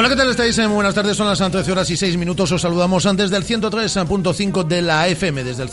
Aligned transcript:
Hola, 0.00 0.08
¿qué 0.08 0.16
tal 0.16 0.30
estáis? 0.30 0.56
Muy 0.56 0.76
buenas 0.76 0.94
tardes, 0.94 1.14
son 1.14 1.26
las 1.26 1.38
13 1.38 1.72
horas 1.72 1.90
y 1.90 1.94
6 1.94 2.16
minutos. 2.16 2.50
Os 2.50 2.62
saludamos 2.62 3.06
desde 3.14 3.36
el 3.36 3.44
103.5 3.44 4.64
de 4.64 4.80
la 4.80 5.06
FM, 5.08 5.44
desde 5.44 5.62
el 5.62 5.68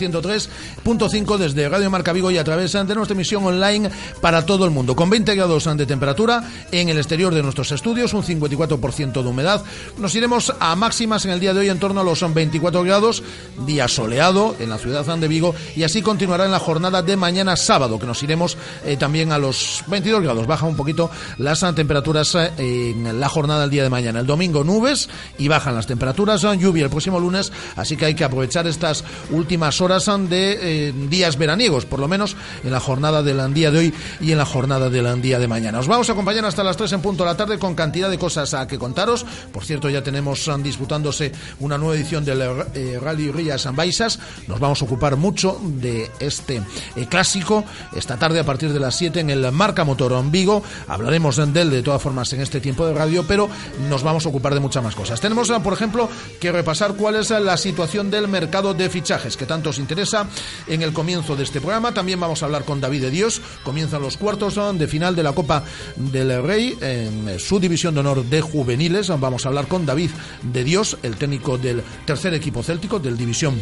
103.5 0.88 1.38
desde 1.38 1.67
Radio 1.67 1.89
Marca 1.89 2.13
Vigo 2.13 2.31
y 2.31 2.38
a 2.38 2.45
través 2.45 2.71
de 2.71 2.95
nuestra 2.95 3.13
emisión 3.13 3.43
online 3.43 3.91
para 4.21 4.45
todo 4.45 4.63
el 4.63 4.71
mundo. 4.71 4.95
Con 4.95 5.09
20 5.09 5.35
grados 5.35 5.66
de 5.66 5.85
temperatura 5.85 6.49
en 6.71 6.88
el 6.88 6.97
exterior 6.97 7.33
de 7.33 7.43
nuestros 7.43 7.73
estudios, 7.73 8.13
un 8.13 8.23
54% 8.23 9.21
de 9.21 9.27
humedad. 9.27 9.61
Nos 9.97 10.15
iremos 10.15 10.53
a 10.61 10.77
máximas 10.77 11.25
en 11.25 11.31
el 11.31 11.41
día 11.41 11.53
de 11.53 11.59
hoy 11.59 11.69
en 11.69 11.80
torno 11.80 11.99
a 11.99 12.03
los 12.05 12.33
24 12.33 12.83
grados, 12.83 13.21
día 13.65 13.89
soleado 13.89 14.55
en 14.59 14.69
la 14.69 14.77
ciudad 14.77 15.05
de 15.05 15.27
Vigo 15.27 15.53
y 15.75 15.83
así 15.83 16.02
continuará 16.02 16.45
en 16.45 16.52
la 16.52 16.59
jornada 16.59 17.02
de 17.02 17.17
mañana 17.17 17.58
sábado, 17.58 17.99
que 17.99 18.05
nos 18.05 18.23
iremos 18.23 18.58
eh, 18.85 18.95
también 18.95 19.33
a 19.33 19.38
los 19.38 19.83
22 19.88 20.21
grados. 20.23 20.47
Baja 20.47 20.67
un 20.67 20.77
poquito 20.77 21.11
las 21.38 21.65
temperaturas 21.75 22.33
eh, 22.35 22.52
en 22.58 23.19
la 23.19 23.27
jornada 23.27 23.61
del 23.61 23.71
día 23.71 23.83
de 23.83 23.89
mañana. 23.89 24.21
El 24.21 24.25
domingo 24.25 24.63
nubes 24.63 25.09
y 25.38 25.49
bajan 25.49 25.75
las 25.75 25.85
temperaturas, 25.85 26.43
lluvia 26.43 26.85
el 26.85 26.89
próximo 26.89 27.19
lunes, 27.19 27.52
así 27.75 27.97
que 27.97 28.05
hay 28.05 28.15
que 28.15 28.23
aprovechar 28.23 28.67
estas 28.67 29.03
últimas 29.31 29.81
horas 29.81 30.05
de 30.30 30.59
eh, 30.61 30.77
días 31.09 31.38
veraniegos, 31.38 31.86
por 31.86 32.00
lo 32.00 32.08
menos 32.08 32.36
en 32.64 32.72
la 32.72 32.80
jornada 32.80 33.23
del 33.23 33.53
día 33.53 33.72
de 33.72 33.80
hoy 33.80 33.94
y 34.22 34.31
en 34.31 34.38
la 34.38 34.45
jornada 34.45 34.89
del 34.89 35.22
día 35.22 35.39
de 35.39 35.47
mañana. 35.47 35.80
Os 35.80 35.88
vamos 35.88 36.09
a 36.09 36.14
acompañar 36.14 36.45
hasta 36.45 36.64
las 36.64 36.78
3 36.78 36.94
en 36.94 37.02
punto 37.02 37.23
de 37.23 37.30
la 37.30 37.38
tarde 37.38 37.59
con 37.59 37.75
cantidad 37.75 38.09
de 38.09 38.17
cosas 38.17 38.53
a 38.53 38.67
que 38.67 38.78
contaros. 38.78 39.25
Por 39.52 39.64
cierto, 39.64 39.89
ya 39.89 40.03
tenemos 40.03 40.50
disputándose 40.64 41.31
una 41.59 41.78
nueva 41.78 41.95
edición 41.95 42.25
del 42.25 42.42
eh, 42.73 43.00
Rally 43.02 43.31
Rías 43.31 43.66
Ambaisas. 43.66 44.20
Nos 44.48 44.59
vamos 44.59 44.81
a 44.81 44.86
ocupar 44.86 45.16
mucho 45.16 45.59
de 45.64 46.09
este 46.20 46.61
eh, 46.95 47.05
clásico 47.09 47.64
esta 47.95 48.17
tarde 48.17 48.39
a 48.39 48.45
partir 48.45 48.72
de 48.72 48.80
las 48.80 48.95
7 48.95 49.20
en 49.20 49.30
el 49.30 49.52
Marca 49.52 49.83
Motor 49.83 50.14
en 50.14 50.31
Vigo. 50.31 50.64
Hablaremos 50.88 51.36
de 51.36 51.61
él 51.61 51.70
de 51.70 51.83
todas 51.83 52.02
formas 52.02 52.31
en 52.33 52.42
este 52.42 52.59
tiempo 52.59 52.86
de 52.86 52.94
radio, 52.94 53.25
pero 53.28 53.50
nos 53.89 54.03
vamos 54.03 54.25
a 54.25 54.30
ocupar 54.30 54.53
de 54.53 54.59
muchas 54.59 54.83
más 54.83 54.95
cosas. 54.95 55.20
Tenemos, 55.20 55.50
por 55.64 55.73
ejemplo, 55.73 56.09
que 56.39 56.52
repasar 56.52 56.94
cuál 56.94 57.16
es 57.16 57.30
la 57.30 57.58
situación 57.58 58.09
del 58.09 58.28
mercado 58.28 58.73
de 58.73 58.89
fichajes 58.89 59.37
que 59.37 59.45
tanto 59.45 59.70
os 59.70 59.80
interesa 59.80 60.27
en 60.67 60.82
el 60.82 60.94
comienzo 60.94 61.36
de 61.36 61.44
este 61.44 61.61
programa. 61.61 61.94
También 61.94 62.20
vamos 62.20 62.42
a 62.42 62.45
hablar 62.45 62.66
con 62.66 62.82
David 62.82 63.02
de 63.02 63.11
Dios. 63.11 63.42
Comienzan 63.64 64.02
los 64.02 64.17
cuartos 64.17 64.60
de 64.78 64.88
final 64.88 65.16
de 65.16 65.23
la 65.23 65.33
Copa 65.33 65.64
del 65.95 66.44
Rey 66.44 66.78
en 66.82 67.39
su 67.39 67.60
división 67.60 67.94
de 67.94 68.02
honor 68.02 68.23
de 68.26 68.42
juveniles. 68.42 69.10
Vamos 69.10 69.45
a 69.45 69.50
hablar 69.50 69.67
con 69.67 69.86
David 69.86 70.11
de 70.42 70.64
Dios, 70.64 70.98
el 71.04 71.16
técnico 71.16 71.58
del 71.58 71.83
tercer 72.05 72.33
equipo 72.33 72.64
céltico, 72.64 73.00
del 73.00 73.17
división 73.17 73.61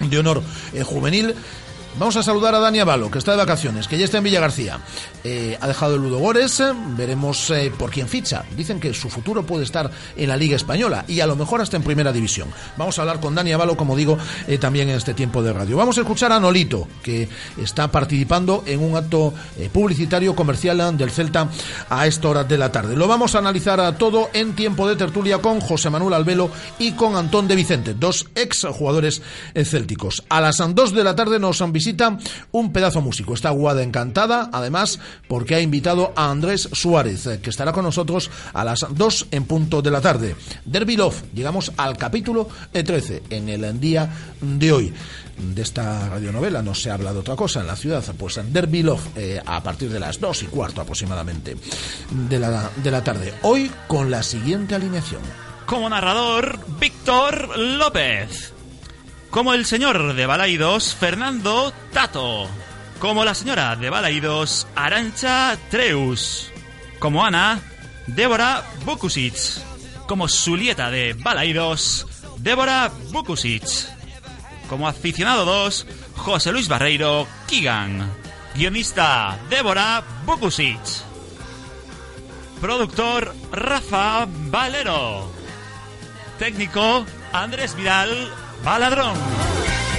de 0.00 0.18
honor 0.18 0.42
eh, 0.72 0.82
juvenil. 0.82 1.34
Vamos 1.98 2.16
a 2.16 2.22
saludar 2.22 2.54
a 2.54 2.60
Dani 2.60 2.78
Avalo, 2.78 3.10
que 3.10 3.18
está 3.18 3.32
de 3.32 3.38
vacaciones, 3.38 3.88
que 3.88 3.98
ya 3.98 4.04
está 4.04 4.18
en 4.18 4.24
Villa 4.24 4.40
García. 4.40 4.78
Eh, 5.24 5.58
ha 5.60 5.66
dejado 5.66 5.96
el 5.96 6.02
Ludo 6.02 6.18
Gores, 6.18 6.62
veremos 6.96 7.50
eh, 7.50 7.72
por 7.76 7.90
quién 7.90 8.08
ficha. 8.08 8.44
Dicen 8.56 8.78
que 8.78 8.94
su 8.94 9.10
futuro 9.10 9.44
puede 9.44 9.64
estar 9.64 9.90
en 10.16 10.28
la 10.28 10.36
Liga 10.36 10.56
Española 10.56 11.04
y 11.08 11.20
a 11.20 11.26
lo 11.26 11.34
mejor 11.36 11.60
hasta 11.60 11.76
en 11.76 11.82
Primera 11.82 12.12
División. 12.12 12.48
Vamos 12.76 12.98
a 12.98 13.02
hablar 13.02 13.20
con 13.20 13.34
Dani 13.34 13.52
Avalo, 13.52 13.76
como 13.76 13.96
digo, 13.96 14.16
eh, 14.46 14.56
también 14.56 14.88
en 14.88 14.96
este 14.96 15.14
tiempo 15.14 15.42
de 15.42 15.52
radio. 15.52 15.76
Vamos 15.76 15.98
a 15.98 16.02
escuchar 16.02 16.32
a 16.32 16.40
Nolito, 16.40 16.86
que 17.02 17.28
está 17.60 17.90
participando 17.90 18.62
en 18.66 18.80
un 18.80 18.96
acto 18.96 19.34
publicitario 19.72 20.34
comercial 20.34 20.96
del 20.96 21.10
Celta 21.10 21.48
a 21.88 22.06
esta 22.06 22.28
hora 22.28 22.44
de 22.44 22.56
la 22.56 22.70
tarde. 22.70 22.96
Lo 22.96 23.08
vamos 23.08 23.34
a 23.34 23.38
analizar 23.38 23.80
a 23.80 23.98
todo 23.98 24.30
en 24.32 24.54
tiempo 24.54 24.88
de 24.88 24.96
tertulia 24.96 25.38
con 25.38 25.60
José 25.60 25.90
Manuel 25.90 26.14
Albelo 26.14 26.50
y 26.78 26.92
con 26.92 27.16
Antón 27.16 27.48
de 27.48 27.56
Vicente, 27.56 27.94
dos 27.94 28.26
ex 28.36 28.64
jugadores 28.70 29.22
célticos. 29.54 30.24
A 30.28 30.40
las 30.40 30.56
2 30.58 30.94
de 30.94 31.04
la 31.04 31.16
tarde 31.16 31.38
nos 31.38 31.60
han 31.60 31.72
visita 31.80 32.18
un 32.52 32.72
pedazo 32.74 33.00
músico. 33.00 33.32
Está 33.32 33.48
Guada 33.48 33.82
encantada, 33.82 34.50
además, 34.52 34.98
porque 35.28 35.54
ha 35.54 35.60
invitado 35.62 36.12
a 36.14 36.30
Andrés 36.30 36.68
Suárez, 36.72 37.26
eh, 37.26 37.40
que 37.40 37.48
estará 37.48 37.72
con 37.72 37.84
nosotros 37.84 38.30
a 38.52 38.64
las 38.64 38.86
2 38.90 39.28
en 39.30 39.44
punto 39.44 39.80
de 39.80 39.90
la 39.90 40.02
tarde. 40.02 40.36
Derby 40.66 40.98
Love, 40.98 41.22
llegamos 41.32 41.72
al 41.78 41.96
capítulo 41.96 42.48
13 42.72 43.22
en 43.30 43.48
el 43.48 43.80
día 43.80 44.10
de 44.42 44.72
hoy 44.72 44.92
de 45.38 45.62
esta 45.62 46.06
radionovela 46.10 46.60
no 46.60 46.74
se 46.74 46.90
habla 46.90 47.14
de 47.14 47.20
otra 47.20 47.34
cosa 47.34 47.60
en 47.60 47.66
la 47.66 47.74
ciudad, 47.74 48.04
pues 48.18 48.38
Derby 48.52 48.82
Love 48.82 49.16
eh, 49.16 49.40
a 49.42 49.62
partir 49.62 49.88
de 49.88 49.98
las 49.98 50.20
dos 50.20 50.42
y 50.42 50.46
cuarto 50.46 50.82
aproximadamente 50.82 51.56
de 52.28 52.38
la, 52.38 52.70
de 52.76 52.90
la 52.90 53.02
tarde. 53.02 53.32
Hoy 53.40 53.70
con 53.86 54.10
la 54.10 54.22
siguiente 54.22 54.74
alineación. 54.74 55.22
Como 55.64 55.88
narrador, 55.88 56.58
Víctor 56.78 57.56
López. 57.58 58.59
Como 59.30 59.54
el 59.54 59.64
señor 59.64 60.14
de 60.14 60.26
Balaidos, 60.26 60.96
Fernando 60.96 61.72
Tato. 61.92 62.48
Como 62.98 63.24
la 63.24 63.34
señora 63.34 63.76
de 63.76 63.88
Balaidos, 63.88 64.66
Arancha 64.74 65.56
Treus. 65.70 66.50
Como 66.98 67.24
Ana, 67.24 67.60
Débora 68.08 68.64
Bukusic. 68.84 69.36
Como 70.08 70.26
Julieta 70.26 70.90
de 70.90 71.12
Balaidos, 71.12 72.08
Débora 72.38 72.90
Bukusic. 73.12 73.62
Como 74.68 74.88
aficionado 74.88 75.44
2, 75.44 75.86
José 76.16 76.50
Luis 76.50 76.66
Barreiro 76.66 77.28
Kigan. 77.46 78.10
Guionista, 78.56 79.38
Débora 79.48 80.02
Bukusic. 80.26 80.80
Productor, 82.60 83.32
Rafa 83.52 84.26
Valero. 84.28 85.30
Técnico, 86.40 87.06
Andrés 87.32 87.76
Vidal 87.76 88.39
Baladrón. 88.64 89.49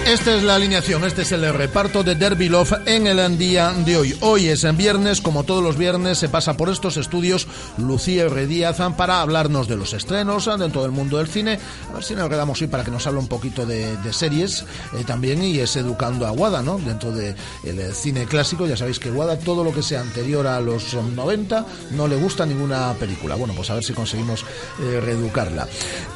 Esta 0.06 0.36
es 0.36 0.44
la 0.44 0.56
alineación, 0.56 1.06
este 1.06 1.22
es 1.22 1.32
el 1.32 1.54
reparto 1.54 2.04
de 2.04 2.16
Derby 2.16 2.50
Love 2.50 2.74
en 2.86 3.06
el 3.06 3.38
día 3.38 3.72
de 3.72 3.98
hoy. 3.98 4.18
Hoy 4.22 4.48
es 4.48 4.64
en 4.64 4.76
viernes, 4.76 5.22
como 5.22 5.44
todos 5.44 5.64
los 5.64 5.78
viernes, 5.78 6.18
se 6.18 6.28
pasa 6.28 6.58
por 6.58 6.70
estos 6.70 6.98
estudios 6.98 7.48
Lucía 7.78 8.28
Rediazan 8.28 8.98
para 8.98 9.22
hablarnos 9.22 9.68
de 9.68 9.78
los 9.78 9.94
estrenos 9.94 10.50
dentro 10.58 10.82
del 10.82 10.92
mundo 10.92 11.18
del 11.18 11.28
cine. 11.28 11.60
A 11.90 11.94
ver 11.94 12.04
si 12.04 12.16
nos 12.16 12.28
quedamos 12.30 12.60
hoy 12.62 12.68
para 12.68 12.84
que 12.84 12.92
nos 12.92 13.06
hable 13.06 13.20
un 13.20 13.28
poquito 13.28 13.66
de, 13.66 13.96
series 14.12 14.66
eh, 14.94 15.04
también 15.06 15.44
y 15.44 15.60
es 15.60 15.76
educando 15.76 16.26
a 16.28 16.32
Guada, 16.32 16.62
¿no? 16.62 16.78
Dentro 16.80 17.12
del 17.12 17.36
de 17.64 17.94
cine 17.94 18.26
clásico, 18.26 18.66
ya 18.66 18.76
sabéis 18.76 19.00
que 19.00 19.12
Guada 19.12 19.38
todo 19.38 19.64
lo 19.64 19.72
que 19.72 19.84
sea 19.84 20.02
anterior 20.02 20.46
a 20.48 20.60
los 20.60 20.94
90 20.94 21.66
no 21.92 22.08
le 22.08 22.18
gusta 22.18 22.46
ninguna 22.46 22.94
película. 22.96 23.36
Bueno, 23.36 23.54
pues 23.56 23.70
a 23.70 23.76
ver 23.76 23.84
si 23.84 23.94
conseguimos 23.94 24.44
eh, 24.82 25.00
reeducarla. 25.00 25.68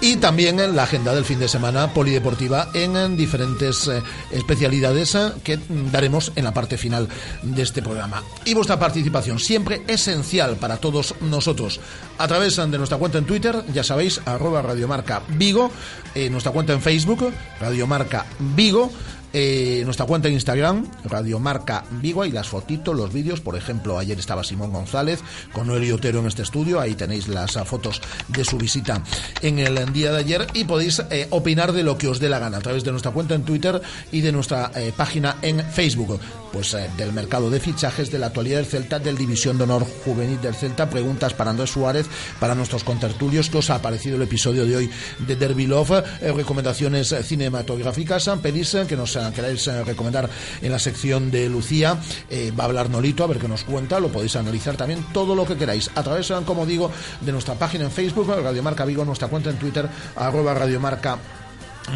Y 0.01 0.17
también 0.17 0.75
la 0.75 0.83
agenda 0.83 1.13
del 1.13 1.23
fin 1.23 1.39
de 1.39 1.47
semana 1.47 1.93
polideportiva 1.93 2.69
en 2.73 3.15
diferentes 3.15 3.74
eh, 3.87 4.01
especialidades 4.31 5.15
eh, 5.15 5.31
que 5.43 5.59
daremos 5.91 6.31
en 6.35 6.43
la 6.43 6.53
parte 6.53 6.77
final 6.77 7.07
de 7.41 7.61
este 7.61 7.81
programa. 7.81 8.23
Y 8.45 8.53
vuestra 8.53 8.79
participación, 8.79 9.39
siempre 9.39 9.83
esencial 9.87 10.55
para 10.57 10.77
todos 10.77 11.15
nosotros, 11.21 11.79
a 12.17 12.27
través 12.27 12.55
de 12.55 12.77
nuestra 12.77 12.97
cuenta 12.97 13.17
en 13.17 13.25
Twitter, 13.25 13.63
ya 13.73 13.83
sabéis, 13.83 14.21
arroba 14.25 14.61
Radiomarca 14.61 15.21
Vigo, 15.29 15.71
eh, 16.13 16.29
nuestra 16.29 16.51
cuenta 16.51 16.73
en 16.73 16.81
Facebook, 16.81 17.31
Radiomarca 17.59 18.25
Vigo, 18.39 18.91
eh, 19.37 19.81
nuestra 19.83 20.05
cuenta 20.05 20.29
en 20.29 20.35
Instagram, 20.35 20.87
Radio 21.03 21.39
Marca 21.39 21.83
Vigo, 21.91 22.23
y 22.23 22.31
las 22.31 22.47
fotitos, 22.47 22.95
los 22.95 23.11
vídeos. 23.11 23.41
Por 23.41 23.57
ejemplo, 23.57 23.99
ayer 23.99 24.17
estaba 24.17 24.45
Simón 24.45 24.71
González 24.71 25.19
con 25.51 25.67
Noel 25.67 25.91
Otero 25.91 26.21
en 26.21 26.27
este 26.27 26.43
estudio. 26.43 26.79
Ahí 26.79 26.95
tenéis 26.95 27.27
las 27.27 27.57
ah, 27.57 27.65
fotos 27.65 28.01
de 28.29 28.45
su 28.45 28.57
visita 28.57 29.03
en 29.41 29.59
el 29.59 29.91
día 29.91 30.13
de 30.13 30.19
ayer 30.19 30.47
y 30.53 30.63
podéis 30.63 31.03
eh, 31.11 31.27
opinar 31.31 31.73
de 31.73 31.83
lo 31.83 31.97
que 31.97 32.07
os 32.07 32.21
dé 32.21 32.29
la 32.29 32.39
gana 32.39 32.59
a 32.59 32.61
través 32.61 32.85
de 32.85 32.91
nuestra 32.91 33.11
cuenta 33.11 33.35
en 33.35 33.43
Twitter 33.43 33.81
y 34.13 34.21
de 34.21 34.31
nuestra 34.31 34.71
eh, 34.73 34.93
página 34.95 35.35
en 35.41 35.59
Facebook. 35.69 36.17
Pues 36.55 36.73
del 36.95 37.11
mercado 37.11 37.49
de 37.49 37.59
fichajes, 37.59 38.09
de 38.09 38.17
la 38.17 38.27
actualidad 38.27 38.59
del 38.59 38.65
Celta, 38.65 38.97
del 38.97 39.17
División 39.17 39.57
de 39.57 39.65
Honor 39.65 39.85
Juvenil 40.05 40.39
del 40.39 40.55
Celta. 40.55 40.89
Preguntas 40.89 41.33
para 41.33 41.51
Andrés 41.51 41.71
Suárez, 41.71 42.05
para 42.39 42.55
nuestros 42.55 42.85
contertulios. 42.85 43.49
¿Qué 43.49 43.57
os 43.57 43.69
ha 43.71 43.81
parecido 43.81 44.15
el 44.15 44.21
episodio 44.21 44.65
de 44.65 44.77
hoy 44.77 44.89
de 45.19 45.35
Derby 45.35 45.67
Love? 45.67 46.01
recomendaciones 46.21 47.13
cinematográficas. 47.23 48.29
Pedís 48.41 48.77
que 48.87 48.95
nos 48.95 49.19
queráis 49.35 49.67
eh, 49.67 49.83
recomendar 49.83 50.29
en 50.61 50.71
la 50.71 50.79
sección 50.79 51.29
de 51.29 51.49
Lucía. 51.49 51.99
Eh, 52.29 52.53
va 52.57 52.63
a 52.63 52.67
hablar 52.67 52.89
Nolito, 52.89 53.25
a 53.25 53.27
ver 53.27 53.39
qué 53.39 53.49
nos 53.49 53.65
cuenta. 53.65 53.99
Lo 53.99 54.07
podéis 54.07 54.37
analizar 54.37 54.77
también 54.77 55.05
todo 55.11 55.35
lo 55.35 55.45
que 55.45 55.57
queráis. 55.57 55.91
A 55.93 56.03
través, 56.03 56.31
eh, 56.31 56.35
como 56.45 56.65
digo, 56.65 56.89
de 57.19 57.33
nuestra 57.33 57.55
página 57.55 57.83
en 57.83 57.91
Facebook, 57.91 58.29
Radiomarca 58.29 58.85
Vigo, 58.85 59.03
nuestra 59.03 59.27
cuenta 59.27 59.49
en 59.49 59.57
Twitter, 59.57 59.89
arroba 60.15 60.53
Radiomarca 60.53 61.19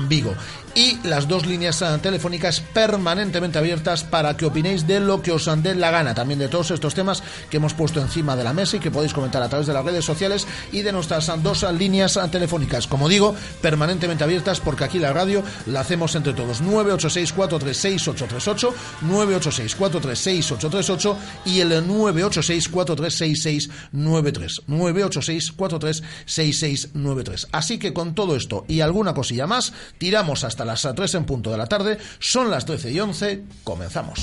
Vigo 0.09 0.35
y 0.75 1.00
las 1.04 1.27
dos 1.27 1.45
líneas 1.45 1.81
ah, 1.81 1.98
telefónicas 2.01 2.62
permanentemente 2.62 3.57
abiertas 3.57 4.04
para 4.04 4.38
que 4.38 4.45
opinéis 4.45 4.88
de 4.88 5.00
lo 5.00 5.21
que 5.21 5.31
os 5.31 5.50
dé 5.63 5.75
la 5.75 5.92
gana, 5.92 6.13
también 6.13 6.39
de 6.39 6.48
todos 6.48 6.71
estos 6.71 6.94
temas 6.94 7.21
que 7.50 7.57
hemos 7.57 7.74
puesto 7.74 8.00
encima 8.01 8.36
de 8.36 8.44
la 8.44 8.54
mesa 8.54 8.77
y 8.77 8.80
que 8.80 8.92
podéis 8.92 9.13
comentar 9.13 9.44
a 9.44 9.50
través 9.50 9.68
de 9.68 9.74
las 9.74 9.86
redes 9.86 10.06
sociales 10.06 10.48
y 10.71 10.81
de 10.81 10.92
nuestras 10.92 11.30
ah, 11.30 11.38
dos 11.38 11.63
líneas 11.74 12.19
telefónicas, 12.31 12.88
como 12.88 13.10
digo, 13.10 13.36
permanentemente 13.62 14.24
abiertas 14.24 14.60
porque 14.60 14.83
aquí 14.83 15.00
la 15.00 15.13
radio 15.13 15.44
la 15.66 15.80
hacemos 15.81 16.16
entre 16.16 16.33
todos. 16.33 16.63
986-436-838, 16.63 18.74
986-436-838 19.07 21.16
y 21.45 21.62
el 21.62 21.88
986-436693, 21.88 24.63
986-436693. 24.68 27.48
Así 27.51 27.77
que 27.77 27.94
con 27.94 28.16
todo 28.16 28.36
esto 28.36 28.66
y 28.68 28.81
alguna 28.81 29.13
cosilla 29.13 29.48
más, 29.48 29.71
tiramos 29.98 30.44
hasta 30.44 30.58
las 30.65 30.88
3 30.95 31.15
en 31.15 31.25
punto 31.25 31.51
de 31.51 31.57
la 31.57 31.67
tarde. 31.67 31.97
Son 32.19 32.50
las 32.50 32.65
13 32.65 32.91
y 32.91 33.00
11. 33.00 33.44
Comenzamos. 33.63 34.19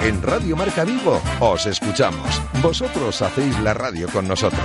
En 0.00 0.22
Radio 0.22 0.56
Marca 0.56 0.84
Vigo 0.84 1.20
os 1.40 1.66
escuchamos. 1.66 2.40
Vosotros 2.62 3.20
hacéis 3.20 3.58
la 3.60 3.74
radio 3.74 4.08
con 4.08 4.28
nosotros. 4.28 4.62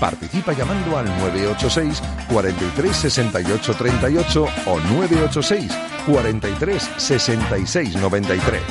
Participa 0.00 0.52
llamando 0.52 0.98
al 0.98 1.06
986 1.18 2.02
43 2.28 2.96
68 2.96 3.74
38 3.74 4.46
o 4.66 4.80
986 4.80 5.72
43 6.06 6.90
66 6.96 7.96
93. 7.96 8.62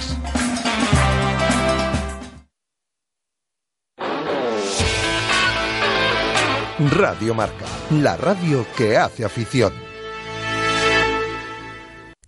Radio 6.90 7.36
Marca, 7.36 7.66
la 7.92 8.18
radio 8.18 8.66
que 8.76 8.98
hace 8.98 9.24
afición. 9.24 9.91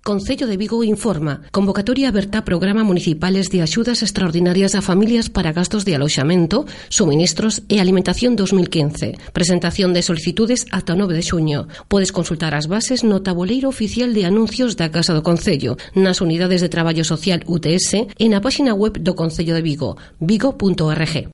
Concello 0.03 0.47
de 0.47 0.57
Vigo 0.57 0.83
informa. 0.83 1.44
Convocatoria 1.51 2.09
aberta 2.09 2.44
programa 2.44 2.83
municipales 2.83 3.50
de 3.50 3.61
axudas 3.61 4.03
extraordinarias 4.03 4.75
a 4.75 4.81
familias 4.81 5.29
para 5.29 5.53
gastos 5.53 5.85
de 5.85 5.95
aloxamento, 5.95 6.65
suministros 6.89 7.63
e 7.71 7.79
alimentación 7.79 8.35
2015. 8.35 9.15
Presentación 9.31 9.95
de 9.95 10.03
solicitudes 10.03 10.67
ata 10.75 10.91
o 10.91 11.00
9 11.00 11.15
de 11.15 11.23
xuño. 11.23 11.71
Podes 11.88 12.11
consultar 12.11 12.51
as 12.51 12.67
bases 12.67 13.07
no 13.07 13.23
tabuleiro 13.23 13.71
oficial 13.71 14.11
de 14.11 14.27
anuncios 14.27 14.75
da 14.75 14.91
Casa 14.91 15.15
do 15.15 15.23
Concello, 15.23 15.79
nas 15.95 16.19
unidades 16.19 16.59
de 16.59 16.67
traballo 16.67 17.07
social 17.07 17.39
UTS 17.47 18.11
e 18.19 18.27
na 18.27 18.44
página 18.44 18.75
web 18.75 19.00
do 19.00 19.15
Concello 19.15 19.55
de 19.55 19.63
Vigo, 19.63 19.95
vigo.org. 20.19 21.31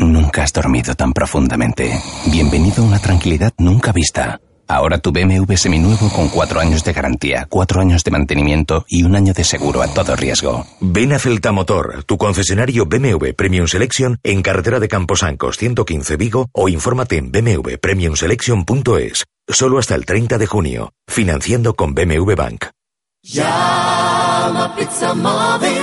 Nunca 0.00 0.48
has 0.48 0.52
dormido 0.56 0.96
tan 0.96 1.12
profundamente. 1.12 1.92
Bienvenido 2.32 2.80
a 2.80 2.88
una 2.88 2.98
tranquilidad 3.04 3.52
nunca 3.60 3.92
vista. 3.92 4.40
Ahora 4.66 4.98
tu 4.98 5.12
BMW 5.12 5.54
seminuevo 5.56 6.08
con 6.10 6.28
cuatro 6.28 6.60
años 6.60 6.82
de 6.84 6.92
garantía, 6.92 7.46
cuatro 7.48 7.80
años 7.80 8.02
de 8.02 8.10
mantenimiento 8.10 8.84
y 8.88 9.02
un 9.02 9.14
año 9.14 9.34
de 9.34 9.44
seguro 9.44 9.82
a 9.82 9.88
todo 9.88 10.16
riesgo. 10.16 10.66
Ven 10.80 11.12
a 11.12 11.18
Celta 11.18 11.52
Motor, 11.52 12.04
tu 12.04 12.16
concesionario 12.16 12.86
BMW 12.86 13.32
Premium 13.36 13.66
Selection 13.66 14.18
en 14.22 14.42
carretera 14.42 14.80
de 14.80 14.88
Camposancos 14.88 15.58
115 15.58 16.16
Vigo 16.16 16.48
o 16.52 16.68
infórmate 16.68 17.18
en 17.18 17.30
bmwpremiumselection.es. 17.30 19.24
Solo 19.46 19.78
hasta 19.78 19.94
el 19.94 20.06
30 20.06 20.38
de 20.38 20.46
junio. 20.46 20.92
Financiando 21.06 21.74
con 21.74 21.94
BMW 21.94 22.34
Bank. 22.34 22.66
Llama 23.22 24.74
Pizza 24.76 25.14
Móvil. 25.14 25.82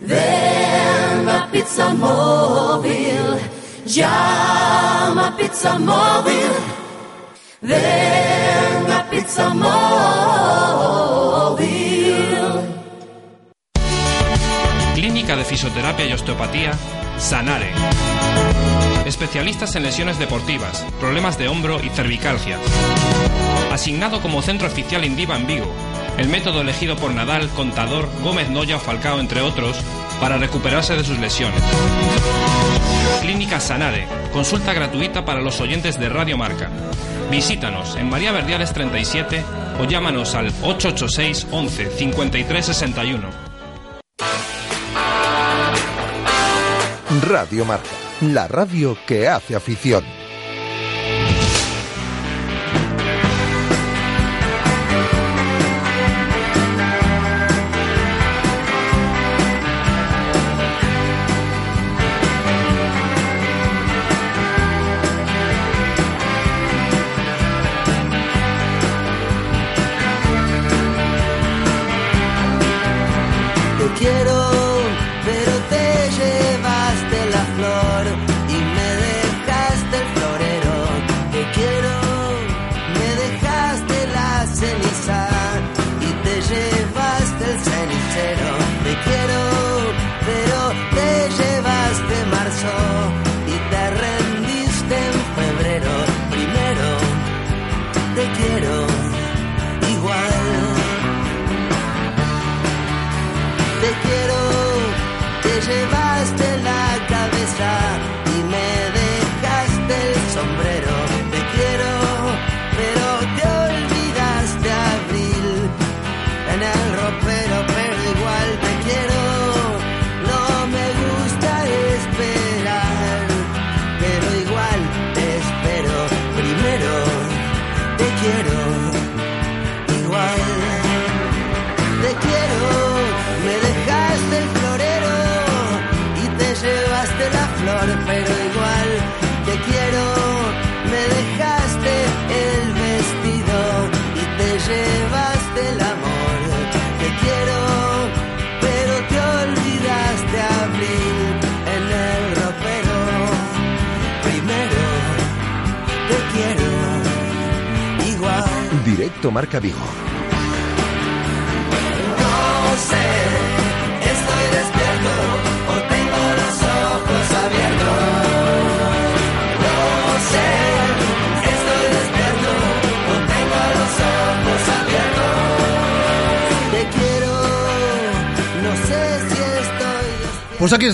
Ven 0.00 1.28
a 1.28 1.48
Pizza 1.50 1.92
Móvil. 1.94 3.40
Llama 3.86 5.36
Pizza 5.36 5.78
Móvil. 5.78 6.87
Clínica 14.94 15.34
de 15.34 15.44
Fisioterapia 15.44 16.06
y 16.06 16.12
Osteopatía, 16.12 16.70
Sanare. 17.18 17.72
Especialistas 19.06 19.74
en 19.74 19.82
lesiones 19.82 20.20
deportivas, 20.20 20.86
problemas 21.00 21.36
de 21.36 21.48
hombro 21.48 21.80
y 21.82 21.88
cervicalgia. 21.88 22.58
Asignado 23.72 24.20
como 24.20 24.40
centro 24.40 24.68
oficial 24.68 25.04
Indiva 25.04 25.36
en 25.36 25.48
Vigo. 25.48 25.74
El 26.18 26.28
método 26.28 26.60
elegido 26.60 26.96
por 26.96 27.12
Nadal, 27.12 27.48
Contador, 27.50 28.08
Gómez 28.22 28.50
Noya 28.50 28.76
o 28.76 28.80
Falcao, 28.80 29.20
entre 29.20 29.40
otros, 29.40 29.76
para 30.20 30.36
recuperarse 30.36 30.96
de 30.96 31.04
sus 31.04 31.18
lesiones. 31.18 31.62
Clínica 33.22 33.60
Sanare. 33.60 34.06
Consulta 34.32 34.74
gratuita 34.74 35.24
para 35.24 35.40
los 35.40 35.60
oyentes 35.60 35.98
de 35.98 36.08
Radio 36.08 36.36
Marca. 36.36 36.70
Visítanos 37.30 37.94
en 37.96 38.10
María 38.10 38.32
Verdiales 38.32 38.72
37 38.72 39.44
o 39.80 39.84
llámanos 39.84 40.34
al 40.34 40.48
886 40.62 41.46
11 41.50 41.90
53 41.90 42.66
61. 42.66 43.28
Radio 47.22 47.64
Marca, 47.64 47.88
la 48.20 48.48
radio 48.48 48.96
que 49.06 49.28
hace 49.28 49.54
afición. 49.54 50.17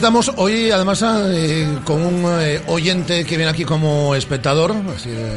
Estamos 0.04 0.32
hoy, 0.36 0.70
además, 0.70 1.02
eh, 1.02 1.78
con 1.82 2.02
un 2.02 2.26
eh, 2.38 2.60
oyente 2.66 3.24
que 3.24 3.38
viene 3.38 3.50
aquí 3.50 3.64
como 3.64 4.14
espectador, 4.14 4.74
así 4.94 5.08
de 5.08 5.34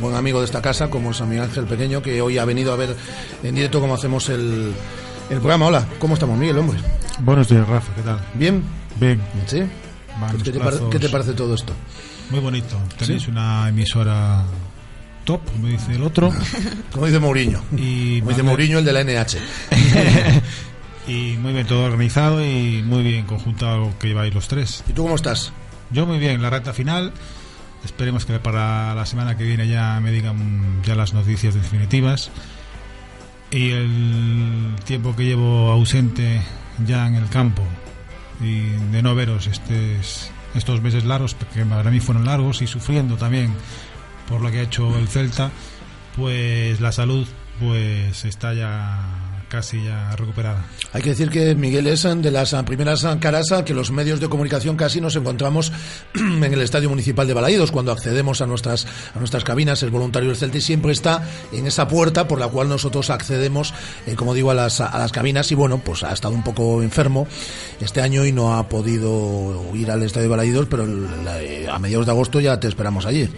buen 0.00 0.16
amigo 0.16 0.40
de 0.40 0.46
esta 0.46 0.60
casa, 0.60 0.90
como 0.90 1.12
es 1.12 1.20
Miguel 1.20 1.44
Ángel 1.44 1.64
Pequeño, 1.64 2.02
que 2.02 2.20
hoy 2.20 2.38
ha 2.38 2.44
venido 2.44 2.72
a 2.72 2.76
ver 2.76 2.96
en 3.44 3.54
directo 3.54 3.80
cómo 3.80 3.94
hacemos 3.94 4.30
el, 4.30 4.72
el 5.30 5.38
programa. 5.38 5.66
Hola, 5.66 5.86
¿cómo 6.00 6.14
estamos, 6.14 6.36
Miguel, 6.36 6.58
hombre? 6.58 6.80
Buenos 7.20 7.48
días, 7.48 7.68
Rafa, 7.68 7.94
¿qué 7.94 8.02
tal? 8.02 8.20
¿Bien? 8.34 8.64
Bien. 8.98 9.22
¿Sí? 9.46 9.62
¿Qué 10.42 10.50
te, 10.50 10.60
qué 10.90 10.98
te 10.98 11.08
parece 11.08 11.34
todo 11.34 11.54
esto? 11.54 11.72
Muy 12.30 12.40
bonito. 12.40 12.76
Tenéis 12.98 13.28
una 13.28 13.68
emisora 13.68 14.44
top, 15.28 15.40
como 15.52 15.68
dice 15.68 15.92
el 15.92 16.02
otro. 16.02 16.32
Como 16.92 17.04
dice 17.04 17.18
Mourinho. 17.18 17.62
Y 17.76 18.20
Como 18.20 18.30
dice 18.30 18.42
Mourinho, 18.42 18.78
el 18.78 18.84
de 18.86 18.92
la 18.94 19.04
NH. 19.04 19.36
y 21.08 21.36
muy 21.38 21.52
bien 21.52 21.66
todo 21.66 21.84
organizado 21.84 22.44
y 22.44 22.82
muy 22.84 23.02
bien 23.02 23.24
conjuntado 23.26 23.92
que 23.98 24.08
lleváis 24.08 24.32
los 24.34 24.46
tres. 24.46 24.84
¿Y 24.88 24.92
tú 24.92 25.02
cómo 25.02 25.16
estás? 25.16 25.52
Yo 25.90 26.06
muy 26.06 26.18
bien, 26.18 26.40
la 26.42 26.50
recta 26.50 26.72
final. 26.72 27.12
Esperemos 27.84 28.26
que 28.26 28.38
para 28.38 28.94
la 28.94 29.06
semana 29.06 29.36
que 29.36 29.44
viene 29.44 29.66
ya 29.68 29.98
me 30.00 30.10
digan 30.12 30.82
ya 30.84 30.94
las 30.94 31.14
noticias 31.14 31.54
definitivas. 31.54 32.30
Y 33.50 33.70
el 33.70 34.74
tiempo 34.84 35.16
que 35.16 35.24
llevo 35.24 35.70
ausente 35.72 36.42
ya 36.86 37.06
en 37.06 37.14
el 37.14 37.28
campo 37.30 37.62
y 38.42 38.60
de 38.92 39.02
no 39.02 39.14
veros 39.14 39.46
estes- 39.46 40.30
estos 40.54 40.82
meses 40.82 41.04
largos, 41.04 41.34
porque 41.34 41.64
para 41.64 41.90
mí 41.90 41.98
fueron 42.00 42.24
largos 42.26 42.60
y 42.62 42.66
sufriendo 42.66 43.16
también 43.16 43.54
por 44.28 44.42
lo 44.42 44.50
que 44.50 44.58
ha 44.58 44.62
hecho 44.62 44.96
el 44.98 45.08
Celta, 45.08 45.50
pues 46.16 46.80
la 46.80 46.92
salud 46.92 47.26
pues 47.58 48.24
está 48.26 48.52
ya 48.52 48.98
casi 49.48 49.84
ya 49.84 50.14
recuperada. 50.16 50.64
Hay 50.92 51.02
que 51.02 51.10
decir 51.10 51.30
que 51.30 51.54
Miguel 51.54 51.86
es 51.86 52.02
de 52.02 52.30
las 52.30 52.54
primeras 52.66 53.06
caras 53.20 53.46
que 53.64 53.74
los 53.74 53.90
medios 53.90 54.20
de 54.20 54.28
comunicación 54.28 54.76
casi 54.76 55.00
nos 55.00 55.16
encontramos 55.16 55.72
en 56.14 56.44
el 56.44 56.60
Estadio 56.62 56.88
Municipal 56.90 57.26
de 57.26 57.34
Balaídos 57.34 57.70
cuando 57.70 57.92
accedemos 57.92 58.40
a 58.40 58.46
nuestras 58.46 58.86
a 59.14 59.18
nuestras 59.18 59.44
cabinas. 59.44 59.82
El 59.82 59.90
voluntario 59.90 60.28
del 60.28 60.36
Celta 60.38 60.58
y 60.58 60.60
siempre 60.60 60.92
está 60.92 61.22
en 61.52 61.66
esa 61.66 61.88
puerta 61.88 62.28
por 62.28 62.38
la 62.40 62.48
cual 62.48 62.68
nosotros 62.68 63.10
accedemos, 63.10 63.72
eh, 64.06 64.14
como 64.14 64.34
digo, 64.34 64.50
a 64.50 64.54
las, 64.54 64.80
a 64.80 64.98
las 64.98 65.12
cabinas. 65.12 65.50
Y 65.52 65.54
bueno, 65.54 65.78
pues 65.78 66.02
ha 66.02 66.12
estado 66.12 66.34
un 66.34 66.44
poco 66.44 66.82
enfermo 66.82 67.26
este 67.80 68.00
año 68.02 68.24
y 68.26 68.32
no 68.32 68.54
ha 68.56 68.68
podido 68.68 69.64
ir 69.74 69.90
al 69.90 70.02
Estadio 70.02 70.24
de 70.24 70.28
Balaídos, 70.30 70.66
pero 70.70 70.84
el- 70.84 71.24
la- 71.24 71.42
eh, 71.42 71.68
a 71.68 71.78
mediados 71.78 72.06
de 72.06 72.12
agosto 72.12 72.40
ya 72.40 72.58
te 72.60 72.68
esperamos 72.68 73.06
allí. 73.06 73.28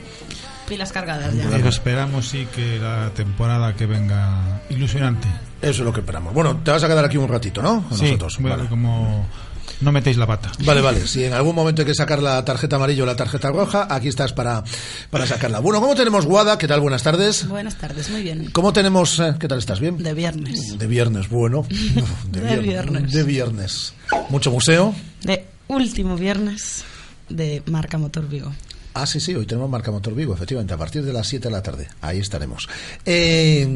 Pilas 0.70 0.92
cargadas 0.92 1.34
ya. 1.34 1.48
Pero 1.50 1.68
esperamos 1.68 2.28
sí 2.28 2.46
que 2.54 2.78
la 2.78 3.10
temporada 3.10 3.74
que 3.74 3.86
venga 3.86 4.62
ilusionante. 4.70 5.26
Eso 5.60 5.70
es 5.70 5.78
lo 5.80 5.92
que 5.92 5.98
esperamos. 6.00 6.32
Bueno, 6.32 6.60
te 6.64 6.70
vas 6.70 6.82
a 6.84 6.88
quedar 6.88 7.04
aquí 7.04 7.16
un 7.16 7.28
ratito, 7.28 7.60
¿no? 7.60 7.82
Con 7.88 7.98
Sí, 7.98 8.04
nosotros. 8.04 8.38
bueno, 8.38 8.56
Vale. 8.56 8.68
como 8.68 9.26
no 9.80 9.90
metéis 9.92 10.16
la 10.16 10.26
pata. 10.28 10.52
Vale, 10.64 10.80
vale. 10.80 11.06
Si 11.08 11.24
en 11.24 11.32
algún 11.32 11.56
momento 11.56 11.82
hay 11.82 11.86
que 11.86 11.94
sacar 11.94 12.22
la 12.22 12.44
tarjeta 12.44 12.76
amarilla 12.76 13.02
o 13.02 13.06
la 13.06 13.16
tarjeta 13.16 13.50
roja, 13.50 13.88
aquí 13.90 14.06
estás 14.08 14.32
para, 14.32 14.62
para 15.10 15.26
sacarla. 15.26 15.58
Bueno, 15.58 15.80
¿cómo 15.80 15.94
tenemos 15.96 16.24
Guada? 16.24 16.56
¿Qué 16.56 16.68
tal? 16.68 16.80
Buenas 16.80 17.02
tardes. 17.02 17.48
Buenas 17.48 17.74
tardes, 17.76 18.08
muy 18.10 18.22
bien. 18.22 18.50
¿Cómo 18.52 18.72
tenemos... 18.72 19.18
eh, 19.18 19.34
¿Qué 19.40 19.48
tal? 19.48 19.58
¿Estás 19.58 19.80
bien? 19.80 19.98
De 19.98 20.14
viernes. 20.14 20.78
De 20.78 20.86
viernes, 20.86 21.28
bueno. 21.28 21.66
De 22.30 22.56
viernes. 22.58 23.10
De 23.12 23.22
viernes. 23.24 23.92
Mucho 24.28 24.50
museo. 24.52 24.94
De 25.22 25.46
último 25.68 26.16
viernes 26.16 26.84
de 27.28 27.62
Marca 27.66 27.98
Motor 27.98 28.28
Vigo. 28.28 28.52
Ah, 29.00 29.06
sí, 29.06 29.18
sí, 29.18 29.34
hoy 29.34 29.46
tenemos 29.46 29.70
Marca 29.70 29.90
Motor 29.90 30.14
Vigo, 30.14 30.34
efectivamente, 30.34 30.74
a 30.74 30.76
partir 30.76 31.02
de 31.02 31.10
las 31.10 31.26
7 31.26 31.48
de 31.48 31.50
la 31.50 31.62
tarde. 31.62 31.88
Ahí 32.02 32.18
estaremos. 32.18 32.68
Eh, 33.06 33.66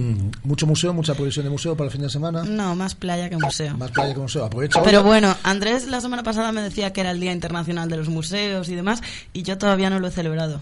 mucho 0.42 0.66
museo, 0.66 0.92
mucha 0.92 1.14
previsión 1.14 1.46
de 1.46 1.50
museo 1.50 1.74
para 1.74 1.86
el 1.86 1.92
fin 1.92 2.02
de 2.02 2.10
semana. 2.10 2.44
No, 2.44 2.76
más 2.76 2.94
playa 2.94 3.30
que 3.30 3.38
museo. 3.38 3.74
Más 3.78 3.90
playa 3.90 4.12
que 4.12 4.20
museo. 4.20 4.44
Aprovecha. 4.44 4.82
Pero 4.82 5.02
bueno, 5.02 5.34
Andrés 5.42 5.86
la 5.86 6.02
semana 6.02 6.22
pasada 6.22 6.52
me 6.52 6.60
decía 6.60 6.92
que 6.92 7.00
era 7.00 7.10
el 7.10 7.20
Día 7.20 7.32
Internacional 7.32 7.88
de 7.88 7.96
los 7.96 8.10
Museos 8.10 8.68
y 8.68 8.74
demás, 8.74 9.00
y 9.32 9.44
yo 9.44 9.56
todavía 9.56 9.88
no 9.88 9.98
lo 9.98 10.08
he 10.08 10.10
celebrado. 10.10 10.60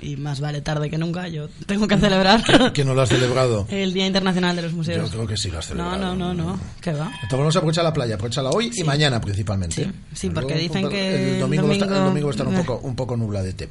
Y 0.00 0.16
más 0.16 0.38
vale 0.40 0.60
tarde 0.60 0.88
que 0.90 0.96
nunca, 0.98 1.26
yo 1.28 1.48
tengo 1.66 1.88
que 1.88 1.96
celebrar 1.98 2.72
Que 2.72 2.84
no 2.84 2.94
lo 2.94 3.02
has 3.02 3.08
celebrado. 3.08 3.66
el 3.70 3.92
Día 3.92 4.06
Internacional 4.06 4.54
de 4.54 4.62
los 4.62 4.72
Museos. 4.72 5.10
Yo 5.10 5.16
creo 5.16 5.26
que 5.26 5.36
sí 5.36 5.50
lo 5.50 5.58
has 5.58 5.66
No, 5.74 5.90
celebrado. 5.90 6.14
no, 6.14 6.34
no, 6.34 6.34
no, 6.52 6.60
¿qué 6.80 6.92
va? 6.92 7.06
Entonces 7.14 7.38
vamos 7.38 7.56
a 7.56 7.58
aprovechar 7.58 7.84
la 7.84 7.92
playa, 7.92 8.14
aprovechala 8.14 8.50
hoy 8.50 8.70
y 8.74 8.84
mañana 8.84 9.20
principalmente. 9.20 9.84
Sí, 9.84 9.90
sí, 10.14 10.26
Luego, 10.28 10.42
porque 10.48 10.58
dicen 10.60 10.88
que 10.88 11.34
el 11.34 11.40
domingo, 11.40 11.66
va 11.66 11.72
a 11.72 11.76
estar- 11.76 11.88
el 11.92 12.04
domingo- 12.04 12.26
va 12.26 12.30
a 12.30 12.34
estar 12.34 12.46
un 12.46 12.54
eh. 12.54 12.58
poco, 12.64 12.86
un 12.86 12.94
poco 12.94 13.16
nubladete. 13.16 13.68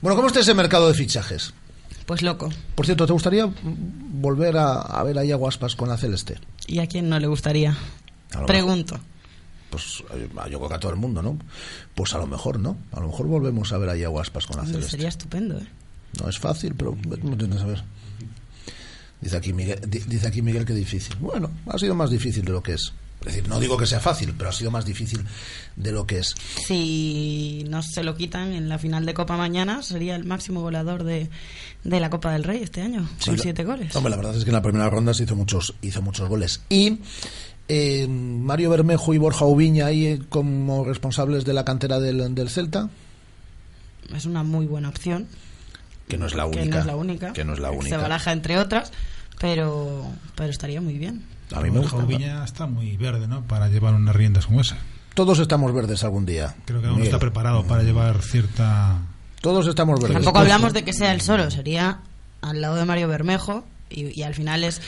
Bueno, 0.00 0.16
¿cómo 0.16 0.28
está 0.28 0.40
ese 0.40 0.54
mercado 0.54 0.88
de 0.88 0.94
fichajes? 0.94 1.52
Pues 2.06 2.22
loco. 2.22 2.48
Por 2.74 2.86
cierto, 2.86 3.06
¿te 3.06 3.12
gustaría 3.12 3.48
volver 3.62 4.56
a, 4.56 4.80
a 4.80 5.02
ver 5.04 5.18
ahí 5.18 5.30
a 5.32 5.36
Guaspas 5.36 5.76
con 5.76 5.88
la 5.88 5.96
Celeste? 5.96 6.38
¿Y 6.66 6.78
a 6.80 6.86
quién 6.86 7.08
no 7.08 7.18
le 7.20 7.26
gustaría? 7.28 7.76
Pregunto. 8.46 8.98
Pues 9.72 10.04
eh, 10.14 10.28
yo 10.50 10.58
creo 10.58 10.68
que 10.68 10.74
a 10.74 10.78
todo 10.78 10.92
el 10.92 10.98
mundo, 10.98 11.22
¿no? 11.22 11.36
Pues 11.94 12.14
a 12.14 12.18
lo 12.18 12.26
mejor, 12.26 12.60
¿no? 12.60 12.76
A 12.92 13.00
lo 13.00 13.06
mejor 13.08 13.26
volvemos 13.26 13.72
a 13.72 13.78
ver 13.78 13.88
ahí 13.88 14.04
a 14.04 14.08
Guaspas 14.08 14.46
con 14.46 14.58
la 14.58 14.64
Celeste. 14.66 14.90
Sería 14.90 15.08
estupendo, 15.08 15.56
¿eh? 15.58 15.66
No 16.22 16.28
es 16.28 16.38
fácil, 16.38 16.74
pero 16.76 16.94
¿cómo 17.22 17.36
tienes 17.38 17.60
a 17.62 17.64
ver? 17.66 17.82
Dice 19.20 19.36
aquí, 19.36 19.52
Miguel, 19.52 19.80
di- 19.88 20.00
dice 20.00 20.26
aquí 20.28 20.42
Miguel 20.42 20.64
que 20.66 20.74
difícil. 20.74 21.16
Bueno, 21.20 21.50
ha 21.66 21.78
sido 21.78 21.94
más 21.94 22.10
difícil 22.10 22.44
de 22.44 22.52
lo 22.52 22.62
que 22.62 22.74
es. 22.74 22.92
Es 23.20 23.26
decir, 23.26 23.48
no 23.48 23.60
digo 23.60 23.76
que 23.78 23.86
sea 23.86 24.00
fácil, 24.00 24.34
pero 24.36 24.50
ha 24.50 24.52
sido 24.52 24.72
más 24.72 24.84
difícil 24.84 25.24
de 25.76 25.92
lo 25.92 26.04
que 26.08 26.18
es. 26.18 26.34
Si 26.66 27.64
no 27.68 27.80
se 27.84 28.02
lo 28.02 28.16
quitan 28.16 28.52
en 28.52 28.68
la 28.68 28.78
final 28.80 29.06
de 29.06 29.14
Copa 29.14 29.36
mañana, 29.36 29.80
sería 29.84 30.16
el 30.16 30.24
máximo 30.24 30.60
goleador 30.60 31.04
de, 31.04 31.30
de 31.84 32.00
la 32.00 32.10
Copa 32.10 32.32
del 32.32 32.42
Rey 32.42 32.62
este 32.64 32.82
año, 32.82 33.08
Sí, 33.20 33.26
con 33.30 33.38
siete 33.38 33.62
goles. 33.62 33.94
Hombre, 33.94 34.10
la 34.10 34.16
verdad 34.16 34.36
es 34.36 34.42
que 34.42 34.50
en 34.50 34.54
la 34.54 34.62
primera 34.62 34.90
ronda 34.90 35.14
se 35.14 35.22
hizo 35.22 35.36
muchos, 35.36 35.72
hizo 35.82 36.02
muchos 36.02 36.28
goles. 36.28 36.62
Y 36.68 36.98
eh, 37.68 38.06
Mario 38.08 38.70
Bermejo 38.70 39.14
y 39.14 39.18
Borja 39.18 39.44
Ubiña 39.44 39.86
ahí 39.86 40.20
como 40.28 40.84
responsables 40.84 41.44
de 41.44 41.52
la 41.54 41.64
cantera 41.64 41.98
del, 42.00 42.34
del 42.34 42.48
Celta, 42.50 42.88
Es 44.14 44.26
una 44.26 44.42
muy 44.42 44.66
buena 44.66 44.88
opción. 44.88 45.26
que 46.08 46.18
no 46.18 46.26
es 46.26 46.34
la 46.34 46.50
Que 46.50 46.58
única. 46.60 46.74
no 46.76 46.80
es 46.80 46.86
la 46.86 46.96
única. 46.96 47.32
Que 47.32 47.44
no 47.44 47.52
es 47.54 47.58
la 47.60 47.70
Se 47.70 47.76
única. 47.76 47.96
baraja 47.98 48.32
entre 48.32 48.58
otras, 48.58 48.92
pero, 49.40 50.04
pero 50.34 50.50
estaría 50.50 50.80
muy 50.80 50.98
bien. 50.98 51.22
A 51.54 51.60
mí 51.60 51.70
me 51.70 51.78
Borja 51.80 51.96
gusta. 51.96 52.06
Ubiña 52.06 52.44
está 52.44 52.66
muy 52.66 52.96
verde, 52.96 53.26
¿no? 53.28 53.42
Para 53.42 53.68
llevar 53.68 53.94
unas 53.94 54.14
riendas 54.16 54.46
como 54.46 54.60
esa. 54.60 54.76
Todos 55.14 55.38
estamos 55.38 55.72
verdes 55.74 56.02
algún 56.04 56.24
día. 56.24 56.54
Creo 56.64 56.80
que 56.80 56.86
aún 56.88 56.98
no 56.98 57.04
está 57.04 57.18
preparado 57.18 57.64
para 57.64 57.82
llevar 57.82 58.22
cierta... 58.22 58.98
Todos 59.42 59.66
estamos 59.66 60.00
verdes. 60.00 60.14
Tampoco 60.16 60.38
hablamos 60.38 60.72
de 60.72 60.84
que 60.84 60.92
sea 60.94 61.12
el 61.12 61.20
solo, 61.20 61.50
sería 61.50 62.00
al 62.40 62.60
lado 62.60 62.76
de 62.76 62.84
Mario 62.86 63.08
Bermejo 63.08 63.64
y, 63.90 64.18
y 64.18 64.22
al 64.22 64.34
final 64.34 64.64
es, 64.64 64.80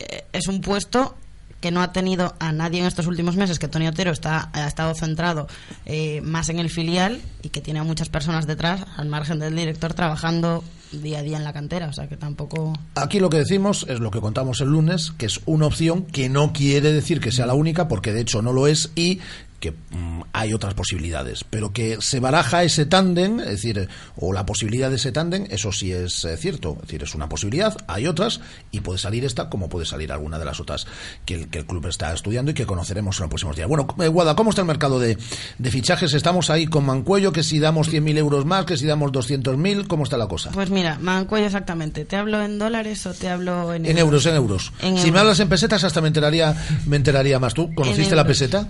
eh, 0.00 0.24
es 0.32 0.48
un 0.48 0.60
puesto 0.60 1.14
que 1.60 1.70
no 1.70 1.82
ha 1.82 1.92
tenido 1.92 2.34
a 2.38 2.52
nadie 2.52 2.80
en 2.80 2.86
estos 2.86 3.06
últimos 3.06 3.36
meses, 3.36 3.58
que 3.58 3.68
Tony 3.68 3.86
Otero 3.86 4.10
está, 4.10 4.50
ha 4.52 4.66
estado 4.66 4.94
centrado 4.94 5.46
eh, 5.86 6.20
más 6.22 6.48
en 6.48 6.58
el 6.58 6.70
filial 6.70 7.20
y 7.42 7.50
que 7.50 7.60
tiene 7.60 7.80
a 7.80 7.84
muchas 7.84 8.08
personas 8.08 8.46
detrás, 8.46 8.84
al 8.96 9.08
margen 9.08 9.38
del 9.38 9.54
director, 9.54 9.94
trabajando 9.94 10.64
día 10.92 11.20
a 11.20 11.22
día 11.22 11.36
en 11.36 11.44
la 11.44 11.52
cantera, 11.52 11.88
o 11.88 11.92
sea 11.92 12.08
que 12.08 12.16
tampoco... 12.16 12.72
Aquí 12.96 13.20
lo 13.20 13.30
que 13.30 13.38
decimos 13.38 13.86
es 13.88 14.00
lo 14.00 14.10
que 14.10 14.20
contamos 14.20 14.60
el 14.60 14.68
lunes, 14.68 15.12
que 15.16 15.26
es 15.26 15.40
una 15.46 15.66
opción 15.66 16.02
que 16.02 16.28
no 16.28 16.52
quiere 16.52 16.92
decir 16.92 17.20
que 17.20 17.30
sea 17.30 17.46
la 17.46 17.54
única, 17.54 17.88
porque 17.88 18.12
de 18.12 18.22
hecho 18.22 18.42
no 18.42 18.52
lo 18.52 18.66
es, 18.66 18.90
y 18.96 19.20
que 19.60 19.72
mm, 19.72 20.22
hay 20.32 20.54
otras 20.54 20.74
posibilidades, 20.74 21.44
pero 21.44 21.72
que 21.72 21.98
se 22.00 22.18
baraja 22.18 22.64
ese 22.64 22.86
tándem, 22.86 23.40
es 23.40 23.46
decir, 23.50 23.88
o 24.16 24.32
la 24.32 24.46
posibilidad 24.46 24.90
de 24.90 24.96
ese 24.96 25.12
tándem, 25.12 25.46
eso 25.50 25.70
sí 25.70 25.92
es 25.92 26.24
eh, 26.24 26.36
cierto, 26.36 26.76
es 26.76 26.82
decir, 26.88 27.02
es 27.02 27.14
una 27.14 27.28
posibilidad, 27.28 27.76
hay 27.86 28.06
otras, 28.06 28.40
y 28.70 28.80
puede 28.80 28.98
salir 28.98 29.24
esta 29.24 29.50
como 29.50 29.68
puede 29.68 29.84
salir 29.86 30.12
alguna 30.12 30.38
de 30.38 30.44
las 30.46 30.60
otras 30.60 30.86
que 31.26 31.34
el, 31.34 31.48
que 31.48 31.58
el 31.58 31.66
club 31.66 31.86
está 31.86 32.12
estudiando 32.12 32.50
y 32.50 32.54
que 32.54 32.66
conoceremos 32.66 33.16
en 33.18 33.22
los 33.24 33.28
próximos 33.28 33.54
días. 33.56 33.68
Bueno, 33.68 33.86
eh, 34.00 34.08
Guada, 34.08 34.34
¿cómo 34.34 34.50
está 34.50 34.62
el 34.62 34.66
mercado 34.66 34.98
de, 34.98 35.18
de 35.58 35.70
fichajes? 35.70 36.14
Estamos 36.14 36.48
ahí 36.50 36.66
con 36.66 36.84
Mancuello, 36.86 37.32
que 37.32 37.42
si 37.42 37.58
damos 37.58 37.92
100.000 37.92 38.16
euros 38.18 38.46
más, 38.46 38.64
que 38.64 38.76
si 38.78 38.86
damos 38.86 39.12
200.000, 39.12 39.86
¿cómo 39.86 40.04
está 40.04 40.16
la 40.16 40.26
cosa? 40.26 40.50
Pues 40.52 40.70
mira, 40.70 40.98
Mancuello 41.00 41.46
exactamente, 41.46 42.04
¿te 42.06 42.16
hablo 42.16 42.42
en 42.42 42.58
dólares 42.58 43.04
o 43.06 43.12
te 43.12 43.28
hablo 43.28 43.74
en 43.74 43.84
En 43.84 43.98
euros, 43.98 44.24
en 44.24 44.34
euros. 44.36 44.72
En 44.80 44.94
si 44.96 45.00
euros. 45.02 45.12
me 45.12 45.18
hablas 45.20 45.40
en 45.40 45.48
pesetas, 45.50 45.84
hasta 45.84 46.00
me 46.00 46.08
enteraría, 46.08 46.54
me 46.86 46.96
enteraría 46.96 47.38
más. 47.38 47.52
¿Tú 47.52 47.74
conociste 47.74 48.10
En 48.10 48.16
la 48.16 48.26
peseta? 48.26 48.68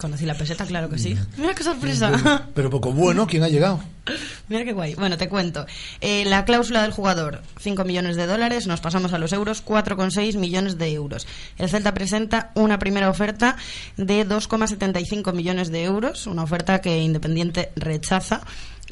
Conocí 0.00 0.24
la 0.24 0.34
peseta, 0.34 0.64
claro 0.64 0.88
que 0.88 0.98
sí. 0.98 1.14
Mira 1.36 1.54
qué 1.54 1.62
sorpresa. 1.62 2.48
Pero 2.54 2.70
poco 2.70 2.90
bueno, 2.90 3.26
¿quién 3.26 3.42
ha 3.42 3.48
llegado? 3.48 3.80
Mira 4.48 4.64
qué 4.64 4.72
guay. 4.72 4.94
Bueno, 4.94 5.18
te 5.18 5.28
cuento. 5.28 5.66
Eh, 6.00 6.24
la 6.24 6.46
cláusula 6.46 6.80
del 6.80 6.92
jugador, 6.92 7.42
5 7.60 7.84
millones 7.84 8.16
de 8.16 8.26
dólares. 8.26 8.66
Nos 8.66 8.80
pasamos 8.80 9.12
a 9.12 9.18
los 9.18 9.34
euros, 9.34 9.62
4,6 9.62 10.38
millones 10.38 10.78
de 10.78 10.92
euros. 10.92 11.26
El 11.58 11.68
Celta 11.68 11.92
presenta 11.92 12.50
una 12.54 12.78
primera 12.78 13.10
oferta 13.10 13.56
de 13.98 14.26
2,75 14.26 15.34
millones 15.34 15.70
de 15.70 15.84
euros. 15.84 16.26
Una 16.26 16.44
oferta 16.44 16.80
que 16.80 17.02
Independiente 17.02 17.70
rechaza. 17.76 18.40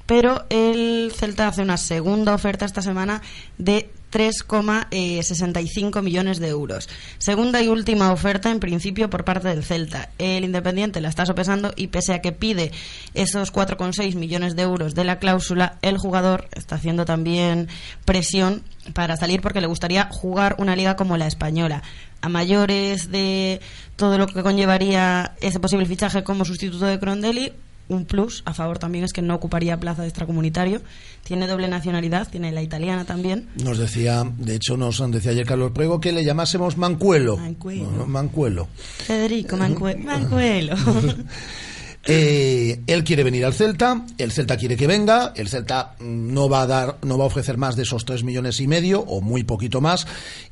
Pero 0.08 0.46
el 0.48 1.12
Celta 1.14 1.48
hace 1.48 1.60
una 1.60 1.76
segunda 1.76 2.34
oferta 2.34 2.64
esta 2.64 2.80
semana 2.80 3.20
de 3.58 3.90
3,65 4.10 6.00
millones 6.00 6.38
de 6.38 6.48
euros. 6.48 6.88
Segunda 7.18 7.60
y 7.60 7.68
última 7.68 8.10
oferta, 8.10 8.50
en 8.50 8.58
principio, 8.58 9.10
por 9.10 9.24
parte 9.24 9.48
del 9.48 9.62
Celta. 9.62 10.08
El 10.16 10.44
Independiente 10.44 11.02
la 11.02 11.10
está 11.10 11.26
sopesando 11.26 11.74
y 11.76 11.88
pese 11.88 12.14
a 12.14 12.22
que 12.22 12.32
pide 12.32 12.72
esos 13.12 13.52
4,6 13.52 14.14
millones 14.14 14.56
de 14.56 14.62
euros 14.62 14.94
de 14.94 15.04
la 15.04 15.18
cláusula, 15.18 15.76
el 15.82 15.98
jugador 15.98 16.48
está 16.52 16.76
haciendo 16.76 17.04
también 17.04 17.68
presión 18.06 18.62
para 18.94 19.18
salir 19.18 19.42
porque 19.42 19.60
le 19.60 19.66
gustaría 19.66 20.08
jugar 20.10 20.56
una 20.58 20.74
liga 20.74 20.96
como 20.96 21.18
la 21.18 21.26
española. 21.26 21.82
A 22.22 22.30
mayores 22.30 23.10
de 23.10 23.60
todo 23.96 24.16
lo 24.16 24.26
que 24.26 24.42
conllevaría 24.42 25.34
ese 25.42 25.60
posible 25.60 25.84
fichaje 25.84 26.24
como 26.24 26.46
sustituto 26.46 26.86
de 26.86 26.98
Crondelli, 26.98 27.52
un 27.88 28.04
plus 28.04 28.42
a 28.44 28.54
favor 28.54 28.78
también 28.78 29.04
es 29.04 29.12
que 29.12 29.22
no 29.22 29.34
ocuparía 29.34 29.78
plaza 29.80 30.02
de 30.02 30.08
extracomunitario. 30.08 30.80
Tiene 31.24 31.46
doble 31.46 31.68
nacionalidad, 31.68 32.28
tiene 32.28 32.52
la 32.52 32.62
italiana 32.62 33.04
también. 33.04 33.48
Nos 33.62 33.78
decía, 33.78 34.24
de 34.38 34.54
hecho, 34.56 34.76
nos 34.76 34.98
decía 35.10 35.30
ayer 35.32 35.46
Carlos 35.46 35.72
Prego 35.72 36.00
que 36.00 36.12
le 36.12 36.24
llamásemos 36.24 36.76
Mancuelo. 36.76 37.36
Mancuelo. 37.36 37.90
No, 37.90 37.98
no, 37.98 38.06
Mancuelo. 38.06 38.68
Federico 39.06 39.56
Mancue- 39.56 40.02
Mancuelo. 40.02 40.74
Eh, 42.10 42.80
él 42.86 43.04
quiere 43.04 43.22
venir 43.22 43.44
al 43.44 43.52
Celta, 43.52 44.02
el 44.16 44.32
Celta 44.32 44.56
quiere 44.56 44.78
que 44.78 44.86
venga, 44.86 45.34
el 45.36 45.46
Celta 45.46 45.94
mm, 45.98 46.32
no 46.32 46.48
va 46.48 46.62
a 46.62 46.66
dar, 46.66 46.96
no 47.02 47.18
va 47.18 47.24
a 47.24 47.26
ofrecer 47.26 47.58
más 47.58 47.76
de 47.76 47.82
esos 47.82 48.06
tres 48.06 48.24
millones 48.24 48.60
y 48.60 48.66
medio 48.66 49.00
o 49.00 49.20
muy 49.20 49.44
poquito 49.44 49.82
más 49.82 50.06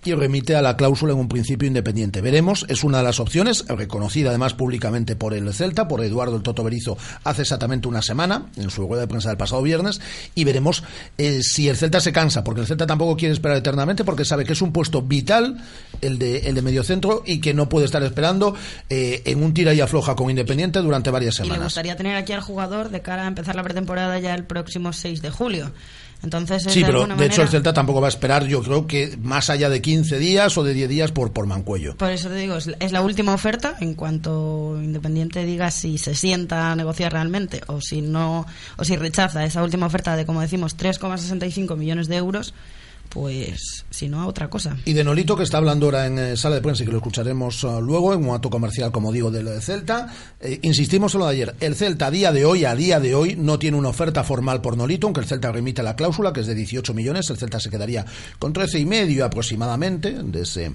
y 0.05 0.13
remite 0.13 0.55
a 0.55 0.61
la 0.61 0.77
cláusula 0.77 1.15
en 1.15 1.19
un 1.19 1.29
principio 1.29 1.67
independiente. 1.67 2.21
Veremos, 2.21 2.67
es 2.69 2.85
una 2.85 2.99
de 2.99 3.05
las 3.05 3.21
opciones, 3.21 3.65
reconocida 3.69 4.29
además 4.29 4.53
públicamente 4.53 5.17
por 5.17 5.33
el 5.33 5.51
Celta, 5.55 5.89
por 5.89 6.05
Eduardo 6.05 6.37
el 6.37 6.43
Toto 6.43 6.63
Berizo 6.63 6.99
hace 7.25 7.41
exactamente 7.41 7.89
una 7.89 8.03
semana 8.03 8.51
en 8.57 8.69
su 8.69 8.87
rueda 8.87 9.01
de 9.01 9.09
prensa 9.09 9.31
del 9.31 9.39
pasado 9.39 9.63
viernes 9.63 10.03
y 10.35 10.45
veremos 10.45 10.85
eh, 11.17 11.41
si 11.43 11.71
el 11.71 11.79
Celta 11.79 12.01
se 12.01 12.13
cansa, 12.13 12.45
porque 12.45 12.61
el 12.61 12.67
Celta 12.67 12.87
tampoco 12.87 13.17
quiere 13.17 13.33
esperar 13.33 13.57
eternamente 13.57 14.05
porque 14.05 14.27
sabe 14.27 14.45
que 14.45 14.53
es 14.53 14.61
un 14.61 14.73
puesto 14.73 15.01
vital 15.01 15.57
el 16.03 16.19
de, 16.19 16.41
el 16.41 16.55
de 16.55 16.61
mediocentro 16.61 17.23
y 17.25 17.41
que 17.41 17.55
no 17.55 17.71
puede 17.71 17.87
estar 17.87 18.03
esperando 18.03 18.55
eh, 18.91 19.23
en 19.25 19.43
un 19.43 19.55
tira 19.55 19.73
y 19.73 19.81
afloja 19.81 20.15
con 20.15 20.29
Independiente 20.29 20.81
durante 20.81 21.11
varias 21.11 21.41
Y 21.47 21.51
le 21.51 21.59
gustaría 21.59 21.97
tener 21.97 22.17
aquí 22.17 22.33
al 22.33 22.41
jugador 22.41 22.91
de 22.91 23.03
cara 23.03 23.25
a 23.25 23.29
empezar 23.29 23.55
la 23.57 23.63
pretemporada 23.63 24.19
ya 24.19 24.35
el 24.35 24.45
próximo 24.45 24.93
6 24.93 25.23
de 25.23 25.31
julio. 25.31 25.73
Entonces, 26.23 26.67
es 26.67 26.73
Sí, 26.73 26.81
de 26.81 26.87
pero 26.87 27.07
de 27.07 27.27
hecho 27.27 27.43
el 27.43 27.49
Celta 27.49 27.73
tampoco 27.73 28.01
va 28.01 28.09
a 28.09 28.09
esperar, 28.09 28.47
yo 28.47 28.63
creo 28.63 28.87
que 28.87 29.17
más 29.23 29.51
allá 29.51 29.69
de 29.69 29.83
15 29.83 30.19
días 30.19 30.57
o 30.57 30.65
de 30.65 30.73
10 30.73 30.89
días 30.89 31.13
por, 31.13 31.33
por 31.33 31.47
Mancuello. 31.47 31.97
Por 31.97 32.11
eso 32.11 32.29
te 32.29 32.37
digo, 32.37 32.57
es, 32.57 32.71
es 32.81 32.93
la 32.93 33.03
última 33.03 33.35
oferta 33.35 33.77
en 33.81 33.95
cuanto 33.95 34.79
Independiente 34.83 35.45
diga 35.45 35.71
si 35.71 35.99
se 35.99 36.15
sienta 36.15 36.73
a 36.73 36.77
negociar 36.77 37.13
realmente 37.13 37.61
o 37.67 37.81
si 37.81 38.01
no 38.01 38.47
o 38.77 38.85
si 38.85 38.97
rechaza 38.97 39.45
esa 39.45 39.63
última 39.63 39.87
oferta 39.87 40.17
de 40.17 40.25
como 40.27 40.41
decimos 40.41 40.77
3,65 40.77 41.77
millones 41.77 42.09
de 42.09 42.17
euros, 42.17 42.55
pues 43.17 43.87
si 43.89 44.11
no 44.11 44.21
a 44.21 44.27
otra 44.27 44.51
cosa. 44.51 44.77
Y 44.85 44.93
de 44.93 45.03
Nolito, 45.03 45.37
que 45.37 45.43
está 45.43 45.57
hablando 45.57 45.87
ahora 45.87 46.07
en 46.07 46.19
eh, 46.19 46.37
sala 46.37 46.57
de 46.57 46.61
prensa 46.61 46.83
y 46.83 46.87
que 46.87 46.93
lo 46.93 46.99
escucharemos 46.99 47.65
eh, 47.65 47.69
luego 47.81 48.13
en 48.13 48.29
un 48.29 48.35
acto 48.35 48.51
comercial, 48.51 48.93
como 48.93 49.11
digo, 49.11 49.31
del 49.31 49.49
eh, 49.49 49.61
Celta. 49.63 50.13
Eh, 50.39 50.61
insistimos 50.61 51.15
en 51.15 51.21
lo 51.21 51.27
de 51.27 51.33
ayer. 51.33 51.57
El 51.61 51.75
Celta 51.77 52.09
a 52.09 52.11
día 52.11 52.31
de 52.31 52.45
hoy, 52.45 52.67
a 52.67 52.75
día 52.75 53.01
de 53.01 53.15
hoy, 53.15 53.35
no 53.35 53.59
tiene 53.59 53.79
una 53.79 53.89
oferta 53.89 54.23
formal 54.23 54.61
por 54.61 54.77
Nolito, 54.77 55.07
aunque 55.07 55.23
el 55.23 55.27
Celta 55.27 55.51
remite 55.51 55.83
la 55.83 55.97
cláusula, 55.97 56.35
que 56.35 56.41
es 56.41 56.47
de 56.47 56.55
18 56.55 56.93
millones. 56.93 57.31
El 57.31 57.39
Celta 57.39 57.59
se 57.59 57.71
quedaría 57.71 58.05
con 58.39 58.53
13 58.53 58.81
y 58.81 58.85
medio 58.85 59.25
aproximadamente 59.25 60.13
de 60.23 60.43
ese, 60.43 60.73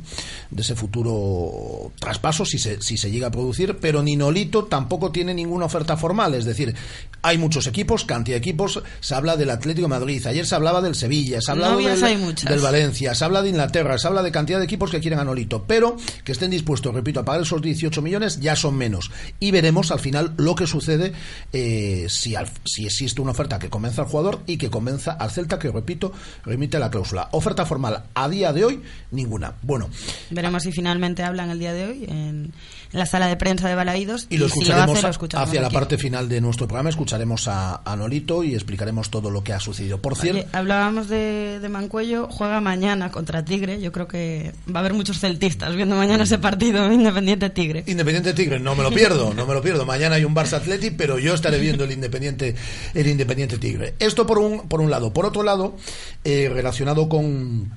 de 0.49 0.61
ese 0.63 0.73
futuro 0.73 1.91
traspaso, 1.99 2.43
si 2.43 2.57
se, 2.57 2.81
si 2.81 2.97
se 2.97 3.11
llega 3.11 3.27
a 3.27 3.31
producir. 3.31 3.77
Pero 3.79 4.01
ni 4.01 4.15
Nolito 4.15 4.63
tampoco 4.63 5.11
tiene 5.11 5.35
ninguna 5.35 5.65
oferta 5.65 5.95
formal. 5.95 6.33
Es 6.33 6.45
decir, 6.45 6.73
hay 7.21 7.37
muchos 7.37 7.67
equipos, 7.67 8.03
cantidad 8.03 8.33
de 8.33 8.39
equipos. 8.39 8.81
Se 8.99 9.13
habla 9.13 9.37
del 9.37 9.51
Atlético 9.51 9.85
de 9.87 9.89
Madrid. 9.89 10.25
Ayer 10.25 10.47
se 10.47 10.55
hablaba 10.55 10.81
del 10.81 10.95
Sevilla, 10.95 11.39
se 11.39 11.51
ha 11.51 11.53
hablado 11.53 11.73
Novias 11.73 12.01
del, 12.01 12.30
muchas. 12.31 12.49
del 12.49 12.59
Valencia, 12.59 13.15
se 13.15 13.23
habla 13.25 13.41
de 13.41 13.49
Inglaterra, 13.49 13.97
se 13.97 14.07
habla 14.07 14.23
de 14.23 14.31
cantidad 14.31 14.59
de 14.59 14.65
equipos 14.65 14.89
que 14.91 14.99
quieren 14.99 15.19
a 15.19 15.23
Nolito, 15.23 15.63
pero 15.67 15.95
que 16.23 16.31
estén 16.31 16.51
dispuestos, 16.51 16.93
repito, 16.93 17.19
a 17.19 17.25
pagar 17.25 17.41
esos 17.43 17.61
18 17.61 18.01
millones 18.01 18.39
ya 18.39 18.55
son 18.55 18.75
menos. 18.75 19.11
Y 19.39 19.51
veremos 19.51 19.91
al 19.91 19.99
final 19.99 20.33
lo 20.37 20.55
que 20.55 20.67
sucede 20.67 21.13
eh, 21.53 22.07
si, 22.09 22.35
al- 22.35 22.49
si 22.65 22.85
existe 22.85 23.21
una 23.21 23.31
oferta 23.31 23.59
que 23.59 23.69
convenza 23.69 24.01
al 24.03 24.07
jugador 24.07 24.39
y 24.47 24.57
que 24.57 24.69
convenza 24.69 25.11
al 25.13 25.31
Celta, 25.31 25.59
que 25.59 25.71
repito, 25.71 26.11
remite 26.45 26.79
la 26.79 26.89
cláusula. 26.89 27.29
Oferta 27.31 27.65
formal 27.65 28.03
a 28.13 28.29
día 28.29 28.53
de 28.53 28.65
hoy, 28.65 28.81
ninguna. 29.11 29.53
Bueno, 29.61 29.89
Veremos 30.29 30.63
si 30.63 30.71
finalmente 30.71 31.23
hablan 31.23 31.49
el 31.49 31.59
día 31.59 31.73
de 31.73 31.85
hoy 31.85 32.05
en, 32.07 32.53
en 32.91 32.99
la 32.99 33.05
sala 33.05 33.27
de 33.27 33.37
prensa 33.37 33.67
de 33.69 33.75
Balaídos 33.75 34.27
y 34.29 34.37
lo 34.37 34.47
si 34.47 34.59
escucharemos 34.59 35.03
hace, 35.03 35.27
lo 35.33 35.39
hacia 35.39 35.61
la 35.61 35.67
aquí. 35.67 35.75
parte 35.75 35.97
final 35.97 36.27
de 36.29 36.41
nuestro 36.41 36.67
programa, 36.67 36.89
escucharemos 36.89 37.47
a, 37.47 37.81
a 37.83 37.95
Nolito 37.95 38.43
y 38.43 38.53
explicaremos 38.53 39.09
todo 39.09 39.29
lo 39.29 39.43
que 39.43 39.53
ha 39.53 39.59
sucedido. 39.59 40.01
Por 40.01 40.15
cierto, 40.15 40.47
hablábamos 40.53 41.07
de, 41.07 41.59
de 41.59 41.69
Mancuello, 41.69 42.27
juega 42.29 42.61
mañana 42.61 43.11
contra 43.11 43.45
Tigre. 43.45 43.81
Yo 43.81 43.91
creo 43.91 44.07
que 44.07 44.53
va 44.73 44.79
a 44.79 44.81
haber 44.81 44.93
muchos 44.93 45.19
celtistas 45.19 45.75
viendo 45.75 45.95
mañana 45.95 46.23
ese 46.23 46.37
partido 46.37 46.91
Independiente 46.91 47.49
Tigre. 47.49 47.83
Independiente 47.87 48.33
Tigre, 48.33 48.59
no 48.59 48.75
me 48.75 48.83
lo 48.83 48.91
pierdo, 48.91 49.33
no 49.33 49.45
me 49.45 49.53
lo 49.53 49.61
pierdo. 49.61 49.85
Mañana 49.85 50.15
hay 50.15 50.25
un 50.25 50.35
Barça 50.35 50.57
Atleti, 50.57 50.91
pero 50.91 51.19
yo 51.19 51.33
estaré 51.33 51.59
viendo 51.59 51.83
el 51.83 51.91
Independiente, 51.91 52.55
el 52.93 53.07
Independiente 53.07 53.57
Tigre. 53.57 53.95
Esto 53.99 54.25
por 54.25 54.39
un, 54.39 54.67
por 54.67 54.81
un 54.81 54.91
lado. 54.91 55.13
Por 55.13 55.25
otro 55.25 55.43
lado, 55.43 55.75
eh, 56.23 56.49
relacionado 56.51 57.07
con, 57.09 57.71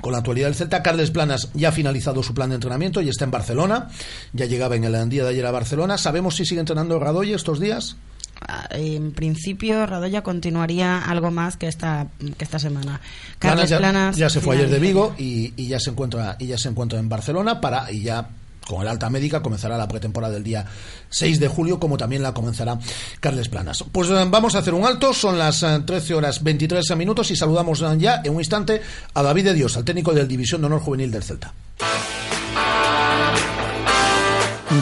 con 0.00 0.12
la 0.12 0.18
actualidad 0.18 0.48
del 0.48 0.54
Celta, 0.54 0.82
Carles 0.82 1.10
Planas 1.10 1.50
ya 1.54 1.68
ha 1.68 1.72
finalizado 1.72 2.22
su 2.22 2.34
plan 2.34 2.48
de 2.50 2.56
entrenamiento 2.56 3.00
y 3.00 3.08
está 3.08 3.24
en 3.24 3.30
Barcelona. 3.30 3.88
Ya 4.32 4.46
llegaba 4.46 4.76
en 4.76 4.84
el 4.84 5.08
día 5.08 5.24
de 5.24 5.30
ayer 5.30 5.46
a 5.46 5.50
Barcelona. 5.50 5.98
¿Sabemos 5.98 6.36
si 6.36 6.44
sigue 6.44 6.60
entrenando 6.60 6.98
Radoy 6.98 7.32
estos 7.32 7.60
días? 7.60 7.96
Ah, 8.40 8.66
En 8.70 9.12
principio, 9.12 9.86
Radoya 9.86 10.22
continuaría 10.22 10.98
algo 10.98 11.30
más 11.30 11.56
que 11.56 11.68
esta, 11.68 12.08
que 12.36 12.44
esta 12.44 12.58
semana. 12.58 13.00
Planas 13.38 13.70
ya, 13.70 13.78
Planas 13.78 14.16
ya 14.16 14.28
se 14.28 14.40
fue 14.40 14.56
ayer 14.56 14.68
de. 14.68 14.78
Vigo 14.80 15.14
y, 15.16 15.52
y 15.56 15.68
ya 15.68 15.78
se 15.78 15.90
encuentra 15.90 16.36
y 16.38 16.46
ya 16.46 16.58
se 16.58 16.68
encuentra 16.68 16.98
en 16.98 17.08
Barcelona 17.08 17.60
para 17.60 17.90
y 17.92 18.02
ya 18.02 18.28
con 18.66 18.82
el 18.82 18.88
alta 18.88 19.10
médica 19.10 19.42
comenzará 19.42 19.76
la 19.76 19.88
pretemporada 19.88 20.34
del 20.34 20.42
día 20.42 20.64
6 21.10 21.40
de 21.40 21.48
julio 21.48 21.78
como 21.78 21.96
también 21.96 22.22
la 22.22 22.34
comenzará 22.34 22.78
Carles 23.20 23.48
Planas. 23.48 23.84
Pues 23.92 24.10
eh, 24.10 24.24
vamos 24.28 24.54
a 24.54 24.58
hacer 24.58 24.74
un 24.74 24.84
alto, 24.84 25.12
son 25.12 25.38
las 25.38 25.62
eh, 25.62 25.80
13 25.84 26.14
horas 26.14 26.42
23 26.42 26.96
minutos 26.96 27.30
y 27.30 27.36
saludamos 27.36 27.82
eh, 27.82 27.96
ya 27.98 28.20
en 28.24 28.32
un 28.32 28.40
instante 28.40 28.80
a 29.12 29.22
David 29.22 29.44
de 29.44 29.54
Dios, 29.54 29.76
al 29.76 29.84
técnico 29.84 30.12
del 30.12 30.28
División 30.28 30.60
de 30.60 30.66
Honor 30.66 30.80
Juvenil 30.80 31.10
del 31.10 31.22
Celta. 31.22 31.52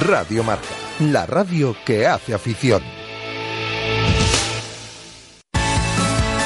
Radio 0.01 0.43
Marca, 0.43 0.65
la 1.01 1.27
radio 1.27 1.77
que 1.85 2.07
hace 2.07 2.35
afición. 2.35 2.83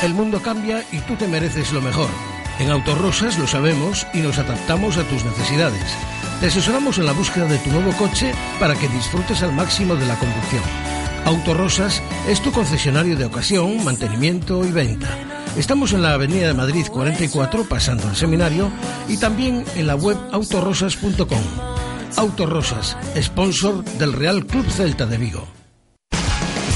El 0.03 0.15
mundo 0.15 0.41
cambia 0.43 0.85
y 0.93 0.99
tú 1.01 1.15
te 1.17 1.27
mereces 1.27 1.73
lo 1.73 1.81
mejor. 1.81 2.09
En 2.59 2.71
Autorosas 2.71 3.39
lo 3.39 3.47
sabemos 3.47 4.07
y 4.15 4.19
nos 4.19 4.39
adaptamos 4.39 4.97
a 4.97 5.05
tus 5.05 5.25
necesidades. 5.25 5.85
Te 6.41 6.47
asesoramos 6.47 6.99
en 6.99 7.07
la 7.07 7.13
búsqueda 7.13 7.47
de 7.47 7.59
tu 7.59 7.71
nuevo 7.71 7.93
coche 7.93 8.33
para 8.59 8.75
que 8.75 8.89
disfrutes 8.89 9.43
al 9.43 9.53
máximo 9.53 9.95
de 9.95 10.07
la 10.07 10.19
conducción. 10.19 10.63
Autorosas 11.27 12.03
es 12.29 12.41
tu 12.41 12.53
concesionario 12.53 13.17
de 13.17 13.27
ocasión, 13.27 13.85
mantenimiento 13.85 14.65
y 14.65 14.71
venta. 14.71 15.09
Estamos 15.57 15.93
en 15.93 16.03
la 16.03 16.15
Avenida 16.15 16.49
de 16.49 16.55
Madrid 16.55 16.87
44, 16.91 17.65
pasando 17.65 18.09
el 18.09 18.17
seminario, 18.17 18.71
y 19.09 19.17
también 19.17 19.65
en 19.75 19.87
la 19.87 19.97
web 19.97 20.17
autorosas.com. 20.33 21.43
Autorosas, 22.17 22.97
sponsor 23.21 23.85
del 23.99 24.13
Real 24.13 24.47
Club 24.47 24.67
Celta 24.71 25.05
de 25.07 25.19
Vigo. 25.19 25.47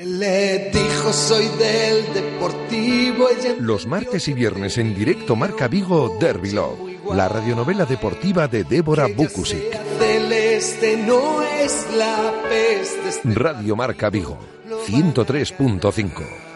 Le 0.00 0.70
dijo 0.72 1.12
soy 1.12 1.48
del 1.58 2.14
deportivo. 2.14 3.26
Los 3.58 3.86
martes 3.86 4.28
y 4.28 4.32
viernes 4.32 4.78
en 4.78 4.94
directo 4.94 5.34
Marca 5.34 5.66
Vigo 5.66 6.16
Derby 6.20 6.52
Love, 6.52 6.78
la 7.14 7.28
radionovela 7.28 7.84
deportiva 7.84 8.46
de 8.46 8.62
Débora 8.62 9.08
Bukusic. 9.08 9.76
Celeste 9.98 10.98
no 10.98 11.42
es 11.42 11.88
la 11.96 12.32
peste. 12.48 13.20
Radio 13.24 13.74
Marca 13.74 14.08
Vigo, 14.08 14.38
103.5. 14.86 16.47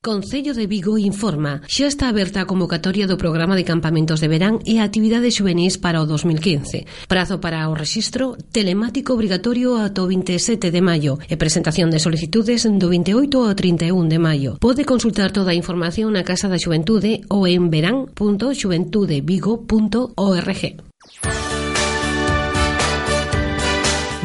Concello 0.00 0.54
de 0.54 0.68
Vigo 0.68 0.96
informa 0.96 1.60
xa 1.66 1.88
está 1.90 2.06
aberta 2.06 2.38
a 2.38 2.46
convocatoria 2.46 3.10
do 3.10 3.18
programa 3.18 3.58
de 3.58 3.66
campamentos 3.66 4.22
de 4.22 4.30
verán 4.30 4.62
e 4.62 4.78
actividades 4.78 5.34
juvenis 5.34 5.74
para 5.74 5.98
o 5.98 6.06
2015. 6.06 6.86
Prazo 7.10 7.42
para 7.42 7.66
o 7.66 7.74
registro 7.74 8.38
telemático 8.54 9.10
obrigatorio 9.10 9.74
ata 9.74 9.98
o 9.98 10.06
27 10.06 10.70
de 10.70 10.78
maio 10.78 11.18
e 11.26 11.34
presentación 11.34 11.90
de 11.90 11.98
solicitudes 11.98 12.62
do 12.62 12.94
28 12.94 13.42
ao 13.42 13.58
31 13.58 14.06
de 14.06 14.22
maio. 14.22 14.54
Pode 14.62 14.86
consultar 14.86 15.34
toda 15.34 15.50
a 15.50 15.58
información 15.58 16.14
na 16.14 16.22
Casa 16.22 16.46
da 16.46 16.62
Xuventude 16.62 17.26
ou 17.26 17.50
en 17.50 17.66
verán.xuventudevigo.org. 17.66 20.62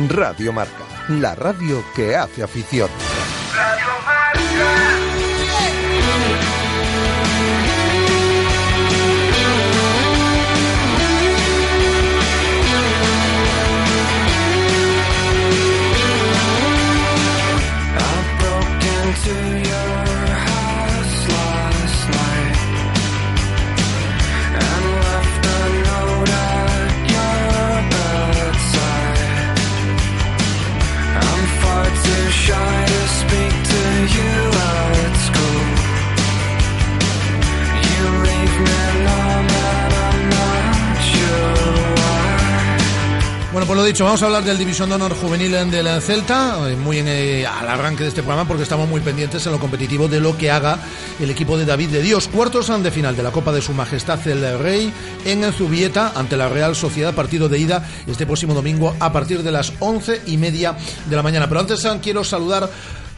Radio 0.06 0.54
Marca, 0.54 0.86
la 1.18 1.34
radio 1.34 1.82
que 1.98 2.14
hace 2.14 2.46
afición. 2.46 2.94
I 4.54 4.56
broke 4.56 4.93
Pues 43.66 43.78
lo 43.78 43.86
dicho, 43.86 44.04
vamos 44.04 44.22
a 44.22 44.26
hablar 44.26 44.44
del 44.44 44.58
División 44.58 44.90
de 44.90 44.96
Honor 44.96 45.16
Juvenil 45.16 45.52
del 45.72 46.02
Celta, 46.02 46.70
eh, 46.70 46.76
muy 46.76 46.98
en, 46.98 47.08
eh, 47.08 47.48
al 47.48 47.70
arranque 47.70 48.04
de 48.04 48.10
este 48.10 48.22
programa, 48.22 48.46
porque 48.46 48.64
estamos 48.64 48.90
muy 48.90 49.00
pendientes 49.00 49.46
en 49.46 49.54
lo 49.54 49.60
competitivo 49.60 50.10
de 50.10 50.20
lo 50.20 50.38
que 50.38 50.52
haga 50.52 50.80
el 51.20 51.30
equipo 51.30 51.58
de 51.58 51.66
David 51.66 51.90
de 51.90 52.02
Dios. 52.02 52.28
Cuartos 52.28 52.68
de 52.84 52.92
final 52.92 53.16
de 53.16 53.24
la 53.24 53.32
Copa 53.32 53.54
de 53.54 53.62
Su 53.62 53.72
Majestad 53.72 54.28
el 54.28 54.60
Rey 54.60 54.92
en 55.24 55.50
Zubieta 55.54 56.12
ante 56.14 56.36
la 56.36 56.50
Real 56.50 56.76
Sociedad, 56.76 57.14
partido 57.14 57.48
de 57.48 57.58
ida 57.58 57.88
este 58.06 58.26
próximo 58.26 58.54
domingo 58.54 58.96
a 59.00 59.14
partir 59.14 59.44
de 59.44 59.52
las 59.52 59.72
once 59.80 60.22
y 60.28 60.36
media 60.36 60.76
de 61.10 61.16
la 61.16 61.24
mañana. 61.24 61.48
Pero 61.48 61.62
antes 61.62 61.88
quiero 62.02 62.26
saludar 62.26 62.70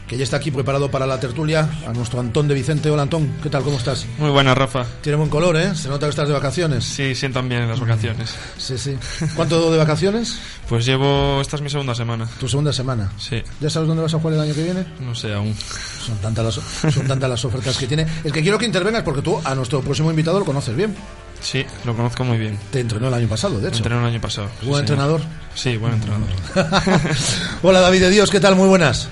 que 0.06 0.16
ya 0.16 0.24
está 0.24 0.36
aquí 0.36 0.50
preparado 0.50 0.90
para 0.90 1.06
la 1.06 1.18
tertulia, 1.18 1.68
a 1.86 1.92
nuestro 1.92 2.20
Antón 2.20 2.46
de 2.46 2.54
Vicente. 2.54 2.90
Hola 2.90 3.02
Antón, 3.02 3.32
¿qué 3.42 3.50
tal? 3.50 3.62
¿Cómo 3.62 3.76
estás? 3.76 4.06
Muy 4.18 4.30
buena, 4.30 4.54
Rafa. 4.54 4.86
Tiene 5.00 5.16
buen 5.16 5.28
color, 5.30 5.56
¿eh? 5.56 5.74
Se 5.74 5.88
nota 5.88 6.06
que 6.06 6.10
estás 6.10 6.28
de 6.28 6.34
vacaciones. 6.34 6.84
Sí, 6.84 7.14
sientan 7.14 7.48
bien 7.48 7.68
las 7.68 7.80
vacaciones. 7.80 8.34
Sí, 8.56 8.78
sí. 8.78 8.96
¿Cuánto 9.34 9.70
de 9.72 9.78
vacaciones? 9.78 10.38
Pues 10.68 10.86
llevo, 10.86 11.40
esta 11.40 11.56
es 11.56 11.62
mi 11.62 11.70
segunda 11.70 11.94
semana. 11.94 12.28
¿Tu 12.38 12.48
segunda 12.48 12.72
semana? 12.72 13.10
Sí. 13.18 13.42
¿Ya 13.60 13.68
sabes 13.68 13.88
dónde 13.88 14.02
vas 14.04 14.14
a 14.14 14.18
jugar 14.18 14.34
el 14.34 14.40
año 14.40 14.54
que 14.54 14.62
viene? 14.62 14.86
No 15.00 15.14
sé 15.14 15.32
aún. 15.32 15.54
Son 15.56 16.16
tantas 16.18 16.44
las, 16.44 16.94
son 16.94 17.06
tantas 17.06 17.28
las 17.28 17.44
ofertas 17.44 17.76
que 17.76 17.86
tiene. 17.86 18.06
El 18.22 18.32
que 18.32 18.42
quiero 18.42 18.58
que 18.58 18.66
intervengas, 18.66 19.02
porque 19.02 19.22
tú 19.22 19.40
a 19.42 19.54
nuestro 19.54 19.80
próximo 19.80 20.10
invitado 20.10 20.38
lo 20.38 20.44
conoces 20.44 20.76
bien. 20.76 20.94
Sí, 21.40 21.64
lo 21.84 21.94
conozco 21.94 22.24
muy 22.24 22.38
bien. 22.38 22.58
Te 22.70 22.80
entrenó 22.80 23.08
el 23.08 23.14
año 23.14 23.28
pasado, 23.28 23.58
de 23.60 23.68
hecho. 23.68 23.78
entrenó 23.78 24.00
el 24.00 24.06
año 24.06 24.20
pasado. 24.20 24.48
¿Buen 24.62 24.80
entrenador? 24.80 25.20
Sí, 25.54 25.76
buen 25.76 25.94
entrenador. 25.94 26.28
Hola 27.62 27.80
David 27.80 28.00
de 28.00 28.10
Dios, 28.10 28.30
¿qué 28.30 28.40
tal? 28.40 28.56
Muy 28.56 28.68
buenas. 28.68 29.08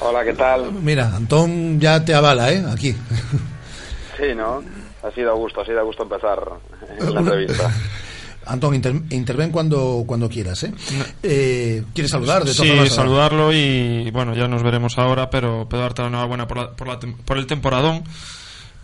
Hola, 0.00 0.24
¿qué 0.24 0.32
tal? 0.34 0.72
Mira, 0.72 1.14
Antón 1.14 1.80
ya 1.80 2.04
te 2.04 2.14
avala, 2.14 2.52
¿eh? 2.52 2.64
Aquí. 2.70 2.94
Sí, 4.16 4.34
¿no? 4.34 4.62
Ha 5.02 5.10
sido 5.12 5.30
a 5.30 5.34
gusto, 5.34 5.60
ha 5.60 5.64
sido 5.66 5.80
a 5.80 5.82
gusto 5.82 6.02
empezar 6.02 6.42
la 6.98 7.20
entrevista. 7.20 7.70
Antón, 8.46 8.74
interven 8.74 9.50
cuando, 9.50 10.04
cuando 10.06 10.28
quieras, 10.28 10.62
¿eh? 10.62 10.72
eh 11.22 11.82
¿Quieres 11.92 12.12
saludar? 12.12 12.44
De 12.44 12.54
sí, 12.54 12.88
saludarlo 12.88 13.52
y 13.52 14.08
bueno, 14.12 14.34
ya 14.34 14.46
nos 14.46 14.62
veremos 14.62 14.98
ahora, 14.98 15.30
pero 15.30 15.68
puedo 15.68 15.82
darte 15.82 16.02
la 16.02 16.08
enhorabuena 16.08 16.46
por, 16.46 16.76
por, 16.76 16.96
por 17.24 17.38
el 17.38 17.46
temporadón 17.46 18.04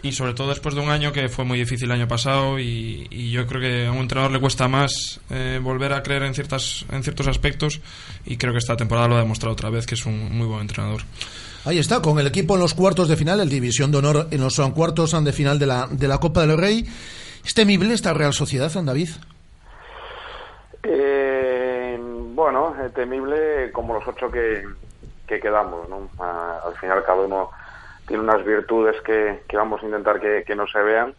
y 0.02 0.12
sobre 0.12 0.34
todo 0.34 0.48
después 0.48 0.74
de 0.74 0.80
un 0.80 0.90
año 0.90 1.12
que 1.12 1.28
fue 1.28 1.44
muy 1.44 1.58
difícil 1.58 1.90
el 1.90 2.00
año 2.00 2.08
pasado 2.08 2.58
y, 2.58 3.30
yo 3.30 3.46
creo 3.46 3.60
que 3.60 3.86
a 3.86 3.92
un 3.92 3.98
entrenador 3.98 4.32
le 4.32 4.40
cuesta 4.40 4.68
más 4.68 5.20
eh, 5.30 5.60
volver 5.62 5.92
a 5.92 6.02
creer 6.02 6.24
en 6.24 6.34
ciertas 6.34 6.84
en 6.90 7.02
ciertos 7.02 7.28
aspectos 7.28 7.80
y 8.26 8.36
creo 8.36 8.52
que 8.52 8.58
esta 8.58 8.76
temporada 8.76 9.08
lo 9.08 9.16
ha 9.16 9.20
demostrado 9.20 9.52
otra 9.52 9.70
vez 9.70 9.86
que 9.86 9.94
es 9.94 10.04
un 10.04 10.36
muy 10.36 10.46
buen 10.46 10.62
entrenador. 10.62 11.02
Ahí 11.64 11.78
está, 11.78 12.02
con 12.02 12.18
el 12.18 12.26
equipo 12.26 12.54
en 12.54 12.60
los 12.60 12.74
cuartos 12.74 13.08
de 13.08 13.16
final, 13.16 13.38
el 13.38 13.48
División 13.48 13.92
de 13.92 13.98
Honor 13.98 14.26
en 14.32 14.40
los 14.40 14.60
cuartos 14.74 15.12
de 15.24 15.32
final 15.32 15.60
de 15.60 15.66
la, 15.66 15.86
de 15.88 16.08
la 16.08 16.18
Copa 16.18 16.44
del 16.44 16.58
Rey. 16.58 16.84
¿Es 17.44 17.54
temible 17.54 17.94
esta 17.94 18.12
Real 18.12 18.32
Sociedad, 18.32 18.68
San 18.68 18.86
David? 18.86 19.10
Eh, 20.82 21.96
bueno, 22.34 22.74
temible 22.94 23.70
como 23.70 23.94
los 23.94 24.06
ocho 24.08 24.28
que, 24.28 24.64
que 25.26 25.38
quedamos, 25.38 25.88
¿no? 25.88 26.10
al 26.20 26.76
final 26.78 27.04
cada 27.04 27.22
uno 27.22 27.50
tiene 28.06 28.22
unas 28.22 28.44
virtudes 28.44 28.96
que, 29.02 29.40
vamos 29.52 29.82
a 29.82 29.86
intentar 29.86 30.20
que, 30.20 30.54
no 30.54 30.66
se 30.66 30.80
vean, 30.80 31.14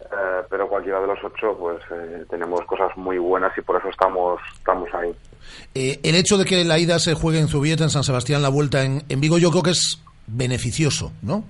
eh, 0.00 0.42
pero 0.50 0.68
cualquiera 0.68 1.00
de 1.00 1.06
los 1.06 1.18
ocho 1.22 1.56
pues 1.58 1.78
eh, 1.90 2.24
tenemos 2.28 2.64
cosas 2.66 2.96
muy 2.96 3.18
buenas 3.18 3.56
y 3.56 3.60
por 3.60 3.76
eso 3.76 3.88
estamos, 3.88 4.40
estamos 4.56 4.92
ahí. 4.94 5.14
Eh, 5.74 6.00
el 6.02 6.14
hecho 6.14 6.36
de 6.36 6.44
que 6.44 6.64
la 6.64 6.78
ida 6.78 6.98
se 6.98 7.14
juegue 7.14 7.38
en 7.38 7.48
Zubieta, 7.48 7.84
en 7.84 7.90
San 7.90 8.04
Sebastián, 8.04 8.42
la 8.42 8.48
vuelta 8.48 8.82
en, 8.82 9.02
en 9.08 9.20
Vigo, 9.20 9.38
yo 9.38 9.50
creo 9.50 9.62
que 9.62 9.70
es 9.70 10.02
beneficioso, 10.26 11.12
¿no? 11.22 11.44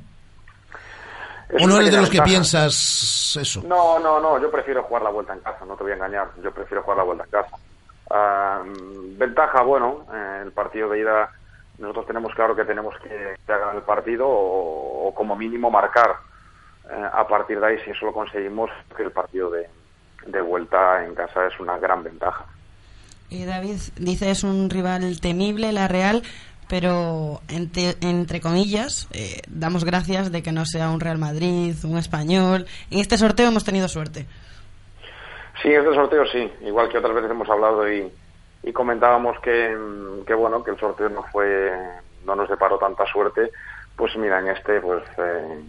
¿O 1.61 1.67
no 1.67 1.77
eres 1.77 1.93
de 1.93 2.01
los 2.01 2.11
que 2.11 2.21
piensas 2.23 3.39
eso? 3.41 3.63
No, 3.67 4.01
no, 4.01 4.21
no, 4.21 4.41
yo 4.41 4.51
prefiero 4.51 4.83
jugar 4.83 5.05
la 5.05 5.11
vuelta 5.11 5.33
en 5.33 5.41
casa, 5.41 5.65
no 5.65 5.77
te 5.77 5.85
voy 5.85 5.93
a 5.93 5.95
engañar, 5.95 6.29
yo 6.43 6.51
prefiero 6.51 6.83
jugar 6.83 6.99
la 6.99 7.05
vuelta 7.05 7.25
en 7.25 7.31
casa. 7.31 7.57
Ah, 8.11 8.63
ventaja, 9.17 9.63
bueno, 9.63 10.07
el 10.43 10.51
partido 10.51 10.89
de 10.91 11.01
ida 11.01 11.31
nosotros 11.79 12.07
tenemos 12.07 12.35
claro 12.35 12.57
que 12.57 12.65
tenemos 12.65 12.95
que, 13.03 13.37
ganar 13.47 13.77
el 13.77 13.83
partido 13.83 14.27
o, 14.29 15.13
como 15.15 15.37
mínimo 15.37 15.71
marcar 15.71 16.17
eh, 16.91 17.09
a 17.13 17.27
partir 17.27 17.61
de 17.61 17.67
ahí, 17.67 17.79
si 17.85 17.91
eso 17.91 18.07
lo 18.07 18.13
conseguimos, 18.13 18.71
que 18.97 19.03
el 19.03 19.11
partido 19.11 19.51
de, 19.51 19.69
vuelta 20.41 21.05
en 21.05 21.15
casa 21.15 21.47
es 21.47 21.59
una 21.61 21.79
gran 21.79 22.03
ventaja. 22.03 22.45
Y 23.29 23.45
David 23.45 23.79
dice 23.97 24.31
es 24.31 24.45
un 24.45 24.71
rival 24.71 25.21
temible, 25.21 25.73
la 25.73 25.89
Real, 25.89 26.23
pero 26.69 27.41
entre, 27.49 28.41
comillas, 28.41 29.09
eh, 29.13 29.41
damos 29.49 29.85
gracias 29.85 30.33
de 30.33 30.43
que 30.43 30.53
no 30.53 30.65
sea 30.65 30.91
un 30.91 31.01
Real 31.01 31.19
Madrid, 31.19 31.75
un 31.85 31.99
español. 31.99 32.67
En 32.91 33.01
este 33.01 33.17
sorteo 33.17 33.49
hemos 33.49 33.65
tenido 33.65 33.89
suerte. 33.89 34.27
Sí, 35.63 35.69
en 35.69 35.81
este 35.81 35.95
sorteo 35.95 36.27
sí, 36.27 36.51
igual 36.63 36.89
que 36.89 36.99
otras 36.99 37.15
veces 37.15 37.31
hemos 37.31 37.49
hablado 37.49 37.91
y, 37.91 38.11
y 38.67 38.73
comentábamos 38.73 39.39
que, 39.41 39.75
bueno 40.37 40.63
que 40.63 40.73
el 40.73 40.79
sorteo 40.79 41.09
no 41.09 41.23
fue 41.31 41.73
no 42.27 42.35
nos 42.35 42.49
deparó 42.49 42.77
tanta 42.79 43.07
suerte 43.07 43.53
pues 43.97 44.17
mira 44.17 44.41
en 44.41 44.49
este 44.49 44.81
pues 44.81 45.05
eh, 45.19 45.65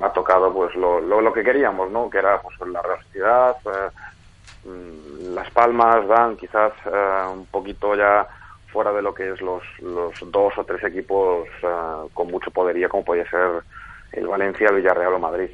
ha 0.00 0.12
tocado 0.12 0.54
pues 0.54 0.72
lo, 0.76 1.00
lo, 1.00 1.32
que 1.32 1.42
queríamos 1.42 1.90
no 1.90 2.08
que 2.08 2.18
era 2.18 2.40
pues 2.40 2.56
la 2.70 2.80
realidad 2.80 3.56
eh, 3.66 4.68
mm, 4.68 5.34
las 5.34 5.50
palmas 5.50 6.06
dan 6.06 6.36
quizás 6.36 6.72
eh, 6.86 7.24
un 7.32 7.46
poquito 7.46 7.96
ya 7.96 8.24
fuera 8.72 8.92
de 8.92 9.02
lo 9.02 9.12
que 9.12 9.32
es 9.32 9.40
los, 9.42 9.64
los 9.80 10.14
dos 10.30 10.56
o 10.56 10.64
tres 10.64 10.82
equipos 10.84 11.48
con 12.12 12.28
mucho 12.28 12.52
podería 12.52 12.88
como 12.88 13.04
podía 13.04 13.28
ser 13.28 13.62
el 14.12 14.28
Valencia, 14.28 14.70
Villarreal 14.70 15.14
o 15.14 15.18
Madrid 15.18 15.50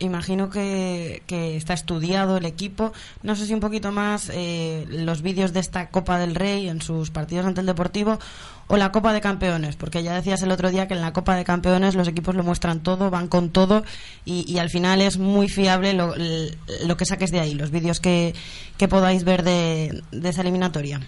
imagino 0.00 0.50
que, 0.50 1.22
está 1.28 1.74
estudiado 1.74 2.36
el 2.36 2.46
equipo. 2.46 2.92
No 3.22 3.36
sé 3.36 3.46
si 3.46 3.54
un 3.54 3.60
poquito 3.60 3.92
más 3.92 4.30
eh, 4.34 4.86
los 4.88 5.22
vídeos 5.22 5.52
de 5.52 5.60
esta 5.60 5.90
Copa 5.90 6.18
del 6.18 6.34
Rey 6.34 6.68
en 6.68 6.80
sus 6.80 7.10
partidos 7.10 7.46
ante 7.46 7.60
el 7.60 7.66
Deportivo 7.66 8.18
o 8.66 8.76
la 8.76 8.92
Copa 8.92 9.12
de 9.12 9.20
Campeones, 9.20 9.76
porque 9.76 10.02
ya 10.02 10.14
decías 10.14 10.42
el 10.42 10.52
otro 10.52 10.70
día 10.70 10.86
que 10.86 10.94
en 10.94 11.00
la 11.00 11.12
Copa 11.12 11.34
de 11.34 11.44
Campeones 11.44 11.96
los 11.96 12.06
equipos 12.06 12.36
lo 12.36 12.44
muestran 12.44 12.82
todo, 12.82 13.10
van 13.10 13.26
con 13.26 13.50
todo 13.50 13.82
y, 14.24 14.58
al 14.58 14.70
final 14.70 15.00
es 15.00 15.18
muy 15.18 15.48
fiable 15.48 15.92
lo, 15.92 16.14
lo, 16.86 16.96
que 16.96 17.04
saques 17.04 17.32
de 17.32 17.40
ahí, 17.40 17.54
los 17.54 17.72
vídeos 17.72 18.00
que, 18.00 18.32
que 18.78 18.86
podáis 18.86 19.24
ver 19.24 19.42
de, 19.42 20.02
esa 20.22 20.42
eliminatoria. 20.42 21.00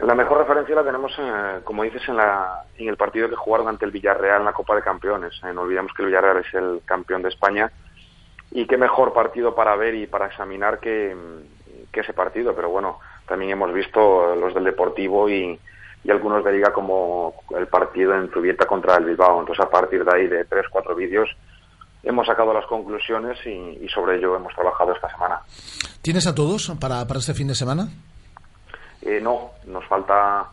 La 0.00 0.14
mejor 0.14 0.38
referencia 0.38 0.74
la 0.74 0.82
tenemos, 0.82 1.12
eh, 1.18 1.60
como 1.62 1.82
dices, 1.84 2.02
en, 2.08 2.16
la, 2.16 2.64
en 2.76 2.88
el 2.88 2.96
partido 2.96 3.28
que 3.28 3.36
jugaron 3.36 3.68
ante 3.68 3.84
el 3.84 3.92
Villarreal 3.92 4.40
en 4.40 4.46
la 4.46 4.52
Copa 4.52 4.74
de 4.74 4.82
Campeones. 4.82 5.32
Eh, 5.44 5.52
no 5.52 5.60
olvidemos 5.60 5.92
que 5.94 6.02
el 6.02 6.08
Villarreal 6.08 6.38
es 6.38 6.54
el 6.54 6.80
campeón 6.84 7.22
de 7.22 7.28
España 7.28 7.70
y 8.54 8.66
qué 8.66 8.76
mejor 8.76 9.12
partido 9.12 9.54
para 9.54 9.74
ver 9.76 9.94
y 9.94 10.06
para 10.06 10.26
examinar 10.26 10.78
que, 10.78 11.16
ese 11.92 12.12
partido. 12.12 12.54
Pero 12.54 12.70
bueno, 12.70 12.98
también 13.26 13.52
hemos 13.52 13.72
visto 13.72 14.34
los 14.34 14.54
del 14.54 14.64
Deportivo 14.64 15.28
y, 15.28 15.58
algunos 16.08 16.44
de 16.44 16.52
Liga 16.52 16.72
como 16.72 17.34
el 17.56 17.68
partido 17.68 18.14
en 18.14 18.28
Zubieta 18.30 18.66
contra 18.66 18.96
el 18.96 19.04
Bilbao. 19.04 19.40
Entonces, 19.40 19.64
a 19.64 19.70
partir 19.70 20.04
de 20.04 20.14
ahí, 20.14 20.26
de 20.26 20.44
tres, 20.44 20.66
cuatro 20.70 20.94
vídeos, 20.94 21.28
hemos 22.02 22.26
sacado 22.26 22.52
las 22.52 22.66
conclusiones 22.66 23.38
y, 23.46 23.88
sobre 23.88 24.16
ello 24.16 24.36
hemos 24.36 24.52
trabajado 24.54 24.92
esta 24.92 25.10
semana. 25.10 25.40
¿Tienes 26.02 26.26
a 26.26 26.34
todos 26.34 26.72
para, 26.80 27.06
para 27.06 27.20
este 27.20 27.34
fin 27.34 27.48
de 27.48 27.54
semana? 27.54 27.88
Eh, 29.00 29.20
no, 29.22 29.52
nos 29.66 29.86
falta... 29.86 30.46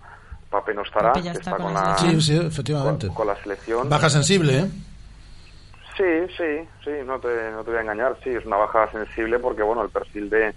Pape 0.50 0.74
no 0.74 0.82
estará, 0.82 1.12
está, 1.12 1.58
con, 1.58 1.72
la, 1.72 1.96
sí, 1.96 2.20
sí, 2.22 2.36
efectivamente. 2.36 3.08
con 3.10 3.28
la 3.28 3.36
selección. 3.36 3.88
Baja 3.88 4.10
sensible, 4.10 4.58
¿eh? 4.58 4.66
Sí, 6.00 6.34
sí, 6.38 6.66
sí, 6.86 6.92
no 7.06 7.20
te, 7.20 7.52
no 7.52 7.62
te 7.66 7.72
voy 7.72 7.78
a 7.80 7.82
engañar, 7.82 8.16
sí, 8.24 8.30
es 8.30 8.46
una 8.46 8.56
baja 8.56 8.90
sensible 8.90 9.38
porque, 9.38 9.64
bueno, 9.64 9.82
el 9.82 9.90
perfil 9.90 10.30
de, 10.30 10.54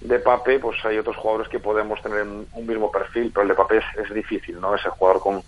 de 0.00 0.18
Pape, 0.20 0.58
pues 0.58 0.82
hay 0.86 0.96
otros 0.96 1.18
jugadores 1.18 1.50
que 1.50 1.58
podemos 1.58 2.00
tener 2.00 2.22
un 2.22 2.66
mismo 2.66 2.90
perfil, 2.90 3.30
pero 3.30 3.42
el 3.42 3.48
de 3.48 3.54
Pape 3.56 3.82
es, 4.02 4.14
difícil, 4.14 4.58
¿no? 4.58 4.74
Ese 4.74 4.88
jugador 4.88 5.20
con, 5.20 5.42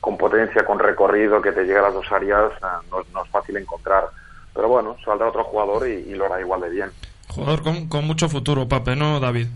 con 0.00 0.16
potencia, 0.16 0.64
con 0.64 0.78
recorrido, 0.78 1.42
que 1.42 1.50
te 1.50 1.64
llega 1.64 1.80
a 1.80 1.84
las 1.84 1.94
dos 1.94 2.12
áreas, 2.12 2.52
ah, 2.62 2.80
no, 2.92 3.00
es 3.00 3.30
fácil 3.30 3.56
encontrar. 3.56 4.08
Pero 4.54 4.68
bueno, 4.68 4.96
saldrá 5.04 5.30
otro 5.30 5.42
jugador 5.42 5.88
y, 5.88 6.14
lo 6.14 6.26
hará 6.26 6.40
igual 6.40 6.60
de 6.60 6.70
bien. 6.70 6.92
Jugador 7.26 7.64
con, 7.64 7.88
con 7.88 8.06
mucho 8.06 8.28
futuro, 8.28 8.68
Pape, 8.68 8.94
¿no, 8.94 9.18
David? 9.18 9.48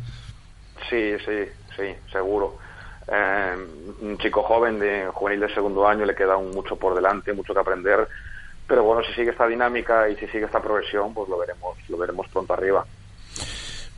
Sí, 0.91 1.15
sí, 1.25 1.45
sí, 1.77 1.95
seguro. 2.11 2.57
Eh, 3.07 3.57
un 4.03 4.19
chico 4.19 4.43
joven 4.43 4.81
de 4.81 5.07
juvenil 5.13 5.39
de 5.39 5.55
segundo 5.55 5.87
año 5.87 6.05
le 6.05 6.17
queda 6.17 6.37
mucho 6.37 6.75
por 6.75 6.97
delante, 6.97 7.33
mucho 7.33 7.55
que 7.55 7.61
aprender 7.61 8.09
pero 8.67 8.83
bueno, 8.83 9.03
si 9.05 9.13
sigue 9.13 9.31
esta 9.31 9.47
dinámica 9.47 10.09
y 10.09 10.17
si 10.17 10.27
sigue 10.29 10.47
esta 10.47 10.61
progresión, 10.61 11.13
pues 11.13 11.29
lo 11.29 11.39
veremos, 11.39 11.77
lo 11.89 11.99
veremos 11.99 12.27
pronto 12.29 12.55
arriba. 12.55 12.85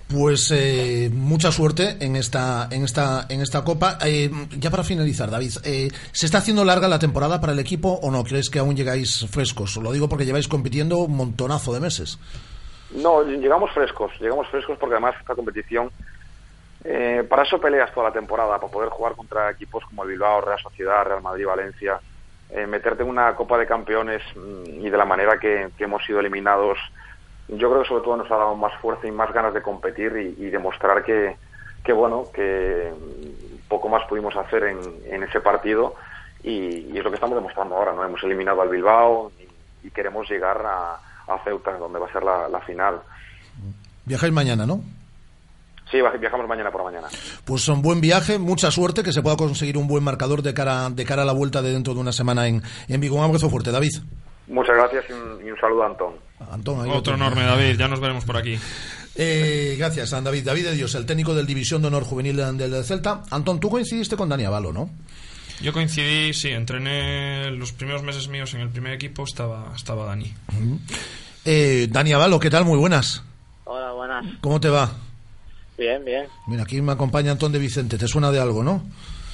Pues 0.09 0.53
eh, 0.53 1.11
mucha 1.13 1.51
suerte 1.51 1.97
en 1.99 2.15
esta 2.15 2.69
en 2.71 2.85
esta 2.85 3.27
en 3.29 3.41
esta 3.41 3.65
copa. 3.65 3.99
Eh, 4.05 4.31
ya 4.57 4.71
para 4.71 4.85
finalizar, 4.85 5.31
David, 5.31 5.55
eh, 5.65 5.89
¿se 6.13 6.27
está 6.27 6.39
haciendo 6.39 6.65
larga 6.65 6.87
la 6.87 7.01
temporada 7.01 7.41
para 7.41 7.53
el 7.53 7.59
equipo 7.59 7.99
o 8.03 8.11
no? 8.13 8.23
¿Crees 8.23 8.49
que 8.49 8.61
aún 8.61 8.77
llegáis 8.77 9.27
frescos? 9.29 9.77
Lo 9.79 9.91
digo 9.91 10.09
porque 10.09 10.25
lleváis 10.25 10.47
compitiendo 10.47 10.99
un 10.99 11.17
montonazo 11.17 11.75
de 11.75 11.81
meses. 11.81 12.21
No, 12.93 13.25
llegamos 13.25 13.73
frescos, 13.73 14.13
llegamos 14.21 14.49
frescos 14.49 14.79
porque 14.79 14.95
además 14.95 15.17
esta 15.21 15.35
competición 15.35 15.91
para 17.29 17.43
eso 17.43 17.59
peleas 17.59 17.93
toda 17.93 18.11
la 18.11 18.13
temporada, 18.13 18.61
para 18.61 18.73
poder 18.73 18.91
jugar 18.91 19.17
contra 19.17 19.51
equipos 19.51 19.85
como 19.87 20.05
el 20.05 20.11
Bilbao, 20.11 20.41
Real 20.41 20.61
Sociedad, 20.63 21.05
Real 21.05 21.21
Madrid, 21.21 21.45
Valencia, 21.45 21.99
eh, 22.51 22.67
meterte 22.67 23.03
en 23.03 23.09
una 23.09 23.35
Copa 23.35 23.59
de 23.59 23.67
Campeones 23.67 24.23
mm, 24.35 24.85
y 24.85 24.91
de 24.91 24.97
la 24.97 25.05
manera 25.05 25.39
que, 25.39 25.71
hemos 25.79 26.05
sido 26.05 26.21
eliminados, 26.21 26.79
yo 27.49 27.71
creo 27.71 27.83
que 27.83 27.89
sobre 27.89 28.05
todo 28.05 28.17
nos 28.17 28.31
ha 28.31 28.37
dado 28.37 28.55
más 28.57 28.75
fuerza 28.81 29.07
y 29.07 29.11
más 29.11 29.33
ganas 29.33 29.55
de 29.55 29.63
competir 29.63 30.35
y, 30.39 30.51
demostrar 30.51 31.05
que, 31.05 31.37
que 31.85 31.93
bueno, 31.93 32.25
que 32.33 32.93
poco 33.69 33.89
más 33.89 34.05
pudimos 34.09 34.37
hacer 34.37 34.65
en, 34.65 35.23
ese 35.23 35.41
partido 35.41 35.95
y, 36.43 36.97
es 36.97 37.05
lo 37.05 37.11
que 37.11 37.17
estamos 37.17 37.37
demostrando 37.37 37.77
ahora, 37.77 37.93
¿no? 37.93 38.05
Hemos 38.05 38.23
eliminado 38.25 38.63
al 38.63 38.69
Bilbao 38.69 39.33
y, 39.39 39.87
y 39.87 39.91
queremos 39.91 40.29
llegar 40.29 40.61
a, 40.65 40.99
a 41.29 41.39
Ceuta, 41.45 41.77
donde 41.77 41.99
va 41.99 42.07
a 42.07 42.13
ser 42.13 42.23
la, 42.23 42.49
la 42.49 42.61
final. 42.61 43.01
Viajáis 44.05 44.33
mañana, 44.33 44.67
¿no? 44.67 44.81
Sí, 45.91 45.99
viajamos 46.21 46.49
mañana 46.49 46.71
por 46.71 46.85
la 46.85 46.91
mañana. 46.91 47.09
Pues 47.45 47.69
un 47.69 47.81
buen 47.81 48.01
viaje, 48.01 48.39
mucha 48.39 48.71
suerte, 48.71 49.03
que 49.03 49.13
se 49.13 49.23
pueda 49.23 49.37
conseguir 49.37 49.79
un 49.79 49.87
buen 49.87 50.03
marcador 50.03 50.43
de 50.43 50.53
cara, 50.53 50.91
de 50.91 51.05
cara 51.05 51.23
a 51.23 51.25
la 51.25 51.33
vuelta 51.33 51.63
de 51.63 51.73
dentro 51.73 51.95
de 51.95 52.01
una 52.01 52.13
semana 52.13 52.49
en, 52.49 52.63
en 52.89 53.01
Vigo. 53.01 53.17
Un 53.17 53.25
abrazo 53.25 53.49
fuerte, 53.49 53.71
David. 53.71 53.93
Muchas 54.49 54.77
gracias 54.77 55.05
y 55.09 55.13
un, 55.13 55.47
y 55.47 55.51
un 55.51 55.59
saludo 55.59 55.85
a 55.85 55.87
Antón. 55.87 56.15
Antón, 56.51 56.85
ahí 56.85 56.91
Otro 56.91 57.17
lo 57.17 57.25
enorme. 57.25 57.45
David. 57.45 57.79
Ya 57.79 57.89
nos 57.89 58.01
veremos 58.01 58.25
por 58.25 58.37
aquí. 58.37 58.59
Eh, 59.15 59.77
gracias, 59.79 60.13
a 60.13 60.21
David. 60.21 60.45
David 60.45 60.65
de 60.65 60.73
Dios, 60.73 60.95
el 60.95 61.07
técnico 61.07 61.35
del 61.35 61.47
División 61.47 61.83
de 61.83 61.89
Honor 61.89 62.05
Juvenil 62.05 62.37
del 62.57 62.85
Celta. 62.85 63.23
Antón, 63.31 63.61
tú 63.61 63.71
coincidiste 63.71 64.17
con 64.17 64.29
Dani 64.29 64.45
Avalo, 64.45 64.73
¿no? 64.73 64.91
Yo 65.63 65.73
coincidí, 65.73 66.35
sí, 66.35 66.51
entrené 66.51 67.51
los 67.53 67.73
primeros 67.73 68.03
meses 68.03 68.29
míos 68.29 68.53
en 68.53 68.61
el 68.61 68.69
primer 68.69 68.93
equipo, 68.93 69.25
estaba, 69.25 69.73
estaba 69.75 70.05
Dani. 70.05 70.35
Eh, 71.47 71.87
Dani 71.91 72.13
Avalo, 72.13 72.39
¿qué 72.39 72.51
tal? 72.51 72.67
Muy 72.67 72.79
buenas. 72.79 73.23
Hola, 73.65 73.93
buenas. 73.93 74.27
¿Cómo 74.43 74.61
te 74.61 74.69
va? 74.69 74.91
Bien, 75.79 76.05
bien. 76.05 76.27
Mira, 76.47 76.63
aquí 76.63 76.81
me 76.81 76.93
acompaña 76.93 77.33
Antón 77.33 77.53
de 77.53 77.59
Vicente. 77.59 77.99
¿Te 77.99 78.09
suena 78.09 78.31
de 78.31 78.41
algo, 78.41 78.63
no? 78.63 78.83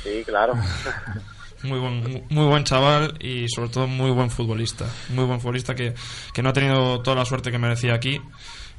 Sí, 0.02 0.22
claro. 0.26 0.55
Muy 1.64 1.78
buen, 1.78 2.00
muy- 2.02 2.24
muy 2.31 2.46
buen 2.46 2.64
chaval 2.64 3.14
y 3.20 3.48
sobre 3.48 3.68
todo 3.68 3.87
muy 3.87 4.11
buen 4.11 4.31
futbolista. 4.31 4.85
Muy 5.11 5.24
buen 5.26 5.38
futbolista 5.40 5.76
que, 5.76 5.94
que 6.35 6.42
no 6.42 6.48
ha 6.48 6.52
tenido 6.52 7.00
toda 7.02 7.14
la 7.14 7.24
suerte 7.24 7.52
que 7.52 7.59
merecía 7.59 7.94
aquí. 7.94 8.20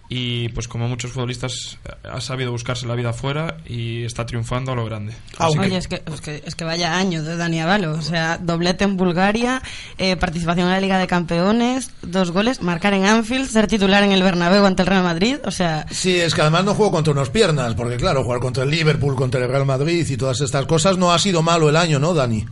Y 0.10 0.50
pues 0.50 0.68
como 0.68 0.88
muchos 0.88 1.12
futbolistas 1.12 1.80
ha 2.04 2.22
sabido 2.22 2.52
buscarse 2.52 2.86
la 2.86 2.94
vida 2.94 3.12
afuera 3.12 3.58
y 3.66 4.04
está 4.04 4.26
triunfando 4.26 4.74
a 4.74 4.76
lo 4.76 4.86
grande. 4.86 5.14
Así 5.40 5.54
que- 5.58 5.66
Oye, 5.66 5.78
es 5.78 5.88
que, 5.88 6.04
es, 6.06 6.22
que, 6.22 6.44
es 6.46 6.56
que 6.56 6.64
vaya 6.66 6.98
año 6.98 7.24
de 7.24 7.36
Dani 7.36 7.62
Avalo. 7.62 7.94
O 7.94 8.02
sea, 8.02 8.38
doblete 8.38 8.84
en 8.84 8.96
Bulgaria, 8.98 9.62
eh, 9.98 10.16
participación 10.18 10.68
en 10.68 10.74
la 10.74 10.82
Liga 10.82 11.00
de 11.00 11.08
Campeones, 11.08 11.90
dos 12.04 12.32
goles, 12.32 12.62
marcar 12.62 12.94
en 12.94 13.06
Anfield, 13.06 13.48
ser 13.48 13.66
titular 13.68 14.04
en 14.04 14.12
el 14.12 14.22
Bernabéu 14.22 14.66
ante 14.66 14.84
el 14.84 14.88
Real 14.88 15.04
Madrid. 15.04 15.38
O 15.46 15.52
sea, 15.52 15.88
Sí, 15.90 16.20
es 16.20 16.36
que 16.36 16.42
además 16.42 16.66
no 16.66 16.76
juego 16.76 16.92
contra 16.92 17.14
unas 17.14 17.30
piernas, 17.30 17.74
porque 17.74 17.98
claro, 17.98 18.24
jugar 18.24 18.40
contra 18.40 18.64
el 18.64 18.70
Liverpool, 18.70 19.16
contra 19.16 19.42
el 19.44 19.50
Real 19.50 19.66
Madrid 19.66 20.06
y 20.08 20.18
todas 20.18 20.42
estas 20.42 20.66
cosas 20.68 20.98
no 20.98 21.12
ha 21.12 21.18
sido 21.18 21.42
malo 21.42 21.70
el 21.70 21.76
año, 21.78 21.98
¿no, 21.98 22.14
Dani? 22.14 22.46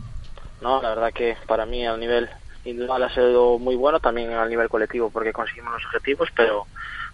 No, 0.62 0.80
la 0.82 0.88
verdad 0.90 1.12
que 1.14 1.36
para 1.46 1.66
mí 1.66 1.86
al 1.86 2.00
nivel 2.00 2.28
individual 2.64 3.02
ha 3.02 3.12
sido 3.14 3.58
muy 3.58 3.76
bueno, 3.76 4.00
también 4.00 4.32
al 4.32 4.48
nivel 4.48 4.68
colectivo 4.68 5.10
porque 5.10 5.32
conseguimos 5.32 5.72
los 5.74 5.84
objetivos, 5.86 6.28
pero 6.36 6.66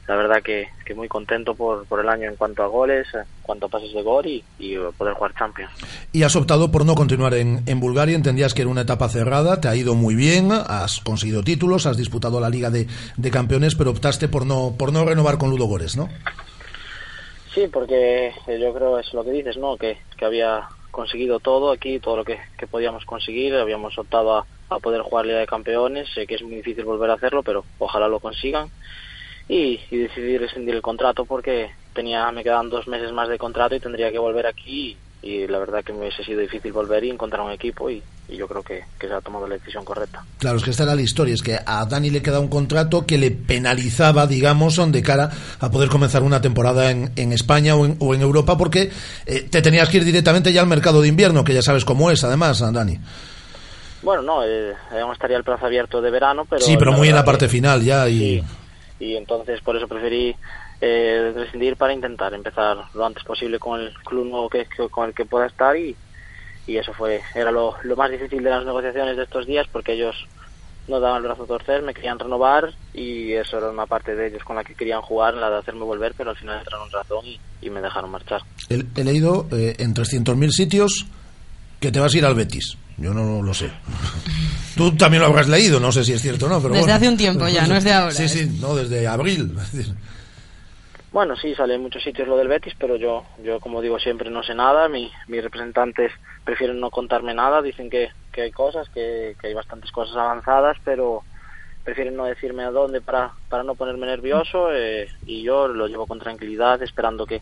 la 0.08 0.16
verdad 0.16 0.42
que, 0.42 0.68
que 0.86 0.94
muy 0.94 1.06
contento 1.06 1.54
por, 1.54 1.84
por 1.84 2.00
el 2.00 2.08
año 2.08 2.30
en 2.30 2.36
cuanto 2.36 2.62
a 2.62 2.66
goles, 2.66 3.06
en 3.12 3.24
cuanto 3.42 3.66
a 3.66 3.68
pases 3.68 3.92
de 3.92 4.02
gol 4.02 4.26
y, 4.26 4.42
y 4.58 4.76
poder 4.96 5.12
jugar 5.12 5.34
Champions. 5.38 5.70
Y 6.12 6.22
has 6.22 6.34
optado 6.34 6.70
por 6.70 6.86
no 6.86 6.94
continuar 6.94 7.34
en, 7.34 7.62
en 7.66 7.78
Bulgaria, 7.78 8.16
entendías 8.16 8.54
que 8.54 8.62
era 8.62 8.70
una 8.70 8.80
etapa 8.80 9.10
cerrada, 9.10 9.60
te 9.60 9.68
ha 9.68 9.76
ido 9.76 9.94
muy 9.94 10.14
bien, 10.14 10.50
has 10.50 11.00
conseguido 11.00 11.42
títulos, 11.42 11.84
has 11.84 11.98
disputado 11.98 12.40
la 12.40 12.48
Liga 12.48 12.70
de, 12.70 12.86
de 13.18 13.30
Campeones, 13.30 13.74
pero 13.74 13.90
optaste 13.90 14.28
por 14.28 14.46
no, 14.46 14.74
por 14.78 14.94
no 14.94 15.04
renovar 15.04 15.36
con 15.36 15.50
Ludo 15.50 15.66
Gores, 15.66 15.96
¿no? 15.98 16.08
Sí, 17.54 17.68
porque 17.70 18.28
eh, 18.46 18.58
yo 18.58 18.72
creo 18.72 18.98
es 18.98 19.12
lo 19.12 19.22
que 19.24 19.30
dices, 19.30 19.58
¿no? 19.58 19.76
Que, 19.76 19.98
que 20.16 20.24
había 20.24 20.68
conseguido 20.90 21.38
todo 21.38 21.70
aquí, 21.70 22.00
todo 22.00 22.16
lo 22.16 22.24
que, 22.24 22.38
que 22.56 22.66
podíamos 22.66 23.04
conseguir, 23.04 23.54
habíamos 23.54 23.98
optado 23.98 24.38
a, 24.38 24.46
a 24.70 24.78
poder 24.78 25.02
jugar 25.02 25.26
Liga 25.26 25.40
de 25.40 25.46
Campeones, 25.46 26.08
sé 26.14 26.26
que 26.26 26.36
es 26.36 26.42
muy 26.42 26.56
difícil 26.56 26.86
volver 26.86 27.10
a 27.10 27.14
hacerlo, 27.14 27.42
pero 27.42 27.64
ojalá 27.78 28.08
lo 28.08 28.20
consigan. 28.20 28.70
Y, 29.48 29.80
y 29.90 29.96
decidí 29.96 30.36
rescindir 30.36 30.74
el 30.74 30.82
contrato 30.82 31.24
porque 31.24 31.70
tenía 31.94 32.30
me 32.30 32.44
quedan 32.44 32.68
dos 32.68 32.86
meses 32.86 33.12
más 33.12 33.28
de 33.28 33.38
contrato 33.38 33.74
y 33.74 33.80
tendría 33.80 34.12
que 34.12 34.18
volver 34.18 34.46
aquí 34.46 34.96
y, 35.22 35.46
la 35.48 35.58
verdad 35.58 35.82
que 35.82 35.92
me 35.92 36.00
hubiese 36.00 36.22
sido 36.22 36.40
difícil 36.40 36.72
volver 36.72 37.02
y 37.02 37.10
encontrar 37.10 37.42
un 37.42 37.50
equipo 37.50 37.90
y, 37.90 38.00
y 38.28 38.36
yo 38.36 38.46
creo 38.46 38.62
que, 38.62 38.84
que 38.98 39.08
se 39.08 39.12
ha 39.14 39.20
tomado 39.20 39.48
la 39.48 39.56
decisión 39.56 39.84
correcta. 39.84 40.24
Claro, 40.38 40.58
es 40.58 40.64
que 40.64 40.70
esta 40.70 40.84
era 40.84 40.94
la 40.94 41.02
historia, 41.02 41.34
es 41.34 41.42
que 41.42 41.58
a 41.64 41.84
Dani 41.86 42.10
le 42.10 42.22
queda 42.22 42.38
un 42.38 42.48
contrato 42.48 43.04
que 43.04 43.18
le 43.18 43.32
penalizaba, 43.32 44.28
digamos, 44.28 44.80
de 44.92 45.02
cara 45.02 45.30
a 45.58 45.70
poder 45.70 45.88
comenzar 45.88 46.22
una 46.22 46.40
temporada 46.40 46.90
en, 46.90 47.10
en 47.16 47.32
España 47.32 47.74
o 47.74 47.84
en, 47.84 47.96
o 47.98 48.14
en 48.14 48.22
Europa, 48.22 48.56
porque 48.56 48.90
eh, 49.26 49.48
te 49.50 49.60
tenías 49.60 49.88
que 49.88 49.96
ir 49.96 50.04
directamente 50.04 50.52
ya 50.52 50.60
al 50.60 50.68
mercado 50.68 51.00
de 51.00 51.08
invierno, 51.08 51.42
que 51.42 51.54
ya 51.54 51.62
sabes 51.62 51.84
cómo 51.84 52.10
es, 52.12 52.22
además, 52.22 52.60
Dani. 52.60 52.98
Bueno, 54.02 54.22
no, 54.22 54.44
eh, 54.44 54.72
aún 55.02 55.12
estaría 55.12 55.36
el 55.36 55.42
plazo 55.42 55.66
abierto 55.66 56.00
de 56.00 56.10
verano, 56.10 56.46
pero... 56.48 56.64
sí, 56.64 56.76
pero 56.76 56.92
muy 56.92 57.08
en 57.08 57.16
la 57.16 57.24
parte 57.24 57.48
final 57.48 57.82
ya 57.82 58.08
y... 58.08 58.42
y 59.00 59.16
entonces 59.16 59.60
por 59.62 59.76
eso 59.76 59.86
preferí 59.88 60.34
eh, 60.80 61.32
rescindir 61.34 61.76
para 61.76 61.92
intentar 61.92 62.32
empezar 62.34 62.76
lo 62.94 63.06
antes 63.06 63.24
posible 63.24 63.58
con 63.58 63.80
el 63.80 63.92
club 64.04 64.26
nuevo 64.26 64.48
que, 64.48 64.64
que- 64.66 64.88
con 64.88 65.08
el 65.08 65.14
que 65.14 65.24
pueda 65.26 65.46
estar 65.46 65.76
y, 65.76 65.94
y 66.66 66.76
eso 66.76 66.92
fue 66.92 67.20
era 67.34 67.50
lo, 67.50 67.74
lo 67.82 67.96
más 67.96 68.10
difícil 68.10 68.42
de 68.42 68.50
las 68.50 68.64
negociaciones 68.64 69.16
de 69.16 69.22
estos 69.24 69.46
días 69.46 69.66
porque 69.72 69.92
ellos 69.94 70.14
no 70.86 71.00
daban 71.00 71.18
el 71.18 71.24
brazo 71.24 71.42
a 71.42 71.46
torcer, 71.46 71.82
me 71.82 71.92
querían 71.92 72.18
renovar 72.18 72.72
y 72.94 73.32
eso 73.34 73.58
era 73.58 73.68
una 73.70 73.84
parte 73.86 74.14
de 74.14 74.28
ellos 74.28 74.42
con 74.42 74.56
la 74.56 74.64
que 74.64 74.74
querían 74.74 75.02
jugar, 75.02 75.34
la 75.34 75.50
de 75.50 75.58
hacerme 75.58 75.82
volver, 75.84 76.14
pero 76.16 76.30
al 76.30 76.36
final 76.36 76.58
entraron 76.60 76.90
razón 76.90 77.26
y, 77.26 77.38
y 77.60 77.68
me 77.68 77.82
dejaron 77.82 78.10
marchar. 78.10 78.40
He, 78.70 79.04
leído 79.04 79.46
eh, 79.52 79.74
en 79.80 79.92
300.000 79.94 80.50
sitios 80.50 81.04
que 81.78 81.92
te 81.92 82.00
vas 82.00 82.14
a 82.14 82.18
ir 82.18 82.24
al 82.24 82.34
Betis. 82.34 82.78
Yo 82.98 83.14
no 83.14 83.42
lo 83.42 83.54
sé. 83.54 83.70
Tú 84.76 84.94
también 84.96 85.22
lo 85.22 85.28
habrás 85.28 85.48
leído, 85.48 85.78
no 85.80 85.92
sé 85.92 86.04
si 86.04 86.12
es 86.12 86.20
cierto 86.22 86.46
o 86.46 86.48
no, 86.48 86.56
pero 86.60 86.70
Desde 86.74 86.80
bueno. 86.82 86.94
hace 86.96 87.08
un 87.08 87.16
tiempo 87.16 87.48
ya, 87.48 87.66
no 87.66 87.76
es 87.76 87.84
de 87.84 87.92
ahora, 87.92 88.10
Sí, 88.12 88.24
¿eh? 88.24 88.28
sí, 88.28 88.58
no, 88.60 88.74
desde 88.74 89.06
abril. 89.06 89.54
Bueno, 91.10 91.36
sí, 91.36 91.54
sale 91.54 91.74
en 91.74 91.82
muchos 91.82 92.02
sitios 92.02 92.28
lo 92.28 92.36
del 92.36 92.48
Betis, 92.48 92.74
pero 92.78 92.96
yo, 92.96 93.24
yo 93.42 93.60
como 93.60 93.80
digo 93.80 93.98
siempre, 93.98 94.30
no 94.30 94.42
sé 94.42 94.54
nada. 94.54 94.88
Mi, 94.88 95.10
mis 95.26 95.42
representantes 95.42 96.12
prefieren 96.44 96.80
no 96.80 96.90
contarme 96.90 97.32
nada. 97.34 97.62
Dicen 97.62 97.88
que, 97.88 98.10
que 98.32 98.42
hay 98.42 98.50
cosas, 98.52 98.88
que, 98.90 99.34
que 99.40 99.46
hay 99.46 99.54
bastantes 99.54 99.90
cosas 99.90 100.16
avanzadas, 100.16 100.76
pero 100.84 101.22
prefieren 101.84 102.14
no 102.16 102.24
decirme 102.26 102.64
a 102.64 102.70
dónde 102.70 103.00
para, 103.00 103.32
para 103.48 103.62
no 103.62 103.74
ponerme 103.74 104.06
nervioso. 104.06 104.68
eh, 104.74 105.08
y 105.24 105.42
yo 105.42 105.66
lo 105.68 105.86
llevo 105.86 106.06
con 106.06 106.18
tranquilidad, 106.18 106.82
esperando 106.82 107.24
que, 107.26 107.40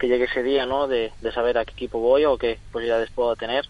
que 0.00 0.08
llegue 0.08 0.24
ese 0.24 0.42
día, 0.42 0.66
¿no? 0.66 0.88
De, 0.88 1.12
de 1.20 1.32
saber 1.32 1.58
a 1.58 1.64
qué 1.64 1.72
equipo 1.72 2.00
voy 2.00 2.24
o 2.24 2.36
qué 2.36 2.58
posibilidades 2.72 3.10
puedo 3.14 3.36
tener. 3.36 3.66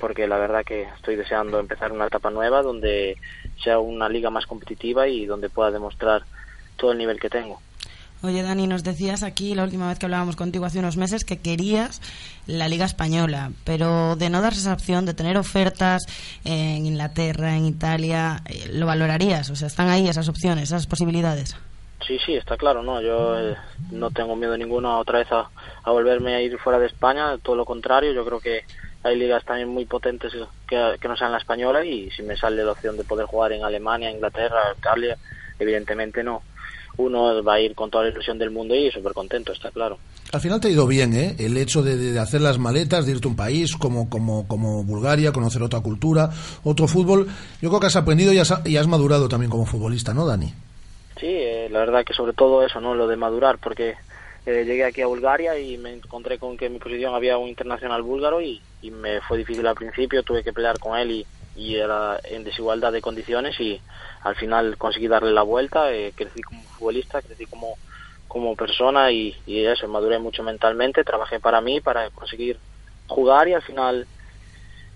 Porque 0.00 0.26
la 0.26 0.38
verdad 0.38 0.64
que 0.64 0.82
estoy 0.82 1.16
deseando 1.16 1.58
empezar 1.58 1.92
una 1.92 2.06
etapa 2.06 2.30
nueva 2.30 2.62
donde 2.62 3.16
sea 3.62 3.78
una 3.78 4.08
liga 4.08 4.30
más 4.30 4.46
competitiva 4.46 5.08
y 5.08 5.26
donde 5.26 5.50
pueda 5.50 5.70
demostrar 5.70 6.24
todo 6.76 6.92
el 6.92 6.98
nivel 6.98 7.20
que 7.20 7.30
tengo. 7.30 7.60
Oye, 8.24 8.42
Dani, 8.42 8.66
nos 8.66 8.82
decías 8.82 9.22
aquí 9.22 9.54
la 9.54 9.64
última 9.64 9.86
vez 9.86 9.98
que 9.98 10.06
hablábamos 10.06 10.34
contigo 10.34 10.64
hace 10.64 10.78
unos 10.78 10.96
meses 10.96 11.26
que 11.26 11.40
querías 11.40 12.00
la 12.46 12.68
Liga 12.68 12.86
Española, 12.86 13.50
pero 13.64 14.16
de 14.16 14.30
no 14.30 14.40
darse 14.40 14.60
esa 14.60 14.72
opción, 14.72 15.04
de 15.04 15.12
tener 15.12 15.36
ofertas 15.36 16.06
en 16.42 16.86
Inglaterra, 16.86 17.54
en 17.54 17.66
Italia, 17.66 18.40
eh, 18.48 18.70
¿lo 18.72 18.86
valorarías? 18.86 19.50
O 19.50 19.56
sea, 19.56 19.66
están 19.66 19.90
ahí 19.90 20.08
esas 20.08 20.30
opciones, 20.30 20.64
esas 20.64 20.86
posibilidades. 20.86 21.54
Sí, 22.06 22.18
sí, 22.24 22.34
está 22.34 22.56
claro, 22.56 22.82
¿no? 22.82 23.02
Yo 23.02 23.38
eh, 23.38 23.56
no 23.90 24.10
tengo 24.10 24.36
miedo 24.36 24.56
ninguno 24.56 24.98
otra 24.98 25.18
vez 25.18 25.30
a, 25.30 25.50
a 25.82 25.90
volverme 25.90 26.34
a 26.34 26.40
ir 26.40 26.58
fuera 26.58 26.78
de 26.78 26.86
España, 26.86 27.36
todo 27.42 27.56
lo 27.56 27.66
contrario, 27.66 28.12
yo 28.14 28.24
creo 28.24 28.40
que 28.40 28.64
hay 29.04 29.16
ligas 29.16 29.44
también 29.44 29.68
muy 29.68 29.84
potentes 29.84 30.32
que, 30.66 30.96
que 31.00 31.08
no 31.08 31.16
sean 31.16 31.30
la 31.30 31.38
española 31.38 31.84
y 31.84 32.10
si 32.10 32.22
me 32.22 32.36
sale 32.36 32.64
la 32.64 32.72
opción 32.72 32.96
de 32.96 33.04
poder 33.04 33.26
jugar 33.26 33.52
en 33.52 33.62
Alemania, 33.62 34.10
Inglaterra, 34.10 34.74
Italia, 34.76 35.16
evidentemente 35.58 36.24
no. 36.24 36.42
Uno 36.96 37.42
va 37.42 37.54
a 37.54 37.60
ir 37.60 37.74
con 37.74 37.90
toda 37.90 38.04
la 38.04 38.10
ilusión 38.10 38.38
del 38.38 38.50
mundo 38.50 38.74
y 38.74 38.90
súper 38.90 39.12
contento, 39.12 39.52
está 39.52 39.70
claro. 39.70 39.98
Al 40.32 40.40
final 40.40 40.60
te 40.60 40.68
ha 40.68 40.70
ido 40.70 40.86
bien, 40.86 41.12
¿eh? 41.14 41.36
El 41.38 41.56
hecho 41.56 41.82
de, 41.82 41.96
de 41.96 42.18
hacer 42.18 42.40
las 42.40 42.58
maletas, 42.58 43.04
de 43.04 43.12
irte 43.12 43.26
a 43.26 43.30
un 43.30 43.36
país 43.36 43.76
como, 43.76 44.08
como, 44.08 44.48
como 44.48 44.84
Bulgaria, 44.84 45.32
conocer 45.32 45.62
otra 45.62 45.80
cultura, 45.80 46.30
otro 46.62 46.86
fútbol. 46.86 47.26
Yo 47.60 47.68
creo 47.68 47.80
que 47.80 47.86
has 47.86 47.96
aprendido 47.96 48.32
y 48.32 48.38
has, 48.38 48.54
y 48.64 48.76
has 48.76 48.86
madurado 48.86 49.28
también 49.28 49.50
como 49.50 49.66
futbolista, 49.66 50.14
¿no, 50.14 50.24
Dani? 50.24 50.54
Sí, 51.18 51.26
eh, 51.26 51.68
la 51.70 51.80
verdad 51.80 52.04
que 52.04 52.14
sobre 52.14 52.32
todo 52.32 52.64
eso, 52.64 52.80
¿no? 52.80 52.94
Lo 52.94 53.06
de 53.06 53.16
madurar, 53.16 53.58
porque 53.58 53.96
llegué 54.52 54.84
aquí 54.84 55.00
a 55.00 55.06
Bulgaria 55.06 55.58
y 55.58 55.78
me 55.78 55.94
encontré 55.94 56.38
con 56.38 56.56
que 56.56 56.66
en 56.66 56.74
mi 56.74 56.78
posición 56.78 57.14
había 57.14 57.38
un 57.38 57.48
internacional 57.48 58.02
búlgaro 58.02 58.40
y, 58.42 58.60
y 58.82 58.90
me 58.90 59.20
fue 59.22 59.38
difícil 59.38 59.66
al 59.66 59.74
principio, 59.74 60.22
tuve 60.22 60.44
que 60.44 60.52
pelear 60.52 60.78
con 60.78 60.98
él 60.98 61.10
y, 61.10 61.26
y 61.56 61.76
era 61.76 62.20
en 62.24 62.44
desigualdad 62.44 62.92
de 62.92 63.00
condiciones 63.00 63.58
y 63.60 63.80
al 64.22 64.36
final 64.36 64.76
conseguí 64.76 65.08
darle 65.08 65.32
la 65.32 65.42
vuelta, 65.42 65.92
eh, 65.92 66.12
crecí 66.14 66.42
como 66.42 66.62
futbolista, 66.62 67.22
crecí 67.22 67.46
como, 67.46 67.76
como 68.28 68.56
persona 68.56 69.10
y, 69.12 69.34
y 69.46 69.64
eso, 69.64 69.88
maduré 69.88 70.18
mucho 70.18 70.42
mentalmente, 70.42 71.04
trabajé 71.04 71.40
para 71.40 71.60
mí, 71.60 71.80
para 71.80 72.10
conseguir 72.10 72.58
jugar 73.06 73.48
y 73.48 73.54
al 73.54 73.62
final 73.62 74.06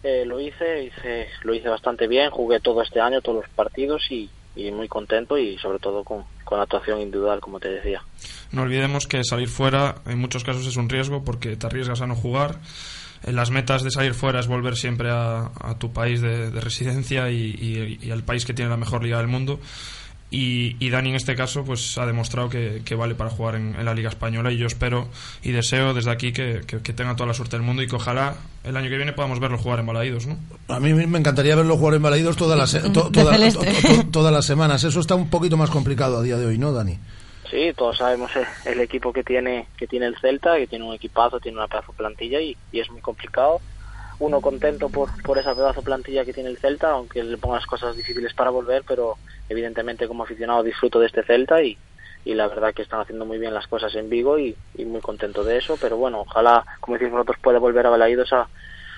eh, 0.03 0.25
lo 0.27 0.41
hice, 0.41 0.85
hice, 0.85 1.29
lo 1.43 1.55
hice 1.55 1.69
bastante 1.69 2.07
bien, 2.07 2.31
jugué 2.31 2.61
todo 2.61 2.83
este 2.83 3.01
año, 3.01 3.21
todos 3.21 3.43
los 3.43 3.55
partidos 3.55 4.11
y, 4.11 4.29
y 4.59 4.71
muy 4.73 4.89
contento 4.89 5.39
y 5.39 5.57
sobre 5.59 5.79
todo 5.79 6.03
con, 6.05 6.25
con 6.45 6.61
actuación 6.61 7.01
individual, 7.01 7.41
como 7.41 7.61
te 7.61 7.69
decía. 7.71 8.03
No 8.53 8.63
olvidemos 8.63 9.07
que 9.07 9.23
salir 9.25 9.49
fuera 9.49 9.97
en 10.07 10.19
muchos 10.19 10.43
casos 10.45 10.67
es 10.67 10.77
un 10.77 10.89
riesgo 10.89 11.25
porque 11.25 11.57
te 11.57 11.67
arriesgas 11.67 12.01
a 12.01 12.07
no 12.07 12.15
jugar. 12.17 12.59
En 13.25 13.35
las 13.35 13.51
metas 13.51 13.83
de 13.83 13.91
salir 13.91 14.15
fuera 14.15 14.39
es 14.41 14.47
volver 14.47 14.77
siempre 14.77 15.11
a, 15.11 15.51
tu 15.79 15.93
país 15.93 16.21
de, 16.21 16.51
de 16.51 16.61
residencia 16.61 17.31
y, 17.31 17.37
y- 17.59 18.07
y 18.07 18.11
al 18.13 18.23
país 18.23 18.45
que 18.45 18.55
tiene 18.55 18.71
la 18.71 18.77
mejor 18.77 19.03
liga 19.03 19.19
del 19.19 19.27
mundo. 19.27 19.59
Y, 20.31 20.77
y 20.79 20.91
Dani 20.91 21.09
en 21.09 21.15
este 21.17 21.35
caso 21.35 21.65
pues 21.65 21.97
ha 21.97 22.05
demostrado 22.05 22.51
que, 22.51 22.83
que 22.85 22.95
vale 22.95 23.15
para 23.15 23.31
jugar 23.31 23.55
en, 23.55 23.75
en 23.79 23.85
la 23.87 23.95
Liga 23.95 24.11
Española 24.11 24.53
y 24.53 24.59
yo 24.59 24.67
espero 24.67 25.09
y 25.43 25.53
deseo 25.53 25.95
desde 25.95 26.11
aquí 26.11 26.33
que, 26.35 26.61
que- 26.67 26.81
que 26.83 26.93
tenga 26.93 27.17
toda 27.17 27.29
la 27.29 27.33
suerte 27.35 27.57
del 27.57 27.65
mundo 27.65 27.81
y 27.83 27.87
que 27.89 27.97
ojalá 27.97 28.35
el 28.63 28.77
año 28.77 28.91
que 28.91 28.97
viene 28.99 29.15
podamos 29.15 29.41
verlo 29.41 29.57
jugar 29.57 29.79
en 29.81 29.87
Balaídos, 29.87 30.27
¿no? 30.27 30.37
A 30.69 30.81
mí 30.81 30.93
me 30.93 31.19
encantaría 31.19 31.57
verlo 31.57 31.79
jugar 31.79 31.95
en 31.95 32.03
Balaídos 32.03 32.37
todas 32.37 32.59
las, 32.59 32.93
to- 32.93 33.09
toda- 33.11 33.33
celeste. 33.33 33.73
to- 33.73 33.89
to- 34.03 34.11
todas 34.11 34.33
las 34.33 34.45
semanas. 34.45 34.85
Eso 34.85 35.01
está 35.01 35.15
un 35.15 35.31
poquito 35.31 35.57
más 35.57 35.71
complicado 35.71 36.19
a 36.19 36.23
día 36.23 36.37
de 36.37 36.45
hoy, 36.45 36.59
¿no, 36.59 36.73
Dani? 36.75 36.99
Sí, 37.51 37.73
todos 37.75 37.97
sabemos 37.97 38.31
el, 38.37 38.45
el 38.71 38.81
equipo 38.83 39.11
que 39.15 39.25
tiene 39.25 39.69
que 39.79 39.87
tiene 39.87 40.05
el 40.05 40.19
Celta, 40.21 40.59
que 40.59 40.67
tiene 40.67 40.85
un 40.85 40.93
equipazo, 40.95 41.41
tiene 41.41 41.57
una 41.57 41.67
pedazo 41.69 41.93
plantilla 41.95 42.39
y, 42.43 42.55
y 42.71 42.81
es 42.81 42.91
muy 42.91 43.01
complicado. 43.01 43.61
Uno 44.21 44.41
contento 44.41 44.89
por, 44.89 45.11
por 45.23 45.39
esa 45.39 45.55
pedazo 45.55 45.83
plantilla 45.83 46.25
que 46.25 46.33
tiene 46.33 46.51
el 46.51 46.59
Celta, 46.59 46.91
aunque 46.91 47.23
le 47.23 47.37
pongas 47.39 47.67
cosas 47.67 47.97
difíciles 47.97 48.35
para 48.35 48.51
volver, 48.51 48.83
pero 48.87 49.17
evidentemente 49.49 50.09
como 50.09 50.25
aficionado 50.25 50.63
disfruto 50.63 50.99
de 50.99 51.07
este 51.07 51.23
Celta 51.23 51.63
y, 51.63 51.79
y 52.25 52.35
la 52.35 52.49
verdad 52.49 52.75
que 52.75 52.83
están 52.83 53.01
haciendo 53.01 53.25
muy 53.25 53.39
bien 53.39 53.55
las 53.55 53.69
cosas 53.69 53.95
en 53.95 54.11
Vigo 54.11 54.39
y, 54.39 54.57
y 54.77 54.85
muy 54.85 55.01
contento 55.01 55.45
de 55.45 55.59
eso, 55.59 55.79
pero 55.81 55.97
bueno, 55.97 56.21
ojalá, 56.21 56.65
como 56.81 56.99
decís 56.99 57.13
vosotros, 57.13 57.39
pueda 57.41 57.59
volver 57.61 57.87
a 57.87 57.91
Balaídos 57.91 58.33
a, 58.33 58.49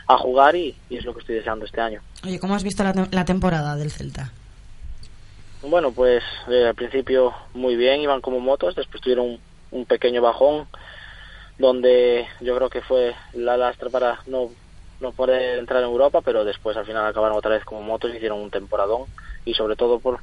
a 0.06 0.16
jugar 0.16 0.56
y, 0.56 0.74
y 0.88 0.96
es 0.96 1.04
lo 1.04 1.12
que 1.12 1.20
estoy 1.20 1.34
deseando 1.36 1.66
este 1.66 1.80
año. 1.80 2.00
Oye, 2.24 2.40
¿cómo 2.40 2.54
has 2.54 2.64
visto 2.64 2.82
la, 2.82 3.08
la 3.10 3.24
temporada 3.24 3.76
del 3.76 3.90
Celta? 3.90 4.32
Bueno, 5.62 5.92
pues 5.92 6.24
eh, 6.48 6.68
al 6.68 6.74
principio 6.74 7.34
muy 7.52 7.76
bien, 7.76 8.00
iban 8.00 8.22
como 8.22 8.40
motos, 8.40 8.74
después 8.74 9.02
tuvieron 9.02 9.26
un, 9.26 9.40
un 9.72 9.84
pequeño 9.84 10.22
bajón 10.22 10.66
donde 11.58 12.26
yo 12.40 12.56
creo 12.56 12.70
que 12.70 12.80
fue 12.80 13.14
la 13.34 13.58
lastra 13.58 13.90
para 13.90 14.20
no, 14.26 14.50
no 15.00 15.12
poder 15.12 15.58
entrar 15.58 15.82
en 15.82 15.88
Europa, 15.88 16.20
pero 16.22 16.44
después 16.44 16.76
al 16.76 16.86
final 16.86 17.06
acabaron 17.06 17.36
otra 17.36 17.52
vez 17.52 17.64
como 17.64 17.82
motos, 17.82 18.14
hicieron 18.14 18.40
un 18.40 18.50
temporadón 18.50 19.06
y 19.44 19.54
sobre 19.54 19.76
todo 19.76 19.98
por 19.98 20.20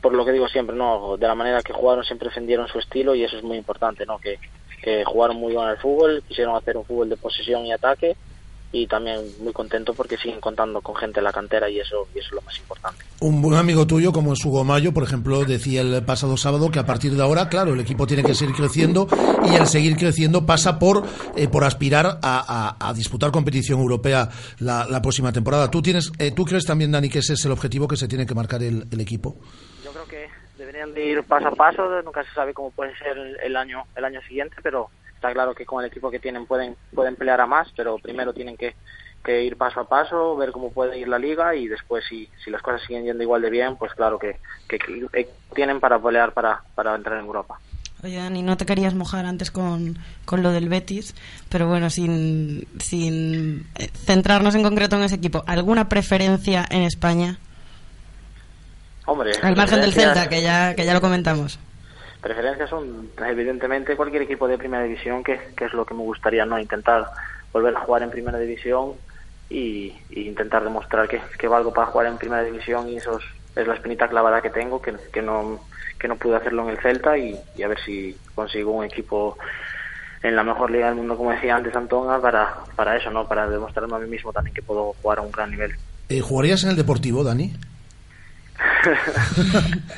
por 0.00 0.14
lo 0.14 0.24
que 0.24 0.30
digo 0.30 0.46
siempre, 0.46 0.76
no, 0.76 1.16
de 1.16 1.26
la 1.26 1.34
manera 1.34 1.60
que 1.62 1.72
jugaron 1.72 2.04
siempre 2.04 2.28
defendieron 2.28 2.68
su 2.68 2.78
estilo 2.78 3.16
y 3.16 3.24
eso 3.24 3.36
es 3.36 3.42
muy 3.42 3.56
importante, 3.56 4.06
¿no? 4.06 4.20
Que, 4.20 4.38
que 4.80 5.04
jugaron 5.04 5.36
muy 5.36 5.54
bien 5.54 5.64
al 5.64 5.78
fútbol, 5.78 6.22
quisieron 6.28 6.54
hacer 6.54 6.76
un 6.76 6.84
fútbol 6.84 7.08
de 7.08 7.16
posesión 7.16 7.66
y 7.66 7.72
ataque 7.72 8.16
y 8.70 8.86
también 8.86 9.20
muy 9.40 9.52
contento 9.54 9.94
porque 9.94 10.18
siguen 10.18 10.40
contando 10.40 10.82
con 10.82 10.94
gente 10.94 11.20
en 11.20 11.24
la 11.24 11.32
cantera 11.32 11.70
y 11.70 11.80
eso 11.80 12.06
y 12.14 12.18
eso 12.18 12.28
es 12.28 12.34
lo 12.34 12.42
más 12.42 12.58
importante. 12.58 13.02
Un 13.20 13.40
buen 13.40 13.58
amigo 13.58 13.86
tuyo, 13.86 14.12
como 14.12 14.34
es 14.34 14.44
Hugo 14.44 14.62
Mayo, 14.62 14.92
por 14.92 15.02
ejemplo, 15.04 15.44
decía 15.44 15.80
el 15.80 16.04
pasado 16.04 16.36
sábado 16.36 16.70
que 16.70 16.78
a 16.78 16.84
partir 16.84 17.12
de 17.14 17.22
ahora, 17.22 17.48
claro, 17.48 17.72
el 17.72 17.80
equipo 17.80 18.06
tiene 18.06 18.22
que 18.22 18.34
seguir 18.34 18.54
creciendo 18.54 19.08
y 19.50 19.54
el 19.54 19.66
seguir 19.66 19.96
creciendo 19.96 20.44
pasa 20.44 20.78
por, 20.78 21.04
eh, 21.34 21.48
por 21.48 21.64
aspirar 21.64 22.18
a, 22.22 22.76
a- 22.80 22.88
a 22.90 22.92
disputar 22.92 23.30
competición 23.30 23.80
europea 23.80 24.28
la, 24.58 24.86
la 24.86 25.00
próxima 25.00 25.32
temporada. 25.32 25.70
¿Tú, 25.70 25.80
tienes, 25.80 26.12
eh, 26.18 26.30
¿Tú 26.32 26.44
crees 26.44 26.66
también, 26.66 26.92
Dani, 26.92 27.08
que 27.08 27.20
ese 27.20 27.32
es 27.32 27.44
el 27.46 27.52
objetivo 27.52 27.88
que 27.88 27.96
se 27.96 28.06
tiene 28.06 28.26
que 28.26 28.34
marcar 28.34 28.62
el, 28.62 28.86
el 28.90 29.00
equipo? 29.00 29.36
Yo 29.84 29.90
creo 29.92 30.04
que 30.06 30.26
deberían 30.58 30.92
de 30.92 31.06
ir 31.06 31.22
paso 31.24 31.48
a 31.48 31.52
paso, 31.52 31.82
nunca 32.04 32.22
se 32.22 32.32
sabe 32.34 32.52
cómo 32.52 32.70
puede 32.70 32.96
ser 32.98 33.16
el 33.42 33.56
año 33.56 33.84
el 33.96 34.04
año 34.04 34.20
siguiente, 34.28 34.56
pero 34.62 34.90
está 35.18 35.32
claro 35.32 35.52
que 35.52 35.66
con 35.66 35.82
el 35.84 35.90
equipo 35.90 36.10
que 36.12 36.20
tienen 36.20 36.46
pueden 36.46 36.76
pueden 36.94 37.16
pelear 37.16 37.40
a 37.40 37.46
más, 37.46 37.68
pero 37.76 37.98
primero 37.98 38.32
tienen 38.32 38.56
que, 38.56 38.76
que 39.24 39.42
ir 39.42 39.56
paso 39.56 39.80
a 39.80 39.88
paso, 39.88 40.36
ver 40.36 40.52
cómo 40.52 40.70
puede 40.70 40.96
ir 40.96 41.08
la 41.08 41.18
liga 41.18 41.54
y 41.56 41.66
después 41.66 42.04
si, 42.08 42.28
si 42.44 42.50
las 42.52 42.62
cosas 42.62 42.82
siguen 42.86 43.04
yendo 43.04 43.22
igual 43.24 43.42
de 43.42 43.50
bien, 43.50 43.76
pues 43.76 43.92
claro 43.94 44.16
que, 44.18 44.38
que- 44.68 44.78
que 44.78 45.28
tienen 45.54 45.80
para 45.80 45.98
pelear 45.98 46.32
para, 46.32 46.62
para 46.76 46.94
entrar 46.94 47.18
en 47.18 47.26
Europa. 47.26 47.58
Oye, 48.04 48.16
Dani, 48.16 48.42
no 48.42 48.56
te 48.56 48.64
querías 48.64 48.94
mojar 48.94 49.26
antes 49.26 49.50
con, 49.50 49.98
con 50.24 50.44
lo 50.44 50.52
del 50.52 50.68
Betis, 50.68 51.16
pero 51.48 51.66
bueno, 51.66 51.90
sin, 51.90 52.64
sin 52.78 53.66
eh, 53.76 53.88
centrarnos 53.92 54.54
en 54.54 54.62
concreto 54.62 54.94
en 54.94 55.02
ese 55.02 55.16
equipo, 55.16 55.42
¿alguna 55.48 55.88
preferencia 55.88 56.64
en 56.70 56.82
España? 56.82 57.38
Hombre, 59.04 59.32
Al 59.42 59.56
margen 59.56 59.80
del 59.80 59.92
Celta, 59.94 60.28
que 60.28 60.42
ya, 60.42 60.74
que 60.76 60.84
ya 60.84 60.94
lo 60.94 61.00
comentamos. 61.00 61.58
Preferencias 62.20 62.70
son 62.70 63.10
evidentemente 63.26 63.96
cualquier 63.96 64.22
equipo 64.22 64.48
de 64.48 64.58
primera 64.58 64.82
división 64.82 65.22
que, 65.22 65.34
es 65.56 65.72
lo 65.72 65.84
que 65.84 65.94
me 65.94 66.02
gustaría 66.02 66.44
no 66.44 66.58
intentar 66.58 67.06
volver 67.52 67.76
a 67.76 67.80
jugar 67.80 68.02
en 68.02 68.10
primera 68.10 68.38
división 68.38 68.92
y, 69.48 69.94
intentar 70.10 70.64
demostrar 70.64 71.08
que, 71.08 71.20
que 71.38 71.48
valgo 71.48 71.72
para 71.72 71.86
jugar 71.86 72.06
en 72.08 72.18
primera 72.18 72.42
división 72.42 72.88
y 72.88 72.96
eso 72.96 73.18
es, 73.56 73.66
la 73.66 73.74
espinita 73.74 74.08
clavada 74.08 74.40
que 74.40 74.50
tengo 74.50 74.80
que, 74.80 74.94
que 75.12 75.22
no 75.22 75.60
que 75.98 76.06
no 76.06 76.16
pude 76.16 76.36
hacerlo 76.36 76.62
en 76.62 76.70
el 76.70 76.78
Celta 76.78 77.18
y, 77.18 77.34
a 77.62 77.66
ver 77.66 77.78
si 77.84 78.16
consigo 78.34 78.70
un 78.70 78.84
equipo 78.84 79.36
en 80.22 80.36
la 80.36 80.44
mejor 80.44 80.70
liga 80.70 80.86
del 80.86 80.96
mundo 80.96 81.16
como 81.16 81.32
decía 81.32 81.56
antes 81.56 81.74
Antonga 81.74 82.20
para, 82.20 82.54
para 82.76 82.96
eso 82.96 83.10
no 83.10 83.26
para 83.26 83.48
demostrarme 83.48 83.96
a 83.96 83.98
mí 83.98 84.08
mismo 84.08 84.32
también 84.32 84.54
que 84.54 84.62
puedo 84.62 84.94
jugar 85.02 85.18
a 85.18 85.22
un 85.22 85.32
gran 85.32 85.50
nivel. 85.50 85.72
Eh, 86.08 86.20
¿Jugarías 86.20 86.62
en 86.64 86.70
el 86.70 86.76
Deportivo, 86.76 87.24
Dani? 87.24 87.52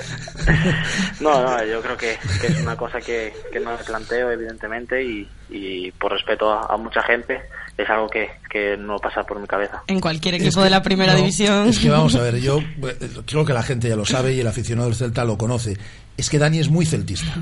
No, 1.20 1.42
no, 1.42 1.64
yo 1.64 1.80
creo 1.82 1.96
que, 1.96 2.16
que 2.40 2.46
es 2.48 2.60
una 2.60 2.76
cosa 2.76 2.98
que, 3.00 3.32
que 3.52 3.60
no 3.60 3.72
me 3.76 3.84
planteo, 3.84 4.30
evidentemente, 4.30 5.02
y, 5.04 5.28
y 5.50 5.90
por 5.92 6.12
respeto 6.12 6.50
a, 6.50 6.66
a 6.72 6.76
mucha 6.76 7.02
gente, 7.02 7.40
es 7.76 7.88
algo 7.90 8.08
que, 8.08 8.30
que 8.50 8.76
no 8.76 8.96
pasa 8.98 9.22
por 9.24 9.38
mi 9.38 9.46
cabeza. 9.46 9.82
En 9.86 10.00
cualquier 10.00 10.34
equipo 10.36 10.48
Es 10.48 10.56
que- 10.56 10.62
de 10.62 10.70
la 10.70 10.82
primera 10.82 11.12
no, 11.12 11.18
división. 11.18 11.68
Es 11.68 11.78
que 11.78 11.90
vamos 11.90 12.14
a 12.14 12.22
ver, 12.22 12.40
yo 12.40 12.58
eh, 12.82 13.10
creo 13.26 13.44
que 13.44 13.52
la 13.52 13.62
gente 13.62 13.88
ya 13.88 13.96
lo 13.96 14.06
sabe 14.06 14.32
y 14.32 14.40
el 14.40 14.46
aficionado 14.46 14.88
del 14.88 14.96
Celta 14.96 15.24
lo 15.24 15.36
conoce. 15.36 15.76
Es 16.16 16.30
que 16.30 16.38
Dani 16.38 16.58
es 16.58 16.70
muy 16.70 16.86
celtista. 16.86 17.32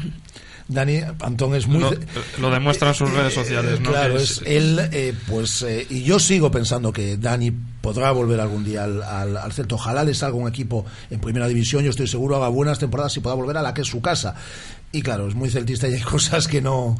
Dani 0.68 1.00
Antón 1.20 1.54
es 1.54 1.66
muy 1.66 1.80
Lo, 1.80 1.90
lo 2.38 2.50
demuestra 2.50 2.88
en 2.88 2.94
sus 2.94 3.10
redes 3.10 3.32
sociales, 3.32 3.80
¿no? 3.80 3.90
Claro, 3.90 4.16
es 4.18 4.42
él, 4.44 4.78
eh, 4.92 5.14
pues, 5.26 5.62
eh, 5.62 5.86
y 5.88 6.02
yo 6.02 6.18
sigo 6.18 6.50
pensando 6.50 6.92
que 6.92 7.16
Dani 7.16 7.50
podrá 7.80 8.10
volver 8.10 8.38
algún 8.38 8.64
día 8.64 8.84
al, 8.84 9.02
al, 9.02 9.36
al 9.38 9.52
Celta. 9.52 9.76
Ojalá 9.76 10.04
le 10.04 10.12
salga 10.12 10.36
un 10.36 10.46
equipo 10.46 10.84
en 11.10 11.20
primera 11.20 11.48
división, 11.48 11.84
yo 11.84 11.90
estoy 11.90 12.06
seguro, 12.06 12.36
haga 12.36 12.48
buenas 12.48 12.78
temporadas 12.78 13.16
y 13.16 13.20
pueda 13.20 13.34
volver 13.34 13.56
a 13.56 13.62
la 13.62 13.72
que 13.72 13.80
es 13.80 13.88
su 13.88 14.02
casa. 14.02 14.34
Y 14.92 15.02
claro, 15.02 15.26
es 15.28 15.34
muy 15.34 15.48
celtista 15.50 15.88
y 15.88 15.94
hay 15.94 16.00
cosas 16.02 16.48
que 16.48 16.60
no, 16.60 16.96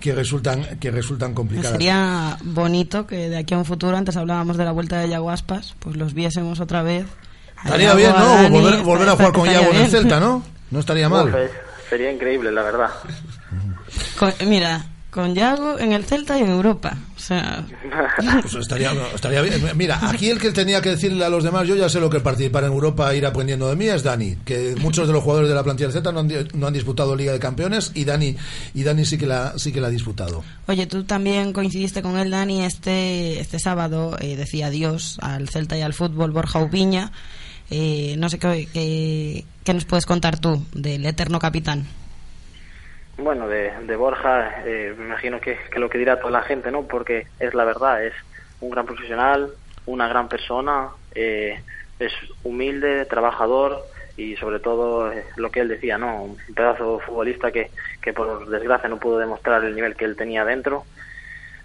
que 0.00 0.14
resultan, 0.14 0.78
que 0.78 0.92
resultan 0.92 1.34
complicadas. 1.34 1.72
Sería 1.72 2.38
bonito 2.42 3.06
que 3.06 3.28
de 3.28 3.36
aquí 3.38 3.54
a 3.54 3.58
un 3.58 3.64
futuro, 3.64 3.96
antes 3.96 4.16
hablábamos 4.16 4.56
de 4.56 4.64
la 4.64 4.70
vuelta 4.72 5.00
de 5.00 5.08
Yago 5.08 5.30
Aspas, 5.30 5.74
pues 5.80 5.96
los 5.96 6.14
viésemos 6.14 6.60
otra 6.60 6.82
vez. 6.82 7.06
Estaría 7.64 7.94
bien, 7.94 8.12
¿no? 8.16 8.24
Dani, 8.28 8.60
volver, 8.60 8.82
volver 8.82 9.08
a 9.08 9.12
jugar 9.12 9.32
con 9.32 9.48
Yago 9.50 9.72
en 9.72 9.80
el. 9.80 9.90
Celta, 9.90 10.20
¿no? 10.20 10.44
No 10.70 10.78
estaría 10.78 11.08
mal. 11.08 11.32
Sería 11.88 12.10
increíble, 12.12 12.52
la 12.52 12.62
verdad. 12.62 12.90
Con- 14.18 14.32
mira, 14.48 14.84
con 15.10 15.34
Yago 15.34 15.78
en 15.78 15.92
el 15.92 16.04
Celta 16.04 16.38
y 16.38 16.42
en 16.42 16.50
Europa. 16.50 16.96
O 17.16 17.20
sea, 17.20 17.64
Pues 18.42 18.54
estaría, 18.54 18.92
estaría 19.14 19.40
bien. 19.42 19.60
Mira, 19.74 19.98
aquí 20.08 20.28
el 20.28 20.38
que 20.38 20.50
tenía 20.52 20.80
que 20.82 20.90
decirle 20.90 21.24
a 21.24 21.28
los 21.28 21.42
demás, 21.44 21.66
yo 21.66 21.74
ya 21.76 21.88
sé 21.88 21.98
lo 22.00 22.10
que 22.10 22.20
participar 22.20 22.64
en 22.64 22.72
Europa 22.72 23.12
e 23.12 23.16
ir 23.18 23.26
aprendiendo 23.26 23.68
de 23.68 23.76
mí 23.76 23.86
es 23.86 24.02
Dani, 24.02 24.36
que 24.44 24.76
muchos 24.78 25.06
de 25.06 25.12
los 25.14 25.22
jugadores 25.22 25.48
de 25.48 25.54
la 25.54 25.64
plantilla 25.64 25.88
del 25.88 25.94
Z 25.94 26.12
no 26.12 26.20
han, 26.20 26.28
no 26.54 26.66
han 26.66 26.72
disputado 26.74 27.16
Liga 27.16 27.32
de 27.32 27.38
Campeones 27.38 27.92
y 27.94 28.04
Dani 28.04 28.36
y 28.74 28.82
Dani 28.82 29.04
sí 29.04 29.16
que 29.18 29.26
la 29.26 29.58
sí 29.58 29.72
que 29.72 29.80
la 29.80 29.88
ha 29.88 29.90
disputado. 29.90 30.44
Oye, 30.66 30.86
tú 30.86 31.04
también 31.04 31.52
coincidiste 31.52 32.02
con 32.02 32.18
él, 32.18 32.30
Dani, 32.30 32.64
este, 32.64 33.40
este 33.40 33.58
sábado 33.58 34.16
eh, 34.20 34.36
decía 34.36 34.66
adiós 34.66 35.18
al 35.22 35.48
Celta 35.48 35.76
y 35.78 35.82
al 35.82 35.94
fútbol 35.94 36.30
Borja 36.32 36.58
Ubiña. 36.60 37.12
Eh, 37.70 38.16
no 38.18 38.28
sé 38.28 38.38
qué, 38.38 38.66
qué, 39.64 39.74
nos 39.74 39.84
puedes 39.84 40.06
contar 40.06 40.38
tú 40.38 40.64
del 40.72 41.04
eterno 41.06 41.38
capitán. 41.38 41.84
Bueno, 43.18 43.48
de, 43.48 43.72
de 43.86 43.96
Borja, 43.96 44.62
eh, 44.64 44.94
me 44.96 45.06
imagino 45.06 45.40
que, 45.40 45.58
que 45.70 45.80
lo 45.80 45.90
que 45.90 45.98
dirá 45.98 46.18
toda 46.18 46.30
la 46.30 46.42
gente, 46.42 46.70
¿no? 46.70 46.84
Porque 46.84 47.26
es 47.40 47.52
la 47.52 47.64
verdad, 47.64 48.04
es 48.04 48.14
un 48.60 48.70
gran 48.70 48.86
profesional, 48.86 49.50
una 49.86 50.08
gran 50.08 50.28
persona, 50.28 50.90
eh, 51.14 51.60
es 51.98 52.12
humilde, 52.44 53.04
trabajador 53.06 53.84
y 54.16 54.36
sobre 54.36 54.58
todo 54.58 55.12
eh, 55.12 55.24
lo 55.36 55.50
que 55.50 55.60
él 55.60 55.68
decía, 55.68 55.98
¿no? 55.98 56.24
Un 56.24 56.36
pedazo 56.54 57.00
futbolista 57.00 57.50
que, 57.50 57.70
que 58.02 58.12
por 58.12 58.48
desgracia 58.48 58.88
no 58.88 58.98
pudo 58.98 59.18
demostrar 59.18 59.64
el 59.64 59.74
nivel 59.74 59.96
que 59.96 60.04
él 60.04 60.16
tenía 60.16 60.44
dentro. 60.44 60.84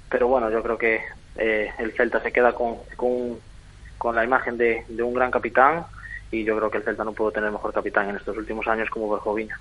Pero 0.10 0.28
bueno, 0.28 0.50
yo 0.52 0.62
creo 0.62 0.78
que 0.78 1.02
eh, 1.38 1.72
el 1.80 1.92
Celta 1.94 2.22
se 2.22 2.32
queda 2.32 2.54
con, 2.54 2.78
con, 2.96 3.40
con 4.04 4.16
la 4.16 4.26
imagen 4.26 4.58
de, 4.58 4.84
de 4.90 5.02
un 5.02 5.14
gran 5.14 5.32
capitán 5.32 5.86
y 6.30 6.44
yo 6.44 6.58
creo 6.58 6.70
que 6.70 6.80
el 6.80 6.84
Celta 6.84 7.06
no 7.06 7.14
pudo 7.14 7.32
tener 7.32 7.50
mejor 7.52 7.72
capitán 7.72 8.10
en 8.10 8.18
estos 8.18 8.36
últimos 8.38 8.68
años 8.68 8.90
como 8.90 9.08
Borja 9.08 9.32
Viña. 9.32 9.58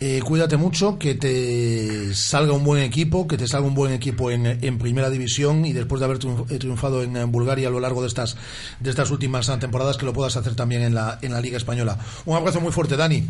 Eh, 0.00 0.20
cuídate 0.24 0.56
mucho, 0.56 0.98
que 0.98 1.14
te 1.14 2.12
salga 2.12 2.54
un 2.54 2.64
buen 2.64 2.82
equipo, 2.82 3.28
que 3.28 3.36
te 3.36 3.46
salga 3.46 3.68
un 3.68 3.74
buen 3.74 3.92
equipo 3.92 4.32
en, 4.32 4.46
en 4.46 4.78
primera 4.78 5.10
división 5.10 5.64
y 5.64 5.72
después 5.72 6.00
de 6.00 6.06
haber 6.06 6.18
eh, 6.50 6.58
triunfado 6.58 7.04
en, 7.04 7.16
en 7.16 7.30
Bulgaria 7.30 7.68
a 7.68 7.70
lo 7.70 7.78
largo 7.78 8.00
de 8.00 8.08
estas 8.08 8.36
de 8.80 8.90
estas 8.90 9.12
últimas 9.12 9.46
temporadas 9.60 9.96
que 9.96 10.06
lo 10.06 10.12
puedas 10.12 10.36
hacer 10.36 10.56
también 10.56 10.82
en 10.82 10.94
la 10.94 11.20
en 11.22 11.32
la 11.32 11.40
Liga 11.40 11.56
española. 11.56 11.96
Un 12.26 12.36
abrazo 12.36 12.60
muy 12.60 12.72
fuerte, 12.72 12.96
Dani. 12.96 13.24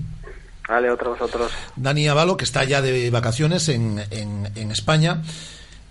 Vale, 0.68 0.90
otros, 0.90 1.20
otros. 1.20 1.50
Dani 1.76 2.08
Avalo, 2.08 2.36
que 2.36 2.44
está 2.44 2.64
ya 2.64 2.80
de 2.82 3.10
vacaciones 3.10 3.68
en, 3.70 4.00
en, 4.10 4.50
en 4.54 4.70
España, 4.70 5.22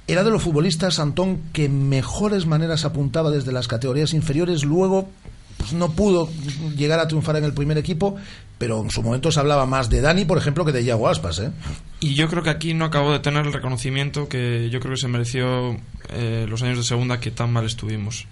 era 0.07 0.23
de 0.23 0.31
los 0.31 0.41
futbolistas, 0.41 0.99
Antón, 0.99 1.41
que 1.51 1.67
mejores 1.67 2.45
maneras 2.45 2.85
apuntaba 2.85 3.29
desde 3.29 3.51
las 3.51 3.67
categorías 3.67 4.13
inferiores. 4.13 4.63
Luego 4.63 5.09
pues, 5.57 5.73
no 5.73 5.91
pudo 5.91 6.29
llegar 6.75 6.99
a 6.99 7.07
triunfar 7.07 7.35
en 7.35 7.43
el 7.43 7.53
primer 7.53 7.77
equipo, 7.77 8.15
pero 8.57 8.81
en 8.81 8.89
su 8.89 9.03
momento 9.03 9.31
se 9.31 9.39
hablaba 9.39 9.65
más 9.65 9.89
de 9.89 10.01
Dani, 10.01 10.23
por 10.23 10.37
ejemplo, 10.37 10.63
que 10.63 10.71
de 10.71 10.83
Iago 10.83 11.09
Aspas. 11.09 11.39
¿eh? 11.39 11.51
Y 11.99 12.13
yo 12.13 12.29
creo 12.29 12.41
que 12.41 12.49
aquí 12.49 12.73
no 12.73 12.85
acabó 12.85 13.11
de 13.11 13.19
tener 13.19 13.45
el 13.45 13.53
reconocimiento 13.53 14.29
que 14.29 14.69
yo 14.69 14.79
creo 14.79 14.93
que 14.93 15.01
se 15.01 15.07
mereció 15.09 15.77
eh, 16.09 16.45
los 16.47 16.63
años 16.63 16.77
de 16.77 16.83
segunda 16.83 17.19
que 17.19 17.31
tan 17.31 17.51
mal 17.51 17.65
estuvimos. 17.65 18.27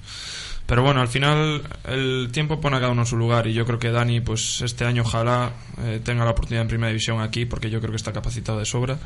Pero 0.66 0.82
bueno, 0.82 1.02
al 1.02 1.08
final 1.08 1.62
el 1.84 2.30
tiempo 2.32 2.60
pone 2.60 2.78
a 2.78 2.80
cada 2.80 2.92
uno 2.92 3.04
en 3.04 3.08
su 3.08 3.18
lugar 3.18 3.46
y 3.46 3.54
yo 3.54 3.66
creo 3.66 3.78
que 3.78 3.92
Dani, 3.92 4.22
pues 4.22 4.62
este 4.62 4.84
año 4.86 5.04
ojalá 5.04 5.52
eh, 5.84 6.00
tenga 6.04 6.26
la 6.26 6.32
oportunidad 6.32 6.64
en 6.64 6.70
primera 6.70 6.88
división 6.88 7.22
aquí 7.22 7.46
porque 7.46 7.70
yo 7.70 7.80
creo 7.80 7.92
que 7.92 7.98
está 7.98 8.14
capacitado 8.14 8.58
de 8.58 8.66
sobra. 8.66 8.98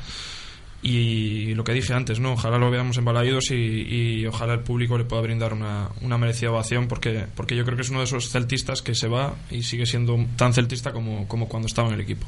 Y 0.82 1.54
lo 1.56 1.66
que 1.66 1.74
dije 1.74 1.94
antes, 1.94 2.20
¿no? 2.20 2.34
Ojalá 2.34 2.58
lo 2.58 2.72
veamos 2.72 2.98
en 2.98 3.06
Balaídos 3.06 3.52
y, 3.52 3.56
y 3.56 4.26
ojalá 4.26 4.54
el 4.54 4.62
público 4.62 4.98
le 4.98 5.04
pueda 5.04 5.22
brindar 5.22 5.54
una, 5.54 5.90
una 6.02 6.18
merecida 6.18 6.52
ovación 6.52 6.88
porque, 6.88 7.26
porque 7.36 7.56
yo 7.56 7.66
creo 7.66 7.76
que 7.76 7.82
es 7.82 7.90
uno 7.90 8.00
de 8.00 8.06
esos 8.06 8.30
celtistas 8.30 8.82
que 8.82 8.96
se 8.96 9.10
va 9.10 9.36
y 9.52 9.64
sigue 9.64 9.86
siendo 9.86 10.18
tan 10.38 10.54
celtista 10.54 10.94
como, 10.94 11.28
como 11.28 11.50
cuando 11.50 11.68
estaba 11.68 11.90
en 11.90 11.96
el 11.96 12.02
equipo. 12.02 12.26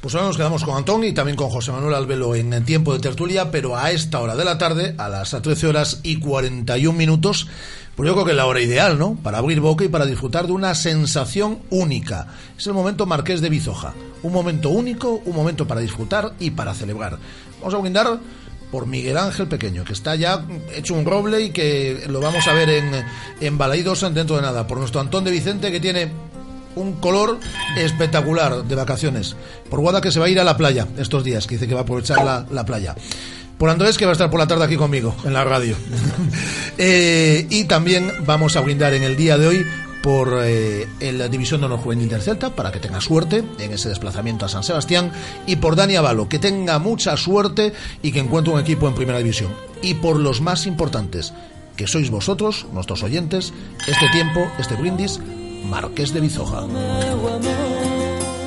Pues 0.00 0.14
ahora 0.14 0.26
nos 0.26 0.36
quedamos 0.36 0.64
con 0.64 0.76
Antón 0.76 1.04
y 1.04 1.12
también 1.12 1.36
con 1.36 1.50
José 1.50 1.70
Manuel 1.70 1.94
Albelo 1.94 2.34
en 2.34 2.52
el 2.52 2.64
tiempo 2.64 2.92
de 2.92 2.98
tertulia, 2.98 3.50
pero 3.50 3.76
a 3.76 3.92
esta 3.92 4.20
hora 4.20 4.34
de 4.34 4.44
la 4.44 4.58
tarde, 4.58 4.94
a 4.98 5.08
las 5.08 5.30
13 5.30 5.66
horas 5.68 6.00
y 6.02 6.18
41 6.18 6.98
minutos, 6.98 7.48
pues 7.94 8.08
yo 8.08 8.14
creo 8.14 8.24
que 8.24 8.32
es 8.32 8.36
la 8.36 8.46
hora 8.46 8.60
ideal, 8.60 8.98
¿no? 8.98 9.14
Para 9.14 9.38
abrir 9.38 9.60
boca 9.60 9.84
y 9.84 9.88
para 9.88 10.04
disfrutar 10.04 10.46
de 10.46 10.52
una 10.52 10.74
sensación 10.74 11.60
única. 11.70 12.26
Es 12.58 12.66
el 12.66 12.72
momento 12.72 13.06
Marqués 13.06 13.40
de 13.40 13.48
Bizoja. 13.48 13.94
Un 14.24 14.32
momento 14.32 14.70
único, 14.70 15.22
un 15.24 15.36
momento 15.36 15.68
para 15.68 15.80
disfrutar 15.80 16.34
y 16.40 16.50
para 16.50 16.74
celebrar. 16.74 17.18
Vamos 17.64 17.78
a 17.78 17.80
brindar 17.80 18.18
por 18.70 18.86
Miguel 18.86 19.16
Ángel 19.16 19.48
Pequeño, 19.48 19.84
que 19.84 19.94
está 19.94 20.16
ya 20.16 20.44
hecho 20.76 20.92
un 20.92 21.06
roble 21.06 21.40
y 21.40 21.50
que 21.50 22.04
lo 22.08 22.20
vamos 22.20 22.46
a 22.46 22.52
ver 22.52 22.68
en, 22.68 22.90
en 23.40 23.56
Balaídos 23.56 24.02
dentro 24.12 24.36
de 24.36 24.42
nada. 24.42 24.66
Por 24.66 24.76
nuestro 24.76 25.00
Antón 25.00 25.24
de 25.24 25.30
Vicente, 25.30 25.72
que 25.72 25.80
tiene 25.80 26.12
un 26.76 26.92
color 27.00 27.38
espectacular 27.78 28.64
de 28.64 28.74
vacaciones. 28.74 29.34
Por 29.70 29.80
Guada, 29.80 30.02
que 30.02 30.10
se 30.10 30.20
va 30.20 30.26
a 30.26 30.28
ir 30.28 30.38
a 30.38 30.44
la 30.44 30.58
playa 30.58 30.86
estos 30.98 31.24
días, 31.24 31.46
que 31.46 31.54
dice 31.54 31.66
que 31.66 31.72
va 31.72 31.80
a 31.80 31.82
aprovechar 31.84 32.22
la, 32.22 32.44
la 32.50 32.66
playa. 32.66 32.94
Por 33.56 33.70
Andrés, 33.70 33.96
que 33.96 34.04
va 34.04 34.10
a 34.10 34.12
estar 34.12 34.28
por 34.28 34.40
la 34.40 34.46
tarde 34.46 34.64
aquí 34.64 34.76
conmigo, 34.76 35.16
en 35.24 35.32
la 35.32 35.44
radio. 35.44 35.74
Eh, 36.76 37.46
y 37.50 37.64
también 37.64 38.12
vamos 38.26 38.56
a 38.56 38.60
brindar 38.60 38.94
en 38.94 39.04
el 39.04 39.16
día 39.16 39.38
de 39.38 39.46
hoy 39.46 39.64
por 40.04 40.38
eh, 40.42 40.86
la 41.00 41.28
División 41.28 41.60
de 41.60 41.66
Honor 41.66 41.78
Juvenil 41.78 42.10
del 42.10 42.20
Celta, 42.20 42.50
para 42.50 42.70
que 42.70 42.78
tenga 42.78 43.00
suerte 43.00 43.42
en 43.58 43.72
ese 43.72 43.88
desplazamiento 43.88 44.44
a 44.44 44.50
San 44.50 44.62
Sebastián, 44.62 45.10
y 45.46 45.56
por 45.56 45.76
Dani 45.76 45.96
Avalo, 45.96 46.28
que 46.28 46.38
tenga 46.38 46.78
mucha 46.78 47.16
suerte 47.16 47.72
y 48.02 48.12
que 48.12 48.18
encuentre 48.18 48.52
un 48.52 48.60
equipo 48.60 48.86
en 48.86 48.94
Primera 48.94 49.16
División. 49.16 49.50
Y 49.80 49.94
por 49.94 50.20
los 50.20 50.42
más 50.42 50.66
importantes, 50.66 51.32
que 51.74 51.86
sois 51.86 52.10
vosotros, 52.10 52.66
nuestros 52.74 53.02
oyentes, 53.02 53.54
este 53.88 54.06
tiempo, 54.10 54.46
este 54.58 54.74
brindis, 54.74 55.20
Marqués 55.70 56.12
de 56.12 56.20
Bizoja. 56.20 56.66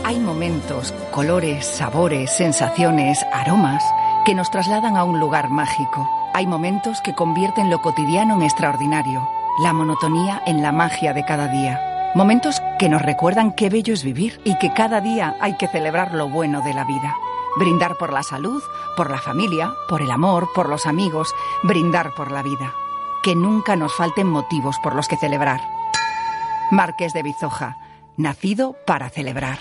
Hay 0.03 0.19
momentos, 0.19 0.93
colores, 1.09 1.65
sabores, 1.65 2.31
sensaciones, 2.33 3.17
aromas 3.33 3.83
que 4.27 4.35
nos 4.35 4.51
trasladan 4.51 4.95
a 4.95 5.03
un 5.03 5.19
lugar 5.19 5.49
mágico. 5.49 6.07
Hay 6.35 6.45
momentos 6.45 7.01
que 7.01 7.15
convierten 7.15 7.71
lo 7.71 7.81
cotidiano 7.81 8.35
en 8.35 8.43
extraordinario, 8.43 9.27
la 9.57 9.73
monotonía 9.73 10.41
en 10.45 10.61
la 10.61 10.71
magia 10.71 11.13
de 11.13 11.25
cada 11.25 11.47
día. 11.47 12.11
Momentos 12.13 12.61
que 12.79 12.89
nos 12.89 13.01
recuerdan 13.01 13.53
qué 13.53 13.69
bello 13.69 13.93
es 13.93 14.03
vivir 14.03 14.39
y 14.43 14.57
que 14.59 14.73
cada 14.73 15.01
día 15.01 15.35
hay 15.41 15.57
que 15.57 15.67
celebrar 15.67 16.13
lo 16.13 16.29
bueno 16.29 16.61
de 16.61 16.73
la 16.73 16.83
vida. 16.85 17.15
Brindar 17.57 17.95
por 17.95 18.13
la 18.13 18.23
salud, 18.23 18.61
por 18.95 19.09
la 19.09 19.17
familia, 19.17 19.73
por 19.89 20.01
el 20.01 20.11
amor, 20.11 20.49
por 20.53 20.69
los 20.69 20.85
amigos, 20.85 21.33
brindar 21.63 22.11
por 22.15 22.31
la 22.31 22.43
vida. 22.43 22.73
Que 23.23 23.35
nunca 23.35 23.75
nos 23.75 23.95
falten 23.95 24.27
motivos 24.27 24.77
por 24.79 24.95
los 24.95 25.07
que 25.07 25.17
celebrar. 25.17 25.61
Marqués 26.69 27.13
de 27.13 27.23
Bizoja, 27.23 27.77
nacido 28.15 28.75
para 28.85 29.09
celebrar. 29.09 29.57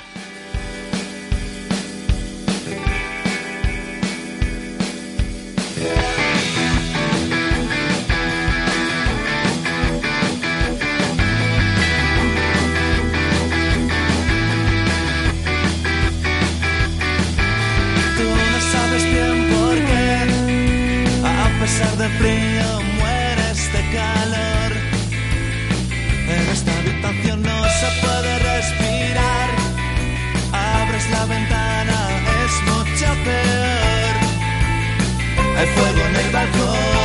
De 22.07 22.18
frío, 22.18 22.80
mueres 23.00 23.72
de 23.72 23.80
calor. 23.96 24.72
En 26.28 26.48
esta 26.52 26.70
habitación 26.78 27.42
no 27.42 27.64
se 27.64 27.88
puede 28.00 28.38
respirar. 28.38 29.48
Abres 30.52 31.11
la 31.11 31.24
ventana, 31.26 31.98
es 32.44 32.54
mucho 32.70 33.09
peor. 33.24 34.14
Hay 35.59 35.66
fuego 35.66 36.00
en 36.09 36.16
el 36.16 36.30
balcón. 36.32 36.95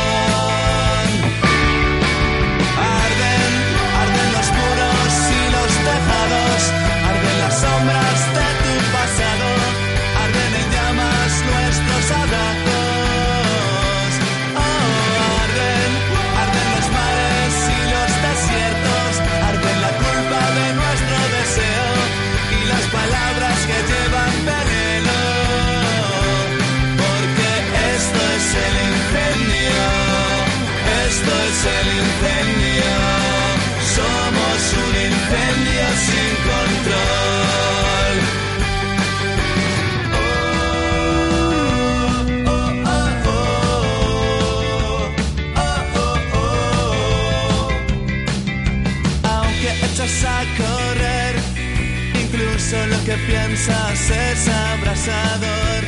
Piensas 53.26 54.10
es 54.10 54.48
abrasador. 54.48 55.82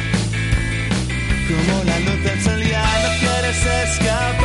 Como 1.49 1.85
la 1.85 1.99
luz 2.01 2.25
del 2.25 2.43
sol 2.43 2.63
ya 2.63 2.83
no 2.83 3.19
quieres 3.21 3.67
escapar. 3.91 4.44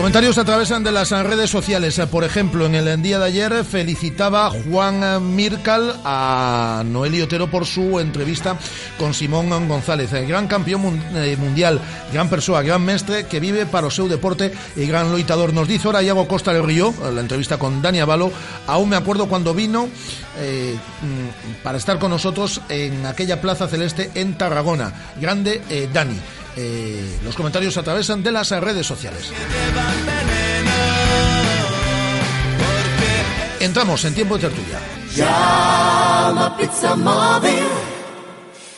Comentarios 0.00 0.38
a 0.38 0.46
través 0.46 0.70
de 0.70 0.92
las 0.92 1.10
redes 1.10 1.50
sociales. 1.50 2.00
Por 2.10 2.24
ejemplo, 2.24 2.64
en 2.64 2.74
el 2.74 3.02
día 3.02 3.18
de 3.18 3.26
ayer 3.26 3.64
felicitaba 3.66 4.48
Juan 4.48 5.36
Mircal 5.36 5.94
a 6.06 6.82
Noel 6.86 7.22
Otero 7.22 7.50
por 7.50 7.66
su 7.66 8.00
entrevista 8.00 8.56
con 8.98 9.12
Simón 9.12 9.68
González, 9.68 10.10
el 10.14 10.26
gran 10.26 10.48
campeón 10.48 11.02
eh, 11.14 11.36
mundial, 11.38 11.78
gran 12.14 12.30
persona, 12.30 12.62
gran 12.62 12.82
mestre 12.82 13.26
que 13.26 13.40
vive 13.40 13.66
para 13.66 13.88
o 13.88 14.08
deporte 14.08 14.50
y 14.74 14.86
gran 14.86 15.12
loitador. 15.12 15.52
Nos 15.52 15.68
dice 15.68 15.88
ahora 15.88 16.02
Iago 16.02 16.26
Costa 16.26 16.54
del 16.54 16.64
Río, 16.64 16.94
la 17.14 17.20
entrevista 17.20 17.58
con 17.58 17.82
Dani 17.82 18.00
Avalo. 18.00 18.32
Aún 18.68 18.88
me 18.88 18.96
acuerdo 18.96 19.28
cuando 19.28 19.52
vino 19.52 19.86
eh, 20.38 20.78
mm, 21.02 21.62
para 21.62 21.76
estar 21.76 21.98
con 21.98 22.10
nosotros 22.10 22.62
en 22.70 23.04
aquella 23.04 23.42
plaza 23.42 23.68
celeste 23.68 24.10
en 24.14 24.38
Tarragona. 24.38 25.12
Grande 25.20 25.60
eh, 25.68 25.90
Dani. 25.92 26.18
Eh, 26.56 27.18
los 27.24 27.34
comentarios 27.36 27.76
a 27.76 27.82
través 27.82 28.08
de 28.08 28.32
las 28.32 28.50
redes 28.50 28.86
sociales. 28.86 29.32
Entramos 33.60 34.04
en 34.04 34.14
tiempo 34.14 34.36
de 34.36 34.48
tertulia. 34.48 34.78
Llama 35.14 36.56
Pizza 36.56 36.96
Móvil. 36.96 37.68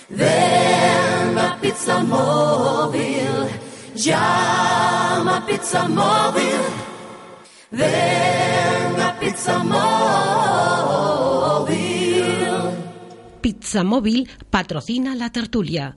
Ven 0.09 1.39
a 1.39 1.59
Pizza 1.61 2.03
Móvil. 2.03 3.49
Llama 3.95 5.47
Pizza 5.47 5.89
Móvil. 5.89 6.61
Ven 7.71 9.01
a 9.01 9.19
Pizza 9.21 9.59
Móvil. 9.59 9.93
Pizza 13.41 13.85
Móvil 13.85 14.29
patrocina 14.51 15.15
la 15.15 15.31
tertulia. 15.31 15.97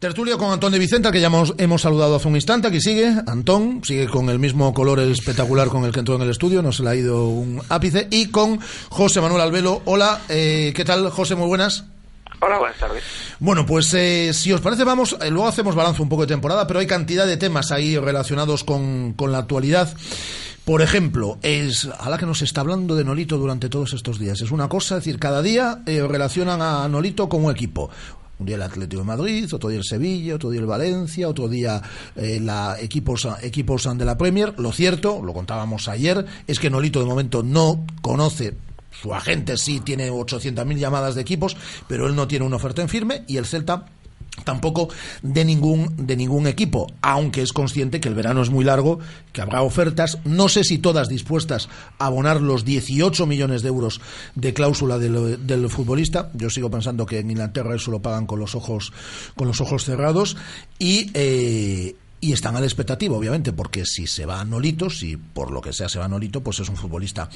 Tertulia 0.00 0.38
con 0.38 0.50
Antón 0.50 0.72
de 0.72 0.78
Vicenta, 0.78 1.12
que 1.12 1.20
ya 1.20 1.26
hemos, 1.26 1.52
hemos 1.58 1.82
saludado 1.82 2.16
hace 2.16 2.26
un 2.26 2.34
instante. 2.34 2.68
Aquí 2.68 2.80
sigue 2.80 3.14
Antón, 3.26 3.82
sigue 3.84 4.08
con 4.08 4.30
el 4.30 4.38
mismo 4.38 4.72
color 4.72 4.98
espectacular 5.00 5.68
con 5.68 5.84
el 5.84 5.92
que 5.92 5.98
entró 5.98 6.16
en 6.16 6.22
el 6.22 6.30
estudio, 6.30 6.62
no 6.62 6.72
se 6.72 6.82
le 6.82 6.88
ha 6.88 6.94
ido 6.94 7.28
un 7.28 7.60
ápice. 7.68 8.08
Y 8.10 8.28
con 8.28 8.58
José 8.88 9.20
Manuel 9.20 9.42
Albelo. 9.42 9.82
Hola, 9.84 10.22
eh, 10.30 10.72
¿qué 10.74 10.86
tal, 10.86 11.10
José? 11.10 11.34
Muy 11.34 11.48
buenas. 11.48 11.84
Hola, 12.40 12.58
buenas 12.58 12.78
tardes. 12.78 13.02
Bueno, 13.40 13.66
pues 13.66 13.92
eh, 13.92 14.32
si 14.32 14.50
os 14.54 14.62
parece, 14.62 14.84
vamos, 14.84 15.14
eh, 15.20 15.28
luego 15.28 15.46
hacemos 15.46 15.74
balance 15.74 16.00
un 16.00 16.08
poco 16.08 16.22
de 16.22 16.28
temporada, 16.28 16.66
pero 16.66 16.80
hay 16.80 16.86
cantidad 16.86 17.26
de 17.26 17.36
temas 17.36 17.70
ahí 17.70 17.98
relacionados 17.98 18.64
con, 18.64 19.12
con 19.12 19.32
la 19.32 19.38
actualidad. 19.38 19.94
Por 20.64 20.82
ejemplo, 20.82 21.38
es 21.42 21.88
a 21.98 22.08
la 22.10 22.16
que 22.16 22.26
nos 22.26 22.42
está 22.42 22.60
hablando 22.60 22.94
de 22.94 23.02
Nolito 23.02 23.38
durante 23.38 23.68
todos 23.68 23.92
estos 23.92 24.18
días. 24.18 24.40
Es 24.40 24.50
una 24.50 24.68
cosa, 24.68 24.96
es 24.96 25.04
decir, 25.04 25.18
cada 25.18 25.42
día 25.42 25.82
eh, 25.84 26.02
relacionan 26.06 26.62
a 26.62 26.86
Nolito 26.88 27.28
con 27.28 27.44
un 27.44 27.50
equipo. 27.50 27.90
Un 28.40 28.46
día 28.46 28.56
el 28.56 28.62
Atlético 28.62 29.02
de 29.02 29.06
Madrid, 29.06 29.54
otro 29.54 29.68
día 29.68 29.78
el 29.78 29.84
Sevilla, 29.84 30.34
otro 30.34 30.50
día 30.50 30.60
el 30.60 30.66
Valencia, 30.66 31.28
otro 31.28 31.46
día 31.46 31.82
eh, 32.16 32.40
la 32.40 32.76
equipos, 32.80 33.28
equipos 33.42 33.86
de 33.96 34.04
la 34.04 34.16
Premier. 34.16 34.54
Lo 34.58 34.72
cierto, 34.72 35.22
lo 35.22 35.34
contábamos 35.34 35.88
ayer, 35.88 36.24
es 36.46 36.58
que 36.58 36.70
Nolito 36.70 37.00
de 37.00 37.06
momento 37.06 37.42
no 37.42 37.84
conoce 38.00 38.54
su 38.90 39.14
agente 39.14 39.56
sí 39.56 39.80
tiene 39.80 40.10
800.000 40.10 40.76
llamadas 40.76 41.14
de 41.14 41.20
equipos, 41.20 41.56
pero 41.86 42.06
él 42.06 42.16
no 42.16 42.26
tiene 42.26 42.44
una 42.44 42.56
oferta 42.56 42.82
en 42.82 42.88
firme 42.88 43.24
y 43.28 43.36
el 43.36 43.46
Celta 43.46 43.86
tampoco 44.44 44.88
de 45.22 45.44
ningún 45.44 45.94
de 45.96 46.16
ningún 46.16 46.46
equipo, 46.46 46.86
aunque 47.02 47.42
es 47.42 47.52
consciente 47.52 48.00
que 48.00 48.08
el 48.08 48.14
verano 48.14 48.42
es 48.42 48.50
muy 48.50 48.64
largo, 48.64 48.98
que 49.32 49.40
habrá 49.40 49.62
ofertas, 49.62 50.18
no 50.24 50.48
sé 50.48 50.64
si 50.64 50.78
todas 50.78 51.08
dispuestas 51.08 51.68
a 51.98 52.06
abonar 52.06 52.40
los 52.40 52.64
18 52.64 53.26
millones 53.26 53.62
de 53.62 53.68
euros 53.68 54.00
de 54.34 54.54
cláusula 54.54 54.98
del, 54.98 55.46
del 55.46 55.68
futbolista. 55.68 56.30
Yo 56.34 56.50
sigo 56.50 56.70
pensando 56.70 57.06
que 57.06 57.18
en 57.18 57.30
Inglaterra 57.30 57.74
eso 57.74 57.90
lo 57.90 58.00
pagan 58.00 58.26
con 58.26 58.38
los 58.38 58.54
ojos 58.54 58.92
con 59.36 59.48
los 59.48 59.60
ojos 59.60 59.84
cerrados 59.84 60.36
y 60.78 61.10
eh, 61.14 61.94
y 62.20 62.32
están 62.32 62.54
a 62.54 62.60
la 62.60 62.66
expectativa, 62.66 63.16
obviamente, 63.16 63.52
porque 63.52 63.86
si 63.86 64.06
se 64.06 64.26
va 64.26 64.40
a 64.40 64.44
Nolito, 64.44 64.90
si 64.90 65.16
por 65.16 65.50
lo 65.50 65.62
que 65.62 65.72
sea 65.72 65.88
se 65.88 65.98
va 65.98 66.04
a 66.04 66.08
Nolito, 66.08 66.42
pues 66.42 66.60
es 66.60 66.68
un 66.68 66.76
futbolista 66.76 67.30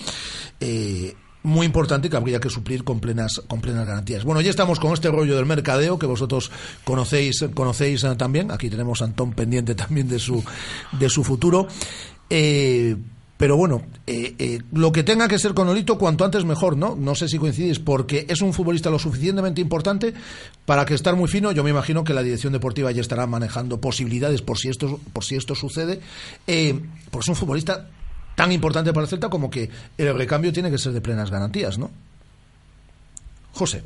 eh, 0.61 1.14
muy 1.45 1.66
importante 1.66 2.11
que 2.11 2.16
habría 2.16 2.40
que 2.40 2.51
suplir 2.51 2.84
con 2.84 3.01
plenas 3.01 3.42
con 3.47 3.61
plenas 3.61 3.86
garantías. 3.86 4.24
Bueno, 4.24 4.40
ya 4.40 4.51
estamos 4.51 4.80
con 4.80 4.92
este 4.92 5.11
rollo 5.11 5.36
del 5.36 5.47
mercadeo 5.47 5.99
que 5.99 6.07
vosotros 6.07 6.51
conocéis 6.84 7.45
conocéis 7.55 8.03
eh, 8.03 8.16
también. 8.16 8.51
Aquí 8.51 8.70
tenemos 8.70 9.03
a 9.03 9.05
Antón 9.05 9.32
pendiente 9.32 9.74
también 9.74 10.09
de 10.09 10.18
su 10.18 10.42
de 10.99 11.09
su 11.09 11.22
futuro. 11.22 11.68
Eh, 12.30 12.97
pero 13.36 13.57
bueno, 13.57 13.82
eh, 14.07 14.61
lo 14.72 14.92
que 14.92 15.03
tenga 15.03 15.28
que 15.28 15.38
ser 15.38 15.55
con 15.55 15.68
Olito 15.68 15.99
cuanto 15.99 16.24
antes 16.24 16.45
mejor, 16.45 16.76
¿no? 16.76 16.97
No 16.97 17.14
sé 17.14 17.28
si 17.28 17.36
coincidís, 17.36 17.80
porque 17.80 18.24
es 18.28 18.40
un 18.40 18.55
futbolista 18.55 18.90
lo 18.90 18.99
suficientemente 18.99 19.61
importante 19.61 20.14
para 20.64 20.86
que 20.86 20.95
estar 20.95 21.16
muy 21.16 21.28
fino. 21.28 21.51
Yo 21.53 21.64
me 21.64 21.70
imagino 21.70 22.05
que 22.05 22.14
la 22.14 22.22
dirección 22.22 22.53
deportiva 22.53 22.92
ya 22.92 23.01
estará 23.01 23.26
manejando 23.26 23.80
posibilidades 23.80 24.40
por 24.40 24.57
si 24.57 24.68
esto, 24.68 25.01
por 25.12 25.24
si 25.24 25.34
esto 25.34 25.55
sucede. 25.57 26.01
pues 26.47 27.24
es 27.24 27.28
un 27.28 27.34
futbolista 27.34 27.88
tan 28.35 28.53
importante 28.53 28.93
para 28.93 29.05
el 29.05 29.11
Celta 29.11 29.28
como 29.28 29.51
que 29.51 29.70
el 29.97 30.16
recambio 30.16 30.53
tiene 30.53 30.70
que 30.70 30.78
ser 30.78 30.93
de 30.93 31.01
plenas 31.01 31.30
garantías, 31.30 31.78
¿no? 31.78 31.91
José. 33.53 33.82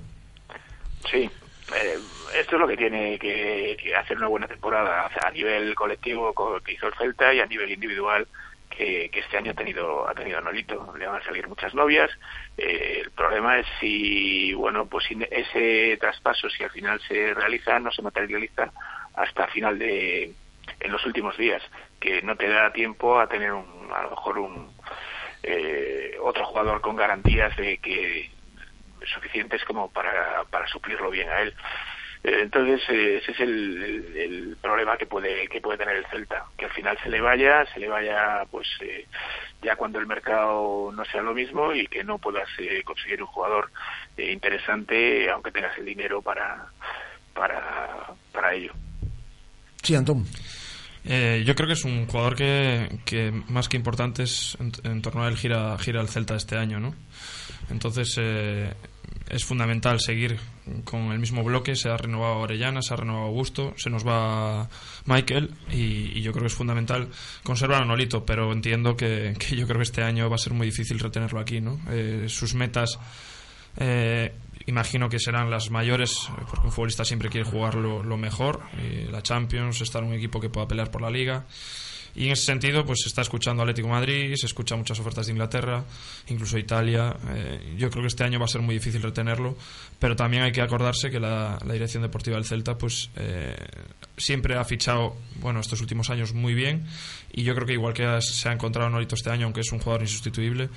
Sí, 1.10 1.30
eh, 1.74 1.98
esto 2.34 2.56
es 2.56 2.60
lo 2.60 2.68
que 2.68 2.76
tiene 2.76 3.18
que, 3.18 3.76
hacer 3.96 4.16
una 4.16 4.28
buena 4.28 4.46
temporada 4.46 5.10
a 5.22 5.30
nivel 5.30 5.74
colectivo 5.74 6.34
que 6.64 6.72
hizo 6.72 6.86
el 6.86 6.94
Celta 6.94 7.34
y 7.34 7.40
a 7.40 7.46
nivel 7.46 7.70
individual 7.72 8.26
que, 8.70 9.10
este 9.12 9.36
año 9.36 9.52
ha 9.52 9.54
tenido 9.54 10.08
ha 10.08 10.14
tenido 10.14 10.40
Nolito. 10.40 10.94
Le 10.96 11.06
van 11.06 11.20
a 11.20 11.24
salir 11.24 11.48
muchas 11.48 11.74
novias. 11.74 12.10
Eh, 12.56 13.02
el 13.04 13.10
problema 13.10 13.58
es 13.58 13.66
si, 13.80 14.52
bueno, 14.54 14.86
pues 14.86 15.06
ese 15.30 15.96
traspaso, 15.98 16.48
si 16.48 16.62
al 16.62 16.70
final 16.70 17.00
se 17.06 17.34
realiza, 17.34 17.78
no 17.78 17.90
se 17.90 18.02
materializa 18.02 18.72
hasta 19.14 19.48
final 19.48 19.78
de, 19.78 20.32
en 20.80 20.92
los 20.92 21.04
últimos 21.04 21.36
días, 21.36 21.62
que 22.00 22.22
no 22.22 22.36
te 22.36 22.48
da 22.48 22.72
tiempo 22.72 23.18
a 23.18 23.28
tener 23.28 23.52
un, 23.52 23.77
a 23.92 24.02
lo 24.02 24.10
mejor 24.10 24.38
un 24.38 24.70
eh, 25.42 26.16
otro 26.20 26.44
jugador 26.46 26.80
con 26.80 26.96
garantías 26.96 27.56
de 27.56 27.78
que 27.78 28.30
suficientes 29.14 29.64
como 29.64 29.90
para, 29.90 30.44
para 30.50 30.66
suplirlo 30.66 31.10
bien 31.10 31.28
a 31.28 31.40
él. 31.42 31.54
Eh, 32.24 32.40
entonces 32.42 32.82
eh, 32.88 33.18
ese 33.22 33.32
es 33.32 33.40
el, 33.40 34.12
el, 34.16 34.56
problema 34.60 34.96
que 34.96 35.06
puede 35.06 35.46
que 35.46 35.60
puede 35.60 35.78
tener 35.78 35.96
el 35.96 36.06
Celta, 36.06 36.46
que 36.56 36.64
al 36.64 36.72
final 36.72 36.98
se 37.02 37.08
le 37.08 37.20
vaya, 37.20 37.64
se 37.72 37.78
le 37.78 37.88
vaya 37.88 38.44
pues 38.50 38.66
ya 39.62 39.76
cuando 39.76 40.00
el 40.00 40.06
mercado 40.06 40.90
no 40.92 41.04
sea 41.04 41.22
lo 41.22 41.32
mismo 41.32 41.72
y 41.72 41.86
que 41.86 42.02
no 42.02 42.18
puedas 42.18 42.48
conseguir 42.84 43.22
un 43.22 43.28
jugador 43.28 43.70
interesante 44.16 45.30
aunque 45.30 45.52
tengas 45.52 45.78
el 45.78 45.84
dinero 45.84 46.20
para 46.20 46.66
para 47.32 48.14
para 48.32 48.54
ello. 48.54 48.72
Sí, 49.82 49.94
Antón. 49.94 50.26
Eh, 51.10 51.42
yo 51.46 51.54
creo 51.54 51.66
que 51.66 51.72
es 51.72 51.84
un 51.84 52.06
jugador 52.06 52.36
que, 52.36 53.42
más 53.48 53.68
que 53.70 53.78
importante 53.78 54.24
es 54.24 54.58
en, 54.84 55.00
torno 55.00 55.24
a 55.24 55.28
él 55.28 55.38
gira, 55.38 55.76
gira 55.78 56.02
el 56.02 56.08
Celta 56.08 56.36
este 56.36 56.58
año, 56.58 56.80
¿no? 56.80 56.94
Entonces 57.70 58.14
eh, 58.18 58.74
es 59.26 59.42
fundamental 59.42 60.00
seguir 60.00 60.38
con 60.84 61.10
el 61.12 61.18
mismo 61.18 61.42
bloque. 61.42 61.76
Se 61.76 61.88
ha 61.88 61.96
renovado 61.96 62.40
Orellana, 62.40 62.82
se 62.82 62.92
ha 62.92 62.98
renovado 62.98 63.24
Augusto, 63.24 63.72
se 63.78 63.88
nos 63.88 64.06
va 64.06 64.68
Michael 65.06 65.50
y, 65.72 66.20
yo 66.20 66.32
creo 66.32 66.42
que 66.42 66.48
es 66.48 66.54
fundamental 66.54 67.08
conservar 67.42 67.82
a 67.82 67.86
Nolito, 67.86 68.26
pero 68.26 68.52
entiendo 68.52 68.94
que, 68.94 69.34
yo 69.56 69.66
creo 69.66 69.78
que 69.78 69.84
este 69.84 70.02
año 70.02 70.28
va 70.28 70.34
a 70.34 70.38
ser 70.38 70.52
muy 70.52 70.66
difícil 70.66 70.98
retenerlo 70.98 71.40
aquí, 71.40 71.62
¿no? 71.62 71.80
Eh, 71.90 72.26
sus 72.28 72.54
metas 72.54 72.98
imagino 74.68 75.08
que 75.08 75.18
serán 75.18 75.50
las 75.50 75.70
mayores, 75.70 76.28
porque 76.48 76.66
un 76.66 76.72
futbolista 76.72 77.04
siempre 77.04 77.30
quiere 77.30 77.48
jugar 77.48 77.74
lo, 77.74 78.16
mejor, 78.16 78.60
la 79.10 79.22
Champions, 79.22 79.80
estar 79.80 80.04
un 80.04 80.12
equipo 80.12 80.40
que 80.40 80.50
pueda 80.50 80.68
pelear 80.68 80.90
por 80.90 81.00
la 81.02 81.10
liga. 81.10 81.46
Y 82.14 82.26
en 82.26 82.32
ese 82.32 82.46
sentido, 82.46 82.84
pues 82.84 83.00
se 83.02 83.08
está 83.08 83.22
escuchando 83.22 83.62
Atlético 83.62 83.86
Madrid, 83.88 84.34
se 84.34 84.46
escucha 84.46 84.74
muchas 84.74 84.98
ofertas 84.98 85.26
de 85.26 85.32
Inglaterra, 85.32 85.84
incluso 86.26 86.58
Italia. 86.58 87.16
Eh, 87.34 87.74
yo 87.78 87.90
creo 87.90 88.02
que 88.02 88.08
este 88.08 88.24
año 88.24 88.40
va 88.40 88.46
a 88.46 88.48
ser 88.48 88.60
muy 88.60 88.74
difícil 88.74 89.00
retenerlo, 89.02 89.56
pero 90.00 90.16
también 90.16 90.42
hay 90.42 90.50
que 90.50 90.60
acordarse 90.60 91.10
que 91.10 91.20
la, 91.20 91.58
dirección 91.64 92.02
deportiva 92.02 92.36
del 92.36 92.44
Celta, 92.44 92.76
pues 92.76 93.10
eh, 93.16 93.54
siempre 94.16 94.56
ha 94.56 94.64
fichado, 94.64 95.16
bueno, 95.36 95.60
estos 95.60 95.80
últimos 95.80 96.10
años 96.10 96.34
muy 96.34 96.54
bien 96.54 96.86
y 97.32 97.44
yo 97.44 97.54
creo 97.54 97.66
que 97.66 97.74
igual 97.74 97.94
que 97.94 98.20
se 98.20 98.48
ha 98.48 98.52
encontrado 98.52 98.90
Norito 98.90 99.14
este 99.14 99.30
año, 99.30 99.44
aunque 99.44 99.60
es 99.60 99.70
un 99.70 99.78
jugador 99.78 100.02
insustituible, 100.02 100.70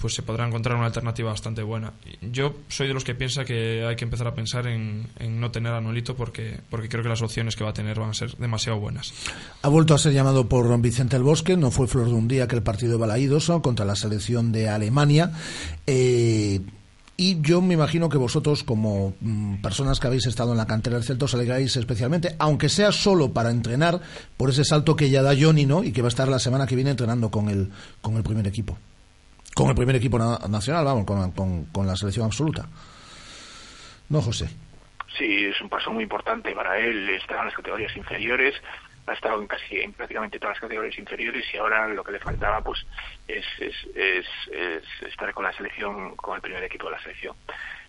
pues 0.00 0.14
se 0.14 0.22
podrá 0.22 0.46
encontrar 0.46 0.76
una 0.76 0.86
alternativa 0.86 1.30
bastante 1.30 1.62
buena. 1.62 1.92
Yo 2.20 2.54
soy 2.68 2.88
de 2.88 2.94
los 2.94 3.04
que 3.04 3.14
piensa 3.14 3.44
que 3.44 3.84
hay 3.86 3.96
que 3.96 4.04
empezar 4.04 4.26
a 4.26 4.34
pensar 4.34 4.66
en, 4.66 5.08
no 5.40 5.50
tener 5.50 5.72
a 5.72 5.80
Nolito 5.80 6.14
porque, 6.14 6.60
porque 6.68 6.88
creo 6.88 7.02
que 7.02 7.08
las 7.08 7.22
opciones 7.22 7.56
que 7.56 7.64
va 7.64 7.70
a 7.70 7.74
tener 7.74 7.98
van 7.98 8.10
a 8.10 8.14
ser 8.14 8.36
demasiado 8.36 8.78
buenas. 8.78 9.12
Ha 9.62 9.68
vuelto 9.68 9.94
a 9.94 9.98
ser 9.98 10.12
llamado 10.12 10.48
por 10.48 10.78
Vicente 10.80 11.16
el 11.16 11.22
Bosque, 11.22 11.56
no 11.56 11.70
fue 11.70 11.86
flor 11.86 12.06
de 12.06 12.14
un 12.14 12.28
día 12.28 12.46
que 12.46 12.56
el 12.56 12.62
partido 12.62 12.92
de 12.92 12.98
Balaídos 12.98 13.46
contra 13.62 13.84
la 13.84 13.96
selección 13.96 14.52
de 14.52 14.68
Alemania. 14.68 15.32
Eh, 15.86 16.60
y 17.16 17.40
yo 17.40 17.62
me 17.62 17.74
imagino 17.74 18.08
que 18.08 18.18
vosotros, 18.18 18.62
como 18.62 19.14
mm, 19.20 19.56
personas 19.62 20.00
que 20.00 20.06
habéis 20.06 20.26
estado 20.26 20.52
en 20.52 20.58
la 20.58 20.66
cantera 20.66 20.96
del 20.96 21.04
Celta, 21.04 21.24
os 21.24 21.34
alegráis 21.34 21.74
especialmente, 21.76 22.36
aunque 22.38 22.68
sea 22.68 22.92
solo 22.92 23.32
para 23.32 23.50
entrenar, 23.50 24.00
por 24.36 24.50
ese 24.50 24.64
salto 24.64 24.96
que 24.96 25.08
ya 25.08 25.22
da 25.22 25.34
Johnny, 25.38 25.64
¿no? 25.64 25.82
Y 25.82 25.92
que 25.92 26.02
va 26.02 26.08
a 26.08 26.10
estar 26.10 26.28
la 26.28 26.38
semana 26.38 26.66
que 26.66 26.74
viene 26.74 26.90
entrenando 26.90 27.30
con 27.30 27.48
el, 27.48 27.70
con 28.02 28.16
el 28.16 28.22
primer 28.22 28.46
equipo. 28.46 28.76
Con 29.56 29.70
el 29.70 29.74
primer 29.74 29.96
equipo 29.96 30.18
nacional, 30.18 30.84
vamos, 30.84 31.06
con, 31.06 31.64
con, 31.72 31.86
la 31.86 31.96
selección 31.96 32.26
absoluta. 32.26 32.66
¿No, 34.10 34.20
José? 34.20 34.50
Sí, 35.16 35.46
es 35.46 35.58
un 35.62 35.70
paso 35.70 35.90
muy 35.90 36.02
importante 36.02 36.52
para 36.52 36.78
él. 36.78 37.08
Está 37.08 37.38
en 37.38 37.46
las 37.46 37.54
categorías 37.54 37.96
inferiores, 37.96 38.54
ha 39.06 39.14
estado 39.14 39.40
en 39.40 39.46
casi 39.46 39.80
en 39.80 39.94
prácticamente 39.94 40.38
todas 40.38 40.56
las 40.56 40.60
categorías 40.60 40.98
inferiores 40.98 41.42
y 41.54 41.56
ahora 41.56 41.88
lo 41.88 42.04
que 42.04 42.12
le 42.12 42.18
faltaba 42.18 42.60
pues 42.60 42.84
es, 43.26 43.46
es, 43.58 43.74
es, 43.94 44.84
estar 45.08 45.32
con 45.32 45.44
la 45.44 45.52
selección 45.52 46.16
con 46.16 46.36
el 46.36 46.42
primer 46.42 46.62
equipo 46.64 46.86
de 46.86 46.92
la 46.92 47.02
selección 47.02 47.34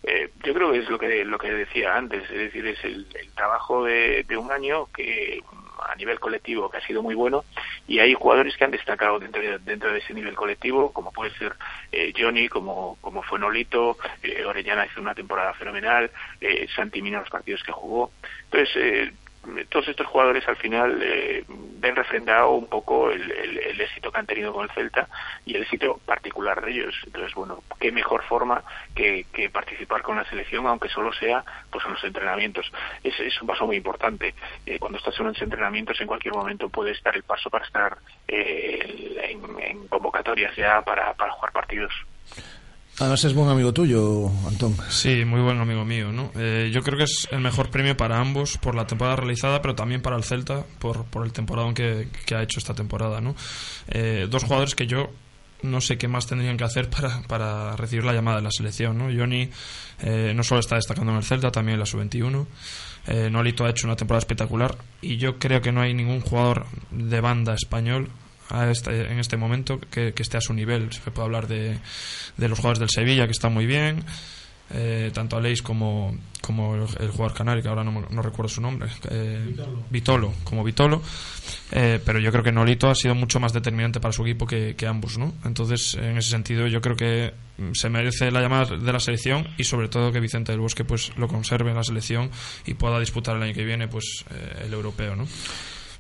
eh, 0.04 0.30
yo 0.46 0.54
creo 0.54 0.72
que 0.72 0.80
es 0.80 0.90
lo 0.90 1.00
que 1.00 1.26
lo 1.26 1.38
que 1.38 1.52
decía 1.52 1.98
antes 1.98 2.24
es 2.30 2.38
decir 2.38 2.66
es 2.68 2.84
el, 2.86 3.08
trabajo 3.36 3.84
de, 3.84 4.26
un 4.38 4.52
año 4.52 4.86
que 4.94 5.42
a 5.88 5.96
nivel 5.96 6.20
colectivo 6.20 6.70
que 6.70 6.78
ha 6.78 6.88
sido 6.88 7.02
muy 7.02 7.16
bueno 7.16 7.44
y 7.88 8.00
hay 8.00 8.14
jugadores 8.14 8.56
que 8.58 8.64
han 8.64 8.72
destacado 8.72 9.20
dentro 9.20 9.42
de, 9.42 9.60
dentro 9.60 9.92
de 9.92 10.00
ese 10.00 10.14
nivel 10.14 10.36
colectivo 10.36 10.92
como 10.92 11.12
puede 11.12 11.32
ser 11.38 11.56
eh, 11.92 12.14
Johnny 12.18 12.48
como 12.50 12.98
como 13.02 13.24
fue 13.24 13.40
Nolito 13.40 13.98
eh, 14.24 14.46
Orellana 14.46 14.86
hizo 14.86 15.02
una 15.02 15.16
temporada 15.16 15.54
fenomenal 15.54 16.12
eh, 16.42 16.68
Santi 16.76 17.02
Mina 17.02 17.20
los 17.20 17.30
partidos 17.30 17.64
que 17.64 17.72
jugó. 17.72 18.12
Entonces 18.46 18.70
eh, 18.76 19.14
todos 19.70 19.88
estos 19.88 20.08
jugadores 20.08 20.48
al 20.48 20.58
final 20.58 21.00
eh, 21.02 21.44
ven 21.48 21.96
refrendado 21.96 22.52
un 22.52 22.68
poco 22.68 23.12
el, 23.12 23.32
éxito 23.80 24.12
que 24.12 24.20
han 24.20 24.26
tenido 24.26 24.54
con 24.54 24.64
el 24.64 24.72
Celta 24.72 25.08
y 25.46 25.56
el 25.56 25.64
éxito 25.64 26.00
particular 26.06 26.64
de 26.64 26.72
ellos. 26.72 26.96
Entonces, 27.06 27.34
bueno, 27.34 27.64
qué 27.80 27.92
mejor 27.92 28.24
forma 28.24 28.64
que, 28.96 29.26
participar 29.52 30.02
con 30.02 30.18
la 30.18 30.26
selección, 30.26 30.68
aunque 30.68 30.90
solo 30.90 31.14
sea 31.14 31.44
pues 31.72 31.86
en 31.86 31.92
los 31.94 32.04
entrenamientos. 32.04 32.72
Es, 33.04 33.20
es 33.20 33.42
un 33.42 33.48
paso 33.48 33.66
muy 33.66 33.78
importante. 33.78 34.34
Eh, 34.66 34.80
cuando 34.80 34.98
estás 34.98 35.18
en 35.20 35.28
los 35.28 35.42
entrenamientos, 35.42 36.00
en 36.02 36.08
cualquier 36.08 36.34
momento 36.34 36.70
puede 36.70 36.92
estar 36.92 37.16
el 37.16 37.24
paso 37.24 37.50
para 37.50 37.66
estar 37.66 37.98
eh, 38.28 39.30
en, 39.30 39.88
convocatorias 39.88 40.56
ya 40.56 40.82
para 40.82 41.14
jugar 41.32 41.52
partidos. 41.52 41.94
Además 43.00 43.24
es 43.26 43.34
buen 43.36 43.48
amigo 43.48 43.72
tuyo, 43.74 44.32
Antón. 44.48 44.76
Sí, 44.90 45.24
muy 45.24 45.42
buen 45.42 45.60
amigo 45.60 45.86
mío. 45.86 46.12
¿no? 46.12 46.32
Eh, 46.36 46.72
yo 46.74 46.82
creo 46.82 46.98
que 46.98 47.04
es 47.04 47.28
el 47.32 47.42
mejor 47.42 47.70
premio 47.70 47.96
para 47.96 48.20
ambos 48.20 48.58
por 48.58 48.74
la 48.74 48.88
temporada 48.88 49.18
realizada, 49.18 49.62
pero 49.62 49.76
también 49.76 50.02
para 50.02 50.16
el 50.16 50.24
Celta 50.24 50.66
por, 50.80 51.06
por 51.06 51.24
el 51.24 51.32
temporada 51.32 51.72
que, 51.76 52.08
que 52.26 52.36
ha 52.36 52.42
hecho 52.42 52.60
esta 52.60 52.74
temporada. 52.74 53.22
¿no? 53.22 53.36
Eh, 53.90 54.28
dos 54.30 54.44
jugadores 54.46 54.74
que 54.74 54.88
yo 54.88 55.12
no 55.62 55.82
sé 55.82 55.98
qué 55.98 56.08
más 56.08 56.28
tendrían 56.28 56.58
que 56.58 56.64
hacer 56.64 56.90
para, 56.90 57.22
para 57.24 57.76
recibir 57.76 58.04
la 58.04 58.14
llamada 58.14 58.38
de 58.38 58.44
la 58.44 58.52
selección. 58.52 58.98
¿no? 58.98 59.06
Johnny 59.16 59.50
eh, 60.02 60.34
no 60.36 60.44
solo 60.44 60.60
está 60.60 60.76
destacando 60.76 61.12
en 61.12 61.20
el 61.20 61.24
Celta, 61.24 61.52
también 61.52 61.76
en 61.76 61.82
la 61.82 61.86
sub-21. 61.86 62.48
Eh, 63.08 63.30
Nolito 63.30 63.64
ha 63.64 63.70
hecho 63.70 63.88
una 63.88 63.96
temporada 63.96 64.20
espectacular 64.20 64.76
y 65.02 65.18
yo 65.18 65.38
creo 65.38 65.62
que 65.62 65.72
no 65.72 65.82
hay 65.82 65.94
ningún 65.94 66.22
jugador 66.22 66.66
de 66.92 67.22
banda 67.22 67.54
español 67.54 68.10
este, 68.70 69.12
en 69.12 69.20
este 69.20 69.38
momento 69.38 69.80
que, 69.80 70.14
esté 70.18 70.38
a 70.38 70.42
su 70.42 70.54
nivel. 70.54 70.92
Se 70.92 71.12
puede 71.12 71.26
hablar 71.26 71.48
de, 71.48 71.78
de, 72.38 72.48
los 72.48 72.58
jugadores 72.60 72.80
del 72.80 72.90
Sevilla, 72.90 73.26
que 73.26 73.32
están 73.32 73.54
muy 73.54 73.66
bien. 73.66 74.04
eh, 74.72 75.12
tanto 75.14 75.38
Aleix 75.38 75.62
como, 75.62 76.14
como 76.42 76.76
el, 76.76 76.82
el 77.00 77.10
jugador 77.10 77.34
canario, 77.34 77.64
que 77.64 77.70
ahora 77.70 77.84
no, 77.84 78.08
no 78.10 78.22
recuerdo 78.22 78.50
su 78.50 78.62
nombre, 78.62 78.90
eh, 79.10 79.56
Vitolo, 79.90 80.34
como 80.44 80.64
Vitolo, 80.64 81.02
eh, 81.72 82.00
pero 82.06 82.20
yo 82.20 82.32
creo 82.32 82.44
que 82.44 82.52
Nolito 82.52 82.90
ha 82.90 82.96
sido 82.96 83.16
mucho 83.16 83.40
más 83.40 83.54
determinante 83.54 84.00
para 84.00 84.12
su 84.12 84.24
equipo 84.24 84.46
que, 84.46 84.76
que 84.76 84.88
ambos, 84.88 85.18
¿no? 85.18 85.34
Entonces, 85.46 85.96
en 85.96 86.18
ese 86.18 86.32
sentido, 86.32 86.68
yo 86.68 86.82
creo 86.82 86.96
que 86.96 87.34
mm, 87.58 87.72
se 87.74 87.90
merece 87.90 88.32
la 88.32 88.42
llamada 88.42 88.78
de 88.78 88.94
la 88.94 89.00
selección 89.00 89.48
y 89.58 89.64
sobre 89.64 89.88
todo 89.88 90.12
que 90.12 90.20
Vicente 90.20 90.52
del 90.52 90.62
Bosque 90.62 90.84
pues 90.84 91.16
lo 91.18 91.28
conserve 91.28 91.70
en 91.70 91.78
la 91.78 91.84
selección 91.84 92.30
y 92.66 92.74
pueda 92.74 93.00
disputar 93.00 93.38
el 93.38 93.44
año 93.44 93.54
que 93.54 93.64
viene 93.64 93.88
pues 93.88 94.26
eh, 94.32 94.64
el 94.66 94.74
europeo, 94.74 95.16
¿no? 95.16 95.28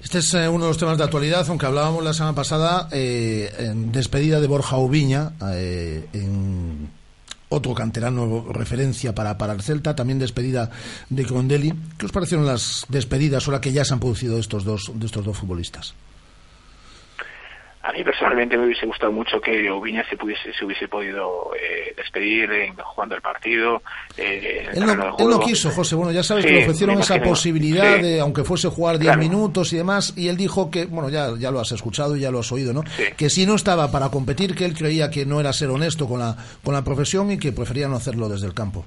Este 0.02 0.20
es 0.20 0.34
eh, 0.36 0.48
uno 0.48 0.66
de 0.66 0.70
los 0.70 0.78
temas 0.78 0.98
de 0.98 1.04
actualidad, 1.04 1.46
aunque 1.50 1.66
hablábamos 1.66 2.04
la 2.04 2.14
semana 2.14 2.36
pasada 2.36 2.88
eh, 2.92 3.52
en 3.58 3.92
despedida 3.92 4.40
de 4.40 4.48
Borja 4.48 4.78
Ubiña, 4.78 5.32
eh, 5.54 6.08
en 6.14 6.90
otro 7.50 7.74
canterano 7.74 8.46
referencia 8.52 9.16
para, 9.16 9.38
para 9.38 9.54
el 9.54 9.62
Celta, 9.62 9.96
también 9.96 10.20
despedida 10.20 10.70
de 11.10 11.26
Condelli. 11.26 11.74
¿Qué 11.98 12.06
os 12.06 12.12
parecieron 12.12 12.46
las 12.46 12.86
despedidas 12.90 13.48
ahora 13.48 13.62
que 13.62 13.72
ya 13.72 13.84
se 13.86 13.94
han 13.94 14.00
producido 14.00 14.38
estos 14.38 14.64
dos, 14.64 14.92
de 14.94 15.06
estos 15.06 15.26
dos 15.26 15.38
futbolistas? 15.38 15.96
A 17.88 17.94
mí 17.94 18.04
personalmente 18.04 18.58
me 18.58 18.66
hubiese 18.66 18.86
gustado 18.86 19.14
mucho 19.14 19.40
que 19.40 19.72
Oviña 19.72 20.04
se 20.10 20.18
pudiese 20.18 20.52
se 20.52 20.66
hubiese 20.66 20.90
podido 20.90 21.52
eh, 21.56 21.94
despedir 21.96 22.52
en- 22.52 22.76
jugando 22.76 23.16
el 23.16 23.22
partido. 23.22 23.82
eh, 24.18 24.68
Él 24.74 24.86
no, 24.86 25.16
él 25.18 25.28
no 25.30 25.40
quiso, 25.40 25.70
José. 25.72 25.96
Bueno, 25.96 26.12
ya 26.12 26.22
sabes 26.22 26.44
Sí, 26.44 26.50
que 26.50 26.56
le 26.58 26.64
ofrecieron 26.64 27.00
esa 27.00 27.22
posibilidad 27.22 27.96
Sí. 27.96 28.02
de, 28.02 28.20
aunque 28.20 28.44
fuese 28.44 28.68
jugar 28.68 29.00
10 29.00 29.14
Claro. 29.14 29.22
minutos 29.22 29.72
y 29.72 29.78
demás, 29.78 30.14
y 30.18 30.28
él 30.28 30.36
dijo 30.36 30.70
que, 30.70 30.86
bueno, 30.86 31.08
ya, 31.10 31.30
ya 31.40 31.50
lo 31.50 31.62
has 31.62 31.72
escuchado 31.72 32.18
y 32.18 32.20
ya 32.20 32.30
lo 32.32 32.40
has 32.40 32.52
oído, 32.52 32.74
¿no? 32.74 32.84
Que 33.16 33.30
si 33.30 33.46
no 33.46 33.56
estaba 33.56 33.90
para 33.90 34.10
competir, 34.10 34.54
que 34.54 34.66
él 34.66 34.74
creía 34.76 35.10
que 35.10 35.26
no 35.26 35.40
era 35.40 35.54
ser 35.54 35.70
honesto 35.70 36.08
con 36.10 36.20
la, 36.20 36.36
con 36.66 36.74
la 36.74 36.84
profesión 36.84 37.32
y 37.32 37.38
que 37.38 37.54
prefería 37.54 37.88
no 37.88 37.96
hacerlo 37.96 38.28
desde 38.28 38.48
el 38.48 38.54
campo. 38.54 38.86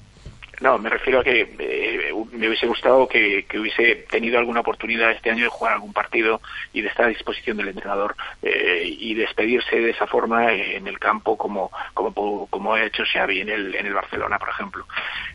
No, 0.61 0.77
me 0.77 0.89
refiero 0.91 1.19
a 1.19 1.23
que 1.23 1.41
eh, 1.57 2.13
me 2.31 2.47
hubiese 2.47 2.67
gustado 2.67 3.07
que, 3.07 3.45
hubiese 3.59 4.05
tenido 4.11 4.37
alguna 4.37 4.59
oportunidad 4.59 5.09
este 5.09 5.31
año 5.31 5.45
de 5.45 5.49
jugar 5.49 5.73
algún 5.73 5.91
partido 5.91 6.39
y 6.71 6.81
de 6.81 6.87
estar 6.87 7.05
a 7.05 7.09
disposición 7.09 7.57
del 7.57 7.69
entrenador 7.69 8.15
eh, 8.43 8.83
y 8.85 9.15
despedirse 9.15 9.77
de 9.77 9.89
esa 9.89 10.05
forma 10.05 10.53
en 10.53 10.87
el 10.87 10.99
campo 10.99 11.35
como 11.35 11.71
como 11.95 12.47
como 12.47 12.73
ha 12.75 12.83
hecho 12.83 13.03
Xavi 13.11 13.41
en 13.41 13.49
el 13.49 13.75
en 13.75 13.87
el 13.87 13.93
Barcelona, 13.93 14.37
por 14.37 14.49
ejemplo. 14.49 14.85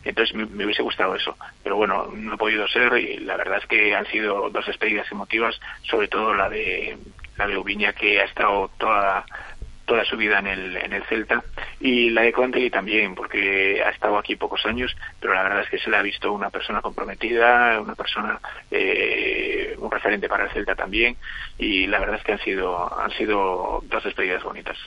Entonces 0.05 0.33
me, 0.33 0.45
me 0.45 0.63
hubiese 0.63 0.81
gustado 0.81 1.13
eso, 1.13 1.35
pero 1.61 1.75
bueno, 1.75 2.07
no 2.15 2.33
ha 2.33 2.37
podido 2.37 2.65
ser 2.69 2.97
y 2.97 3.17
la 3.17 3.35
verdad 3.35 3.57
es 3.57 3.65
que 3.67 3.93
han 3.93 4.05
sido 4.05 4.49
dos 4.49 4.65
despedidas 4.65 5.11
emotivas, 5.11 5.59
sobre 5.83 6.07
todo 6.07 6.33
la 6.33 6.49
de 6.49 6.97
la 7.37 7.47
de 7.47 7.57
Ubiña 7.57 7.91
que 7.91 8.21
ha 8.21 8.23
estado 8.23 8.71
toda 8.77 9.25
toda 9.87 10.03
su 10.05 10.17
vida 10.17 10.39
en 10.39 10.47
el, 10.47 10.77
en 10.77 10.93
el 10.93 11.03
Celta 11.05 11.43
y 11.79 12.09
la 12.09 12.21
de 12.21 12.33
Conte 12.33 12.69
también 12.69 13.15
porque 13.15 13.81
ha 13.83 13.89
estado 13.89 14.17
aquí 14.17 14.35
pocos 14.35 14.63
años 14.65 14.95
pero 15.19 15.33
la 15.33 15.43
verdad 15.43 15.61
es 15.63 15.69
que 15.69 15.79
se 15.79 15.89
le 15.89 15.97
ha 15.97 16.01
visto 16.01 16.31
una 16.31 16.49
persona 16.49 16.81
comprometida 16.81 17.79
una 17.79 17.95
persona 17.95 18.39
eh, 18.69 19.73
un 19.79 19.89
referente 19.89 20.27
para 20.27 20.43
el 20.43 20.51
Celta 20.51 20.75
también 20.75 21.15
y 21.57 21.87
la 21.87 21.99
verdad 21.99 22.17
es 22.17 22.23
que 22.23 22.33
han 22.33 22.39
sido 22.39 22.99
han 23.01 23.11
sido 23.11 23.81
dos 23.85 24.03
despedidas 24.03 24.43
bonitas 24.43 24.77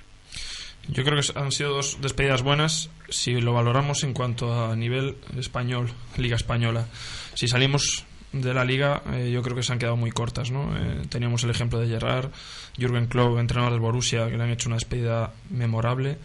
Yo 0.89 1.03
creo 1.03 1.19
que 1.19 1.39
han 1.39 1.51
sido 1.51 1.75
dos 1.75 2.01
despedidas 2.03 2.43
buenas 2.43 2.91
si 3.09 3.41
lo 3.41 3.55
valoramos 3.55 4.05
en 4.05 4.13
cuanto 4.13 4.53
a 4.53 4.77
nivel 4.77 5.17
español, 5.37 5.91
Liga 6.17 6.37
Española. 6.37 6.87
Si 7.35 7.49
salimos 7.49 8.07
de 8.33 8.55
la 8.55 8.65
liga, 8.65 9.03
eh, 9.13 9.31
yo 9.33 9.43
creo 9.43 9.57
que 9.57 9.63
se 9.63 9.73
han 9.73 9.79
quedado 9.79 9.97
muy 9.97 10.11
cortas. 10.13 10.51
¿no? 10.51 10.75
Eh, 10.77 11.03
teníamos 11.09 11.43
el 11.45 11.51
ejemplo 11.51 11.79
de 11.81 11.89
Gerrard, 11.89 12.31
Jürgen 12.79 13.07
Klopp, 13.07 13.39
entrenador 13.39 13.73
del 13.73 13.81
Borussia, 13.81 14.29
que 14.31 14.37
le 14.37 14.43
han 14.45 14.51
hecho 14.51 14.69
una 14.69 14.77
despedida 14.77 15.33
memorable. 15.51 16.19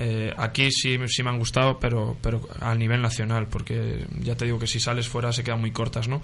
Eh, 0.00 0.32
aquí 0.36 0.70
sí, 0.70 0.96
sí 1.08 1.22
me 1.22 1.30
han 1.30 1.38
gustado, 1.38 1.80
pero, 1.80 2.16
pero 2.22 2.46
a 2.60 2.74
nivel 2.74 3.02
nacional, 3.02 3.48
porque 3.48 4.06
ya 4.20 4.36
te 4.36 4.44
digo 4.44 4.58
que 4.58 4.66
si 4.68 4.78
sales 4.78 5.08
fuera 5.08 5.32
se 5.32 5.42
quedan 5.42 5.60
muy 5.60 5.72
cortas. 5.72 6.06
¿no? 6.06 6.22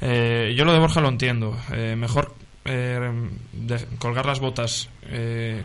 Eh, 0.00 0.54
yo 0.56 0.64
lo 0.64 0.72
de 0.72 0.78
Borja 0.78 1.00
lo 1.00 1.08
entiendo. 1.08 1.54
Mejor 1.96 2.34
de- 2.64 3.86
colgar 3.98 4.26
las 4.26 4.38
botas 4.40 4.88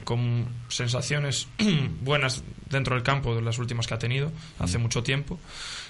con 0.04 0.48
sensaciones 0.70 1.48
buenas 2.02 2.44
dentro 2.70 2.96
del 2.96 3.04
campo 3.04 3.36
de 3.36 3.42
las 3.42 3.60
últimas 3.60 3.86
que 3.88 3.94
ha 3.94 4.00
tenido 4.00 4.32
hace 4.60 4.78
mucho 4.78 5.04
tiempo 5.04 5.40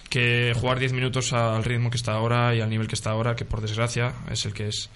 que 0.09 0.53
jugar 0.55 0.79
10 0.79 0.93
minutos 0.93 1.33
al 1.33 1.63
ritmo 1.63 1.89
que 1.89 1.97
está 1.97 2.13
ahora 2.13 2.55
y 2.55 2.61
al 2.61 2.69
nivel 2.69 2.87
que 2.87 2.95
está 2.95 3.11
ahora 3.11 3.35
que 3.35 3.45
por 3.45 3.61
desgracia 3.61 4.13
es 4.31 4.45
el 4.45 4.53
que 4.53 4.67
es 4.67 4.89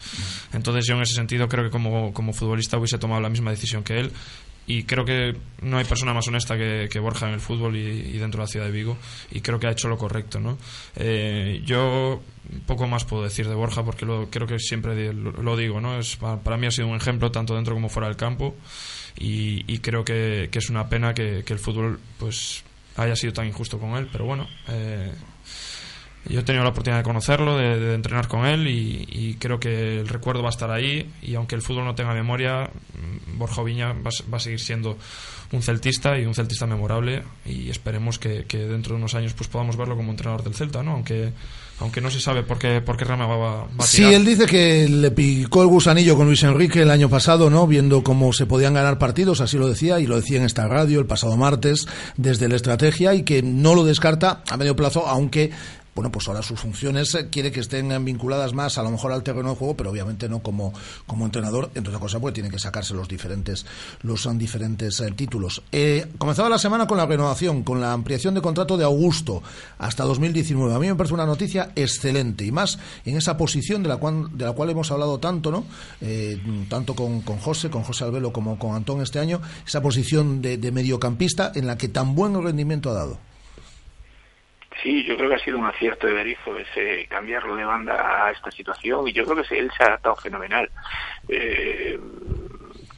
entonces 0.53 0.86
yo 0.88 0.95
en 0.95 1.01
ese 1.01 1.14
sentido 1.14 1.47
creo 1.47 1.66
que 1.66 1.72
como, 1.72 2.14
como 2.14 2.34
futbolista 2.34 2.78
hubiese 2.78 2.97
tomado 2.97 3.22
la 3.22 3.30
misma 3.30 3.51
decisión 3.51 3.84
que 3.84 3.99
él 3.99 4.12
y 4.68 4.84
creo 4.84 5.03
que 5.03 5.36
no 5.64 5.80
hay 5.80 5.84
persona 5.84 6.14
más 6.14 6.28
honesta 6.28 6.55
que, 6.55 6.88
que 6.91 6.99
Borja 6.99 7.28
en 7.28 7.34
el 7.34 7.39
fútbol 7.39 7.76
y, 7.76 8.18
dentro 8.20 8.39
de 8.39 8.43
la 8.43 8.47
ciudad 8.47 8.66
de 8.68 8.72
Vigo 8.72 8.97
y 9.32 9.41
creo 9.41 9.60
que 9.60 9.66
ha 9.66 9.72
hecho 9.72 9.88
lo 9.88 9.97
correcto 9.97 10.39
¿no? 10.39 10.60
Eh, 10.95 11.64
yo 11.66 12.22
poco 12.68 12.88
más 12.88 13.03
puedo 13.03 13.24
decir 13.24 13.47
de 13.49 13.55
Borja 13.55 13.84
porque 13.84 14.05
creo 14.30 14.47
que 14.47 14.60
siempre 14.60 15.12
lo, 15.12 15.57
digo 15.57 15.82
¿no? 15.82 15.97
es, 15.97 16.18
para, 16.18 16.57
mí 16.57 16.68
ha 16.68 16.72
sido 16.72 16.88
un 16.88 16.97
ejemplo 16.97 17.32
tanto 17.32 17.55
dentro 17.55 17.74
como 17.74 17.89
fuera 17.89 18.07
del 18.07 18.18
campo 18.18 18.55
y, 19.18 19.80
creo 19.80 20.05
que, 20.05 20.49
que 20.51 20.60
es 20.60 20.70
una 20.70 20.88
pena 20.88 21.14
que, 21.14 21.43
que 21.43 21.51
el 21.51 21.60
fútbol 21.60 21.99
pues 22.20 22.64
haya 23.00 23.16
sido 23.16 23.34
tan 23.34 23.47
injusto 23.47 23.80
con 23.80 23.95
él 23.95 24.08
pero 24.12 24.26
bueno 24.26 24.47
eh, 24.68 25.12
yo 26.26 26.41
he 26.41 26.43
tenido 26.43 26.64
la 26.64 26.72
oportunidad 26.72 27.00
de 27.00 27.04
conocerlo, 27.04 27.58
de, 27.58 27.80
de 27.80 27.95
entrenar 27.95 28.28
con 28.28 28.45
él 28.45 28.68
y, 28.68 29.36
creo 29.39 29.60
que 29.60 30.00
el 30.00 30.08
recuerdo 30.08 30.41
va 30.41 30.50
a 30.50 30.52
estar 30.52 30.70
ahí 30.70 31.10
y 31.22 31.36
aunque 31.36 31.56
el 31.56 31.62
fútbol 31.62 31.86
no 31.86 31.95
tenga 31.95 32.14
memoria, 32.14 32.70
mm, 32.70 33.38
Borja 33.38 33.64
Viña 33.64 33.93
va, 33.93 34.10
va 34.32 34.38
a 34.38 34.39
seguir 34.39 34.60
siendo 34.60 34.97
un 35.52 35.62
celtista 35.62 36.20
y 36.20 36.26
un 36.26 36.36
celtista 36.36 36.68
memorable 36.68 37.24
y 37.45 37.70
esperemos 37.70 38.20
que, 38.20 38.45
que 38.45 38.58
dentro 38.58 38.93
de 38.93 39.00
unos 39.00 39.16
años 39.16 39.34
pues 39.34 39.50
podamos 39.50 39.78
verlo 39.78 39.95
como 39.95 40.12
entrenador 40.12 40.43
del 40.43 40.54
Celta, 40.54 40.84
¿no? 40.84 40.91
Aunque 40.91 41.32
aunque 41.80 42.02
no 42.02 42.12
se 42.12 42.20
sabe 42.20 42.44
por 42.44 42.60
qué, 42.60 42.82
por 42.82 42.98
qué 42.98 43.06
rama 43.06 43.26
va, 43.26 43.38
va- 43.38 43.68
a 43.80 43.84
Sí, 43.84 43.98
tirar. 43.98 44.14
él 44.14 44.26
dice 44.26 44.46
que 44.46 44.88
le 44.90 45.12
picó 45.12 45.62
el 45.62 45.68
gusanillo 45.70 46.16
con 46.18 46.28
Luis 46.28 46.44
Enrique 46.44 46.82
el 46.82 46.92
año 46.92 47.10
pasado, 47.10 47.50
¿no? 47.50 47.66
Viendo 47.68 48.04
cómo 48.04 48.34
se 48.34 48.46
podían 48.46 48.74
ganar 48.74 48.98
partidos, 48.98 49.42
así 49.42 49.58
lo 49.58 49.68
decía, 49.68 50.00
y 50.00 50.06
lo 50.08 50.16
decía 50.18 50.38
en 50.38 50.44
esta 50.46 50.68
radio 50.68 51.00
el 51.00 51.06
pasado 51.06 51.38
martes, 51.38 51.88
desde 52.18 52.48
la 52.50 52.56
estrategia, 52.58 53.14
y 53.14 53.24
que 53.24 53.42
no 53.42 53.76
lo 53.76 53.84
descarta 53.86 54.44
a 54.50 54.58
medio 54.58 54.76
plazo, 54.76 55.08
aunque 55.08 55.52
bueno, 56.00 56.14
pues 56.14 56.30
ahora 56.30 56.41
sus 56.41 56.58
funciones 56.58 57.14
eh, 57.14 57.28
quiere 57.30 57.52
que 57.52 57.60
estén 57.60 57.91
eh, 57.91 58.00
vinculadas 58.00 58.54
más 58.54 58.78
a 58.78 58.84
lo 58.84 58.89
mejor 58.89 59.12
al 59.12 59.22
terreno 59.22 59.50
de 59.50 59.56
juego, 59.58 59.76
pero 59.76 59.89
obviamente 59.89 60.30
no 60.30 60.39
como, 60.39 60.72
como 61.06 61.26
entrenador, 61.26 61.72
entre 61.76 61.89
otras 61.89 62.00
cosas, 62.02 62.22
porque 62.22 62.36
tiene 62.36 62.50
que 62.50 62.58
sacarse 62.58 62.93
los 62.93 63.10
diferentes, 63.10 63.66
los 64.02 64.22
son 64.22 64.38
diferentes 64.38 65.02
eh, 65.02 65.12
títulos. 65.12 65.62
Eh, 65.74 66.08
comenzaba 66.18 66.47
la 66.47 66.58
semana 66.58 66.88
con 66.88 66.97
la 66.97 67.06
renovación, 67.06 67.64
con 67.64 67.82
la 67.82 67.91
ampliación 67.91 68.34
de 68.34 68.41
contrato 68.41 68.78
de 68.78 68.86
Augusto 68.86 69.43
hasta 69.78 70.06
2019. 70.06 70.74
A 70.74 70.80
mí 70.80 70.88
me 70.88 70.95
parece 70.95 71.16
una 71.16 71.26
noticia 71.26 71.74
excelente 71.76 72.45
y 72.45 72.52
más 72.54 72.80
en 73.04 73.18
esa 73.18 73.36
posición 73.36 73.84
de 73.84 73.89
la 73.89 73.97
cual, 73.97 74.38
de 74.38 74.45
la 74.45 74.54
cual 74.54 74.70
hemos 74.70 74.89
hablado 74.91 75.20
tanto, 75.20 75.52
¿no? 75.52 75.66
Eh, 76.00 76.41
tanto 76.70 76.95
con, 76.95 77.24
con 77.24 77.39
José, 77.39 77.70
con 77.70 77.84
José 77.84 78.06
Albelo 78.06 78.32
como 78.32 78.58
con 78.58 78.74
Antón 78.74 79.02
este 79.02 79.20
año, 79.20 79.41
esa 79.68 79.82
posición 79.82 80.41
de, 80.41 80.58
de 80.58 80.72
mediocampista 80.72 81.52
en 81.56 81.68
la 81.68 81.78
que 81.78 81.89
tan 81.89 82.16
buen 82.16 82.41
rendimiento 82.41 82.89
ha 82.89 82.93
dado. 82.93 83.29
Sí, 84.82 85.04
yo 85.04 85.18
creo 85.18 85.30
que 85.30 85.36
ha 85.36 85.40
sido 85.40 85.58
un 85.58 85.66
acierto 85.66 86.08
de 86.08 86.14
Berizzo 86.14 86.58
ese 86.58 87.06
cambiarlo 87.08 87.56
de 87.56 87.66
banda 87.66 88.26
a 88.26 88.32
esta 88.32 88.52
situación 88.52 89.08
y 89.08 89.14
yo 89.14 89.26
creo 89.26 89.44
que 89.44 89.58
él 89.58 89.72
se 89.76 89.84
ha 89.84 89.88
adaptado 89.88 90.16
fenomenal. 90.16 90.70
Eh, 91.28 92.00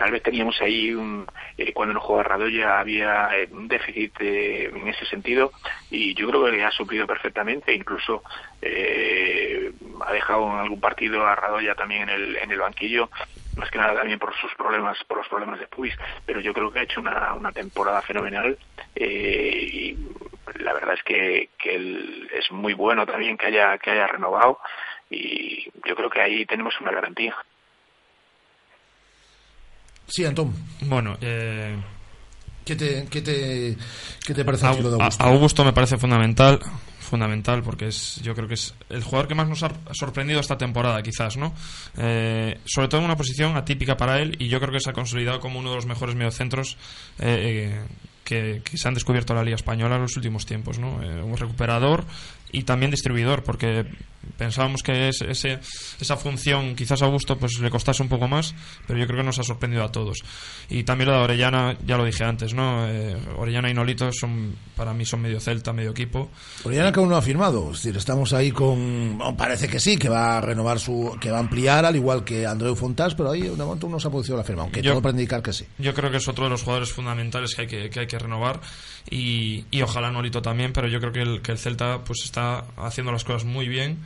tal 0.02 0.10
vez 0.10 0.24
teníamos 0.24 0.60
ahí 0.62 0.96
un 0.96 1.28
eh, 1.60 1.74
cuando 1.74 1.94
no 1.94 2.00
jugaba 2.00 2.24
Radoya 2.24 2.80
había 2.80 3.30
eh, 3.38 3.48
un 3.52 3.68
déficit 3.68 4.12
eh, 4.20 4.72
en 4.74 4.88
ese 4.88 5.06
sentido 5.06 5.52
y 5.92 6.16
yo 6.16 6.28
creo 6.28 6.44
que 6.44 6.54
le 6.54 6.64
ha 6.64 6.72
suplido 6.72 7.06
perfectamente 7.06 7.72
incluso 7.72 8.24
ha 8.64 10.12
dejado 10.12 10.48
en 10.54 10.58
algún 10.58 10.80
partido 10.80 11.24
a 11.28 11.36
Radoya 11.36 11.76
también 11.76 12.04
en 12.04 12.10
el 12.10 12.36
en 12.36 12.50
el 12.50 12.58
banquillo 12.58 13.12
más 13.58 13.70
que 13.70 13.78
nada 13.78 13.94
también 13.94 14.18
por 14.18 14.36
sus 14.38 14.52
problemas 14.56 14.98
por 15.04 15.20
los 15.20 15.28
problemas 15.28 15.60
de 15.60 15.68
Puis 15.68 15.94
pero 16.26 16.40
yo 16.40 16.52
creo 16.52 16.72
que 16.72 16.80
ha 16.80 16.84
hecho 16.84 17.00
una, 17.00 17.36
una 17.36 17.52
temporada 17.52 18.02
fenomenal 18.02 18.58
y 18.96 19.96
la 20.60 20.74
verdad 20.74 20.96
es 20.96 21.04
que, 21.04 21.50
que 21.58 21.76
él 21.76 22.30
es 22.38 22.52
muy 22.52 22.74
bueno 22.74 23.06
también 23.06 23.38
que 23.38 23.48
haya 23.48 23.78
que 23.78 23.92
haya 23.92 24.08
renovado 24.08 24.60
y 25.10 25.66
yo 25.88 25.96
creo 25.96 26.10
que 26.10 26.22
ahí 26.22 26.46
tenemos 26.46 26.74
una 26.82 26.92
garantía 26.92 27.36
Sí, 30.08 30.26
Antón. 30.26 30.54
Bueno, 30.82 31.18
eh, 31.22 31.76
¿Qué 32.66 32.76
te, 32.76 33.08
qué 33.10 33.22
te, 33.22 33.78
qué 34.26 34.34
te 34.34 34.46
parece 34.46 34.68
a 34.68 34.72
ti 34.74 34.82
lo 34.84 34.90
de 34.92 34.96
A- 34.98 35.04
Augusto? 35.06 35.24
a 35.24 35.28
Augusto 35.28 35.64
me 35.66 35.74
parece 35.74 35.98
fundamental, 35.98 36.60
fundamental 37.00 37.64
porque 37.64 37.88
es, 37.88 38.22
yo 38.22 38.36
creo 38.36 38.48
que 38.48 38.54
es 38.56 38.76
el 38.90 39.04
jugador 39.04 39.28
que 39.28 39.36
más 39.36 39.48
nos 39.48 39.64
ha 39.64 39.72
sorprendido 39.94 40.40
esta 40.40 40.58
temporada, 40.58 41.02
quizás, 41.02 41.38
¿no? 41.38 41.54
Eh, 41.98 42.60
sobre 42.66 42.88
todo 42.88 43.00
en 43.02 43.06
una 43.06 43.16
posición 43.16 43.56
atípica 43.58 43.98
para 43.98 44.20
él 44.20 44.36
y 44.38 44.48
yo 44.50 44.60
creo 44.60 44.72
que 44.72 44.80
se 44.82 44.90
ha 44.90 44.94
consolidado 44.94 45.40
como 45.40 45.60
uno 45.60 45.70
de 45.72 45.76
los 45.78 45.86
mejores 45.88 46.14
mediocentros 46.16 46.78
eh, 47.20 47.72
eh, 47.74 47.82
que, 48.24 48.62
que 48.64 48.78
se 48.78 48.88
han 48.88 48.94
descubierto 48.94 49.34
la 49.34 49.44
Liga 49.44 49.56
Española 49.56 49.96
en 49.96 50.04
los 50.04 50.16
últimos 50.16 50.46
tiempos, 50.46 50.80
¿no? 50.80 51.02
Eh, 51.02 51.22
un 51.22 51.38
recuperador 51.38 52.06
y 52.52 52.64
también 52.64 52.92
distribuidor, 52.92 53.44
porque 53.44 53.86
pensábamos 54.38 54.84
que 54.84 55.10
es- 55.10 55.22
ese, 55.22 55.60
esa 56.00 56.18
función 56.18 56.76
quizás 56.76 57.02
a 57.02 57.06
Augusto 57.06 57.38
pues 57.38 57.60
le 57.60 57.70
costase 57.70 58.04
un 58.04 58.10
poco 58.10 58.28
más, 58.28 58.54
pero 58.88 59.00
yo 59.00 59.06
creo 59.08 59.18
que 59.20 59.24
nos 59.26 59.40
ha 59.40 59.44
sorprendido 59.44 59.84
a 59.84 59.92
todos. 59.92 60.20
Y 60.70 60.84
también 60.84 61.10
lo 61.10 61.18
de 61.18 61.24
Orellana, 61.24 61.78
ya 61.86 61.98
lo 61.98 62.06
dije 62.06 62.24
antes, 62.24 62.54
¿no? 62.54 62.88
Eh, 62.88 63.18
Orellana 63.38 63.70
y 63.70 63.74
Nolito 63.74 64.12
son, 64.12 64.56
para 64.76 64.94
mí 64.94 65.06
son 65.06 65.22
medio 65.22 65.40
celta, 65.40 65.74
medio 65.74 65.92
equipo. 65.92 66.30
Orellana 66.64 66.92
que 66.92 67.00
aún 67.00 67.10
no 67.10 67.16
ha 67.18 67.22
firmado, 67.22 67.72
es 67.72 67.78
decir, 67.78 67.98
estamos 67.98 68.34
ahí 68.34 68.52
con, 68.52 69.18
bueno, 69.18 69.36
parece 69.36 69.68
que 69.68 69.80
sí, 69.80 69.98
que 69.98 70.10
va 70.10 70.38
a 70.38 70.42
renovar 70.42 70.80
su, 70.80 71.18
que 71.20 71.32
va 71.32 71.38
a 71.38 71.42
ampliar, 71.42 71.86
al 71.86 71.96
igual 71.96 72.24
que 72.24 72.46
Andreu 72.46 72.76
Fontás, 72.76 73.16
pero 73.16 73.32
ahí 73.32 73.42
de 73.42 73.50
momento 73.56 73.88
no 73.90 74.00
se 74.00 74.08
ha 74.08 74.12
producido 74.12 74.38
la 74.38 74.44
firma, 74.44 74.64
aunque 74.64 74.82
Yo- 74.82 74.92
todo 74.92 75.02
para 75.02 75.12
indicar 75.14 75.42
que 75.42 75.54
sí. 75.54 75.66
Yo 75.78 75.94
creo 75.94 76.12
que 76.12 76.18
es 76.18 76.28
otro 76.28 76.44
de 76.46 76.50
los 76.52 76.62
jugadores 76.64 76.92
fundamentales 76.92 77.54
que 77.56 77.62
hay 77.62 77.68
que, 77.68 77.90
que, 77.90 78.00
hay 78.02 78.08
que 78.08 78.20
renovar 78.20 78.62
y, 79.10 79.66
y 79.72 79.82
ojalá 79.82 80.12
Nolito 80.12 80.42
también, 80.42 80.74
pero 80.74 80.88
yo 80.88 81.00
creo 81.00 81.12
que 81.12 81.22
el, 81.22 81.42
que 81.42 81.52
el 81.52 81.58
Celta 81.58 82.04
pues 82.04 82.20
está 82.24 82.66
haciendo 82.78 83.12
las 83.12 83.24
cosas 83.24 83.46
muy 83.46 83.68
bien 83.68 84.00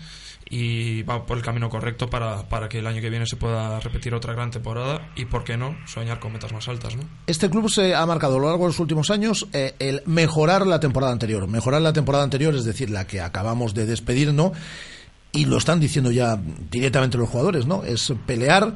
y 0.50 1.02
va 1.04 1.26
por 1.26 1.38
el 1.38 1.44
camino 1.44 1.70
correcto 1.70 2.08
para, 2.08 2.48
para 2.48 2.70
que 2.70 2.80
el 2.80 2.88
año 2.88 3.02
que 3.02 3.10
viene 3.10 3.26
se 3.26 3.36
pueda 3.36 3.80
repetir 3.80 4.14
otra 4.14 4.34
gran 4.34 4.52
temporada 4.52 5.10
y, 5.16 5.26
por 5.26 5.44
qué 5.44 5.58
no, 5.58 5.76
soñar 5.88 6.20
con 6.20 6.34
metas 6.34 6.54
más 6.54 6.68
altas, 6.68 6.96
¿no? 6.96 7.04
Este 7.26 7.50
club 7.50 7.70
se 7.70 7.96
ha 7.96 8.06
marcado 8.06 8.36
a 8.36 8.40
lo 8.40 8.46
largo 8.48 8.66
de 8.66 8.70
los 8.70 8.80
últimos 8.80 9.10
años 9.10 9.48
eh, 9.54 9.74
el 9.80 10.04
mejorar 10.06 10.68
la 10.68 10.80
temporada 10.80 11.12
anterior. 11.12 11.48
Mejorar 11.48 11.82
la 11.82 11.94
temporada 11.94 12.24
anterior, 12.24 12.54
es 12.54 12.64
decir, 12.64 12.92
la 12.92 13.08
que 13.08 13.22
acabamos 13.22 13.74
de 13.74 13.88
despedir, 13.88 14.34
¿no? 14.34 14.52
Y 15.32 15.46
lo 15.46 15.58
están 15.58 15.80
diciendo 15.80 16.12
ya 16.12 16.40
directamente 16.70 17.18
los 17.18 17.30
jugadores, 17.30 17.66
¿no? 17.66 17.84
Es 17.84 18.14
pelear. 18.26 18.76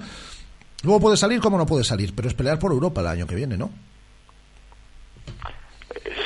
Luego 0.84 1.00
puede 1.00 1.18
salir 1.18 1.40
como 1.40 1.58
no 1.58 1.66
puede 1.66 1.84
salir, 1.84 2.14
pero 2.16 2.28
es 2.28 2.34
pelear 2.34 2.58
por 2.58 2.72
Europa 2.72 3.02
el 3.02 3.08
año 3.08 3.28
que 3.28 3.36
viene, 3.36 3.58
¿no? 3.58 3.70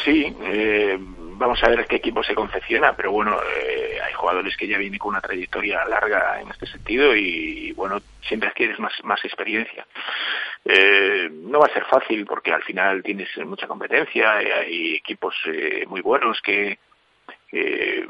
Sí, 0.05 0.33
eh, 0.41 0.97
vamos 1.43 1.61
a 1.61 1.67
ver 1.67 1.85
qué 1.85 1.97
equipo 1.97 2.23
se 2.23 2.33
confecciona, 2.33 2.95
pero 2.95 3.11
bueno, 3.11 3.37
eh, 3.41 3.99
hay 4.01 4.13
jugadores 4.13 4.55
que 4.55 4.65
ya 4.65 4.77
vienen 4.77 4.97
con 4.97 5.09
una 5.09 5.19
trayectoria 5.19 5.83
larga 5.85 6.39
en 6.39 6.49
este 6.49 6.65
sentido 6.67 7.13
y, 7.13 7.73
bueno, 7.73 7.99
siempre 8.21 8.47
adquieres 8.47 8.79
más, 8.79 8.93
más 9.03 9.23
experiencia. 9.25 9.85
Eh, 10.63 11.29
no 11.29 11.59
va 11.59 11.65
a 11.65 11.73
ser 11.73 11.83
fácil 11.83 12.25
porque 12.25 12.53
al 12.53 12.63
final 12.63 13.03
tienes 13.03 13.27
mucha 13.45 13.67
competencia, 13.67 14.41
eh, 14.41 14.53
hay 14.53 14.95
equipos 14.95 15.35
eh, 15.47 15.83
muy 15.85 15.99
buenos 15.99 16.41
que 16.41 16.79
eh, 17.51 18.07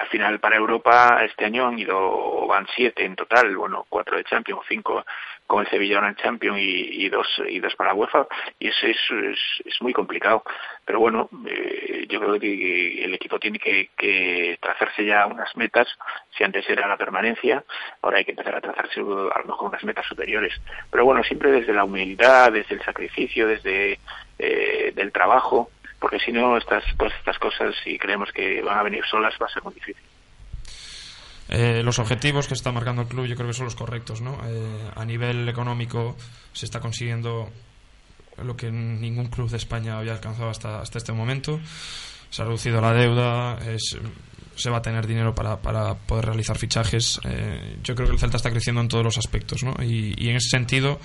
al 0.00 0.08
final 0.08 0.40
para 0.40 0.56
Europa 0.56 1.20
este 1.24 1.44
año 1.44 1.66
han 1.66 1.78
ido, 1.78 2.46
van 2.46 2.66
siete 2.74 3.04
en 3.04 3.14
total, 3.14 3.54
bueno, 3.54 3.84
cuatro 3.88 4.16
de 4.16 4.24
Champions, 4.24 4.62
cinco 4.68 5.04
con 5.46 5.64
el 5.64 5.70
Sevilla 5.70 5.96
ahora 5.96 6.08
en 6.08 6.16
Champions 6.16 6.58
y, 6.60 7.08
dos 7.08 7.26
y 7.48 7.60
dos 7.60 7.74
para 7.76 7.94
UEFA 7.94 8.26
y 8.58 8.68
eso 8.68 8.86
es, 8.86 8.96
es, 9.10 9.38
es 9.66 9.82
muy 9.82 9.92
complicado. 9.92 10.42
Pero 10.84 11.00
bueno 11.00 11.28
eh, 11.46 12.06
yo 12.08 12.20
creo 12.20 12.38
que 12.40 13.04
el 13.04 13.14
equipo 13.14 13.38
tiene 13.38 13.58
que, 13.58 13.90
que 13.96 14.58
trazarse 14.60 15.04
ya 15.04 15.26
unas 15.26 15.54
metas. 15.56 15.88
Si 16.36 16.44
antes 16.44 16.68
era 16.68 16.88
la 16.88 16.96
permanencia 16.96 17.64
ahora 18.02 18.18
hay 18.18 18.24
que 18.24 18.32
empezar 18.32 18.54
a 18.56 18.60
trazarse 18.60 19.00
a 19.00 19.02
lo 19.02 19.44
mejor 19.46 19.68
unas 19.68 19.84
metas 19.84 20.06
superiores. 20.06 20.54
Pero 20.90 21.04
bueno 21.04 21.22
siempre 21.24 21.50
desde 21.50 21.72
la 21.72 21.84
humildad 21.84 22.52
desde 22.52 22.74
el 22.76 22.82
sacrificio 22.82 23.46
desde 23.46 23.98
eh, 24.38 24.92
del 24.94 25.12
trabajo 25.12 25.70
porque 26.00 26.18
si 26.18 26.32
no 26.32 26.56
estas 26.56 26.84
todas 26.96 27.14
estas 27.14 27.38
cosas 27.38 27.74
si 27.84 27.98
creemos 27.98 28.32
que 28.32 28.62
van 28.62 28.78
a 28.78 28.82
venir 28.82 29.04
solas 29.04 29.34
va 29.40 29.46
a 29.46 29.50
ser 29.50 29.62
muy 29.62 29.74
difícil 29.74 30.13
Eh, 31.48 31.82
los 31.84 31.98
objetivos 31.98 32.48
que 32.48 32.54
está 32.54 32.72
marcando 32.72 33.02
el 33.02 33.08
club 33.08 33.26
yo 33.26 33.34
creo 33.36 33.48
que 33.48 33.54
son 33.54 33.66
los 33.66 33.74
correctos, 33.74 34.20
¿no? 34.22 34.38
Eh, 34.46 34.90
a 34.96 35.04
nivel 35.04 35.48
económico 35.48 36.16
se 36.52 36.64
está 36.66 36.80
consiguiendo 36.80 37.50
lo 38.42 38.56
que 38.56 38.70
ningún 38.72 39.26
club 39.26 39.50
de 39.50 39.58
España 39.58 39.98
había 39.98 40.12
alcanzado 40.12 40.48
hasta, 40.50 40.80
hasta 40.80 40.98
este 40.98 41.12
momento. 41.12 41.60
Se 42.30 42.42
ha 42.42 42.46
reducido 42.46 42.80
la 42.80 42.92
deuda, 42.92 43.58
es- 43.70 43.96
se 44.56 44.70
va 44.70 44.78
a 44.78 44.82
tener 44.82 45.06
dinero 45.06 45.34
para, 45.34 45.60
para 45.60 45.94
poder 45.94 46.26
realizar 46.26 46.56
fichajes. 46.56 47.20
Eh, 47.24 47.76
yo 47.82 47.94
creo 47.94 48.06
que 48.08 48.14
el 48.14 48.20
Celta 48.20 48.36
está 48.36 48.50
creciendo 48.50 48.80
en 48.80 48.88
todos 48.88 49.04
los 49.04 49.18
aspectos, 49.18 49.62
¿no? 49.64 49.74
Y, 49.82 50.14
y 50.16 50.30
en 50.30 50.36
ese 50.36 50.48
sentido 50.48 50.98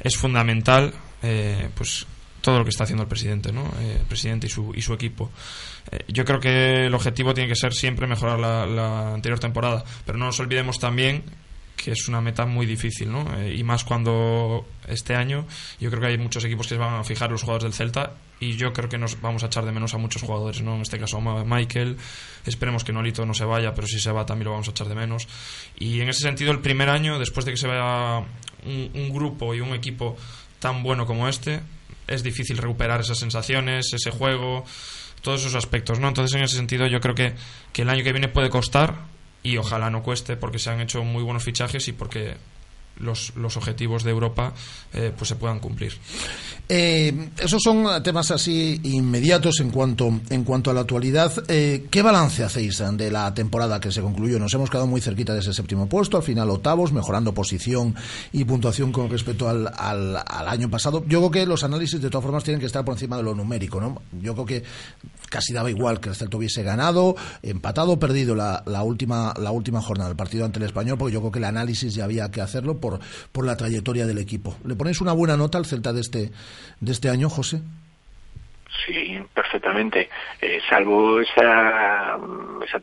es 0.00 0.16
fundamental, 0.16 0.92
eh, 1.22 1.68
pues 1.74 2.06
todo 2.44 2.58
lo 2.58 2.64
que 2.64 2.70
está 2.70 2.84
haciendo 2.84 3.02
el 3.02 3.08
presidente, 3.08 3.52
¿no? 3.52 3.64
Eh, 3.80 3.96
el 4.00 4.06
presidente 4.06 4.46
y 4.46 4.50
su, 4.50 4.92
equipo. 4.92 5.30
Eh, 5.90 6.04
yo 6.08 6.26
creo 6.26 6.38
que 6.38 6.86
el 6.86 6.94
objetivo 6.94 7.32
tiene 7.32 7.48
que 7.48 7.56
ser 7.56 7.72
siempre 7.72 8.06
mejorar 8.06 8.38
la, 8.38 9.14
anterior 9.14 9.40
temporada, 9.40 9.82
pero 10.04 10.18
no 10.18 10.26
nos 10.26 10.38
olvidemos 10.40 10.78
también 10.78 11.24
que 11.74 11.92
es 11.92 12.06
una 12.06 12.20
meta 12.20 12.44
muy 12.44 12.66
difícil, 12.66 13.10
¿no? 13.10 13.26
Eh, 13.38 13.56
y 13.56 13.64
más 13.64 13.82
cuando 13.84 14.66
este 14.86 15.14
año 15.16 15.46
yo 15.80 15.88
creo 15.88 16.02
que 16.02 16.08
hay 16.08 16.18
muchos 16.18 16.44
equipos 16.44 16.66
que 16.66 16.74
se 16.74 16.78
van 16.78 16.94
a 16.94 17.04
fijar 17.04 17.30
los 17.30 17.40
jugadores 17.40 17.64
del 17.64 17.72
Celta 17.72 18.12
y 18.40 18.56
yo 18.56 18.74
creo 18.74 18.90
que 18.90 18.98
nos 18.98 19.20
vamos 19.22 19.42
a 19.42 19.46
echar 19.46 19.64
de 19.64 19.72
menos 19.72 19.94
a 19.94 19.98
muchos 19.98 20.20
jugadores, 20.20 20.60
¿no? 20.60 20.74
En 20.74 20.82
este 20.82 20.98
caso 20.98 21.16
a 21.16 21.44
Michael, 21.44 21.96
esperemos 22.44 22.84
que 22.84 22.92
Nolito 22.92 23.24
no 23.24 23.32
se 23.32 23.46
vaya, 23.46 23.74
pero 23.74 23.86
si 23.86 23.98
se 23.98 24.12
va 24.12 24.26
también 24.26 24.44
lo 24.44 24.50
vamos 24.52 24.68
a 24.68 24.72
echar 24.72 24.86
de 24.86 24.94
menos. 24.94 25.28
Y 25.78 26.00
en 26.00 26.10
ese 26.10 26.20
sentido 26.20 26.52
el 26.52 26.60
primer 26.60 26.90
año, 26.90 27.18
después 27.18 27.46
de 27.46 27.52
que 27.52 27.56
se 27.56 27.66
vaya 27.66 28.18
un, 28.66 28.90
un 28.94 29.10
grupo 29.10 29.54
y 29.54 29.60
un 29.60 29.74
equipo 29.74 30.16
tan 30.60 30.82
bueno 30.82 31.06
como 31.06 31.28
este, 31.28 31.60
es 32.06 32.22
difícil 32.22 32.58
recuperar 32.58 33.00
esas 33.00 33.18
sensaciones, 33.18 33.92
ese 33.92 34.10
juego, 34.10 34.64
todos 35.22 35.40
esos 35.40 35.54
aspectos, 35.54 35.98
¿no? 35.98 36.08
Entonces, 36.08 36.36
en 36.36 36.44
ese 36.44 36.56
sentido, 36.56 36.86
yo 36.86 37.00
creo 37.00 37.14
que, 37.14 37.34
que 37.72 37.82
el 37.82 37.90
año 37.90 38.04
que 38.04 38.12
viene 38.12 38.28
puede 38.28 38.50
costar 38.50 39.06
y 39.42 39.56
ojalá 39.56 39.90
no 39.90 40.02
cueste 40.02 40.36
porque 40.36 40.58
se 40.58 40.70
han 40.70 40.80
hecho 40.80 41.04
muy 41.04 41.22
buenos 41.22 41.44
fichajes 41.44 41.86
y 41.88 41.92
porque 41.92 42.36
los, 42.96 43.34
los 43.36 43.56
objetivos 43.56 44.04
de 44.04 44.10
Europa 44.10 44.52
eh, 44.92 45.12
pues 45.16 45.28
se 45.28 45.36
puedan 45.36 45.60
cumplir. 45.60 45.92
Eh, 46.68 47.30
esos 47.38 47.60
son 47.62 48.02
temas 48.02 48.30
así 48.30 48.80
inmediatos 48.84 49.60
en 49.60 49.70
cuanto, 49.70 50.20
en 50.30 50.44
cuanto 50.44 50.70
a 50.70 50.74
la 50.74 50.80
actualidad. 50.80 51.32
Eh, 51.48 51.86
¿Qué 51.90 52.02
balance 52.02 52.42
hacéis 52.42 52.82
de 52.92 53.10
la 53.10 53.34
temporada 53.34 53.80
que 53.80 53.92
se 53.92 54.00
concluyó? 54.00 54.38
Nos 54.38 54.54
hemos 54.54 54.70
quedado 54.70 54.86
muy 54.86 55.00
cerquita 55.00 55.34
de 55.34 55.40
ese 55.40 55.52
séptimo 55.52 55.88
puesto, 55.88 56.16
al 56.16 56.22
final 56.22 56.48
octavos, 56.50 56.92
mejorando 56.92 57.34
posición 57.34 57.94
y 58.32 58.44
puntuación 58.44 58.92
con 58.92 59.10
respecto 59.10 59.48
al, 59.48 59.70
al, 59.76 60.16
al 60.26 60.48
año 60.48 60.70
pasado. 60.70 61.04
Yo 61.06 61.18
creo 61.18 61.30
que 61.30 61.46
los 61.46 61.64
análisis 61.64 62.00
de 62.00 62.08
todas 62.08 62.24
formas 62.24 62.44
tienen 62.44 62.60
que 62.60 62.66
estar 62.66 62.84
por 62.84 62.94
encima 62.94 63.16
de 63.16 63.24
lo 63.24 63.34
numérico. 63.34 63.80
¿no? 63.80 64.00
Yo 64.22 64.34
creo 64.34 64.46
que 64.46 64.64
casi 65.28 65.52
daba 65.52 65.70
igual 65.70 66.00
que 66.00 66.08
el 66.08 66.14
Celta 66.14 66.36
hubiese 66.36 66.62
ganado, 66.62 67.16
empatado 67.42 67.92
o 67.92 67.98
perdido 67.98 68.34
la, 68.34 68.62
la, 68.66 68.82
última, 68.82 69.34
la 69.38 69.50
última 69.50 69.82
jornada 69.82 70.08
del 70.08 70.16
partido 70.16 70.44
ante 70.44 70.58
el 70.60 70.64
Español, 70.64 70.96
porque 70.96 71.12
yo 71.12 71.20
creo 71.20 71.32
que 71.32 71.38
el 71.40 71.44
análisis 71.44 71.94
ya 71.94 72.04
había 72.04 72.30
que 72.30 72.40
hacerlo 72.40 72.80
por, 72.84 73.00
por 73.32 73.46
la 73.46 73.56
trayectoria 73.56 74.06
del 74.06 74.18
equipo. 74.18 74.56
¿Le 74.66 74.76
ponéis 74.76 75.00
una 75.00 75.12
buena 75.12 75.36
nota 75.36 75.56
al 75.56 75.64
Celta 75.64 75.92
de 75.92 76.02
este, 76.02 76.30
de 76.80 76.92
este 76.92 77.08
año, 77.08 77.30
José? 77.30 77.62
Sí, 78.84 79.18
perfectamente. 79.32 80.10
Eh, 80.42 80.60
salvo 80.68 81.20
esa, 81.20 82.18
esa 82.66 82.80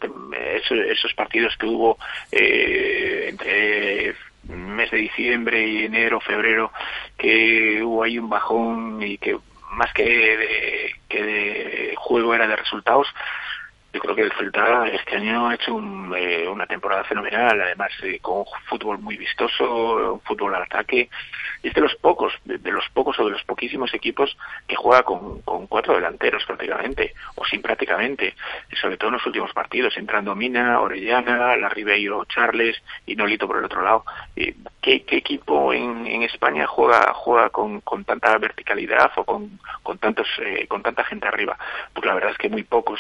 esos, 0.56 0.80
esos 0.90 1.14
partidos 1.14 1.56
que 1.60 1.66
hubo 1.68 2.00
eh, 2.32 3.28
entre 3.30 4.16
mes 4.44 4.90
de 4.90 4.98
diciembre 4.98 5.68
y 5.68 5.86
enero, 5.86 6.20
febrero, 6.20 6.72
que 7.18 7.84
hubo 7.84 8.04
ahí 8.04 8.18
un 8.18 8.30
bajón 8.30 9.04
y 9.04 9.20
que 9.20 9.38
más 9.74 9.94
que 9.94 10.04
de, 10.04 10.96
que 11.08 11.24
de 11.24 11.94
juego 11.96 12.34
era 12.34 12.48
de 12.48 12.56
resultados. 12.56 13.08
Yo 13.94 14.00
creo 14.00 14.16
que 14.16 14.22
el 14.22 14.32
Celta 14.32 14.88
este 14.88 15.18
año 15.18 15.50
ha 15.50 15.56
hecho 15.56 15.74
un, 15.74 16.14
eh, 16.16 16.48
una 16.48 16.66
temporada 16.66 17.04
fenomenal, 17.04 17.60
además 17.62 17.92
eh, 18.04 18.20
con 18.22 18.40
un 18.40 18.46
fútbol 18.66 19.00
muy 19.00 19.18
vistoso, 19.18 20.14
un 20.14 20.22
fútbol 20.22 20.56
al 20.56 20.64
ataque. 20.64 21.10
Es 21.62 21.74
de 21.74 21.82
los 21.82 21.96
pocos, 21.96 22.34
de, 22.46 22.72
los 22.72 22.88
pocos 22.90 23.20
o 23.20 23.26
de 23.26 23.32
los 23.32 23.44
poquísimos 23.44 23.94
equipos 23.94 24.38
que 24.66 24.78
juega 24.78 25.04
con, 25.04 25.42
cuatro 25.42 25.94
delanteros 25.94 26.46
prácticamente, 26.46 27.14
o 27.36 27.46
sin 27.46 27.62
prácticamente, 27.62 28.36
sobre 28.82 28.98
todo 28.98 29.10
en 29.10 29.16
los 29.16 29.26
últimos 29.26 29.52
partidos, 29.54 29.96
entrando 29.98 30.36
Mina, 30.36 30.80
Orellana, 30.80 31.56
La 31.58 31.70
Ribeiro, 31.70 32.24
Charles 32.26 32.82
y 33.06 33.16
Nolito 33.16 33.46
por 33.46 33.58
el 33.58 33.66
otro 33.66 33.84
lado. 33.84 34.06
Eh, 34.38 34.56
¿qué, 34.82 35.04
qué 35.04 35.18
equipo 35.18 35.74
en, 35.74 36.22
España 36.24 36.66
juega 36.66 37.14
juega 37.14 37.50
con, 37.50 37.82
con 37.82 38.06
tanta 38.06 38.38
verticalidad 38.38 39.12
o 39.16 39.24
con, 39.24 39.60
con 39.84 39.98
tantos 39.98 40.28
con 40.68 40.82
tanta 40.82 41.04
gente 41.04 41.28
arriba? 41.28 41.58
Pues 41.94 42.06
la 42.06 42.14
verdad 42.14 42.32
es 42.32 42.38
que 42.38 42.48
muy 42.48 42.64
pocos. 42.64 43.00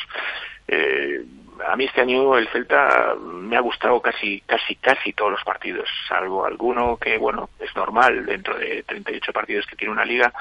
Eh, 0.71 1.23
a 1.67 1.75
mí 1.75 1.85
este 1.85 2.01
año 2.01 2.37
el 2.37 2.47
Celta 2.47 3.13
me 3.21 3.55
ha 3.55 3.59
gustado 3.59 4.01
casi 4.01 4.41
casi 4.41 4.75
casi 4.77 5.13
todos 5.13 5.31
los 5.31 5.43
partidos, 5.43 5.87
salvo 6.07 6.45
alguno 6.45 6.97
que 6.97 7.19
bueno 7.19 7.49
es 7.59 7.75
normal 7.75 8.25
dentro 8.25 8.57
de 8.57 8.81
38 8.81 9.31
partidos 9.31 9.67
que 9.67 9.75
tiene 9.75 9.91
una 9.91 10.05
liga 10.05 10.33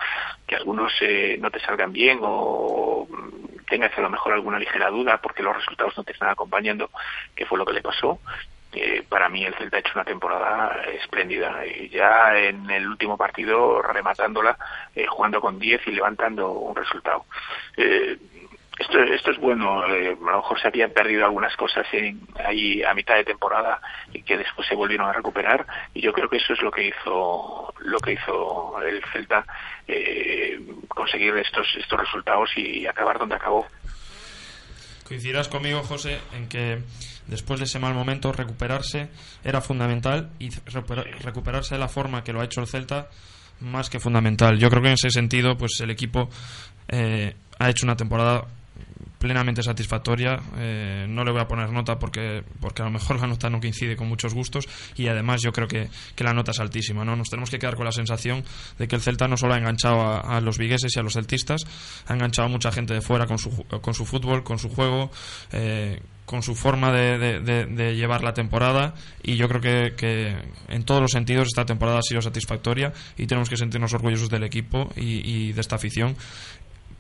que 0.47 0.57
algunos 0.57 0.93
eh, 1.03 1.37
no 1.39 1.51
te 1.51 1.61
salgan 1.61 1.93
bien 1.93 2.20
o 2.22 3.07
tengas 3.70 3.97
a 3.97 4.03
lo 4.03 4.11
mejor 4.11 4.35
alguna 4.35 4.59
ligera 4.59 4.91
duda 4.91 5.18
porque 5.18 5.43
los 5.43 5.57
resultados 5.57 5.97
no 5.97 6.05
te 6.05 6.12
están 6.12 6.28
acompañando, 6.28 6.91
que 7.35 7.47
fue 7.47 7.57
lo 7.57 7.64
que 7.64 7.72
le 7.72 7.81
pasó. 7.81 8.18
Eh, 8.72 9.03
para 9.09 9.28
mí 9.28 9.45
el 9.45 9.55
Celta 9.55 9.78
ha 9.78 9.81
hecho 9.81 9.93
una 9.95 10.05
temporada 10.05 10.83
espléndida 11.03 11.66
y 11.66 11.89
ya 11.89 12.39
en 12.39 12.70
el 12.70 12.87
último 12.87 13.16
partido 13.16 13.83
rematándola, 13.83 14.57
eh, 14.95 15.07
jugando 15.07 15.41
con 15.41 15.59
10 15.59 15.87
y 15.87 15.93
levantando 15.93 16.51
un 16.53 16.76
resultado. 16.76 17.24
Eh, 17.76 18.16
esto, 18.81 18.99
esto 19.03 19.31
es 19.31 19.39
bueno. 19.39 19.87
eh, 19.87 20.16
a 20.20 20.31
lo 20.31 20.37
mejor 20.39 20.61
se 20.61 20.68
habían 20.68 20.91
perdido 20.91 21.24
algunas 21.24 21.55
cosas 21.57 21.87
en, 21.93 22.20
ahí 22.45 22.83
a 22.83 22.95
mitad 22.95 23.14
de 23.16 23.24
temporada 23.24 23.81
y 24.12 24.22
que 24.22 24.37
después 24.39 24.66
se 24.68 24.74
volvieron 24.74 25.09
a 25.09 25.12
recuperar. 25.12 25.66
Y 25.95 26.01
yo 26.01 26.12
creo 26.12 26.28
que 26.28 26.39
eso 26.39 26.53
es 26.53 26.62
lo 26.62 26.70
que 26.70 26.89
hizo 26.89 27.74
lo 27.81 27.99
que 27.99 28.12
hizo 28.12 28.81
el 28.83 29.03
Celta 29.12 29.45
eh, 29.87 30.61
conseguir 30.89 31.35
estos 31.37 31.66
estos 31.78 31.99
resultados 32.01 32.51
y 32.57 32.87
acabar 32.87 33.18
donde 33.18 33.37
acabó. 33.37 33.66
Coincidirás 35.07 35.49
conmigo, 35.49 35.83
José, 35.83 36.20
en 36.35 36.49
que 36.49 36.78
después 37.26 37.59
de 37.59 37.64
ese 37.64 37.78
mal 37.81 37.95
momento 37.95 38.33
recuperarse 38.33 39.09
era 39.45 39.61
fundamental 39.61 40.31
y 40.39 40.51
recupera- 40.51 41.05
recuperarse 41.24 41.74
de 41.74 41.81
la 41.81 41.89
forma 41.89 42.22
que 42.22 42.33
lo 42.33 42.41
ha 42.41 42.45
hecho 42.45 42.61
el 42.61 42.68
Celta 42.68 43.09
más 43.61 43.91
que 43.91 43.99
fundamental. 43.99 44.59
Yo 44.59 44.70
creo 44.70 44.83
que 44.83 44.89
en 44.89 44.95
ese 44.95 45.11
sentido, 45.11 45.57
pues 45.59 45.81
el 45.81 45.91
equipo 45.91 46.31
eh, 46.89 47.35
ha 47.59 47.68
hecho 47.68 47.85
una 47.87 47.97
temporada 47.97 48.45
plenamente 49.21 49.62
satisfactoria. 49.62 50.41
Eh, 50.57 51.05
no 51.07 51.25
le 51.25 51.31
voy 51.31 51.43
a 51.43 51.47
poner 51.47 51.71
nota 51.71 51.99
porque, 51.99 52.43
porque 52.59 52.81
a 52.81 52.87
lo 52.87 52.91
mejor 52.91 53.21
la 53.21 53.27
nota 53.27 53.51
no 53.51 53.61
coincide 53.61 53.95
con 53.95 54.09
muchos 54.09 54.33
gustos 54.33 54.66
y 54.97 55.09
además 55.09 55.43
yo 55.43 55.53
creo 55.53 55.68
que, 55.68 55.89
que 56.16 56.25
la 56.25 56.33
nota 56.33 56.53
es 56.53 56.59
altísima. 56.59 57.05
¿no? 57.05 57.14
Nos 57.16 57.29
tenemos 57.29 57.51
que 57.51 57.59
quedar 57.59 57.77
con 57.77 57.85
la 57.85 57.93
sensación 57.93 58.43
de 58.79 58.89
que 58.89 58.97
el 58.97 59.03
Celta 59.03 59.29
no 59.29 59.37
solo 59.37 59.55
ha 59.55 59.59
enganchado 59.59 60.01
a, 60.27 60.41
los 60.41 60.57
vigueses 60.57 60.97
y 60.97 60.99
a 60.99 61.03
los 61.03 61.12
celtistas, 61.12 61.66
ha 62.07 62.14
enganchado 62.14 62.49
a 62.49 62.51
mucha 62.51 62.73
gente 62.73 62.95
de 62.95 63.03
fuera 63.03 63.27
con 63.27 63.39
su, 63.39 63.51
con 63.66 63.93
su 63.93 64.07
fútbol, 64.07 64.43
con 64.43 64.59
su 64.59 64.71
juego. 64.71 65.11
eh, 65.53 66.01
con 66.31 66.45
su 66.45 66.55
forma 66.55 66.93
de, 66.93 67.41
de- 67.41 67.97
llevar 67.97 68.23
la 68.23 68.33
temporada 68.33 68.95
y 69.21 69.35
yo 69.35 69.49
creo 69.49 69.61
que, 69.61 69.95
que 69.97 70.37
en 70.68 70.85
todos 70.85 71.03
los 71.03 71.11
sentidos 71.11 71.49
esta 71.49 71.66
temporada 71.66 71.99
ha 71.99 72.03
sido 72.03 72.23
satisfactoria 72.23 72.93
y 73.18 73.27
tenemos 73.27 73.49
que 73.51 73.57
sentirnos 73.57 73.93
orgullosos 73.95 74.31
del 74.31 74.45
equipo 74.45 74.93
y 74.95 75.51
de 75.53 75.61
esta 75.61 75.75
afición 75.75 76.14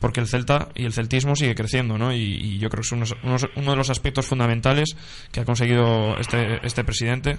porque 0.00 0.20
el 0.20 0.26
Celta 0.26 0.68
y 0.74 0.84
el 0.86 0.92
celtismo 0.92 1.36
sigue 1.36 1.54
creciendo, 1.54 1.98
¿no? 1.98 2.12
Y, 2.12 2.18
y 2.22 2.58
yo 2.58 2.68
creo 2.70 2.80
que 2.82 2.86
es 2.86 2.92
unos- 2.92 3.14
unos- 3.22 3.48
uno 3.56 3.70
de 3.72 3.76
los 3.76 3.90
aspectos 3.90 4.26
fundamentales 4.26 4.96
que 5.30 5.40
ha 5.40 5.44
conseguido 5.44 6.16
este, 6.18 6.58
este 6.66 6.82
presidente 6.84 7.36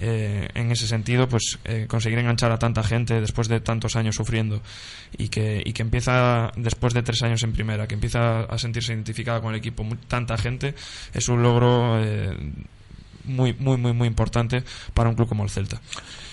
eh, 0.00 0.48
en 0.54 0.70
ese 0.70 0.86
sentido, 0.86 1.26
pues 1.28 1.58
eh, 1.64 1.86
conseguir 1.88 2.18
enganchar 2.18 2.52
a 2.52 2.58
tanta 2.58 2.82
gente 2.82 3.20
después 3.20 3.48
de 3.48 3.60
tantos 3.60 3.96
años 3.96 4.14
sufriendo 4.14 4.60
y 5.16 5.28
que, 5.28 5.62
y 5.64 5.72
que 5.72 5.82
empieza 5.82 6.52
después 6.56 6.92
de 6.94 7.02
tres 7.02 7.22
años 7.22 7.42
en 7.42 7.52
primera, 7.52 7.86
que 7.86 7.94
empieza 7.94 8.40
a 8.40 8.58
sentirse 8.58 8.92
identificada 8.92 9.40
con 9.40 9.52
el 9.54 9.58
equipo 9.58 9.84
mu- 9.84 9.96
tanta 9.96 10.36
gente, 10.36 10.74
es 11.14 11.28
un 11.28 11.42
logro 11.42 11.98
eh, 12.02 12.36
muy, 13.24 13.54
muy, 13.54 13.76
muy, 13.78 13.92
muy 13.94 14.06
importante 14.06 14.62
para 14.94 15.08
un 15.08 15.14
club 15.16 15.28
como 15.28 15.42
el 15.44 15.50
Celta. 15.50 15.80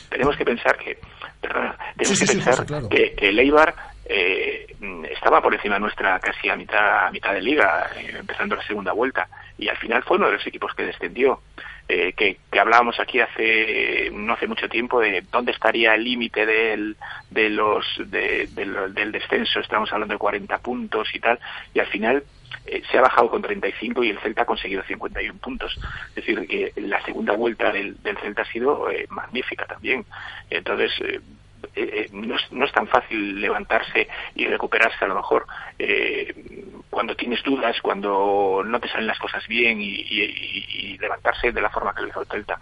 tenemos 0.10 0.36
que 0.38 0.44
pensar 0.46 0.78
que 0.78 0.98
perdona, 1.42 1.76
tenemos 1.98 2.20
Sí, 2.20 2.26
que 2.26 2.32
sí, 2.32 2.36
pensar 2.38 2.54
José, 2.56 2.66
claro. 2.66 2.90
que, 2.90 3.14
que 3.18 3.30
el 3.30 3.40
Eibar 3.40 3.74
eh, 4.06 4.68
estaba 5.12 5.42
por 5.42 5.54
encima 5.54 5.80
nuestra 5.80 6.20
casi 6.20 6.50
a 6.50 6.56
mitad 6.56 7.08
a 7.08 7.12
mitad 7.12 7.34
de 7.34 7.42
liga 7.42 7.90
eh, 7.96 8.16
empezando 8.20 8.56
la 8.56 8.64
segunda 8.68 8.92
vuelta 8.92 9.28
y 9.58 9.70
al 9.70 9.78
final 9.78 10.04
fue 10.04 10.18
uno 10.18 10.28
de 10.28 10.34
los 10.34 10.48
equipos 10.48 10.74
que 10.76 10.84
descendió 10.86 11.42
eh, 11.88 12.14
que, 12.14 12.38
hablábamos 12.60 13.00
aquí 13.00 13.20
hace 13.20 14.10
no 14.14 14.34
hace 14.34 14.48
mucho 14.48 14.68
tiempo 14.70 15.00
de 15.00 15.24
dónde 15.32 15.52
estaría 15.54 15.96
el 15.96 16.04
límite 16.04 16.46
del 16.46 16.98
de 17.30 17.50
los 17.50 17.86
de- 18.06 18.48
de 18.52 18.66
del 18.90 19.12
descenso 19.12 19.60
estamos 19.60 19.92
hablando 19.94 20.14
de 20.14 20.20
40 20.20 20.58
puntos 20.60 21.08
y 21.14 21.20
tal 21.20 21.40
y 21.74 21.80
al 21.80 21.88
final 21.88 22.24
eh, 22.66 22.82
se 22.90 22.98
ha 22.98 23.02
bajado 23.02 23.30
con 23.30 23.42
35 23.42 24.04
y 24.04 24.10
el 24.12 24.20
Celta 24.20 24.44
ha 24.44 24.46
conseguido 24.46 24.84
51 24.84 25.38
puntos. 25.40 25.78
Es 26.10 26.16
decir, 26.16 26.48
que 26.48 26.72
la 26.78 27.04
segunda 27.04 27.34
vuelta 27.34 27.72
del, 27.72 28.02
del 28.04 28.18
Celta 28.20 28.44
ha 28.44 28.46
sido 28.46 28.90
eh, 28.90 29.06
magnífica 29.10 29.66
también. 29.66 30.06
Entonces, 30.50 30.92
eh, 31.76 32.06
eh, 32.06 32.10
no, 32.12 32.36
es, 32.36 32.52
no 32.52 32.66
es 32.66 32.72
tan 32.72 32.88
fácil 32.88 33.40
levantarse 33.42 34.08
y 34.36 34.46
recuperarse 34.48 35.04
a 35.06 35.08
lo 35.08 35.16
mejor 35.16 35.46
eh, 35.80 36.34
cuando 36.90 37.16
tienes 37.16 37.42
dudas, 37.44 37.80
cuando 37.82 38.62
no 38.66 38.80
te 38.80 38.88
salen 38.90 39.08
las 39.08 39.20
cosas 39.20 39.48
bien 39.48 39.82
y, 39.82 39.86
y- 39.88 40.98
levantarse 41.00 41.52
de 41.52 41.62
la 41.62 41.70
forma 41.70 41.94
que 41.94 42.02
lo 42.04 42.08
hizo 42.10 42.22
el 42.22 42.28
Celta. 42.28 42.58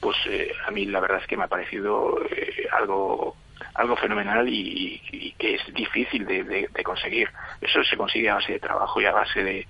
Pues 0.00 0.16
eh, 0.26 0.52
a 0.66 0.70
mí 0.70 0.86
la 0.86 1.00
verdad 1.00 1.18
es 1.20 1.26
que 1.26 1.36
me 1.36 1.44
ha 1.44 1.48
parecido 1.48 2.18
eh, 2.30 2.66
algo 2.72 3.36
algo 3.74 3.96
fenomenal 3.96 4.48
y, 4.48 5.00
y 5.12 5.32
que 5.32 5.54
es 5.54 5.74
difícil 5.74 6.26
de, 6.26 6.42
de- 6.44 6.68
conseguir. 6.84 7.28
Eso 7.60 7.82
se 7.84 7.96
consigue 7.96 8.28
a 8.28 8.34
base 8.34 8.52
de 8.54 8.58
trabajo 8.58 9.00
y 9.00 9.04
a 9.06 9.12
base 9.12 9.42
de 9.42 9.66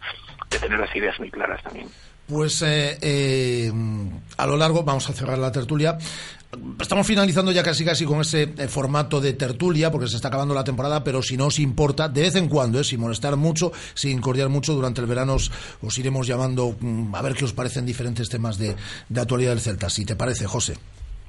tener 0.61 0.78
las 0.78 0.95
ideas 0.97 1.18
muy 1.20 1.30
claras 1.30 1.62
también. 1.62 1.89
Pues 2.27 2.62
eh, 2.62 2.99
eh, 3.01 3.73
a 4.37 4.47
lo 4.47 4.57
largo, 4.57 4.83
vamos 4.85 5.09
a 5.11 5.12
cerrar 5.12 5.39
la 5.39 5.53
tertulia. 5.53 5.99
Estamos 6.81 7.07
finalizando 7.07 7.51
ya 7.51 7.62
casi 7.62 7.83
casi 7.85 8.05
con 8.05 8.20
ese 8.20 8.43
eh, 8.59 8.68
formato 8.68 9.20
de 9.23 9.33
tertulia, 9.33 9.91
porque 9.91 10.07
se 10.07 10.16
está 10.16 10.29
acabando 10.29 10.55
la 10.55 10.64
temporada, 10.64 11.03
pero 11.03 11.23
si 11.23 11.37
no 11.37 11.47
os 11.47 11.59
importa, 11.59 12.09
de 12.11 12.20
vez 12.23 12.35
en 12.37 12.49
cuando, 12.49 12.79
eh, 12.79 12.85
sin 12.85 13.01
molestar 13.01 13.37
mucho, 13.37 13.73
sin 13.95 14.20
cordiar 14.20 14.51
mucho, 14.51 14.75
durante 14.75 15.01
el 15.01 15.07
verano 15.07 15.35
os, 15.35 15.51
os 15.81 15.97
iremos 15.99 16.27
llamando 16.27 16.77
mm, 16.79 17.14
a 17.14 17.23
ver 17.23 17.35
qué 17.35 17.47
os 17.47 17.55
parecen 17.55 17.87
diferentes 17.87 18.29
temas 18.29 18.59
de, 18.59 18.77
de 19.09 19.20
actualidad 19.20 19.51
del 19.53 19.61
Celta. 19.61 19.89
Si 19.89 20.05
te 20.05 20.14
parece, 20.14 20.47
José. 20.47 20.77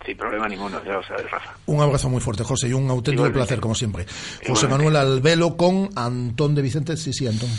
Sin 0.05 0.17
problema 0.17 0.49
ninguno, 0.49 0.83
ya 0.83 0.91
lo 0.93 1.03
sabes, 1.03 1.31
Rafa. 1.31 1.53
Un 1.67 1.79
abrazo 1.81 2.09
muy 2.09 2.19
fuerte, 2.19 2.43
José, 2.43 2.67
y 2.67 2.73
un 2.73 2.89
auténtico 2.89 3.13
Igualmente. 3.23 3.39
placer, 3.39 3.59
como 3.61 3.75
siempre. 3.75 4.05
José. 4.45 4.67
Manuel 4.67 4.97
Albelo 4.97 5.55
con 5.55 5.89
Antón 5.95 6.53
de 6.53 6.61
Vicente. 6.61 6.97
Sí, 6.97 7.13
sí, 7.13 7.25
Antón. 7.27 7.49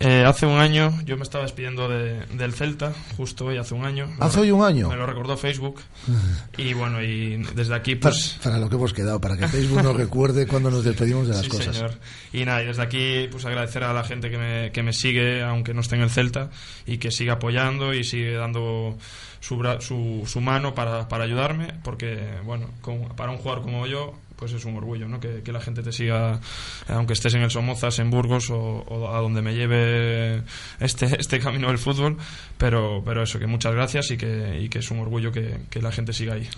Eh, 0.00 0.24
hace 0.24 0.46
un 0.46 0.60
año 0.60 0.96
yo 1.04 1.16
me 1.16 1.24
estaba 1.24 1.42
despidiendo 1.42 1.88
de- 1.88 2.24
del 2.26 2.52
Celta, 2.54 2.92
justo 3.16 3.46
hoy, 3.46 3.56
hace 3.58 3.74
un 3.74 3.84
año. 3.84 4.08
¿Hace 4.20 4.38
hoy 4.40 4.52
un 4.52 4.62
año? 4.62 4.88
Me 4.88 4.94
lo 4.96 5.06
recordó 5.06 5.36
Facebook. 5.36 5.80
Y 6.56 6.72
bueno, 6.74 7.02
y 7.02 7.36
desde 7.54 7.74
aquí, 7.74 7.94
Para, 7.96 8.12
pues. 8.14 8.38
para 8.42 8.58
lo 8.58 8.68
que 8.68 8.76
hemos 8.76 8.92
quedado, 8.92 9.20
para 9.20 9.36
que 9.36 9.46
Facebook 9.48 9.82
nos 9.82 9.96
recuerde 9.96 10.46
cuando 10.46 10.70
nos 10.70 10.84
despedimos 10.84 11.26
de 11.28 11.34
las 11.34 11.42
Sí, 11.44 11.48
cosas. 11.48 11.74
señor. 11.76 11.98
Y 12.32 12.44
nada, 12.44 12.62
y 12.62 12.66
desde 12.66 12.82
aquí, 12.82 13.28
pues 13.30 13.44
agradecer 13.44 13.84
a 13.84 13.92
la 13.92 14.02
gente 14.04 14.30
que 14.30 14.38
me, 14.38 14.72
que 14.72 14.82
me 14.82 14.92
sigue, 14.92 15.42
aunque 15.42 15.72
no 15.74 15.80
esté 15.80 15.96
en 15.96 16.02
el 16.02 16.10
Celta, 16.10 16.50
y 16.86 16.98
que 16.98 17.10
sigue 17.10 17.30
apoyando 17.30 17.94
y 17.94 18.02
sigue 18.04 18.34
dando 18.34 18.96
su, 19.40 19.56
su, 19.80 20.22
su 20.26 20.40
mano 20.40 20.74
para, 20.74 21.08
para 21.08 21.24
ayudarme, 21.24 21.74
porque, 21.84 22.18
bueno, 22.44 22.70
con- 22.80 23.08
para 23.16 23.30
un 23.32 23.38
jugador 23.38 23.62
como 23.62 23.86
yo, 23.86 24.14
pues 24.38 24.52
es 24.52 24.64
un 24.64 24.76
orgullo, 24.76 25.08
¿no? 25.08 25.18
Que, 25.20 25.42
que 25.42 25.52
la 25.52 25.60
gente 25.60 25.82
te 25.82 25.92
siga, 25.92 26.40
aunque 26.88 27.12
estés 27.12 27.34
en 27.34 27.42
el 27.42 27.50
Somozas, 27.50 27.98
en 27.98 28.10
Burgos 28.10 28.50
o, 28.50 28.58
o 28.58 29.14
a 29.14 29.20
donde 29.20 29.42
me 29.42 29.54
lleve 29.54 30.42
este, 30.80 31.20
este 31.20 31.40
camino 31.40 31.68
del 31.68 31.78
fútbol, 31.78 32.16
pero, 32.56 33.02
pero 33.04 33.22
eso, 33.22 33.38
que 33.38 33.46
muchas 33.46 33.74
gracias 33.74 34.10
y 34.10 34.16
que, 34.16 34.60
y 34.60 34.68
que 34.68 34.78
es 34.78 34.90
un 34.90 35.00
orgullo 35.00 35.32
que, 35.32 35.60
que 35.68 35.82
la 35.82 35.90
gente 35.92 36.12
siga 36.12 36.34
ahí. 36.34 36.48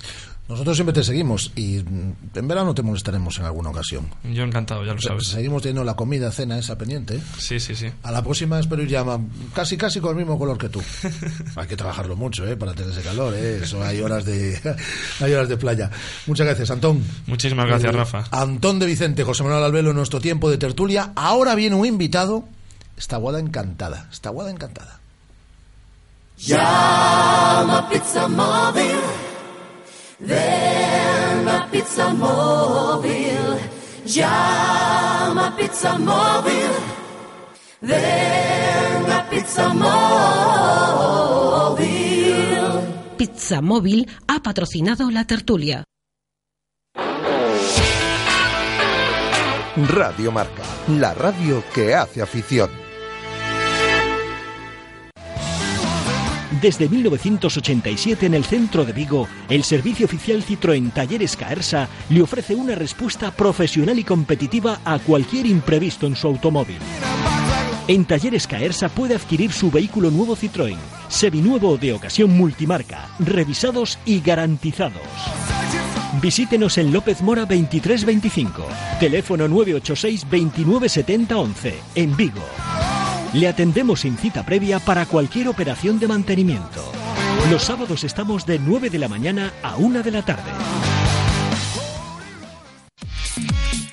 Nosotros 0.51 0.77
siempre 0.77 0.93
te 0.93 1.05
seguimos 1.05 1.53
y 1.55 1.79
mm, 1.79 2.13
en 2.35 2.49
verano 2.49 2.75
te 2.75 2.83
molestaremos 2.83 3.39
en 3.39 3.45
alguna 3.45 3.71
ocasión. 3.71 4.11
Yo 4.25 4.43
encantado, 4.43 4.85
ya 4.85 4.95
lo 4.95 5.01
sabes. 5.01 5.29
Seguimos 5.29 5.63
teniendo 5.63 5.85
la 5.85 5.95
comida, 5.95 6.33
cena 6.33 6.59
esa 6.59 6.77
pendiente. 6.77 7.15
¿eh? 7.15 7.23
Sí, 7.39 7.61
sí, 7.61 7.77
sí. 7.77 7.87
A 8.03 8.11
la 8.11 8.21
próxima 8.21 8.59
espero 8.59 8.83
ir 8.83 8.89
ya 8.89 9.05
casi 9.55 9.77
casi 9.77 10.01
con 10.01 10.11
el 10.11 10.17
mismo 10.17 10.37
color 10.37 10.59
que 10.59 10.69
tú. 10.69 10.83
hay 11.55 11.69
que 11.69 11.77
trabajarlo 11.77 12.17
mucho, 12.17 12.45
¿eh? 12.49 12.57
Para 12.57 12.75
tener 12.75 12.91
ese 12.91 13.03
calor, 13.03 13.33
¿eh? 13.35 13.61
Eso 13.63 13.81
hay 13.81 14.01
horas 14.01 14.25
de 14.25 14.59
hay 15.21 15.33
horas 15.33 15.49
de 15.49 15.57
playa. 15.57 15.89
Muchas 16.27 16.49
gracias, 16.49 16.69
Antón. 16.73 17.01
Muchísimas 17.29 17.67
gracias, 17.67 17.70
Eh, 17.77 17.93
Rafa. 17.93 18.25
Antón 18.31 18.79
de 18.79 18.87
Vicente, 18.87 19.25
José 19.25 19.43
Manuel 19.43 19.65
Albelo, 19.65 19.91
en 19.91 19.97
nuestro 19.97 20.21
tiempo 20.21 20.51
de 20.51 20.59
tertulia. 20.59 21.13
Ahora 21.15 21.55
viene 21.55 21.77
un 21.77 21.87
invitado. 21.87 22.45
Esta 22.97 23.17
guada 23.17 23.39
encantada. 23.41 24.09
Esta 24.11 24.31
guada 24.31 24.51
encantada. 24.51 25.01
Llama 26.39 27.89
Pizza 27.91 28.29
Móvil. 28.29 29.01
Ven 30.21 31.49
a 31.49 31.69
Pizza 31.71 32.13
Móvil. 32.15 33.59
Llama 34.07 35.55
Pizza 35.57 35.99
Móvil. 35.99 36.71
Ven 37.83 39.13
a 39.13 39.29
Pizza 39.31 39.69
Móvil. 39.75 41.01
Pizza 43.17 43.61
Móvil 43.63 44.09
ha 44.27 44.43
patrocinado 44.43 45.11
la 45.11 45.27
tertulia. 45.27 45.85
Radio 49.77 50.33
Marca, 50.33 50.65
la 50.89 51.15
radio 51.15 51.63
que 51.73 51.95
hace 51.95 52.21
afición. 52.21 52.69
Desde 56.61 56.89
1987 56.89 58.27
en 58.27 58.35
el 58.35 58.45
centro 58.45 58.85
de 58.85 58.93
Vigo, 58.93 59.29
el 59.49 59.63
servicio 59.63 60.07
oficial 60.07 60.45
Citroën 60.45 60.93
Talleres 60.93 61.37
Caersa 61.37 61.89
le 62.09 62.21
ofrece 62.21 62.57
una 62.57 62.75
respuesta 62.75 63.31
profesional 63.31 63.99
y 63.99 64.05
competitiva 64.05 64.81
a 64.85 64.99
cualquier 64.99 65.47
imprevisto 65.47 66.07
en 66.07 66.17
su 66.17 66.27
automóvil. 66.27 66.79
En 67.91 68.05
Talleres 68.05 68.47
Caersa 68.47 68.89
puede 68.89 69.17
adquirir 69.17 69.51
su 69.51 69.69
vehículo 69.69 70.13
nuevo 70.13 70.37
Citroën, 70.37 70.77
seminuevo 71.09 71.77
de 71.77 71.93
ocasión 71.93 72.31
multimarca, 72.31 73.09
revisados 73.19 73.99
y 74.05 74.21
garantizados. 74.21 75.03
Visítenos 76.23 76.79
en 76.79 76.93
López 76.93 77.21
Mora 77.21 77.47
2325, 77.47 78.65
teléfono 79.01 79.49
986 79.49 80.21
2970 80.21 81.37
11, 81.37 81.75
en 81.97 82.17
Vigo. 82.17 82.45
Le 83.33 83.49
atendemos 83.49 84.03
sin 84.03 84.17
cita 84.17 84.47
previa 84.47 84.79
para 84.79 85.05
cualquier 85.05 85.49
operación 85.49 85.99
de 85.99 86.07
mantenimiento. 86.07 86.93
Los 87.51 87.65
sábados 87.65 88.05
estamos 88.05 88.47
de 88.47 88.61
9 88.61 88.91
de 88.91 89.01
la 89.01 89.09
mañana 89.09 89.53
a 89.65 89.75
1 89.75 90.05
de 90.05 90.11
la 90.13 90.23
tarde. 90.23 90.53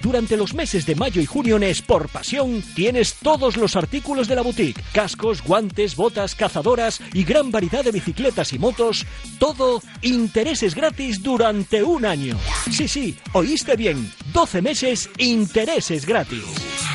Durante 0.02 0.38
los 0.38 0.54
meses 0.54 0.86
de 0.86 0.96
mayo 0.96 1.22
y 1.22 1.26
junio 1.26 1.58
en 1.58 1.64
Sport 1.64 2.12
Pasión 2.12 2.64
tienes 2.76 3.16
todos 3.16 3.58
los 3.58 3.76
artículos 3.76 4.28
de 4.28 4.36
la 4.36 4.42
boutique, 4.42 4.82
cascos, 4.94 5.44
guantes, 5.44 5.96
botas, 5.96 6.36
cazadoras 6.36 7.02
y 7.14 7.24
gran 7.24 7.52
variedad 7.52 7.84
de 7.84 7.92
bicicletas 7.92 8.54
y 8.54 8.60
motos, 8.60 9.06
todo 9.40 9.82
intereses 10.02 10.76
gratis 10.76 11.22
durante 11.22 11.84
un 11.84 12.06
año. 12.06 12.38
Sí, 12.72 12.88
sí, 12.88 13.18
oíste 13.34 13.76
bien, 13.76 14.12
12 14.34 14.62
meses 14.62 15.10
intereses 15.18 16.06
gratis. 16.06 16.44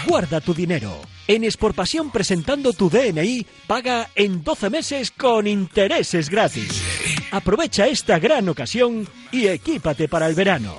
Guarda 0.07 0.41
tu 0.41 0.55
dinero. 0.55 1.01
En 1.29 1.45
Exportpasión 1.45 2.11
presentando 2.11 2.73
tu 2.73 2.91
DNI, 2.91 3.47
paga 3.67 4.11
en 4.15 4.43
12 4.43 4.71
meses 4.71 5.11
con 5.11 5.47
intereses 5.47 6.29
gratis. 6.29 6.83
Aprovecha 7.31 7.87
esta 7.87 8.19
gran 8.19 8.49
ocasión 8.49 9.09
y 9.31 9.47
equípate 9.47 10.09
para 10.09 10.27
el 10.27 10.35
verano. 10.35 10.79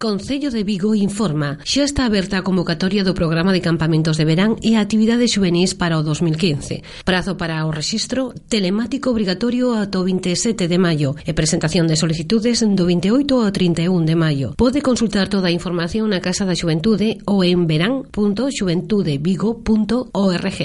Concello 0.00 0.50
de 0.50 0.64
Vigo 0.64 0.96
informa 0.96 1.60
xa 1.60 1.84
está 1.84 2.08
aberta 2.08 2.40
a 2.40 2.46
convocatoria 2.48 3.04
do 3.04 3.12
programa 3.12 3.52
de 3.52 3.60
campamentos 3.60 4.16
de 4.16 4.24
verán 4.24 4.56
e 4.64 4.80
actividades 4.80 5.36
juvenis 5.36 5.76
para 5.76 6.00
o 6.00 6.02
2015. 6.02 7.04
Prazo 7.04 7.36
para 7.36 7.60
o 7.68 7.70
rexistro 7.70 8.32
telemático 8.48 9.12
obrigatorio 9.12 9.76
ata 9.76 10.00
o 10.00 10.08
27 10.08 10.72
de 10.72 10.80
maio 10.80 11.20
e 11.28 11.36
presentación 11.36 11.84
de 11.84 12.00
solicitudes 12.00 12.64
do 12.64 12.88
28 12.88 13.44
ao 13.44 13.52
31 13.52 14.08
de 14.08 14.16
maio. 14.16 14.56
Pode 14.56 14.80
consultar 14.80 15.28
toda 15.28 15.52
a 15.52 15.54
información 15.54 16.08
na 16.08 16.24
Casa 16.24 16.48
da 16.48 16.56
Xuventude 16.56 17.20
ou 17.28 17.44
en 17.44 17.68
verán.xuventudevigo.org. 17.68 20.58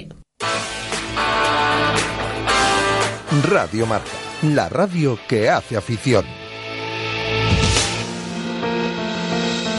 Radio 3.52 3.84
Marca, 3.84 4.16
la 4.56 4.72
radio 4.72 5.20
que 5.28 5.52
hace 5.52 5.76
afición. 5.76 6.24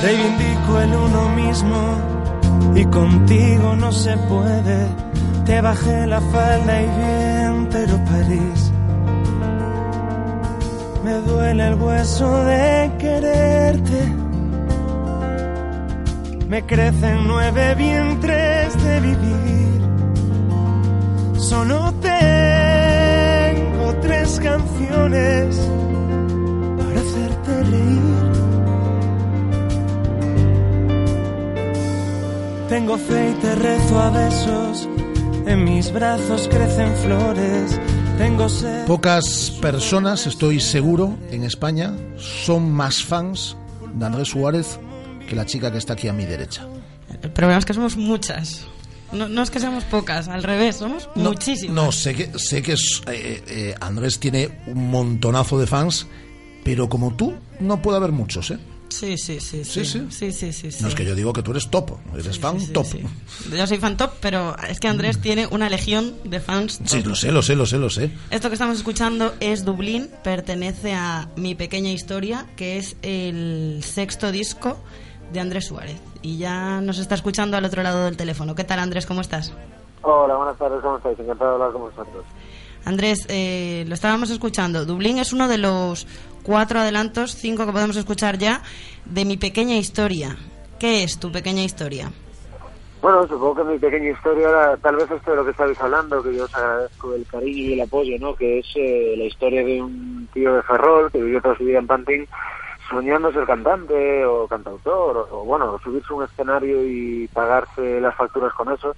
Reivindico 0.03 0.81
el 0.81 0.95
uno 0.95 1.29
mismo 1.31 1.81
y 2.75 2.85
contigo 2.85 3.75
no 3.77 3.91
se 3.93 4.17
puede. 4.17 4.87
Te 5.45 5.61
bajé 5.61 6.07
la 6.07 6.21
falda 6.21 6.83
y 6.83 6.87
bien, 6.87 7.69
pero 7.71 7.97
París. 8.05 8.73
Me 11.05 11.13
duele 11.13 11.69
el 11.69 11.75
hueso 11.75 12.45
de 12.45 12.91
quererte. 12.99 14.13
Me 16.49 16.63
crecen 16.65 17.27
nueve 17.27 17.75
vientres 17.77 18.83
de 18.85 19.01
vivir. 19.01 19.81
Solo 21.37 21.93
tengo 22.01 23.95
tres 24.03 24.41
canciones 24.41 25.57
para 26.77 27.01
hacerte 27.01 27.63
reír. 27.71 28.46
Tengo 32.69 32.99
fe 32.99 33.31
y 33.31 33.35
te 33.41 33.55
rezo 33.55 34.01
a 34.01 34.11
besos. 34.11 34.89
En 35.47 35.65
mis 35.65 35.93
brazos 35.93 36.49
crecen 36.49 36.93
flores. 36.97 37.81
Tengo 38.19 38.49
sed. 38.49 38.87
Pocas 38.87 39.53
personas, 39.63 40.27
estoy 40.27 40.59
seguro, 40.59 41.17
en 41.31 41.45
España 41.45 41.95
son 42.17 42.73
más 42.73 43.05
fans 43.05 43.57
de 43.95 44.05
Andrés 44.05 44.29
Suárez 44.29 44.81
que 45.29 45.37
la 45.37 45.47
chica 45.47 45.71
que 45.71 45.79
está 45.79 45.93
aquí 45.93 46.09
a 46.09 46.13
mi 46.13 46.25
derecha. 46.25 46.67
El 47.23 47.31
problema 47.31 47.59
es 47.59 47.65
que 47.65 47.73
somos 47.75 47.97
muchas. 47.97 48.67
No, 49.13 49.29
no 49.29 49.43
es 49.43 49.51
que 49.51 49.61
seamos 49.61 49.85
pocas, 49.85 50.27
al 50.27 50.43
revés, 50.43 50.77
somos 50.77 51.09
No, 51.15 51.31
muchísimas. 51.31 51.75
No, 51.77 51.93
sé 51.93 52.15
que, 52.15 52.37
sé 52.37 52.63
que 52.63 52.73
es, 52.73 53.01
eh, 53.07 53.45
eh, 53.47 53.75
Andrés 53.81 54.19
tiene 54.19 54.59
un 54.67 54.91
montonazo 54.91 55.57
de 55.61 55.69
fans, 55.69 56.09
pero 56.65 56.89
como 56.89 57.15
tú, 57.15 57.33
no 57.61 57.81
puede 57.81 57.99
haber 57.99 58.11
muchos, 58.11 58.51
¿eh? 58.51 58.59
Sí, 58.89 59.19
sí, 59.19 59.41
sí. 59.41 59.65
Sí, 59.65 59.85
Sí, 59.85 59.85
sí. 59.85 60.07
sí, 60.11 60.33
sí, 60.33 60.53
sí, 60.53 60.73
sí. 60.73 60.83
No 60.83 60.89
es 60.89 60.95
que 60.95 61.05
yo 61.05 61.15
digo 61.15 61.33
que 61.33 61.43
tú 61.43 61.51
eres 61.51 61.69
top, 61.69 61.93
eres 62.15 62.39
fan 62.39 62.59
top. 62.73 62.87
Sí, 62.87 63.03
Yo 63.51 63.67
soy 63.67 63.79
fan 63.79 63.97
top, 63.97 64.13
pero 64.21 64.57
es 64.69 64.81
que 64.81 64.89
Andrés 64.89 65.21
tiene 65.21 65.47
una 65.49 65.69
legión 65.69 66.15
de 66.25 66.41
fans. 66.41 66.79
top. 66.79 67.05
lo 67.07 67.15
sé, 67.15 67.33
lo 67.33 67.43
sé, 67.43 67.57
lo 67.57 67.67
sé, 67.67 67.79
lo 67.79 67.91
sé. 67.91 68.11
Esto 68.31 68.49
que 68.49 68.55
estamos 68.55 68.77
escuchando 68.77 69.35
es 69.41 69.65
Dublín, 69.65 70.11
pertenece 70.23 70.95
a 70.95 71.29
Mi 71.37 71.55
Pequeña 71.55 71.91
Historia, 71.91 72.47
que 72.57 72.79
es 72.79 72.97
el 73.03 73.81
sexto 73.85 74.33
disco 74.33 74.79
de 75.33 75.41
Andrés 75.41 75.67
Suárez. 75.67 75.97
Y 76.23 76.39
ya 76.39 76.81
nos 76.81 76.99
está 76.99 77.15
escuchando 77.15 77.57
al 77.57 77.65
otro 77.65 77.83
lado 77.83 78.05
del 78.05 78.17
teléfono. 78.17 78.55
¿Qué 78.55 78.65
tal, 78.65 78.79
Andrés? 78.79 79.07
¿Cómo 79.07 79.21
estás? 79.21 79.53
Hola, 80.03 80.37
buenas 80.37 80.57
tardes, 80.57 80.81
¿cómo 80.83 80.97
estáis? 80.99 81.19
Encantado 81.19 81.51
de 81.51 81.55
hablar 81.57 81.73
con 81.73 81.83
vosotros. 81.83 82.25
Andrés, 82.87 83.27
eh, 83.29 83.85
lo 83.89 83.95
estábamos 83.95 84.31
escuchando. 84.31 84.85
Dublín 84.85 85.19
es 85.19 85.33
uno 85.33 85.49
de 85.49 85.59
los 85.59 86.07
cuatro 86.45 86.79
adelantos, 86.79 87.35
cinco 87.35 87.67
que 87.67 87.73
podemos 87.73 87.97
escuchar 87.97 88.39
ya, 88.39 88.63
de 89.05 89.25
Mi 89.25 89.37
Pequeña 89.37 89.77
Historia. 89.77 90.37
¿Qué 90.79 91.03
es 91.03 91.19
tu 91.19 91.33
pequeña 91.33 91.65
historia? 91.65 92.13
Bueno, 93.03 93.27
supongo 93.27 93.57
que 93.57 93.65
mi 93.65 93.79
pequeña 93.81 94.11
historia 94.11 94.49
era 94.49 94.77
tal 94.77 94.95
vez 94.95 95.11
esto 95.11 95.33
de 95.33 95.37
lo 95.37 95.45
que 95.45 95.51
estáis 95.51 95.81
hablando, 95.81 96.23
que 96.23 96.37
yo 96.37 96.45
os 96.45 96.55
agradezco 96.55 97.13
el 97.13 97.27
cariño 97.27 97.59
y 97.59 97.73
el 97.73 97.81
apoyo, 97.81 98.17
¿no? 98.21 98.37
Que 98.37 98.61
es 98.61 98.67
eh, 98.77 99.15
la 99.19 99.25
historia 99.25 99.65
de 99.65 99.83
un 99.83 100.29
tío 100.33 100.55
de 100.55 100.63
Ferrol 100.63 101.11
que 101.11 101.21
vivió 101.21 101.43
toda 101.43 101.57
su 101.57 101.65
vida 101.65 101.81
en 101.81 101.89
Pantin 101.89 102.29
soñando 102.89 103.33
ser 103.33 103.47
cantante 103.47 104.25
o 104.25 104.47
cantautor 104.47 105.17
o, 105.17 105.41
o, 105.41 105.45
bueno, 105.45 105.77
subirse 105.83 106.13
a 106.13 106.17
un 106.17 106.25
escenario 106.25 106.87
y 106.87 107.27
pagarse 107.33 108.01
las 108.01 108.15
facturas 108.15 108.53
con 108.55 108.73
eso. 108.73 108.95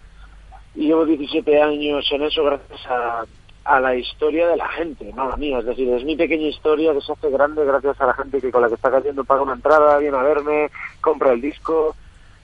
Y 0.74 0.88
llevo 0.88 1.06
17 1.06 1.62
años 1.62 2.06
en 2.12 2.22
eso 2.22 2.44
gracias 2.44 2.86
a, 2.86 3.24
a 3.68 3.80
la 3.80 3.94
historia 3.94 4.48
de 4.48 4.56
la 4.56 4.68
gente, 4.68 5.12
no 5.14 5.28
la 5.28 5.36
mía. 5.36 5.58
Es 5.58 5.66
decir, 5.66 5.88
es 5.90 6.02
mi 6.02 6.16
pequeña 6.16 6.46
historia 6.46 6.94
que 6.94 7.02
se 7.02 7.12
hace 7.12 7.30
grande 7.30 7.66
gracias 7.66 8.00
a 8.00 8.06
la 8.06 8.14
gente 8.14 8.40
que 8.40 8.50
con 8.50 8.62
la 8.62 8.68
que 8.68 8.74
está 8.74 8.90
cayendo 8.90 9.24
paga 9.24 9.42
una 9.42 9.52
entrada, 9.52 9.98
viene 9.98 10.16
a 10.16 10.22
verme, 10.22 10.70
compra 11.02 11.32
el 11.32 11.42
disco. 11.42 11.94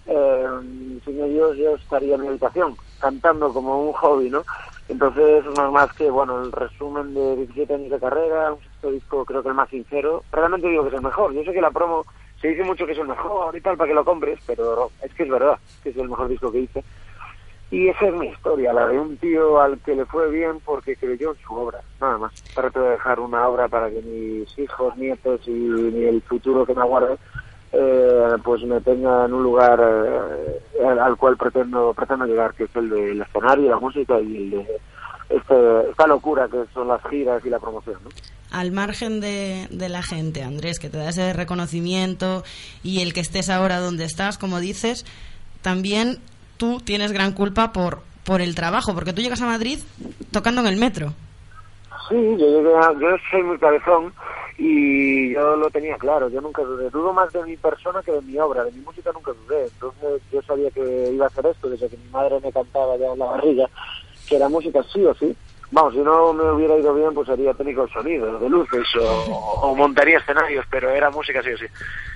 Eh, 0.06 0.46
sin 1.02 1.24
ellos 1.24 1.56
yo 1.56 1.76
estaría 1.76 2.16
en 2.16 2.20
mi 2.20 2.28
habitación 2.28 2.76
cantando 3.00 3.54
como 3.54 3.88
un 3.88 3.92
hobby, 3.94 4.28
¿no? 4.28 4.44
Entonces, 4.86 5.46
no 5.56 5.66
es 5.66 5.72
más 5.72 5.90
que, 5.94 6.10
bueno, 6.10 6.42
el 6.42 6.52
resumen 6.52 7.14
de 7.14 7.36
17 7.36 7.74
años 7.74 7.90
de 7.90 7.98
carrera, 7.98 8.52
un 8.52 8.60
sexto 8.60 8.90
disco 8.90 9.24
creo 9.24 9.42
que 9.42 9.48
el 9.48 9.54
más 9.54 9.70
sincero. 9.70 10.24
Realmente 10.30 10.68
digo 10.68 10.82
que 10.82 10.90
es 10.90 10.94
el 10.94 11.02
mejor. 11.02 11.32
Yo 11.32 11.42
sé 11.42 11.54
que 11.54 11.60
la 11.62 11.70
promo 11.70 12.04
se 12.38 12.48
dice 12.48 12.64
mucho 12.64 12.84
que 12.84 12.92
es 12.92 12.98
el 12.98 13.08
mejor 13.08 13.56
y 13.56 13.62
tal 13.62 13.78
para 13.78 13.88
que 13.88 13.94
lo 13.94 14.04
compres, 14.04 14.38
pero 14.46 14.90
es 15.02 15.14
que 15.14 15.22
es 15.22 15.30
verdad 15.30 15.58
que 15.82 15.88
es 15.88 15.96
el 15.96 16.10
mejor 16.10 16.28
disco 16.28 16.52
que 16.52 16.60
hice. 16.60 16.84
Y 17.74 17.88
esa 17.88 18.06
es 18.06 18.14
mi 18.14 18.28
historia, 18.28 18.72
la 18.72 18.86
de 18.86 19.00
un 19.00 19.16
tío 19.16 19.60
al 19.60 19.80
que 19.80 19.96
le 19.96 20.04
fue 20.04 20.30
bien 20.30 20.60
porque 20.64 20.94
creyó 20.94 21.32
en 21.32 21.42
su 21.44 21.54
obra, 21.54 21.80
nada 22.00 22.18
más. 22.18 22.32
Trato 22.54 22.80
de 22.80 22.90
dejar 22.90 23.18
una 23.18 23.48
obra 23.48 23.66
para 23.66 23.90
que 23.90 24.00
mis 24.00 24.56
hijos, 24.56 24.96
nietos 24.96 25.40
y, 25.48 25.50
ni 25.50 26.04
el 26.04 26.22
futuro 26.22 26.64
que 26.64 26.72
me 26.72 26.82
aguarde, 26.82 27.16
eh, 27.72 28.36
pues 28.44 28.62
me 28.62 28.80
tenga 28.80 29.24
en 29.24 29.34
un 29.34 29.42
lugar 29.42 29.80
eh, 29.82 30.86
al, 30.86 31.00
al 31.00 31.16
cual 31.16 31.36
pretendo 31.36 31.92
pretendo 31.94 32.26
llegar, 32.26 32.54
que 32.54 32.62
es 32.62 32.76
el 32.76 32.88
del 32.88 33.22
escenario, 33.22 33.70
la 33.70 33.80
música 33.80 34.20
y 34.20 34.36
el 34.36 34.50
de 34.50 34.80
este, 35.30 35.90
esta 35.90 36.06
locura 36.06 36.46
que 36.46 36.66
son 36.72 36.86
las 36.86 37.02
giras 37.10 37.44
y 37.44 37.50
la 37.50 37.58
promoción. 37.58 37.98
¿no? 38.04 38.10
Al 38.52 38.70
margen 38.70 39.18
de, 39.18 39.66
de 39.72 39.88
la 39.88 40.04
gente, 40.04 40.44
Andrés, 40.44 40.78
que 40.78 40.90
te 40.90 40.98
da 40.98 41.08
ese 41.08 41.32
reconocimiento 41.32 42.44
y 42.84 43.00
el 43.00 43.12
que 43.12 43.18
estés 43.18 43.50
ahora 43.50 43.80
donde 43.80 44.04
estás, 44.04 44.38
como 44.38 44.60
dices, 44.60 45.04
también 45.60 46.20
tú 46.56 46.80
tienes 46.80 47.12
gran 47.12 47.32
culpa 47.32 47.72
por, 47.72 48.02
por 48.24 48.40
el 48.40 48.54
trabajo, 48.54 48.94
porque 48.94 49.12
tú 49.12 49.22
llegas 49.22 49.42
a 49.42 49.46
Madrid 49.46 49.78
tocando 50.32 50.60
en 50.60 50.66
el 50.68 50.76
metro. 50.76 51.12
Sí, 52.08 52.16
yo, 52.16 52.36
llegué 52.46 52.74
a- 52.76 52.92
yo 53.00 53.08
soy 53.30 53.42
muy 53.42 53.58
cabezón 53.58 54.12
y 54.58 55.32
yo 55.32 55.56
lo 55.56 55.70
tenía 55.70 55.96
claro, 55.96 56.28
yo 56.28 56.40
nunca 56.40 56.62
dudé, 56.62 56.90
dudo 56.90 57.12
más 57.12 57.32
de 57.32 57.42
mi 57.44 57.56
persona 57.56 58.02
que 58.02 58.12
de 58.12 58.22
mi 58.22 58.38
obra, 58.38 58.62
de 58.64 58.72
mi 58.72 58.80
música 58.82 59.10
nunca 59.12 59.32
dudé, 59.32 59.64
entonces 59.64 60.22
yo 60.32 60.42
sabía 60.42 60.70
que 60.70 61.10
iba 61.12 61.24
a 61.24 61.28
hacer 61.28 61.46
esto 61.46 61.68
desde 61.70 61.88
que 61.88 61.96
mi 61.96 62.08
madre 62.10 62.38
me 62.40 62.52
cantaba 62.52 62.96
ya 62.96 63.06
en 63.12 63.18
la 63.18 63.24
barriga, 63.26 63.68
que 64.28 64.36
era 64.36 64.48
música 64.48 64.82
sí 64.92 65.04
o 65.04 65.14
sí, 65.14 65.34
Vamos, 65.74 65.92
si 65.92 65.98
no 65.98 66.32
me 66.32 66.52
hubiera 66.52 66.78
ido 66.78 66.94
bien, 66.94 67.12
pues 67.12 67.26
sería 67.26 67.52
técnico 67.52 67.84
de 67.84 67.92
sonido, 67.92 68.38
de 68.38 68.48
luces, 68.48 68.86
o, 68.94 69.10
o 69.60 69.74
montaría 69.74 70.18
escenarios, 70.18 70.64
pero 70.70 70.88
era 70.88 71.10
música 71.10 71.42
sí 71.42 71.50
o 71.50 71.58
sí. 71.58 71.64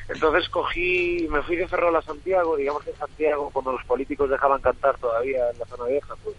Entonces 0.08 0.48
cogí, 0.48 1.26
me 1.28 1.42
fui 1.42 1.56
de 1.56 1.66
Ferrol 1.66 1.96
a 1.96 2.02
Santiago, 2.02 2.56
digamos 2.56 2.84
que 2.84 2.90
en 2.90 2.96
Santiago, 2.98 3.50
cuando 3.52 3.72
los 3.72 3.84
políticos 3.84 4.30
dejaban 4.30 4.60
cantar 4.60 4.96
todavía 4.98 5.50
en 5.50 5.58
la 5.58 5.64
zona 5.64 5.86
vieja, 5.86 6.14
pues 6.22 6.36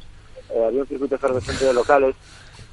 eh, 0.52 0.64
había 0.66 0.80
un 0.80 0.88
circuito 0.88 1.16
efervescente 1.16 1.66
de 1.66 1.74
locales, 1.74 2.16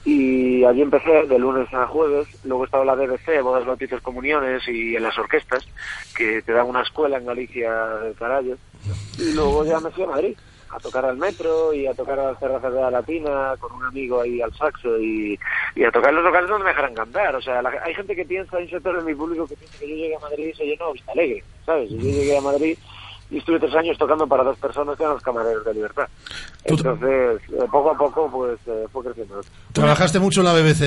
y 0.04 0.62
allí 0.62 0.82
empecé 0.82 1.26
de 1.26 1.38
lunes 1.40 1.66
a 1.74 1.88
jueves, 1.88 2.28
luego 2.44 2.66
estaba 2.66 2.84
la 2.84 2.94
BBC, 2.94 3.42
bodas, 3.42 3.66
bautizos, 3.66 4.00
comuniones, 4.00 4.62
y 4.68 4.94
en 4.94 5.02
las 5.02 5.18
orquestas, 5.18 5.66
que 6.16 6.40
te 6.42 6.52
dan 6.52 6.68
una 6.68 6.82
escuela 6.82 7.18
en 7.18 7.26
Galicia 7.26 7.72
de 7.96 8.12
Carallo, 8.12 8.56
y 9.18 9.32
luego 9.32 9.64
ya 9.64 9.80
me 9.80 9.90
fui 9.90 10.04
a 10.04 10.06
Madrid 10.06 10.36
a 10.70 10.78
tocar 10.80 11.04
al 11.04 11.16
metro 11.16 11.72
y 11.72 11.86
a 11.86 11.94
tocar 11.94 12.18
a 12.18 12.30
las 12.32 12.38
terrazas 12.40 12.72
de 12.72 12.80
la 12.80 12.90
Latina 12.90 13.54
con 13.58 13.72
un 13.72 13.84
amigo 13.84 14.20
ahí 14.20 14.40
al 14.42 14.52
saxo 14.56 14.98
y, 14.98 15.38
y 15.74 15.84
a 15.84 15.90
tocar 15.90 16.12
los 16.12 16.24
locales 16.24 16.48
donde 16.48 16.64
me 16.64 16.70
dejaran 16.70 16.94
cantar. 16.94 17.34
O 17.36 17.40
sea, 17.42 17.62
la- 17.62 17.72
hay 17.84 17.94
gente 17.94 18.14
que 18.16 18.24
piensa, 18.24 18.56
hay 18.56 18.64
un 18.64 18.70
sector 18.70 18.96
de 18.98 19.04
mi 19.04 19.14
público 19.14 19.46
que 19.46 19.56
piensa 19.56 19.78
que 19.78 19.88
yo 19.88 19.94
llegué 19.96 20.16
a 20.16 20.20
Madrid 20.20 20.48
y 20.52 20.56
se 20.56 20.64
llenó 20.64 20.92
Vista 20.92 21.12
Alegre, 21.12 21.44
¿sabes? 21.64 21.90
Y 21.90 21.96
yo 21.96 22.02
llegué 22.02 22.36
a 22.36 22.40
Madrid 22.40 22.76
y 23.30 23.38
estuve 23.38 23.58
tres 23.58 23.74
años 23.74 23.96
tocando 23.98 24.26
para 24.26 24.44
dos 24.44 24.56
personas 24.58 24.96
que 24.96 25.02
eran 25.02 25.14
los 25.14 25.22
camareros 25.22 25.64
de 25.64 25.74
Libertad. 25.74 26.08
Entonces, 26.64 27.40
eh, 27.52 27.66
poco 27.70 27.90
a 27.90 27.96
poco, 27.98 28.30
pues 28.30 28.58
eh, 28.66 28.86
fue 28.92 29.04
creciendo. 29.04 29.40
Trabajaste 29.72 30.18
mucho 30.18 30.40
en 30.40 30.46
la 30.46 30.52
BBC, 30.52 30.82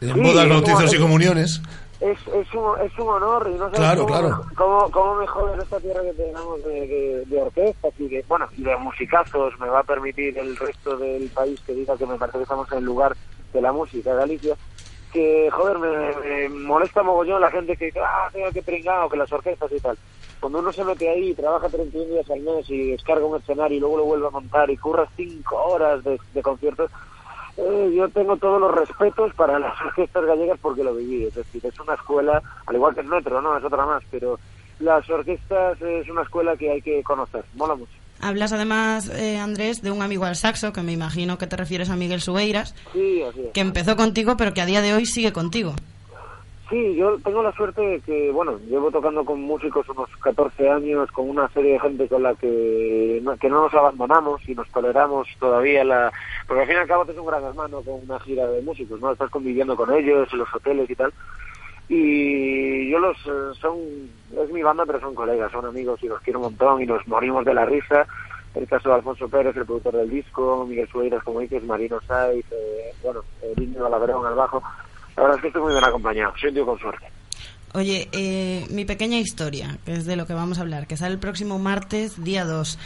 en 0.00 0.14
Sí, 0.14 0.20
bodas, 0.20 0.48
bautizos 0.48 0.94
y 0.94 0.98
comuniones. 0.98 1.60
Es, 2.00 2.18
es, 2.28 2.54
un, 2.54 2.80
es 2.80 2.96
un 2.98 3.08
honor 3.08 3.50
y 3.52 3.58
no 3.58 3.68
sé 3.70 3.76
Claro, 3.76 4.06
cómo, 4.06 4.18
claro. 4.18 4.44
Cómo, 4.56 4.90
cómo 4.92 5.14
me 5.16 5.26
jode 5.26 5.60
esta 5.60 5.80
tierra 5.80 6.02
que 6.02 6.12
tenemos 6.12 6.64
de, 6.64 6.86
de, 6.86 7.24
de 7.26 7.42
orquestas 7.42 7.92
y 7.98 8.06
de, 8.08 8.24
bueno, 8.28 8.46
y 8.56 8.62
de 8.62 8.76
musicazos 8.76 9.58
me 9.58 9.68
va 9.68 9.80
a 9.80 9.84
permitir 9.84 10.38
el 10.38 10.56
resto 10.56 10.96
del 10.96 11.28
país 11.30 11.60
que 11.66 11.74
diga 11.74 11.96
que 11.96 12.06
me 12.06 12.16
parece 12.16 12.38
que 12.38 12.42
estamos 12.44 12.70
en 12.70 12.78
el 12.78 12.84
lugar 12.84 13.16
de 13.52 13.60
la 13.60 13.72
música, 13.72 14.14
Galicia, 14.14 14.54
que 15.12 15.48
joder, 15.50 15.78
me, 15.78 16.48
me 16.48 16.48
molesta 16.50 17.02
mogollón 17.02 17.40
la 17.40 17.50
gente 17.50 17.76
que 17.76 17.86
dice, 17.86 18.00
ah, 18.00 18.28
tengo 18.32 18.50
que 18.52 18.62
pringado, 18.62 19.08
que 19.08 19.16
las 19.16 19.32
orquestas 19.32 19.72
y 19.72 19.80
tal. 19.80 19.98
Cuando 20.38 20.60
uno 20.60 20.72
se 20.72 20.84
mete 20.84 21.08
ahí 21.08 21.30
y 21.30 21.34
trabaja 21.34 21.68
31 21.68 22.12
días 22.12 22.30
al 22.30 22.40
mes 22.40 22.70
y 22.70 22.92
descarga 22.92 23.26
un 23.26 23.38
escenario 23.40 23.76
y 23.76 23.80
luego 23.80 23.96
lo 23.98 24.04
vuelve 24.04 24.26
a 24.28 24.30
montar 24.30 24.70
y 24.70 24.76
curra 24.76 25.08
5 25.16 25.56
horas 25.56 26.04
de, 26.04 26.16
de 26.32 26.42
conciertos, 26.42 26.92
eh, 27.58 27.92
yo 27.94 28.08
tengo 28.08 28.36
todos 28.36 28.60
los 28.60 28.74
respetos 28.74 29.34
para 29.34 29.58
las 29.58 29.74
orquestas 29.84 30.24
gallegas 30.24 30.58
porque 30.62 30.84
lo 30.84 30.94
viví. 30.94 31.24
Es 31.24 31.34
decir, 31.34 31.64
es 31.66 31.78
una 31.80 31.94
escuela, 31.94 32.40
al 32.66 32.74
igual 32.76 32.94
que 32.94 33.00
el 33.00 33.08
metro, 33.08 33.42
¿no? 33.42 33.56
Es 33.56 33.64
otra 33.64 33.84
más, 33.84 34.02
pero 34.10 34.38
las 34.80 35.08
orquestas 35.10 35.80
es 35.82 36.08
una 36.08 36.22
escuela 36.22 36.56
que 36.56 36.70
hay 36.70 36.80
que 36.82 37.02
conocer. 37.02 37.44
Mola 37.54 37.74
mucho. 37.74 37.92
Hablas 38.20 38.52
además, 38.52 39.08
eh, 39.10 39.38
Andrés, 39.38 39.80
de 39.82 39.90
un 39.92 40.02
amigo 40.02 40.24
al 40.24 40.34
saxo, 40.34 40.72
que 40.72 40.82
me 40.82 40.92
imagino 40.92 41.38
que 41.38 41.46
te 41.46 41.56
refieres 41.56 41.88
a 41.90 41.94
Miguel 41.96 42.20
Sueiras, 42.20 42.74
Sí, 42.92 43.22
así 43.22 43.40
es. 43.42 43.52
que 43.52 43.60
empezó 43.60 43.96
contigo, 43.96 44.36
pero 44.36 44.52
que 44.54 44.60
a 44.60 44.66
día 44.66 44.82
de 44.82 44.92
hoy 44.94 45.06
sigue 45.06 45.32
contigo. 45.32 45.74
Sí, 46.68 46.96
yo 46.96 47.16
tengo 47.24 47.42
la 47.42 47.52
suerte 47.52 47.80
de 47.80 48.00
que, 48.00 48.30
bueno, 48.30 48.58
llevo 48.68 48.90
tocando 48.90 49.24
con 49.24 49.40
músicos 49.40 49.88
unos 49.88 50.10
14 50.18 50.68
años, 50.68 51.10
con 51.12 51.30
una 51.30 51.48
serie 51.48 51.72
de 51.72 51.80
gente 51.80 52.06
con 52.08 52.22
la 52.22 52.34
que 52.34 53.22
que 53.40 53.48
no 53.48 53.62
nos 53.62 53.74
abandonamos 53.74 54.46
y 54.46 54.54
nos 54.54 54.68
toleramos 54.68 55.26
todavía 55.40 55.82
la... 55.82 56.12
Porque 56.46 56.62
al 56.62 56.68
fin 56.68 56.76
y 56.76 56.80
al 56.80 56.86
cabo 56.88 57.04
es 57.04 57.16
un 57.16 57.26
gran 57.26 57.42
hermano 57.42 57.80
con 57.80 58.02
una 58.04 58.20
gira 58.20 58.46
de 58.48 58.60
músicos, 58.60 59.00
¿no? 59.00 59.12
Estás 59.12 59.30
conviviendo 59.30 59.76
con 59.76 59.94
ellos 59.94 60.28
en 60.30 60.38
los 60.40 60.54
hoteles 60.54 60.90
y 60.90 60.94
tal. 60.94 61.12
Y 61.88 62.90
yo 62.90 62.98
los... 62.98 63.16
eh, 63.26 63.58
son... 63.58 63.76
Es 64.36 64.50
mi 64.52 64.62
banda, 64.62 64.84
pero 64.84 65.00
son 65.00 65.14
colegas, 65.14 65.50
son 65.50 65.64
amigos 65.64 66.02
y 66.02 66.08
los 66.08 66.20
quiero 66.20 66.38
un 66.40 66.46
montón 66.46 66.82
y 66.82 66.86
nos 66.86 67.06
morimos 67.08 67.46
de 67.46 67.54
la 67.54 67.64
risa. 67.64 68.06
El 68.54 68.66
caso 68.66 68.90
de 68.90 68.96
Alfonso 68.96 69.26
Pérez, 69.28 69.56
el 69.56 69.64
productor 69.64 69.96
del 69.96 70.10
disco, 70.10 70.66
Miguel 70.68 70.88
Sueiras, 70.88 71.22
como 71.22 71.40
dices, 71.40 71.64
Marino 71.64 71.98
Saiz, 72.06 72.44
eh, 72.50 72.92
bueno, 73.02 73.20
el 73.42 73.62
Indio 73.62 73.84
Balaverón 73.84 74.26
al 74.26 74.34
bajo. 74.34 74.62
La 75.18 75.24
verdad 75.24 75.38
es 75.38 75.42
que 75.42 75.48
estoy 75.48 75.62
muy 75.62 75.72
bien 75.72 75.84
acompañado, 75.84 76.32
soy 76.38 76.50
un 76.50 76.54
tío 76.54 76.64
con 76.64 76.78
suerte. 76.78 77.06
Oye, 77.74 78.08
eh, 78.12 78.64
mi 78.70 78.84
pequeña 78.84 79.18
historia, 79.18 79.76
que 79.84 79.94
es 79.94 80.06
de 80.06 80.14
lo 80.14 80.28
que 80.28 80.32
vamos 80.32 80.58
a 80.58 80.60
hablar, 80.60 80.86
que 80.86 80.96
sale 80.96 81.14
el 81.14 81.18
próximo 81.18 81.58
martes, 81.58 82.22
día 82.22 82.44
2, 82.44 82.78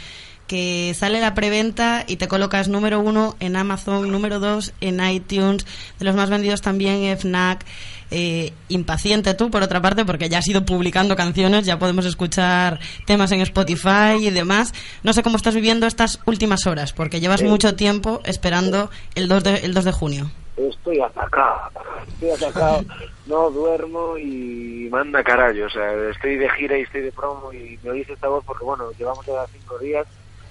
que 0.47 0.95
sale 0.97 1.21
la 1.21 1.35
preventa 1.35 2.05
y 2.07 2.15
te 2.15 2.27
colocas 2.27 2.69
número 2.69 3.01
uno 3.01 3.35
en 3.39 3.55
Amazon, 3.55 4.11
número 4.11 4.39
dos 4.39 4.73
en 4.81 4.99
iTunes, 5.07 5.67
de 5.99 6.05
los 6.05 6.15
más 6.15 6.31
vendidos 6.31 6.61
también 6.61 7.03
en 7.03 7.19
FNAC. 7.19 7.65
Eh, 8.09 8.51
impaciente 8.67 9.35
tú, 9.35 9.51
por 9.51 9.61
otra 9.61 9.79
parte, 9.79 10.03
porque 10.03 10.27
ya 10.27 10.39
has 10.39 10.47
ido 10.47 10.65
publicando 10.65 11.15
canciones, 11.15 11.67
ya 11.67 11.77
podemos 11.77 12.05
escuchar 12.05 12.79
temas 13.05 13.31
en 13.31 13.41
Spotify 13.41 14.17
y 14.19 14.31
demás. 14.31 14.73
No 15.03 15.13
sé 15.13 15.21
cómo 15.21 15.37
estás 15.37 15.53
viviendo 15.53 15.85
estas 15.85 16.19
últimas 16.25 16.65
horas, 16.65 16.93
porque 16.93 17.19
llevas 17.19 17.43
mucho 17.43 17.75
tiempo 17.75 18.21
esperando 18.25 18.89
el 19.13 19.27
2 19.27 19.43
de, 19.43 19.55
el 19.57 19.75
2 19.75 19.85
de 19.85 19.91
junio. 19.91 20.31
Estoy 20.55 21.01
atacado, 21.01 21.71
estoy 22.07 22.29
atacado, 22.29 22.83
no 23.25 23.49
duermo 23.49 24.17
y 24.19 24.87
manda 24.91 25.23
carallo, 25.23 25.65
o 25.65 25.69
sea, 25.69 25.93
estoy 26.09 26.37
de 26.37 26.47
gira 26.51 26.77
y 26.77 26.83
estoy 26.83 27.01
de 27.01 27.11
promo 27.11 27.51
y 27.51 27.79
me 27.81 27.89
oís 27.89 28.07
esta 28.07 28.27
voz 28.27 28.45
porque, 28.45 28.63
bueno, 28.63 28.91
llevamos 28.91 29.25
ya 29.25 29.47
cinco 29.47 29.79
días, 29.79 30.05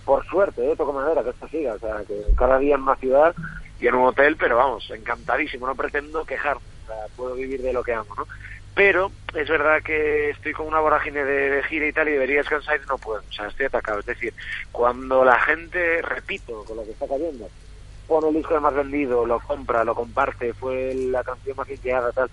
por 0.05 0.27
suerte, 0.27 0.69
¿eh? 0.69 0.75
toco 0.77 0.93
madera, 0.93 1.23
que 1.23 1.31
esto 1.31 1.47
siga, 1.47 1.75
o 1.75 1.79
sea, 1.79 2.03
que 2.07 2.21
cada 2.37 2.59
día 2.59 2.75
en 2.75 2.83
una 2.83 2.97
ciudad 2.97 3.33
y 3.81 3.87
en 3.87 3.95
un 3.95 4.09
hotel, 4.09 4.37
pero 4.37 4.57
vamos, 4.57 4.91
encantadísimo, 4.91 5.69
no 5.69 5.77
pretendo 5.77 6.25
quejarme, 6.25 6.63
o 6.83 6.87
sea, 6.89 6.97
puedo 7.17 7.35
vivir 7.37 7.63
de 7.63 7.73
lo 7.73 7.85
que 7.85 7.95
amo, 7.95 8.13
¿no? 8.17 8.27
Pero 8.75 9.13
es 9.35 9.49
verdad 9.49 9.83
que 9.85 10.31
estoy 10.31 10.53
con 10.53 10.67
una 10.67 10.81
vorágine 10.81 11.25
de, 11.25 11.51
de 11.51 11.63
gira 11.65 11.87
y 11.87 11.93
tal 11.93 12.09
y 12.09 12.13
debería 12.13 12.39
descansar 12.39 12.81
y 12.83 12.89
no 12.89 12.99
puedo, 12.99 13.21
o 13.21 13.33
sea, 13.33 13.47
estoy 13.47 13.67
atacado, 13.67 14.01
es 14.01 14.07
decir, 14.07 14.35
cuando 14.73 15.25
la 15.25 15.39
gente, 15.39 16.03
repito, 16.03 16.65
con 16.65 16.79
lo 16.79 16.85
que 16.85 16.91
está 16.91 17.07
cayendo, 17.07 17.49
pone 18.07 18.29
el 18.29 18.35
disco 18.35 18.61
más 18.61 18.75
vendido, 18.75 19.25
lo 19.27 19.41
compra, 19.41 19.85
lo 19.85 19.95
comparte, 19.95 20.53
fue 20.55 20.95
la 20.95 21.23
canción 21.25 21.57
más 21.57 21.69
hiteada, 21.69 22.13
tal. 22.13 22.31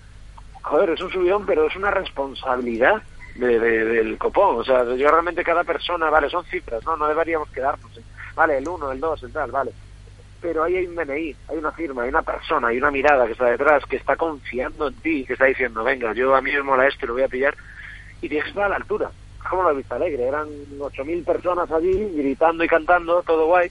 Joder, 0.62 0.90
es 0.90 1.00
un 1.00 1.10
subidón, 1.10 1.46
pero 1.46 1.66
es 1.66 1.76
una 1.76 1.90
responsabilidad 1.90 3.02
de, 3.34 3.58
de- 3.58 3.84
del 3.84 4.18
copón. 4.18 4.56
O 4.58 4.64
sea, 4.64 4.84
yo 4.84 5.10
realmente 5.10 5.42
cada 5.44 5.64
persona, 5.64 6.10
vale, 6.10 6.28
son 6.28 6.44
cifras, 6.44 6.84
¿no? 6.84 6.96
No 6.96 7.06
deberíamos 7.08 7.48
quedarnos. 7.50 7.90
Vale, 8.34 8.58
el 8.58 8.68
uno, 8.68 8.92
el 8.92 9.00
dos, 9.00 9.22
el 9.22 9.32
tal, 9.32 9.50
vale. 9.50 9.72
Pero 10.40 10.64
ahí 10.64 10.76
hay 10.76 10.86
un 10.86 10.94
DNI, 10.96 11.36
hay 11.48 11.56
una 11.58 11.72
firma, 11.72 12.02
hay 12.02 12.08
una 12.08 12.22
persona, 12.22 12.68
hay 12.68 12.78
una 12.78 12.90
mirada 12.90 13.26
que 13.26 13.32
está 13.32 13.46
detrás, 13.46 13.84
que 13.86 13.96
está 13.96 14.16
confiando 14.16 14.88
en 14.88 14.94
ti, 14.94 15.24
que 15.26 15.34
está 15.34 15.44
diciendo, 15.46 15.84
venga, 15.84 16.12
yo 16.14 16.34
a 16.34 16.40
mí 16.40 16.50
me 16.52 16.62
mola 16.62 16.86
esto 16.86 17.06
lo 17.06 17.14
voy 17.14 17.22
a 17.22 17.28
pillar. 17.28 17.54
Y 18.22 18.28
tienes 18.28 18.44
que 18.44 18.50
estar 18.50 18.64
a 18.64 18.68
la 18.70 18.76
altura. 18.76 19.10
Como 19.48 19.62
la 19.64 19.72
Vista 19.72 19.96
Alegre, 19.96 20.28
eran 20.28 20.48
8.000 20.78 21.24
personas 21.24 21.70
allí 21.70 21.92
gritando 22.14 22.62
y 22.64 22.68
cantando, 22.68 23.22
todo 23.22 23.46
guay 23.46 23.70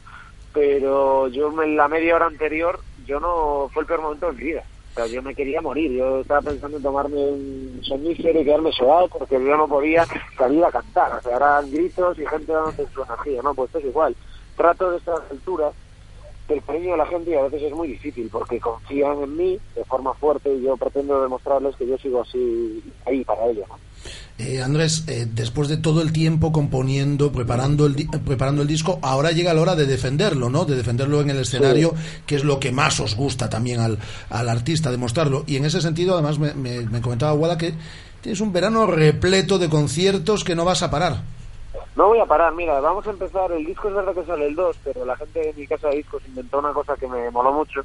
pero 0.54 1.28
yo 1.28 1.62
en 1.62 1.76
la 1.76 1.88
media 1.88 2.16
hora 2.16 2.26
anterior 2.26 2.80
yo 3.06 3.20
no 3.20 3.70
fue 3.74 3.82
el 3.82 3.88
peor 3.88 4.02
momento 4.02 4.28
de 4.28 4.34
mi 4.34 4.43
vida. 4.43 4.64
O 4.91 4.93
sea 4.95 5.06
yo 5.06 5.22
me 5.22 5.36
quería 5.36 5.61
morir 5.61 5.91
yo 5.91 6.22
estaba 6.22 6.41
pensando 6.41 6.78
en 6.78 6.84
tomarme 6.84 7.15
un 7.15 7.80
somnífero 7.84 8.41
y 8.41 8.44
quedarme 8.44 8.72
sobado 8.72 9.07
porque 9.07 9.36
yo 9.36 9.57
no 9.57 9.68
podía 9.68 10.06
salir 10.38 10.64
a 10.64 10.72
cantar. 10.72 11.15
O 11.15 11.22
sea 11.22 11.38
eran 11.38 11.72
gritos 11.72 12.18
y 12.19 12.26
gente 12.26 12.52
dándote 12.52 12.88
su 12.94 13.03
energía 13.03 13.41
no 13.41 13.53
pues 13.53 13.68
esto 13.68 13.80
es 13.80 13.86
igual. 13.86 14.15
Trato 14.56 14.91
de 14.91 14.98
estas 14.98 15.19
alturas 15.32 15.73
del 16.49 16.63
cariño 16.63 16.91
de 16.91 16.97
la 16.97 17.05
gente 17.05 17.31
y 17.31 17.35
a 17.35 17.43
veces 17.43 17.61
es 17.63 17.73
muy 17.73 17.88
difícil 17.88 18.27
porque 18.31 18.59
confían 18.59 19.21
en 19.23 19.38
mí 19.38 19.57
de 19.76 19.84
forma 19.85 20.13
fuerte 20.15 20.53
y 20.53 20.63
yo 20.63 20.76
pretendo 20.77 21.21
demostrarles 21.21 21.76
que 21.76 21.88
yo 21.88 21.97
sigo 21.97 22.21
así 22.21 22.84
ahí 23.05 23.23
para 23.23 23.45
ellos 23.47 23.65
¿no? 23.69 23.76
Eh, 24.38 24.61
Andrés, 24.63 25.03
eh, 25.07 25.27
después 25.30 25.67
de 25.67 25.76
todo 25.76 26.01
el 26.01 26.13
tiempo 26.13 26.53
componiendo, 26.53 27.30
preparando 27.34 27.85
el, 27.85 27.95
di- 27.95 28.03
eh, 28.13 28.19
preparando 28.26 28.61
el 28.61 28.67
disco, 28.69 28.97
ahora 29.01 29.31
llega 29.31 29.53
la 29.53 29.61
hora 29.61 29.76
de 29.76 29.85
defenderlo, 29.85 30.49
¿no? 30.49 30.63
De 30.63 30.77
defenderlo 30.77 31.19
en 31.19 31.30
el 31.30 31.39
escenario, 31.41 31.93
que 32.26 32.35
es 32.35 32.45
lo 32.45 32.57
que 32.61 32.71
más 32.71 33.01
os 33.01 33.15
gusta 33.17 33.49
también 33.49 33.81
al, 33.81 33.99
al 34.30 34.47
artista, 34.47 34.91
demostrarlo. 34.91 35.43
Y 35.45 35.57
en 35.57 35.65
ese 35.65 35.81
sentido, 35.81 36.13
además, 36.13 36.39
me, 36.39 36.53
me- 36.53 36.81
me 36.85 37.01
comentaba 37.01 37.34
Guada 37.34 37.57
que 37.57 37.73
tienes 38.21 38.39
un 38.39 38.53
verano 38.53 38.88
repleto 38.88 39.59
de 39.59 39.67
conciertos 39.67 40.45
que 40.45 40.55
no 40.55 40.63
vas 40.63 40.84
a 40.84 40.89
parar. 40.89 41.21
No 41.99 42.07
voy 42.07 42.19
a 42.21 42.26
parar, 42.26 42.53
mira, 42.53 42.80
vamos 42.80 43.05
a 43.07 43.09
empezar, 43.09 43.51
el 43.51 43.65
disco 43.65 43.89
es 43.89 43.93
verdad 43.93 44.13
que 44.13 44.23
sale 44.23 44.47
el 44.47 44.55
2, 44.55 44.77
pero 44.85 45.03
la 45.03 45.17
gente 45.17 45.41
de 45.41 45.53
mi 45.53 45.67
casa 45.67 45.89
de 45.89 45.97
discos 45.97 46.26
inventó 46.30 46.59
una 46.59 46.71
cosa 46.71 46.95
que 46.95 47.09
me 47.09 47.30
moló 47.30 47.51
mucho, 47.51 47.81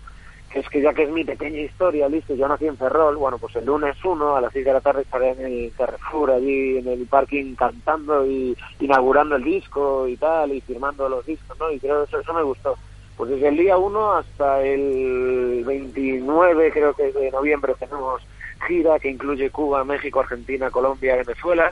que 0.53 0.61
es 0.61 0.69
que 0.69 0.81
ya 0.81 0.95
que 0.95 1.03
es 1.03 1.11
mi 1.11 1.25
pequeña 1.25 1.59
historia, 1.59 2.09
listo, 2.09 2.33
yo 2.37 2.47
nací 2.47 2.65
en 2.69 2.77
Ferrol, 2.77 3.17
bueno, 3.17 3.39
pues 3.39 3.57
el 3.57 3.65
lunes 3.67 3.97
1 4.05 4.37
a 4.37 4.41
las 4.41 4.53
6 4.53 4.67
de 4.67 4.73
la 4.73 4.81
tarde 4.81 5.03
estaré 5.03 5.31
en 5.31 5.41
el 5.45 5.73
Carrefour, 5.77 6.31
allí 6.31 6.79
en 6.79 6.87
el 6.87 7.09
parking 7.09 7.57
cantando 7.57 8.25
y 8.25 8.57
inaugurando 8.79 9.35
el 9.35 9.43
disco 9.43 10.07
y 10.07 10.17
tal, 10.17 10.53
y 10.53 10.61
firmando 10.61 11.09
los 11.09 11.27
discos, 11.27 11.59
¿no? 11.59 11.73
Y 11.73 11.81
creo 11.81 12.05
que 12.05 12.11
eso, 12.11 12.21
eso 12.21 12.33
me 12.35 12.45
gustó. 12.45 12.77
Pues 13.17 13.31
desde 13.31 13.49
el 13.49 13.57
día 13.57 13.77
1 13.77 14.13
hasta 14.13 14.63
el 14.63 15.65
29, 15.67 16.71
creo 16.71 16.95
que 16.95 17.11
de 17.11 17.33
noviembre, 17.33 17.75
tenemos 17.81 18.23
gira 18.69 19.01
que 19.01 19.11
incluye 19.11 19.51
Cuba, 19.51 19.83
México, 19.83 20.21
Argentina, 20.21 20.71
Colombia, 20.71 21.17
Venezuela 21.17 21.69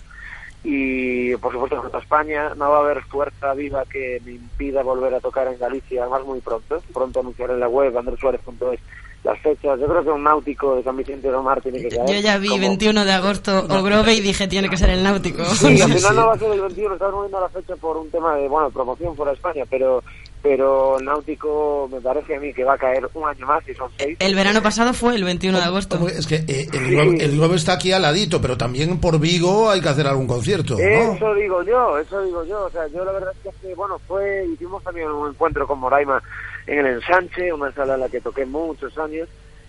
y 0.64 1.34
por 1.36 1.52
supuesto 1.52 1.90
a 1.92 1.98
España 1.98 2.54
no 2.56 2.70
va 2.70 2.78
a 2.78 2.80
haber 2.80 3.02
fuerza 3.04 3.52
viva 3.54 3.84
que 3.90 4.20
me 4.24 4.32
impida 4.32 4.82
volver 4.82 5.14
a 5.14 5.20
tocar 5.20 5.48
en 5.48 5.58
Galicia 5.58 6.02
además 6.02 6.24
muy 6.24 6.40
pronto. 6.40 6.80
Pronto 6.94 7.20
anunciaré 7.20 7.54
en 7.54 7.60
la 7.60 7.68
web 7.68 7.96
andresuárez.es 7.96 8.80
las 9.24 9.38
fechas. 9.40 9.78
Yo 9.78 9.86
creo 9.86 10.02
que 10.02 10.10
un 10.10 10.24
náutico 10.24 10.74
de 10.76 10.82
San 10.82 10.96
Vicente 10.96 11.28
de 11.28 11.34
Omar 11.34 11.60
tiene 11.62 11.80
que 11.80 11.88
caer 11.90 12.08
Yo 12.08 12.20
ya 12.20 12.38
vi 12.38 12.48
como- 12.48 12.60
21 12.60 13.04
de 13.04 13.12
agosto 13.12 13.66
Ogrove 13.68 14.14
y 14.14 14.20
dije, 14.20 14.48
tiene 14.48 14.68
que 14.68 14.76
ser 14.76 14.90
el 14.90 15.02
náutico. 15.04 15.44
Sí, 15.44 15.80
al 15.80 15.92
final 15.94 16.16
no 16.16 16.26
va 16.26 16.34
a 16.34 16.38
ser 16.38 16.50
el 16.52 16.60
21, 16.60 16.94
estamos 16.94 17.14
moviendo 17.14 17.40
la 17.40 17.48
fecha 17.48 17.76
por 17.76 17.96
un 17.96 18.10
tema 18.10 18.34
de, 18.36 18.48
bueno, 18.48 18.70
promoción 18.70 19.14
fuera 19.14 19.30
de 19.30 19.36
España, 19.36 19.64
pero 19.70 20.02
pero 20.42 20.98
el 20.98 21.04
náutico 21.04 21.88
me 21.90 22.00
parece 22.00 22.34
a 22.34 22.40
mí 22.40 22.52
que 22.52 22.64
va 22.64 22.74
a 22.74 22.78
caer 22.78 23.08
un 23.14 23.28
año 23.28 23.46
más 23.46 23.66
y 23.68 23.74
son 23.74 23.90
seis. 23.96 24.16
El 24.18 24.34
verano 24.34 24.60
pasado 24.60 24.92
fue 24.92 25.14
el 25.14 25.22
21 25.22 25.56
de 25.56 25.64
agosto. 25.64 25.96
Hombre, 25.96 26.14
es 26.18 26.26
que 26.26 26.36
eh, 26.48 26.68
el, 26.72 26.90
Globo, 26.90 27.12
el 27.12 27.36
Globo 27.36 27.54
está 27.54 27.74
aquí 27.74 27.92
al 27.92 28.02
ladito, 28.02 28.40
pero 28.40 28.56
también 28.56 28.98
por 28.98 29.20
Vigo 29.20 29.70
hay 29.70 29.80
que 29.80 29.88
hacer 29.88 30.06
algún 30.06 30.26
concierto, 30.26 30.74
¿no? 30.74 30.80
Eso 30.80 31.34
digo 31.34 31.62
yo, 31.62 31.96
eso 31.98 32.22
digo 32.22 32.44
yo. 32.44 32.64
O 32.64 32.70
sea, 32.70 32.88
yo 32.88 33.04
la 33.04 33.12
verdad 33.12 33.32
es 33.32 33.38
que 33.42 33.48
hace, 33.50 33.74
bueno, 33.76 34.00
fue, 34.00 34.44
hicimos 34.52 34.82
también 34.82 35.08
un 35.08 35.28
encuentro 35.28 35.66
con 35.66 35.78
Moraima 35.78 36.20
en 36.66 36.78
el 36.80 36.86
Ensanche, 36.94 37.52
una 37.52 37.72
sala 37.72 37.94
en 37.94 38.00
la 38.00 38.08
que 38.08 38.20
toqué 38.20 38.44
muchos 38.44 38.98
años. 38.98 39.28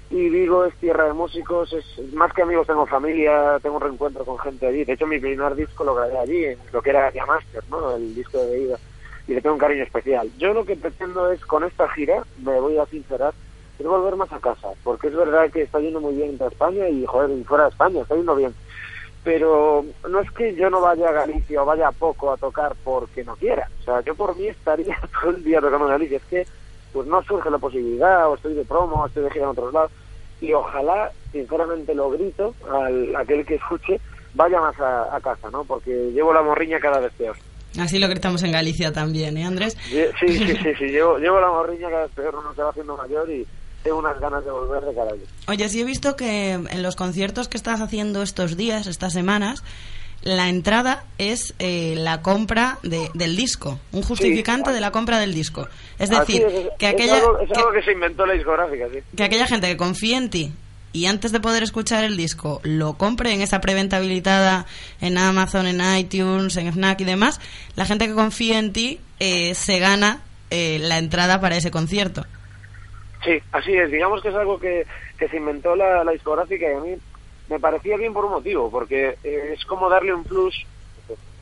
Y 0.10 0.30
Vigo 0.30 0.66
es 0.66 0.76
tierra 0.76 1.06
de 1.06 1.14
músicos, 1.14 1.74
es 1.74 2.14
más 2.14 2.32
que 2.34 2.44
amigos, 2.44 2.68
tengo 2.68 2.86
familia, 2.86 3.60
tengo 3.62 3.78
un 3.78 3.82
reencuentro 3.82 4.26
con 4.26 4.38
gente 4.40 4.68
allí. 4.68 4.84
De 4.84 4.94
hecho, 4.94 5.08
mi 5.08 5.20
primer 5.20 5.56
disco 5.56 5.84
lo 5.84 5.96
grabé 5.96 6.18
allí, 6.18 6.46
en 6.46 6.58
lo 6.72 6.82
que 6.82 6.90
era 6.92 7.12
Ya 7.12 7.26
Master, 7.26 7.64
¿no? 7.70 7.96
El 7.96 8.14
disco 8.14 8.38
de 8.40 8.62
Ida. 8.62 8.80
Y 9.28 9.34
le 9.34 9.42
tengo 9.42 9.56
un 9.56 9.60
cariño 9.60 9.84
especial. 9.84 10.30
Yo 10.38 10.54
lo 10.54 10.66
que 10.66 10.76
pretendo 10.76 11.32
es, 11.32 11.46
con 11.46 11.64
esta 11.64 11.88
gira, 11.90 12.24
me 12.44 12.60
voy 12.60 12.78
a 12.78 12.86
sincerar, 12.86 13.34
es 13.80 13.86
volver 13.86 14.16
más 14.16 14.32
a 14.32 14.40
casa. 14.40 14.70
Porque 14.84 15.08
es 15.08 15.16
verdad 15.16 15.50
que 15.52 15.62
está 15.62 15.80
yendo 15.80 16.02
muy 16.02 16.16
bien 16.16 16.32
en 16.32 16.38
toda 16.38 16.50
España 16.50 16.90
y, 16.90 17.06
joder, 17.06 17.38
y 17.38 17.44
fuera 17.44 17.66
de 17.66 17.70
España, 17.70 18.02
está 18.02 18.16
yendo 18.16 18.36
bien 18.36 18.54
pero 19.24 19.86
no 20.10 20.20
es 20.20 20.30
que 20.32 20.54
yo 20.56 20.70
no 20.70 20.82
vaya 20.82 21.10
a 21.10 21.14
Galicia 21.14 21.62
o 21.62 21.66
vaya 21.66 21.92
poco 21.92 22.32
a 22.32 22.38
tocar 22.38 22.76
porque 22.84 23.24
no 23.24 23.36
quiera. 23.36 23.70
O 23.82 23.84
sea, 23.84 24.02
yo 24.02 24.16
por 24.16 24.36
mí 24.38 24.48
estaría 24.48 25.00
todo 25.22 25.32
el 25.32 25.44
día 25.44 25.62
tocando 25.62 25.86
en 25.86 25.92
Galicia. 25.92 26.18
Es 26.18 26.24
que 26.24 26.48
pues 26.92 27.08
no 27.08 27.24
surge 27.24 27.50
la 27.50 27.58
posibilidad, 27.58 28.30
o 28.30 28.36
estoy 28.36 28.54
de 28.54 28.66
promo, 28.66 29.02
o 29.02 29.08
estoy 29.08 29.24
de 29.24 29.32
gira 29.32 29.46
en 29.46 29.52
otros 29.52 29.74
lados. 29.74 29.92
Y 30.42 30.54
ojalá, 30.54 31.12
sinceramente 31.32 31.96
lo 31.96 32.12
grito, 32.12 32.54
al 32.70 33.16
aquel 33.16 33.46
que 33.46 33.56
escuche, 33.56 34.00
vaya 34.34 34.60
más 34.60 34.80
a, 34.80 35.16
a 35.16 35.22
casa, 35.22 35.50
¿no? 35.50 35.64
Porque 35.64 36.12
llevo 36.12 36.34
la 36.34 36.44
morriña 36.44 36.80
cada 36.80 37.00
vez 37.00 37.14
peor. 37.14 37.36
Así 37.80 37.98
lo 38.00 38.08
gritamos 38.08 38.44
en 38.44 38.52
Galicia 38.52 38.92
también, 38.94 39.36
¿eh, 39.38 39.46
Andrés? 39.46 39.76
Sí, 39.90 40.00
sí, 40.20 40.38
sí, 40.38 40.56
sí, 40.78 40.86
llevo, 40.86 41.18
llevo 41.18 41.40
la 41.40 41.48
morriña 41.50 41.88
cada 41.90 42.30
uno 42.30 42.54
se 42.56 42.62
va 42.62 42.70
haciendo 42.70 42.96
mayor 42.98 43.30
y 43.32 43.46
tengo 43.84 43.98
unas 43.98 44.20
ganas 44.20 44.46
de 44.46 44.52
volver 44.52 44.84
de 44.84 44.94
carajo. 44.94 45.18
Oye, 45.48 45.68
sí 45.70 45.82
he 45.82 45.84
visto 45.84 46.16
que 46.16 46.52
en 46.52 46.84
los 46.84 46.96
conciertos 46.96 47.48
que 47.48 47.58
estás 47.58 47.82
haciendo 47.82 48.22
estos 48.22 48.56
días, 48.58 48.88
estas 48.88 49.12
semanas, 49.14 49.64
la 50.22 50.48
entrada 50.48 51.04
es 51.18 51.54
eh, 51.60 51.96
la 51.98 52.22
compra 52.22 52.78
de- 52.84 53.10
del 53.14 53.36
disco, 53.36 53.78
un 53.92 54.04
justificante 54.04 54.72
de 54.72 54.80
la 54.80 54.92
compra 54.92 55.20
del 55.20 55.34
disco. 55.34 55.68
Es 56.00 56.12
Así 56.12 56.40
decir, 56.40 56.44
es, 56.48 56.70
que 56.80 56.88
es 56.88 56.94
aquella, 56.94 57.18
algo, 57.18 57.40
es 57.40 57.50
que- 57.52 57.60
algo 57.60 57.72
que 57.74 57.82
se 57.82 57.92
inventó 57.92 58.26
la 58.26 58.34
discográfica, 58.34 58.86
sí. 58.94 59.00
que 59.18 59.24
aquella 59.24 59.48
gente 59.48 59.68
que 59.68 59.76
confía 59.76 60.18
en 60.18 60.30
ti 60.30 60.54
y 60.94 61.08
antes 61.08 61.32
de 61.32 61.40
poder 61.40 61.64
escuchar 61.64 62.04
el 62.04 62.16
disco 62.16 62.62
lo 62.64 62.94
compre 62.94 63.34
en 63.34 63.42
esa 63.42 63.60
preventa 63.60 63.98
habilitada 63.98 64.66
en 65.02 65.18
Amazon, 65.18 65.66
en 65.66 65.82
iTunes, 65.98 66.56
en 66.58 66.72
Fnac 66.72 67.02
y 67.02 67.06
demás, 67.06 67.42
la 67.76 67.86
gente 67.86 68.08
que 68.08 68.14
confía 68.14 68.60
en 68.60 68.72
ti 68.72 69.00
eh, 69.20 69.54
se 69.56 69.80
gana 69.80 70.22
eh, 70.50 70.78
la 70.80 71.00
entrada 71.00 71.42
para 71.42 71.58
ese 71.58 71.72
concierto. 71.72 72.24
Sí, 73.26 73.42
así 73.52 73.74
es. 73.74 73.92
Digamos 73.92 74.22
que 74.22 74.30
es 74.30 74.36
algo 74.36 74.60
que, 74.60 74.86
se 75.18 75.38
inventó 75.38 75.76
la, 75.76 76.04
la 76.04 76.12
discográfica 76.12 76.70
y 76.70 76.76
a 76.76 76.80
mí 76.80 76.96
me 77.50 77.60
parecía 77.60 77.98
bien 77.98 78.14
por 78.14 78.26
un 78.26 78.32
motivo, 78.32 78.70
porque 78.70 79.18
eh, 79.24 79.54
es 79.54 79.66
como 79.66 79.90
darle 79.90 80.14
un 80.14 80.24
plus, 80.24 80.66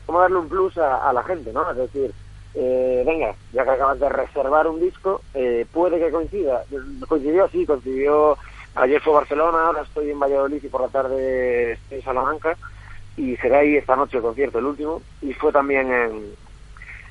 como 0.06 0.20
darle 0.20 0.38
un 0.38 0.48
plus 0.48 0.78
a, 0.78 1.08
a 1.08 1.12
la 1.12 1.22
gente, 1.24 1.52
¿no? 1.52 1.68
Es 1.70 1.76
decir, 1.76 2.12
eh, 2.54 3.02
venga, 3.06 3.34
ya 3.52 3.64
que 3.64 3.70
acabas 3.70 3.98
de 3.98 4.08
reservar 4.08 4.66
un 4.66 4.80
disco, 4.80 5.22
eh, 5.34 5.66
puede 5.72 5.98
que 5.98 6.10
coincida. 6.10 6.64
Coincidió, 7.08 7.48
sí, 7.48 7.64
coincidió. 7.64 8.36
Ayer 8.74 9.00
fue 9.02 9.12
Barcelona, 9.12 9.66
ahora 9.66 9.82
estoy 9.82 10.10
en 10.10 10.18
Valladolid 10.18 10.62
y 10.62 10.68
por 10.68 10.80
la 10.80 10.88
tarde 10.88 11.72
estoy 11.72 11.98
en 11.98 12.04
Salamanca 12.04 12.56
y 13.16 13.36
será 13.36 13.58
ahí 13.58 13.76
esta 13.76 13.96
noche 13.96 14.16
el 14.16 14.22
concierto, 14.22 14.58
el 14.58 14.64
último, 14.64 15.02
y 15.20 15.34
fue 15.34 15.52
también 15.52 15.92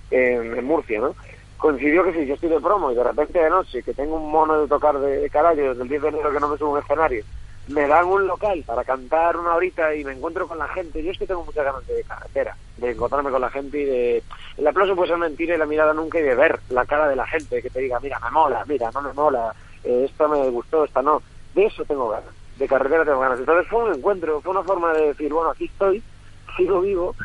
en, 0.09 0.65
Murcia, 0.65 0.99
¿no? 0.99 1.15
Coincidió 1.57 2.03
que 2.03 2.13
si 2.13 2.25
yo 2.25 2.33
estoy 2.33 2.49
de 2.49 2.59
promo 2.59 2.91
y 2.91 2.95
de 2.95 3.03
repente 3.03 3.39
de 3.39 3.49
noche, 3.49 3.83
que 3.83 3.93
tengo 3.93 4.15
un 4.15 4.31
mono 4.31 4.61
de 4.61 4.67
tocar 4.67 4.99
de, 4.99 5.19
de 5.19 5.29
carajo 5.29 5.55
desde 5.55 5.83
el 5.83 5.87
10 5.87 6.01
de 6.01 6.07
enero 6.09 6.31
que 6.31 6.39
no 6.39 6.47
me 6.47 6.57
subo 6.57 6.69
a 6.69 6.73
un 6.73 6.79
escenario, 6.79 7.23
me 7.67 7.87
dan 7.87 8.05
un 8.05 8.27
local 8.27 8.63
para 8.65 8.83
cantar 8.83 9.37
una 9.37 9.55
horita 9.55 9.93
y 9.95 10.03
me 10.03 10.13
encuentro 10.13 10.47
con 10.47 10.57
la 10.57 10.67
gente. 10.69 11.03
Yo 11.03 11.11
es 11.11 11.17
que 11.17 11.27
tengo 11.27 11.45
muchas 11.45 11.63
ganas 11.63 11.85
de 11.87 12.03
carretera, 12.03 12.55
de 12.77 12.91
encontrarme 12.91 13.29
con 13.29 13.41
la 13.41 13.49
gente 13.49 13.79
y 13.79 13.85
de... 13.85 14.23
El 14.57 14.67
aplauso 14.67 14.95
puede 14.95 15.09
ser 15.09 15.17
mentira 15.17 15.55
y 15.55 15.57
la 15.57 15.65
mirada 15.65 15.93
nunca 15.93 16.19
y 16.19 16.23
de 16.23 16.35
ver 16.35 16.59
la 16.69 16.85
cara 16.85 17.07
de 17.07 17.15
la 17.15 17.27
gente, 17.27 17.61
que 17.61 17.69
te 17.69 17.79
diga, 17.79 17.99
mira, 17.99 18.19
me 18.19 18.31
mola, 18.31 18.65
mira, 18.67 18.91
no 18.91 19.01
me 19.01 19.13
mola, 19.13 19.53
eh, 19.83 20.07
esta 20.09 20.27
me 20.27 20.49
gustó, 20.49 20.83
esta 20.83 21.01
no. 21.01 21.21
De 21.55 21.65
eso 21.65 21.83
tengo 21.85 22.09
ganas, 22.09 22.33
de 22.57 22.67
carretera 22.67 23.05
tengo 23.05 23.19
ganas. 23.19 23.39
Entonces 23.39 23.67
fue 23.67 23.83
un 23.83 23.95
encuentro, 23.95 24.41
fue 24.41 24.51
una 24.51 24.63
forma 24.63 24.93
de 24.93 25.07
decir, 25.07 25.31
bueno, 25.31 25.51
aquí 25.51 25.65
estoy, 25.65 26.01
sigo 26.57 26.81
vivo 26.81 27.15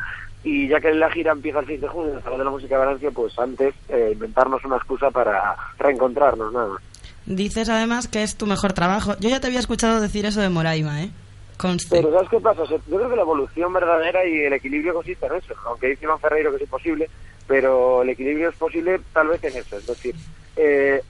y 0.43 0.67
ya 0.67 0.79
que 0.79 0.93
la 0.93 1.11
gira 1.11 1.31
empieza 1.31 1.59
el 1.59 1.67
6 1.67 1.81
de 1.81 1.87
junio 1.87 2.11
en 2.11 2.17
el 2.17 2.23
Salón 2.23 2.39
de 2.39 2.45
la 2.45 2.51
Música 2.51 2.75
de 2.77 2.85
Valencia, 2.85 3.11
pues 3.11 3.37
antes 3.37 3.73
eh, 3.89 4.11
inventarnos 4.13 4.63
una 4.63 4.77
excusa 4.77 5.09
para 5.11 5.55
reencontrarnos, 5.77 6.53
nada 6.53 6.67
más. 6.69 6.81
Dices 7.25 7.67
además 7.67 8.07
que 8.07 8.23
es 8.23 8.37
tu 8.37 8.45
mejor 8.45 8.71
trabajo. 8.71 9.15
Yo 9.19 9.29
ya 9.29 9.41
te 9.41 9.47
había 9.47 9.59
escuchado 9.59 9.99
decir 9.99 10.25
eso 10.25 10.39
de 10.39 10.47
Moraima, 10.47 11.03
¿eh? 11.03 11.09
Conste. 11.57 11.97
Pero 11.97 12.13
¿sabes 12.13 12.29
qué 12.29 12.39
pasa? 12.39 12.61
O 12.61 12.67
sea, 12.67 12.77
Yo 12.87 12.97
creo 12.97 13.09
que 13.09 13.15
la 13.15 13.23
evolución 13.23 13.73
verdadera 13.73 14.25
y 14.25 14.45
el 14.45 14.53
equilibrio 14.53 14.93
consiste 14.93 15.25
en 15.25 15.35
eso. 15.35 15.53
Aunque 15.65 15.87
dice 15.87 16.05
Iván 16.05 16.19
Ferreiro 16.19 16.51
que 16.51 16.57
es 16.57 16.61
imposible, 16.61 17.09
pero 17.47 18.03
el 18.03 18.09
equilibrio 18.09 18.49
es 18.49 18.55
posible 18.55 19.01
tal 19.11 19.27
vez 19.27 19.43
en 19.43 19.57
eso. 19.57 19.77
Es 19.77 19.87
decir, 19.87 20.15
eh, 20.55 21.01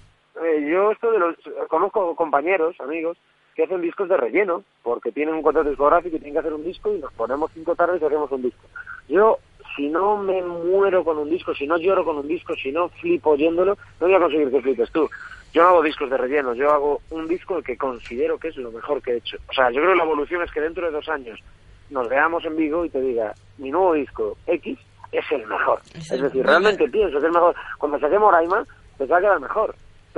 eh, 0.43 0.67
yo 0.69 0.91
esto 0.91 1.11
de 1.11 1.19
los... 1.19 1.35
Conozco 1.67 2.15
compañeros, 2.15 2.75
amigos, 2.79 3.17
que 3.55 3.63
hacen 3.63 3.81
discos 3.81 4.07
de 4.07 4.17
relleno, 4.17 4.63
porque 4.83 5.11
tienen 5.11 5.35
un 5.35 5.41
contrato 5.41 5.69
discográfico 5.69 6.15
y 6.15 6.19
tienen 6.19 6.33
que 6.33 6.39
hacer 6.39 6.53
un 6.53 6.63
disco 6.63 6.93
y 6.93 6.99
nos 6.99 7.11
ponemos 7.13 7.51
cinco 7.53 7.75
tardes 7.75 8.01
y 8.01 8.05
hacemos 8.05 8.31
un 8.31 8.43
disco. 8.43 8.63
Yo, 9.09 9.39
si 9.75 9.89
no 9.89 10.17
me 10.17 10.43
muero 10.43 11.03
con 11.03 11.17
un 11.17 11.29
disco, 11.29 11.55
si 11.55 11.65
no 11.65 11.77
lloro 11.77 12.05
con 12.05 12.17
un 12.17 12.27
disco, 12.27 12.53
si 12.55 12.71
no 12.71 12.89
flipo 12.89 13.31
oyéndolo, 13.31 13.75
no 13.99 14.07
voy 14.07 14.15
a 14.15 14.19
conseguir 14.19 14.51
que 14.51 14.61
flipes 14.61 14.91
tú. 14.91 15.09
Yo 15.53 15.63
no 15.63 15.69
hago 15.69 15.81
discos 15.81 16.09
de 16.09 16.17
relleno, 16.17 16.53
yo 16.53 16.71
hago 16.71 17.01
un 17.09 17.27
disco 17.27 17.61
que 17.63 17.77
considero 17.77 18.37
que 18.37 18.49
es 18.49 18.57
lo 18.57 18.71
mejor 18.71 19.01
que 19.01 19.13
he 19.13 19.17
hecho. 19.17 19.37
O 19.49 19.53
sea, 19.53 19.71
yo 19.71 19.81
creo 19.81 19.93
que 19.93 19.97
la 19.97 20.03
evolución 20.03 20.43
es 20.43 20.51
que 20.51 20.61
dentro 20.61 20.85
de 20.85 20.91
dos 20.91 21.09
años 21.09 21.39
nos 21.89 22.07
veamos 22.09 22.45
en 22.45 22.57
Vigo 22.57 22.85
y 22.85 22.89
te 22.89 23.01
diga, 23.01 23.33
mi 23.57 23.71
nuevo 23.71 23.93
disco 23.93 24.37
X 24.45 24.77
es 25.11 25.25
el 25.31 25.47
mejor. 25.47 25.81
Es, 25.95 26.21
decir, 26.21 26.45
realmente 26.45 26.87
pienso 26.89 27.13
que 27.13 27.17
es 27.17 27.23
el 27.23 27.31
mejor. 27.31 27.55
Cuando 27.79 27.99
saqué 27.99 28.19
Moraima, 28.19 28.65
pensaba 28.97 29.19
que 29.19 29.25
era 29.25 29.35
el 29.35 29.41
mejor, 29.41 29.75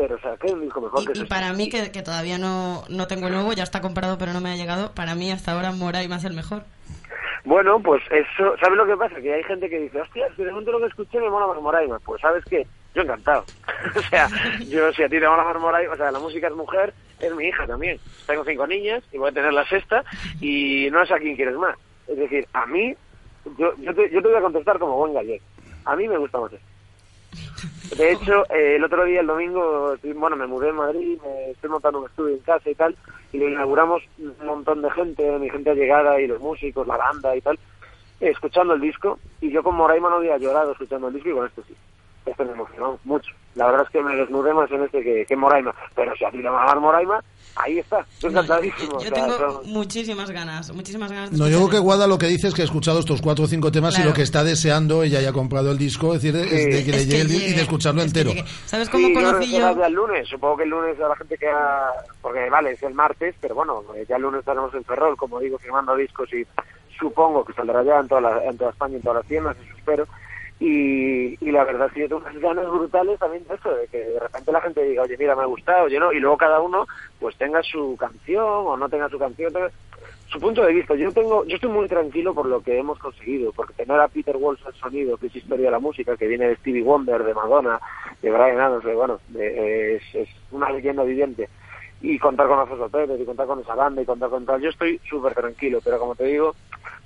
pero 0.08 0.82
mejor 0.82 1.06
que 1.06 1.20
Y 1.20 1.26
para 1.26 1.54
mí, 1.54 1.70
que, 1.70 1.92
que 1.92 2.02
todavía 2.02 2.38
no, 2.38 2.84
no 2.90 3.08
tengo 3.08 3.28
el 3.28 3.34
nuevo, 3.34 3.54
ya 3.54 3.64
está 3.64 3.82
comprado 3.82 4.18
pero 4.18 4.34
no 4.34 4.42
me 4.42 4.52
ha 4.52 4.56
llegado, 4.56 4.94
para 4.94 5.16
mí 5.16 5.32
hasta 5.32 5.54
ahora 5.54 5.72
Moraima 5.72 6.18
es 6.18 6.26
el 6.26 6.34
mejor. 6.34 6.64
Bueno, 7.46 7.80
pues 7.82 8.02
eso, 8.12 8.56
¿sabes 8.60 8.78
lo 8.78 8.86
que 8.86 8.98
pasa? 8.98 9.16
Que 9.16 9.34
hay 9.34 9.44
gente 9.44 9.70
que 9.70 9.80
dice, 9.80 10.02
hostia, 10.02 10.28
si 10.36 10.44
de 10.44 10.52
momento 10.52 10.72
lo 10.72 10.80
que 10.80 10.88
escuché 10.88 11.20
me 11.20 11.30
mola 11.30 11.48
más 11.48 11.62
Moraima. 11.62 12.00
Pues, 12.00 12.22
¿sabes 12.22 12.44
qué? 12.46 12.68
Yo 12.94 13.02
encantado. 13.02 13.46
o 13.96 14.02
sea, 14.02 14.28
yo 14.68 14.92
si 14.94 15.04
a 15.04 15.10
ti 15.10 15.20
te 15.20 15.28
mola 15.28 15.44
más 15.44 15.60
Moraima, 15.60 15.94
o 15.94 15.98
sea, 15.98 16.12
la 16.12 16.20
música 16.20 16.48
es 16.48 16.54
mujer, 16.54 16.94
es 17.20 17.34
mi 17.36 17.46
hija 17.46 17.66
también. 17.66 18.00
Tengo 18.28 18.44
cinco 18.44 18.68
niñas 18.68 19.04
y 19.12 19.18
voy 19.18 19.30
a 19.30 19.34
tener 19.34 19.54
la 19.54 19.66
sexta 19.68 20.04
y 20.42 20.90
no 20.92 21.02
es 21.02 21.12
a 21.12 21.18
quien 21.18 21.36
quieres 21.36 21.56
más. 21.56 21.78
Es 22.08 22.18
decir, 22.18 22.48
a 22.54 22.66
mí, 22.66 22.96
yo, 23.58 23.74
yo, 23.78 23.94
te, 23.94 24.10
yo 24.10 24.22
te 24.22 24.28
voy 24.28 24.38
a 24.38 24.42
contestar 24.42 24.80
como 24.80 24.98
buen 24.98 25.14
gallego. 25.14 25.44
A 25.86 25.96
mí 25.96 26.08
me 26.08 26.18
gusta 26.18 26.40
más 26.40 26.52
esto. 26.54 26.69
De 27.98 28.12
hecho, 28.12 28.46
eh, 28.52 28.76
el 28.76 28.84
otro 28.84 29.04
día, 29.06 29.22
el 29.22 29.28
domingo, 29.28 29.96
bueno, 30.16 30.36
me 30.36 30.48
mudé 30.48 30.70
en 30.70 30.76
Madrid, 30.76 31.20
me 31.24 31.52
estoy 31.52 31.70
montando 31.70 32.00
un 32.00 32.06
estudio 32.06 32.36
en 32.36 32.42
casa 32.42 32.70
y 32.70 32.76
tal, 32.76 32.96
y 33.34 33.40
lo 33.40 33.50
inauguramos 33.50 34.04
un 34.20 34.46
montón 34.46 34.82
de 34.82 34.92
gente, 34.92 35.40
mi 35.40 35.50
gente 35.50 35.72
allegada 35.72 36.20
y 36.22 36.28
los 36.28 36.40
músicos, 36.40 36.88
la 36.88 36.98
banda 36.98 37.36
y 37.36 37.42
tal, 37.42 37.60
escuchando 38.20 38.74
el 38.74 38.82
disco, 38.82 39.20
y 39.42 39.50
yo 39.50 39.64
con 39.64 39.76
Moraima 39.76 40.10
no 40.10 40.18
había 40.18 40.38
llorado 40.38 40.72
escuchando 40.72 41.08
el 41.08 41.16
disco 41.16 41.30
y 41.30 41.34
con 41.34 41.48
este 41.48 41.64
sí. 41.64 41.76
Este 42.26 42.46
me 42.46 42.52
emocionó 42.52 43.00
mucho. 43.04 43.34
La 43.56 43.66
verdad 43.66 43.84
es 43.84 43.90
que 43.90 44.02
me 44.04 44.16
desnudé 44.16 44.54
más 44.54 44.70
en 44.72 44.84
este 44.84 45.02
que, 45.04 45.26
que 45.26 45.36
Moraima, 45.36 45.74
pero 45.96 46.16
si 46.16 46.24
a 46.26 46.32
ti 46.32 46.38
te 46.42 46.48
va 46.50 46.64
a 46.64 46.68
dar 46.68 46.80
Moraima, 46.80 47.22
ahí 47.56 47.80
está, 47.80 48.00
estoy 48.14 48.30
encantadísimo. 48.30 48.94
Yo 48.94 49.00
sea, 49.00 49.12
tengo 49.12 49.38
son- 49.38 49.72
muchísimas 49.74 50.30
ganas, 50.32 50.72
muchísimas 50.72 51.12
ganas 51.12 51.32
de 51.32 51.38
No, 51.38 51.48
yo 51.50 51.58
creo 51.58 51.70
que 51.70 51.80
Guada 51.80 52.08
lo 52.08 52.18
que 52.18 52.28
dice 52.28 52.48
es 52.48 52.54
que 52.54 52.62
ha 52.62 52.66
escuchado 52.66 53.00
estos 53.00 53.22
cuatro 53.22 53.46
o 53.46 53.48
cinco 53.48 53.72
temas 53.72 53.98
y 54.00 54.04
lo 54.04 54.14
que 54.14 54.22
está 54.22 54.44
deseando, 54.44 55.04
ella 55.04 55.20
ya 55.20 55.30
ha 55.30 55.34
comprado 55.34 55.72
el 55.72 55.78
disco, 55.78 56.14
es 56.14 56.22
decir, 56.22 56.40
es 56.40 56.66
de 56.66 56.86
que 56.86 56.92
le 56.92 56.98
Es 56.98 57.04
que 57.06 57.10
llegue 57.12 57.22
el 57.22 57.28
disco 57.28 57.50
y 57.50 57.54
de 57.54 57.62
escucharlo 57.64 58.02
entero. 58.02 58.32
¿Sabes 58.66 58.88
Sí, 58.88 58.92
cómo 58.94 59.08
creo 59.10 59.32
conocí 59.32 59.52
que 59.52 59.60
yo? 59.60 59.78
ya 59.78 59.88
el 59.88 59.94
lunes, 59.94 60.28
supongo 60.30 60.58
que 60.58 60.64
el 60.64 60.70
lunes 60.70 61.00
a 61.02 61.08
la 61.10 61.16
gente 61.16 61.38
queda, 61.38 61.92
porque 62.22 62.50
vale, 62.50 62.72
es 62.72 62.84
el 62.84 62.94
martes, 62.94 63.36
pero 63.42 63.56
bueno, 63.56 63.84
eh, 63.96 64.06
ya 64.08 64.16
el 64.18 64.22
lunes 64.22 64.40
estaremos 64.40 64.74
en 64.76 64.84
Ferrol, 64.86 65.18
como 65.18 65.40
digo, 65.40 65.58
firmando 65.58 65.96
discos 65.96 66.32
y 66.34 66.46
supongo 66.98 67.44
que 67.44 67.54
saldrá 67.54 67.84
ya 67.84 68.00
en 68.00 68.08
toda, 68.08 68.22
la- 68.22 68.44
en 68.46 68.58
toda 68.58 68.72
España, 68.72 68.96
en 68.96 69.02
todas 69.02 69.18
las 69.18 69.26
tiendas, 69.28 69.58
eso 69.58 69.76
espero. 69.78 70.08
Y, 70.60 71.38
y 71.40 71.52
la 71.52 71.64
verdad 71.64 71.88
es 71.88 71.94
que 71.94 72.00
yo 72.02 72.08
tengo 72.10 72.22
unas 72.22 72.38
ganas 72.38 72.70
brutales 72.70 73.18
también 73.18 73.48
de 73.48 73.56
eso, 73.56 73.74
de 73.74 73.88
que 73.88 73.98
de 73.98 74.20
repente 74.20 74.52
la 74.52 74.62
gente 74.62 74.84
diga, 74.84 75.04
oye, 75.04 75.16
mira, 75.18 75.36
me 75.36 75.44
ha 75.44 75.46
gustado, 75.46 75.86
oye, 75.86 75.98
no, 76.00 76.12
y 76.12 76.20
luego 76.20 76.36
cada 76.36 76.60
uno 76.60 76.86
pues 77.20 77.38
tenga 77.38 77.64
su 77.64 77.96
canción 77.98 78.44
o 78.46 78.76
no 78.76 78.90
tenga 78.90 79.08
su 79.08 79.18
canción, 79.18 79.54
su 80.28 80.40
punto 80.40 80.64
de 80.64 80.74
vista. 80.74 80.96
Yo 80.96 81.12
tengo, 81.14 81.46
yo 81.46 81.56
estoy 81.56 81.72
muy 81.72 81.88
tranquilo 81.88 82.34
por 82.34 82.46
lo 82.46 82.62
que 82.62 82.78
hemos 82.78 83.00
conseguido, 83.00 83.54
porque 83.54 83.74
tener 83.74 84.00
a 84.00 84.10
Peter 84.10 84.36
Walsh 84.36 84.66
al 84.66 84.74
sonido, 84.76 85.18
que 85.18 85.28
es 85.28 85.36
historia 85.36 85.68
de 85.68 85.72
la 85.72 85.80
música, 85.80 86.18
que 86.18 86.28
viene 86.28 86.50
de 86.50 86.58
Stevie 86.58 86.84
Wonder, 86.84 87.24
de 87.24 87.34
Madonna, 87.34 87.80
de 88.22 88.30
Brian 88.30 88.60
Adams, 88.60 88.84
de, 88.84 88.94
bueno, 88.96 89.20
es, 89.36 90.04
es 90.14 90.30
una 90.52 90.70
leyenda 90.72 91.04
viviente. 91.04 91.48
Y 92.02 92.18
contar 92.18 92.48
con 92.48 92.60
Alfonso 92.60 92.88
Pérez, 92.90 93.20
y 93.20 93.26
contar 93.26 93.46
con 93.46 93.60
esa 93.60 93.76
banda, 93.76 94.02
y 94.02 94.06
contar 94.06 94.30
con 94.30 94.46
tal. 94.46 94.62
Yo 94.62 94.70
estoy 94.70 95.00
súper 95.10 95.34
tranquilo, 95.34 95.80
pero 95.84 96.00
como 96.00 96.16
te 96.16 96.26
digo, 96.26 96.56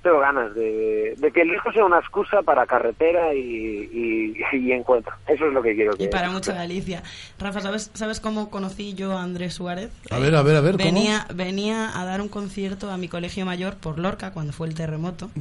tengo 0.03 0.19
ganas 0.19 0.53
de, 0.53 1.15
de 1.17 1.31
que 1.31 1.41
el 1.41 1.53
hijo 1.53 1.71
sea 1.71 1.85
una 1.85 1.97
excusa 1.97 2.41
para 2.43 2.65
carretera 2.67 3.33
y, 3.33 3.89
y, 3.91 4.57
y 4.57 4.71
encuentro. 4.71 5.13
Eso 5.27 5.47
es 5.47 5.53
lo 5.53 5.63
que 5.63 5.73
quiero 5.73 5.95
que 5.95 6.03
Y 6.03 6.07
para 6.09 6.29
mucho 6.29 6.53
Galicia. 6.53 7.01
Rafa, 7.39 7.61
¿sabes, 7.61 7.89
¿sabes 7.93 8.19
cómo 8.19 8.51
conocí 8.51 8.93
yo 8.93 9.17
a 9.17 9.23
Andrés 9.23 9.55
Suárez? 9.55 9.91
A 10.11 10.19
ver, 10.19 10.35
a 10.35 10.43
ver, 10.43 10.57
a 10.57 10.61
ver, 10.61 10.73
¿cómo? 10.73 10.83
Venía, 10.83 11.25
venía 11.33 11.99
a 11.99 12.05
dar 12.05 12.21
un 12.21 12.27
concierto 12.29 12.91
a 12.91 12.97
mi 12.97 13.07
colegio 13.07 13.45
mayor 13.45 13.77
por 13.77 13.97
Lorca 13.97 14.31
cuando 14.31 14.53
fue 14.53 14.67
el 14.67 14.75
terremoto. 14.75 15.31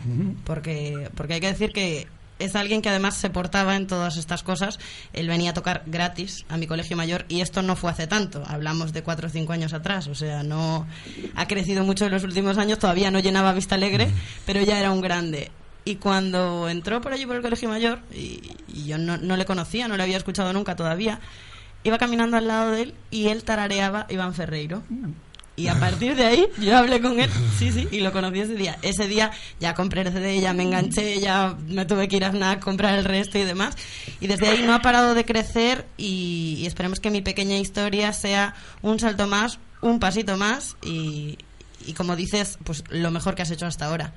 Porque, 0.46 1.08
porque 1.16 1.34
hay 1.34 1.40
que 1.40 1.48
decir 1.48 1.72
que 1.72 2.06
es 2.44 2.56
alguien 2.56 2.82
que 2.82 2.88
además 2.88 3.16
se 3.16 3.30
portaba 3.30 3.76
en 3.76 3.86
todas 3.86 4.16
estas 4.16 4.42
cosas. 4.42 4.78
Él 5.12 5.28
venía 5.28 5.50
a 5.50 5.54
tocar 5.54 5.82
gratis 5.86 6.44
a 6.48 6.56
mi 6.56 6.66
colegio 6.66 6.96
mayor 6.96 7.24
y 7.28 7.40
esto 7.40 7.62
no 7.62 7.76
fue 7.76 7.90
hace 7.90 8.06
tanto. 8.06 8.42
Hablamos 8.46 8.92
de 8.92 9.02
cuatro 9.02 9.28
o 9.28 9.30
cinco 9.30 9.52
años 9.52 9.72
atrás. 9.72 10.08
O 10.08 10.14
sea, 10.14 10.42
no 10.42 10.86
ha 11.34 11.46
crecido 11.46 11.84
mucho 11.84 12.06
en 12.06 12.12
los 12.12 12.24
últimos 12.24 12.58
años. 12.58 12.78
Todavía 12.78 13.10
no 13.10 13.20
llenaba 13.20 13.52
Vista 13.52 13.76
Alegre, 13.76 14.08
pero 14.46 14.62
ya 14.62 14.78
era 14.78 14.90
un 14.90 15.00
grande. 15.00 15.50
Y 15.84 15.96
cuando 15.96 16.68
entró 16.68 17.00
por 17.00 17.12
allí 17.12 17.26
por 17.26 17.36
el 17.36 17.42
colegio 17.42 17.68
mayor, 17.68 18.00
y, 18.12 18.40
y 18.68 18.86
yo 18.86 18.98
no, 18.98 19.16
no 19.16 19.36
le 19.36 19.44
conocía, 19.44 19.88
no 19.88 19.96
le 19.96 20.04
había 20.04 20.16
escuchado 20.16 20.52
nunca 20.52 20.76
todavía, 20.76 21.20
iba 21.84 21.98
caminando 21.98 22.36
al 22.36 22.46
lado 22.46 22.70
de 22.70 22.82
él 22.82 22.94
y 23.10 23.28
él 23.28 23.42
tarareaba 23.44 24.06
Iván 24.08 24.34
Ferreiro. 24.34 24.82
Y 25.54 25.68
a 25.68 25.74
partir 25.74 26.16
de 26.16 26.24
ahí 26.24 26.46
yo 26.58 26.76
hablé 26.76 27.00
con 27.00 27.20
él, 27.20 27.28
sí, 27.58 27.70
sí, 27.70 27.86
y 27.90 28.00
lo 28.00 28.10
conocí 28.12 28.40
ese 28.40 28.54
día. 28.54 28.78
Ese 28.80 29.06
día 29.06 29.30
ya 29.60 29.74
compré 29.74 30.00
el 30.00 30.12
CD, 30.12 30.40
ya 30.40 30.54
me 30.54 30.62
enganché, 30.62 31.20
ya 31.20 31.54
me 31.68 31.84
tuve 31.84 32.08
que 32.08 32.16
ir 32.16 32.24
a 32.24 32.30
FNAC, 32.30 32.60
comprar 32.60 32.98
el 32.98 33.04
resto 33.04 33.38
y 33.38 33.44
demás. 33.44 33.76
Y 34.20 34.28
desde 34.28 34.48
ahí 34.48 34.62
no 34.62 34.74
ha 34.74 34.80
parado 34.80 35.14
de 35.14 35.26
crecer 35.26 35.84
y, 35.98 36.56
y 36.58 36.66
esperemos 36.66 37.00
que 37.00 37.10
mi 37.10 37.20
pequeña 37.20 37.58
historia 37.58 38.12
sea 38.14 38.54
un 38.80 38.98
salto 38.98 39.26
más, 39.26 39.60
un 39.82 40.00
pasito 40.00 40.38
más 40.38 40.76
y, 40.82 41.36
y 41.86 41.92
como 41.94 42.16
dices, 42.16 42.58
pues 42.64 42.84
lo 42.90 43.10
mejor 43.10 43.34
que 43.34 43.42
has 43.42 43.50
hecho 43.50 43.66
hasta 43.66 43.86
ahora. 43.86 44.12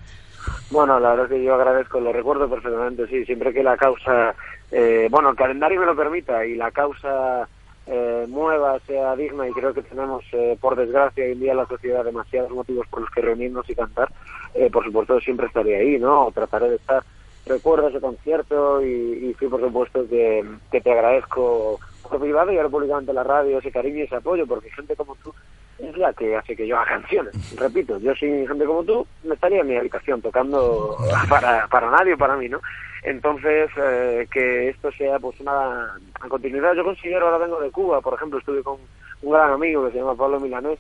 Bueno, 0.70 1.00
la 1.00 1.10
verdad 1.10 1.26
es 1.26 1.32
que 1.32 1.44
yo 1.44 1.56
agradezco, 1.56 2.00
lo 2.00 2.14
recuerdo 2.14 2.50
perfectamente, 2.50 3.08
sí, 3.08 3.26
siempre 3.26 3.52
que 3.54 3.64
la 3.64 3.78
causa, 3.78 4.36
eh, 4.72 5.08
bueno, 5.10 5.32
el 5.32 5.36
calendario 5.36 5.80
me 5.80 5.86
lo 5.86 5.96
permita 5.96 6.46
y 6.46 6.56
la 6.56 6.72
causa 6.72 7.48
eh, 7.88 8.26
mueva, 8.28 8.80
sea 8.88 9.16
digna 9.16 9.48
y 9.48 9.54
creo 9.54 9.74
que 9.74 9.84
tenemos, 9.84 10.24
eh, 10.32 10.58
por 10.60 10.76
desgracia, 10.76 11.24
hoy 11.24 11.34
en 11.34 11.40
día 11.40 11.52
en 11.52 11.58
la 11.58 11.68
sociedad 11.68 12.04
demasiados 12.04 12.52
motivos 12.52 12.88
por 12.88 13.02
los 13.02 13.10
que 13.12 13.22
reunirnos 13.22 13.70
y 13.70 13.76
cantar, 13.76 14.12
eh, 14.54 14.70
por 14.72 14.84
supuesto 14.84 15.20
siempre 15.20 15.48
estaré 15.48 15.78
ahí, 15.78 16.00
¿no? 16.00 16.28
O 16.28 16.32
trataré 16.32 16.70
de 16.70 16.76
estar. 16.78 17.04
Recuerdo 17.46 17.90
ese 17.90 18.02
concierto 18.02 18.82
y, 18.82 18.88
y 18.88 19.36
sí, 19.40 19.46
por 19.48 19.62
supuesto, 19.62 20.08
que, 20.10 20.44
que 20.72 20.82
te 20.82 20.92
agradezco 20.92 21.80
por 22.02 22.20
privado 22.20 22.52
y 22.52 22.58
ahora 22.58 22.70
públicamente 22.70 23.12
en 23.12 23.16
la 23.16 23.24
radio 23.24 23.60
ese 23.60 23.72
cariño 23.72 23.98
y 24.00 24.02
ese 24.02 24.16
apoyo, 24.16 24.48
porque 24.48 24.72
gente 24.72 24.96
como 24.96 25.16
tú 25.16 25.34
es 25.80 25.98
la 25.98 26.14
que 26.14 26.36
hace 26.36 26.56
que 26.56 26.66
yo 26.68 26.78
haga 26.78 27.00
canciones. 27.00 27.34
Repito, 27.60 27.98
yo 28.00 28.14
sin 28.16 28.48
gente 28.48 28.66
como 28.66 28.84
tú 28.84 29.06
me 29.24 29.36
estaría 29.36 29.62
en 29.62 29.68
mi 29.68 29.76
habitación 29.78 30.22
tocando 30.22 30.98
para, 31.30 31.68
para 31.68 31.90
nadie, 31.92 32.16
para 32.18 32.36
mí, 32.38 32.48
¿no? 32.50 32.60
Entonces, 33.04 33.70
eh, 33.78 34.28
que 34.32 34.70
esto 34.70 34.92
sea 34.94 35.20
pues 35.20 35.40
una 35.40 35.96
a 36.22 36.28
continuidad. 36.28 36.74
Yo 36.74 36.84
considero, 36.84 37.26
ahora 37.28 37.38
vengo 37.46 37.60
de 37.62 37.70
Cuba, 37.72 38.02
por 38.02 38.16
ejemplo, 38.16 38.40
estuve 38.40 38.64
con 38.64 38.78
un 39.22 39.32
gran 39.32 39.52
amigo 39.52 39.86
que 39.86 39.92
se 39.92 39.98
llama 40.00 40.16
Pablo 40.16 40.40
Milanés 40.40 40.80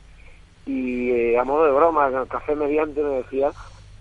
y 0.66 1.12
eh, 1.12 1.38
a 1.38 1.44
modo 1.44 1.66
de 1.66 1.72
broma, 1.72 2.08
en 2.08 2.16
el 2.16 2.28
café 2.28 2.56
mediante 2.56 3.02
me 3.04 3.18
decía 3.18 3.52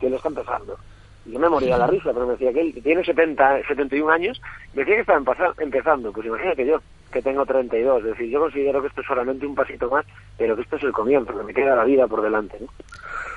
que 0.00 0.06
él 0.06 0.14
está 0.14 0.28
empezando. 0.28 0.78
Y 1.26 1.32
yo 1.32 1.38
me 1.38 1.48
moría 1.50 1.76
la 1.76 1.86
risa, 1.86 2.12
pero 2.14 2.26
me 2.26 2.32
decía 2.32 2.52
que 2.52 2.60
él 2.60 2.80
tiene 2.82 3.04
70, 3.04 3.66
71 3.66 4.10
años, 4.10 4.40
me 4.72 4.80
decía 4.82 4.94
que 4.94 5.00
estaba 5.02 5.18
empeza- 5.18 5.54
empezando. 5.58 6.10
Pues 6.12 6.26
imagínate 6.26 6.64
yo, 6.66 6.80
que 7.14 7.22
tengo 7.22 7.46
32. 7.46 8.00
Es 8.00 8.10
decir, 8.10 8.28
yo 8.28 8.40
considero 8.40 8.82
que 8.82 8.88
esto 8.88 9.00
es 9.00 9.06
solamente 9.06 9.46
un 9.46 9.54
pasito 9.54 9.88
más, 9.88 10.04
pero 10.36 10.56
que 10.56 10.62
esto 10.62 10.76
es 10.76 10.82
el 10.82 10.92
comienzo, 10.92 11.36
que 11.38 11.44
me 11.44 11.54
queda 11.54 11.76
la 11.76 11.84
vida 11.84 12.06
por 12.08 12.20
delante. 12.20 12.58
¿no? 12.60 12.66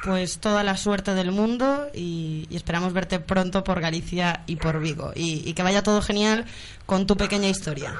Pues 0.04 0.40
toda 0.40 0.64
la 0.64 0.76
suerte 0.76 1.14
del 1.14 1.32
mundo 1.32 1.88
y, 1.94 2.48
y 2.49 2.56
esperamos 2.56 2.94
verte 2.94 3.20
pronto 3.20 3.64
por 3.64 3.80
Galicia 3.80 4.41
y 4.48 4.56
por 4.56 4.80
Vigo. 4.80 5.12
Y, 5.16 5.44
y 5.45 5.54
que 5.54 5.64
vaya 5.64 5.84
todo 5.84 6.02
genial 6.02 6.45
con 6.88 7.06
tu 7.06 7.16
pequeña 7.16 7.48
historia. 7.48 7.94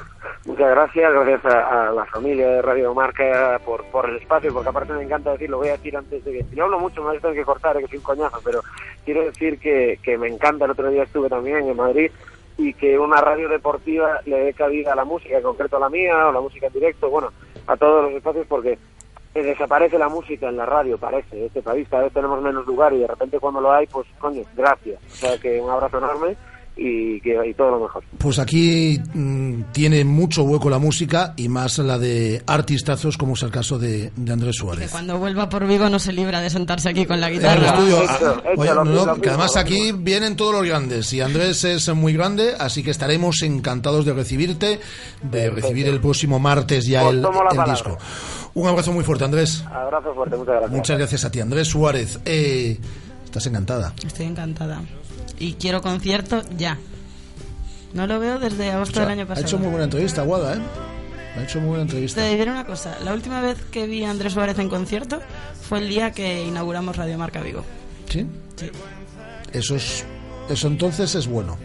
Muchas 0.46 0.70
gracias, 0.70 1.14
gracias 1.14 1.46
a, 1.46 1.90
a 1.90 1.92
la 1.92 2.06
familia 2.06 2.48
de 2.48 2.62
Radio 2.62 2.94
Marca 2.94 3.60
por, 3.64 3.86
por 3.92 4.10
el 4.10 4.16
espacio, 4.16 4.52
porque 4.54 4.70
aparte 4.70 4.94
me 4.94 5.04
encanta 5.04 5.34
decir, 5.34 5.50
lo 5.50 5.58
voy 5.58 5.68
a 5.68 5.74
decir 5.74 5.96
antes 5.96 6.24
de 6.24 6.32
que... 6.32 6.56
Yo 6.56 6.64
hablo 6.64 6.80
mucho, 6.80 7.04
me 7.04 7.20
tengo 7.20 7.36
que 7.36 7.44
cortar, 7.44 7.78
que 7.78 7.88
soy 7.88 7.98
un 7.98 8.04
coñazo, 8.04 8.40
pero 8.44 8.62
quiero 9.06 9.24
decir 9.26 9.60
que, 9.60 10.00
que 10.02 10.18
me 10.18 10.28
encanta, 10.28 10.66
el 10.66 10.72
otro 10.72 10.90
día 10.90 11.04
estuve 11.04 11.30
también 11.30 11.68
en 11.68 11.76
Madrid, 11.76 12.10
y 12.58 12.74
que 12.74 12.98
una 12.98 13.22
radio 13.22 13.48
deportiva 13.50 14.22
le 14.26 14.38
dé 14.38 14.54
cabida 14.54 14.94
a 14.94 14.96
la 14.96 15.06
música, 15.06 15.38
en 15.38 15.44
concreto 15.44 15.78
a 15.78 15.82
la 15.82 15.90
mía, 15.90 16.28
o 16.28 16.32
la 16.32 16.42
música 16.42 16.68
en 16.68 16.74
directo, 16.74 17.10
bueno, 17.10 17.32
a 17.68 17.78
todos 17.78 18.06
los 18.06 18.14
espacios, 18.14 18.48
porque 18.48 18.78
desaparece 19.34 20.00
la 20.00 20.10
música 20.10 20.50
en 20.50 20.58
la 20.58 20.66
radio, 20.66 20.98
parece, 20.98 21.46
este 21.46 21.62
país, 21.62 21.88
cada 21.90 22.04
vez 22.04 22.14
tenemos 22.14 22.42
menos 22.42 22.66
lugar, 22.66 22.94
y 22.94 23.00
de 23.00 23.08
repente 23.08 23.40
cuando 23.40 23.62
lo 23.62 23.72
hay, 23.72 23.86
pues 23.88 24.08
coño, 24.18 24.42
gracias. 24.56 25.00
O 25.06 25.16
sea 25.16 25.38
que 25.38 25.62
un 25.62 25.70
abrazo 25.70 26.00
enorme 26.00 26.36
y, 26.78 27.20
que, 27.22 27.36
y 27.50 27.54
todo 27.54 27.72
lo 27.72 27.80
mejor. 27.82 28.04
Pues 28.18 28.40
aquí 28.40 29.00
mm, 29.14 29.64
tiene 29.72 30.04
mucho 30.04 30.44
hueco 30.44 30.70
la 30.70 30.80
música 30.80 31.34
y 31.36 31.50
más 31.50 31.78
la 31.80 31.98
de 31.98 32.44
artistazos 32.46 33.18
como 33.18 33.34
es 33.34 33.44
el 33.44 33.52
caso 33.52 33.80
de, 33.80 34.12
de 34.16 34.32
Andrés 34.34 34.56
Que 34.58 34.60
Suárez. 34.60 34.92
cuando 34.92 35.18
vuelva 35.18 35.50
por 35.50 35.66
Vigo 35.68 35.90
no 35.90 36.00
se 36.00 36.14
libra 36.14 36.40
de 36.42 36.50
sentarse 36.50 36.90
aquí 36.90 37.06
con 37.06 37.20
la 37.20 37.28
En 37.28 37.34
el 37.34 37.40
guitarra. 37.40 37.68
estudio, 37.68 37.98
oye, 38.58 38.74
no, 38.76 38.84
no, 39.06 39.16
que 39.22 39.30
además 39.30 39.56
aquí 39.58 39.92
vienen 39.92 40.36
todos 40.36 40.54
los 40.54 40.66
grandes 40.66 41.12
y 41.14 41.22
Andrés 41.22 41.64
es 41.64 41.94
muy 41.96 42.14
grande, 42.14 42.54
así 42.60 42.84
que 42.84 42.92
estaremos 42.92 43.42
encantados 43.42 44.06
de 44.06 44.14
recibirte, 44.14 44.80
de 45.24 45.50
recibir 45.50 45.88
el 45.88 46.00
próximo 46.00 46.40
martes 46.40 46.86
ya 46.86 47.06
Os 47.08 47.14
el, 47.14 47.22
disco. 47.70 47.98
Un 48.54 48.68
abrazo 48.68 48.92
muy 48.92 49.04
fuerte, 49.04 49.26
Andrés. 49.26 49.64
Abrazo 49.72 50.14
fuerte, 50.14 50.36
muchas 50.36 50.54
gracias. 50.56 50.72
Muchas 50.72 50.98
gracias 50.98 51.26
a 51.26 51.32
ti, 51.32 51.40
Andrés 51.40 51.68
Suárez. 51.68 52.20
Eh, 52.26 52.78
estás 53.24 53.46
encantada. 53.48 53.94
Estoy 54.06 54.26
encantada. 54.26 54.82
Y 55.40 55.54
quiero 55.54 55.82
concierto 55.82 56.42
ya. 56.58 56.78
No 57.94 58.06
lo 58.08 58.20
veo 58.20 58.40
desde 58.40 58.72
agosto 58.72 59.00
del 59.00 59.10
año 59.10 59.24
Ha 59.24 59.28
pasado. 59.28 59.48
hecho 59.48 59.58
muy 59.58 59.68
buena 59.70 59.86
entrevista, 59.86 60.22
Guada, 60.24 60.56
¿eh? 60.56 60.60
Ha 61.38 61.44
hecho 61.44 61.60
muy 61.60 61.70
buena 61.70 61.84
entrevista. 61.84 62.22
Te 62.22 62.36
diré 62.36 62.52
una 62.52 62.66
cosa. 62.66 62.98
La 63.04 63.14
última 63.14 63.42
vez 63.42 63.58
que 63.72 63.86
vi 63.88 64.04
a 64.04 64.10
Andrés 64.12 64.34
Suárez 64.34 64.58
en 64.60 64.70
concierto 64.70 65.20
fue 65.62 65.80
el 65.80 65.90
día 65.90 66.12
que 66.12 66.44
inauguramos 66.44 66.96
Radio 66.98 67.18
Marca 67.18 67.42
Vigo. 67.42 67.64
¿Sí? 68.10 68.26
Sí. 68.56 68.72
Eso 69.54 69.76
es, 69.76 70.06
eso 70.50 70.68
entonces 70.68 71.14
es 71.16 71.28
bueno. 71.28 71.58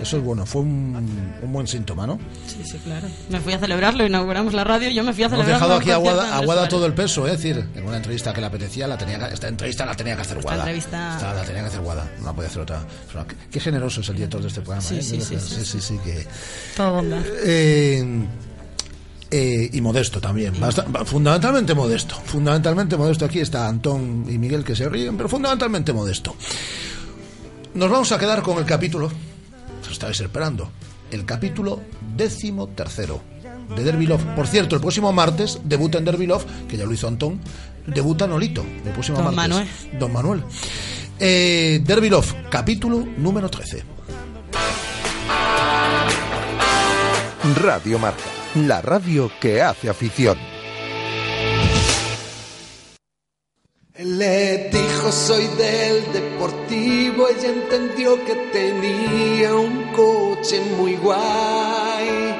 Eso 0.00 0.16
es 0.16 0.22
bueno. 0.24 0.44
Fue 0.44 0.62
un, 0.62 1.32
un 1.42 1.52
buen 1.52 1.66
síntoma, 1.66 2.06
¿no? 2.06 2.18
Sí, 2.46 2.58
sí, 2.64 2.78
claro. 2.84 3.06
Me 3.30 3.40
fui 3.40 3.52
a 3.52 3.58
celebrarlo, 3.58 4.04
inauguramos 4.04 4.52
la 4.52 4.64
radio, 4.64 4.90
yo 4.90 5.04
me 5.04 5.12
fui 5.12 5.22
a 5.22 5.26
Hemos 5.26 5.38
celebrar. 5.38 5.56
dejado 5.60 5.74
aquí 5.80 5.90
a 5.92 5.96
Guada, 5.98 6.36
a 6.36 6.44
Guada 6.44 6.68
todo 6.68 6.86
el 6.86 6.94
peso, 6.94 7.26
es 7.26 7.32
decir, 7.34 7.64
en 7.74 7.86
una 7.86 7.96
entrevista 7.98 8.32
que 8.32 8.40
le 8.40 8.46
apetecía, 8.48 8.86
la 8.88 8.98
tenía, 8.98 9.16
esta 9.28 9.48
entrevista 9.48 9.86
la 9.86 9.94
tenía 9.94 10.16
que 10.16 10.22
hacer 10.22 10.38
Esta 10.38 10.48
Guada. 10.48 10.62
entrevista- 10.64 11.14
Esta 11.16 11.34
la 11.34 11.42
tenía 11.44 11.62
que 11.62 11.68
hacer 11.68 11.80
Guada, 11.80 12.10
no 12.18 12.24
la 12.26 12.32
podía 12.32 12.48
hacer 12.48 12.62
otra. 12.62 12.80
Qué- 13.50 13.60
generoso 13.60 14.00
es 14.00 14.08
el 14.08 14.16
director 14.16 14.40
de 14.42 14.48
este 14.48 14.60
programa, 14.60 14.82
Sí, 14.86 14.96
¿eh? 14.96 15.02
sí, 15.02 15.20
sí, 15.20 15.36
sí, 15.38 15.64
sí. 15.64 15.80
sí, 15.80 15.98
que... 16.04 16.26
Todo 16.76 16.94
bondad. 16.94 17.22
Eh, 17.44 18.04
eh, 19.30 19.70
y 19.72 19.80
modesto 19.80 20.20
también, 20.20 20.54
fundamentalmente 21.06 21.74
modesto. 21.74 22.14
Fundamentalmente 22.24 22.96
modesto. 22.96 23.24
Aquí 23.24 23.40
está 23.40 23.66
Antón 23.66 24.26
y 24.28 24.38
Miguel 24.38 24.62
que 24.64 24.76
se 24.76 24.88
ríen, 24.88 25.16
pero 25.16 25.28
fundamentalmente 25.28 25.92
modesto. 25.92 26.36
Nos 27.74 27.90
vamos 27.90 28.12
a 28.12 28.18
quedar 28.18 28.42
con 28.42 28.58
el 28.58 28.64
capítulo, 28.64 29.10
os 29.88 29.92
estabais 29.94 30.20
esperando, 30.20 30.70
el 31.10 31.24
capítulo 31.24 31.80
décimo 32.16 32.68
tercero 32.68 33.22
de 33.76 33.82
Derby 33.82 34.06
Love. 34.06 34.24
Por 34.36 34.46
cierto, 34.46 34.74
el 34.76 34.80
próximo 34.80 35.12
martes 35.12 35.60
debuta 35.64 35.98
en 35.98 36.04
Derby 36.04 36.26
Love, 36.26 36.44
que 36.68 36.76
ya 36.76 36.84
lo 36.84 36.92
hizo 36.92 37.08
Antón, 37.08 37.40
debuta 37.86 38.26
Nolito, 38.26 38.64
el 38.84 38.92
próximo 38.92 39.18
Don 39.18 39.34
martes. 39.34 39.48
Manuel. 39.48 39.98
Don 39.98 40.12
Manuel. 40.12 40.44
Eh, 41.18 41.80
Derby 41.84 42.10
Love, 42.10 42.34
capítulo 42.50 43.06
número 43.16 43.48
13. 43.48 43.84
Radio 47.56 47.98
Marca, 47.98 48.24
la 48.54 48.80
radio 48.80 49.30
que 49.40 49.62
hace 49.62 49.88
afición. 49.90 50.53
Él 53.96 54.18
le 54.18 54.70
dijo 54.72 55.12
soy 55.12 55.46
del 55.56 56.12
deportivo, 56.12 57.28
ella 57.28 57.48
entendió 57.48 58.24
que 58.24 58.34
tenía 58.52 59.54
un 59.54 59.92
coche 59.92 60.60
muy 60.76 60.96
guay. 60.96 62.34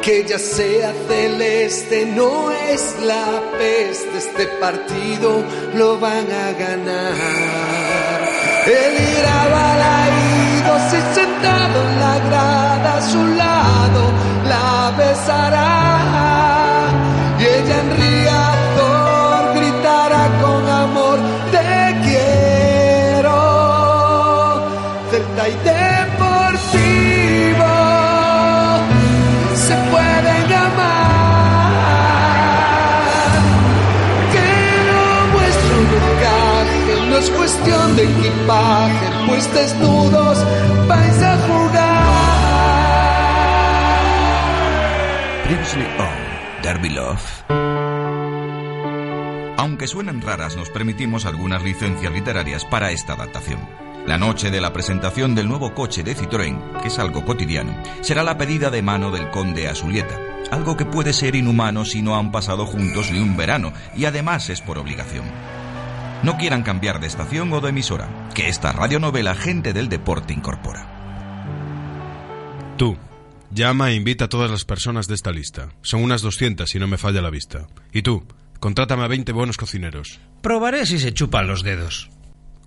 Que 0.00 0.24
ya 0.26 0.38
sea 0.38 0.94
celeste 1.06 2.06
no 2.06 2.50
es 2.50 2.96
la 3.02 3.42
peste, 3.58 4.16
este 4.16 4.46
partido 4.46 5.44
lo 5.74 6.00
van 6.00 6.26
a 6.32 6.52
ganar. 6.52 7.12
Él 8.64 8.94
irá 9.18 9.48
balaído, 9.58 10.72
si 10.88 10.96
sentado 11.20 11.82
en 11.82 12.00
la 12.00 12.18
grada 12.30 12.96
a 12.96 13.02
su 13.02 13.26
lado 13.26 14.10
la 14.48 14.94
besará. 14.96 15.74
Y 17.38 17.42
ella 17.42 17.80
en 17.80 18.13
equipaje, 38.64 39.26
pues 39.26 39.54
desnudos 39.54 40.38
vais 40.88 41.22
a 41.22 41.36
jugar. 41.46 41.84
Derby 46.62 46.88
Love. 46.88 47.44
Aunque 49.58 49.86
suenan 49.86 50.22
raras, 50.22 50.56
nos 50.56 50.70
permitimos 50.70 51.26
algunas 51.26 51.62
licencias 51.62 52.12
literarias 52.12 52.64
para 52.64 52.90
esta 52.90 53.12
adaptación. 53.12 53.60
La 54.06 54.18
noche 54.18 54.50
de 54.50 54.60
la 54.60 54.72
presentación 54.72 55.34
del 55.34 55.48
nuevo 55.48 55.74
coche 55.74 56.02
de 56.02 56.16
Citroën, 56.16 56.80
que 56.80 56.88
es 56.88 56.98
algo 56.98 57.24
cotidiano, 57.24 57.74
será 58.00 58.22
la 58.22 58.36
pedida 58.36 58.70
de 58.70 58.82
mano 58.82 59.10
del 59.10 59.30
conde 59.30 59.68
a 59.68 59.74
Julieta, 59.74 60.18
algo 60.50 60.76
que 60.76 60.84
puede 60.84 61.12
ser 61.12 61.36
inhumano 61.36 61.84
si 61.84 62.02
no 62.02 62.16
han 62.16 62.30
pasado 62.30 62.66
juntos 62.66 63.10
ni 63.10 63.18
un 63.18 63.36
verano, 63.36 63.72
y 63.96 64.04
además 64.04 64.50
es 64.50 64.60
por 64.60 64.78
obligación. 64.78 65.24
No 66.22 66.36
quieran 66.38 66.62
cambiar 66.62 67.00
de 67.00 67.06
estación 67.06 67.52
o 67.52 67.60
de 67.60 67.70
emisora, 67.70 68.28
que 68.34 68.48
esta 68.48 68.72
radionovela 68.72 69.34
Gente 69.34 69.72
del 69.72 69.88
Deporte 69.88 70.32
incorpora. 70.32 70.94
Tú, 72.76 72.96
llama 73.50 73.90
e 73.90 73.94
invita 73.94 74.24
a 74.24 74.28
todas 74.28 74.50
las 74.50 74.64
personas 74.64 75.06
de 75.06 75.14
esta 75.14 75.30
lista. 75.30 75.68
Son 75.82 76.02
unas 76.02 76.22
200 76.22 76.68
si 76.68 76.78
no 76.78 76.86
me 76.86 76.98
falla 76.98 77.22
la 77.22 77.30
vista. 77.30 77.66
Y 77.92 78.02
tú, 78.02 78.26
contrátame 78.58 79.04
a 79.04 79.08
20 79.08 79.32
buenos 79.32 79.56
cocineros. 79.56 80.20
Probaré 80.42 80.86
si 80.86 80.98
se 80.98 81.12
chupan 81.12 81.46
los 81.46 81.62
dedos. 81.62 82.10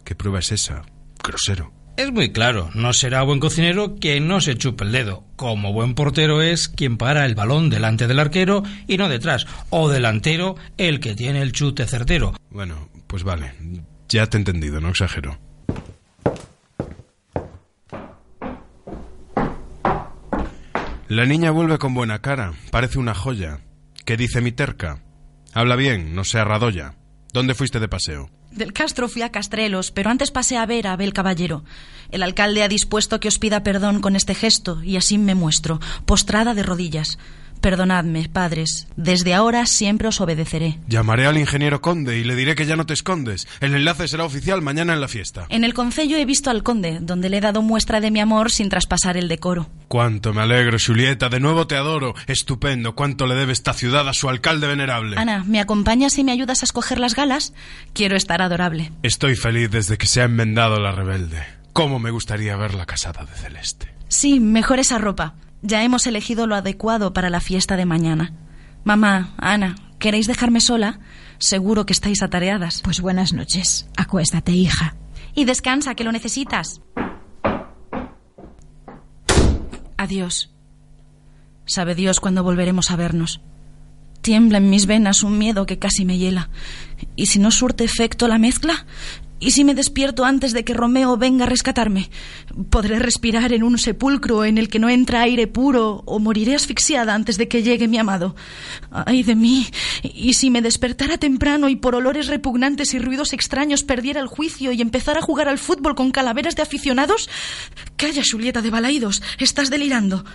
¿Qué 0.04 0.16
prueba 0.16 0.40
es 0.40 0.52
esa? 0.52 0.84
Grosero. 1.24 1.74
Es 1.98 2.12
muy 2.12 2.32
claro, 2.32 2.70
no 2.76 2.94
será 2.94 3.24
buen 3.24 3.40
cocinero 3.40 3.96
quien 3.96 4.28
no 4.28 4.40
se 4.40 4.56
chupe 4.56 4.84
el 4.84 4.92
dedo. 4.92 5.24
Como 5.36 5.74
buen 5.74 5.96
portero 5.96 6.44
es 6.44 6.68
quien 6.68 6.96
para 6.96 7.26
el 7.26 7.34
balón 7.34 7.72
delante 7.72 8.06
del 8.06 8.20
arquero 8.20 8.62
y 8.88 8.98
no 8.98 9.10
detrás. 9.10 9.48
O 9.72 9.90
delantero 9.90 10.56
el 10.78 11.00
que 11.00 11.16
tiene 11.16 11.42
el 11.42 11.54
chute 11.54 11.88
certero. 11.88 12.36
Bueno, 12.52 12.88
pues 13.08 13.24
vale. 13.24 13.54
Ya 14.10 14.28
te 14.28 14.38
he 14.38 14.40
entendido, 14.40 14.80
no 14.80 14.90
exagero. 14.90 15.38
La 21.10 21.26
niña 21.26 21.52
vuelve 21.52 21.78
con 21.78 21.94
buena 21.94 22.20
cara. 22.20 22.54
Parece 22.70 23.00
una 23.00 23.14
joya. 23.14 23.62
¿Qué 24.06 24.18
dice 24.18 24.42
mi 24.42 24.52
terca? 24.52 25.04
Habla 25.54 25.76
bien, 25.76 26.14
no 26.16 26.26
sea 26.26 26.44
radoya. 26.44 26.96
¿Dónde 27.32 27.56
fuiste 27.56 27.80
de 27.80 27.88
paseo? 27.88 28.30
Del 28.52 28.74
Castro 28.74 29.08
fui 29.08 29.22
a 29.22 29.32
Castrelos, 29.32 29.92
pero 29.92 30.10
antes 30.10 30.32
pasé 30.32 30.58
a 30.58 30.66
ver 30.66 30.88
a 30.88 30.94
Abel 30.94 31.14
Caballero. 31.14 31.64
El 32.10 32.24
alcalde 32.24 32.64
ha 32.64 32.68
dispuesto 32.68 33.20
que 33.20 33.28
os 33.28 33.40
pida 33.40 33.64
perdón 33.64 34.02
con 34.02 34.16
este 34.16 34.34
gesto, 34.36 34.84
y 34.84 34.98
así 34.98 35.18
me 35.18 35.36
muestro, 35.36 35.80
postrada 36.06 36.54
de 36.54 36.64
rodillas. 36.64 37.20
Perdonadme, 37.62 38.30
padres. 38.30 38.88
Desde 38.96 39.34
ahora 39.34 39.66
siempre 39.66 40.08
os 40.08 40.22
obedeceré. 40.22 40.80
Llamaré 40.88 41.26
al 41.26 41.38
ingeniero 41.38 41.82
conde 41.82 42.18
y 42.18 42.24
le 42.24 42.36
diré 42.36 42.56
que 42.56 42.66
ya 42.66 42.76
no 42.76 42.86
te 42.86 42.94
escondes. 42.94 43.48
El 43.60 43.76
enlace 43.76 44.08
será 44.08 44.24
oficial 44.24 44.62
mañana 44.62 44.94
en 44.94 45.02
la 45.02 45.08
fiesta. 45.08 45.46
En 45.50 45.64
el 45.64 45.74
concello 45.74 46.18
he 46.18 46.26
visto 46.26 46.50
al 46.50 46.64
conde, 46.64 47.00
donde 47.02 47.30
le 47.30 47.38
he 47.38 47.42
dado 47.42 47.62
muestra 47.62 48.00
de 48.00 48.12
mi 48.12 48.20
amor 48.20 48.52
sin 48.52 48.70
traspasar 48.70 49.18
el 49.18 49.28
decoro. 49.28 49.70
Cuánto 49.88 50.34
me 50.34 50.42
alegro, 50.42 50.78
Julieta. 50.78 51.30
De 51.30 51.40
nuevo 51.40 51.68
te 51.68 51.76
adoro. 51.76 52.14
Estupendo. 52.28 52.96
Cuánto 52.96 53.26
le 53.26 53.36
debe 53.36 53.54
esta 53.54 53.74
ciudad 53.74 54.08
a 54.08 54.14
su 54.14 54.30
alcalde 54.30 54.68
venerable. 54.68 55.18
Ana, 55.18 55.44
¿me 55.46 55.60
acompañas 55.60 56.18
y 56.18 56.24
me 56.24 56.32
ayudas 56.32 56.62
a 56.62 56.66
escoger 56.66 57.00
las 57.00 57.16
galas? 57.16 57.54
Quiero 57.94 58.16
estar 58.16 58.42
adorable. 58.42 58.92
Estoy 59.04 59.36
feliz 59.36 59.70
desde 59.72 59.98
que 59.98 60.08
se 60.08 60.22
ha 60.22 60.26
enmendado 60.26 60.80
la 60.80 60.92
rebelde. 60.92 61.44
Cómo 61.74 62.00
me 62.00 62.12
gustaría 62.12 62.56
verla 62.56 62.86
casada 62.86 63.24
de 63.26 63.34
celeste. 63.34 63.94
Sí, 64.08 64.40
mejor 64.40 64.80
esa 64.80 64.98
ropa. 64.98 65.36
Ya 65.62 65.84
hemos 65.84 66.08
elegido 66.08 66.48
lo 66.48 66.56
adecuado 66.56 67.14
para 67.14 67.30
la 67.30 67.40
fiesta 67.40 67.78
de 67.78 67.86
mañana. 67.86 68.34
Mamá, 68.84 69.34
Ana, 69.38 69.76
¿queréis 70.00 70.28
dejarme 70.28 70.62
sola? 70.62 71.00
Seguro 71.40 71.86
que 71.86 71.94
estáis 71.94 72.22
atareadas. 72.22 72.82
Pues 72.84 73.02
buenas 73.02 73.34
noches. 73.34 73.88
Acuéstate, 73.98 74.52
hija. 74.52 74.96
Y 75.36 75.46
descansa, 75.46 75.96
que 75.96 76.04
lo 76.04 76.12
necesitas. 76.12 76.82
Adiós. 79.98 80.52
Sabe 81.66 81.96
Dios 81.96 82.20
cuándo 82.20 82.44
volveremos 82.44 82.92
a 82.92 82.96
vernos. 82.96 83.42
Tiembla 84.22 84.60
en 84.60 84.70
mis 84.70 84.86
venas 84.86 85.24
un 85.24 85.38
miedo 85.38 85.66
que 85.66 85.80
casi 85.80 86.06
me 86.06 86.18
hiela. 86.18 86.50
¿Y 87.16 87.28
si 87.28 87.40
no 87.40 87.52
surte 87.52 87.84
efecto 87.84 88.28
la 88.28 88.38
mezcla? 88.38 88.86
¿Y 89.40 89.52
si 89.52 89.64
me 89.64 89.76
despierto 89.76 90.26
antes 90.26 90.52
de 90.52 90.66
que 90.66 90.74
Romeo 90.74 91.16
venga 91.16 91.46
a 91.46 91.50
rescatarme? 91.50 92.10
¿Podré 92.72 92.98
respirar 92.98 93.54
en 93.54 93.62
un 93.62 93.78
sepulcro 93.78 94.44
en 94.44 94.58
el 94.58 94.68
que 94.68 94.80
no 94.80 94.90
entra 94.90 95.22
aire 95.22 95.46
puro 95.46 96.02
o 96.06 96.18
moriré 96.18 96.56
asfixiada 96.56 97.14
antes 97.14 97.38
de 97.38 97.48
que 97.48 97.62
llegue 97.62 97.88
mi 97.88 98.00
amado? 98.00 98.36
¡Ay 98.90 99.22
de 99.22 99.36
mí! 99.36 99.68
¿Y 100.02 100.34
si 100.34 100.50
me 100.50 100.64
despertara 100.64 101.20
temprano 101.20 101.70
y 101.70 101.76
por 101.76 101.94
olores 101.94 102.28
repugnantes 102.28 102.96
y 102.96 103.00
ruidos 103.00 103.32
extraños 103.34 103.84
perdiera 103.84 104.22
el 104.22 104.28
juicio 104.28 104.72
y 104.72 104.82
empezara 104.82 105.20
a 105.20 105.24
jugar 105.24 105.50
al 105.50 105.60
fútbol 105.60 105.94
con 105.94 106.10
calaveras 106.10 106.56
de 106.56 106.64
aficionados? 106.64 107.30
Calla, 107.96 108.24
Julieta 108.30 108.64
de 108.64 108.72
Balaídos, 108.72 109.22
estás 109.38 109.70
delirando. 109.70 110.26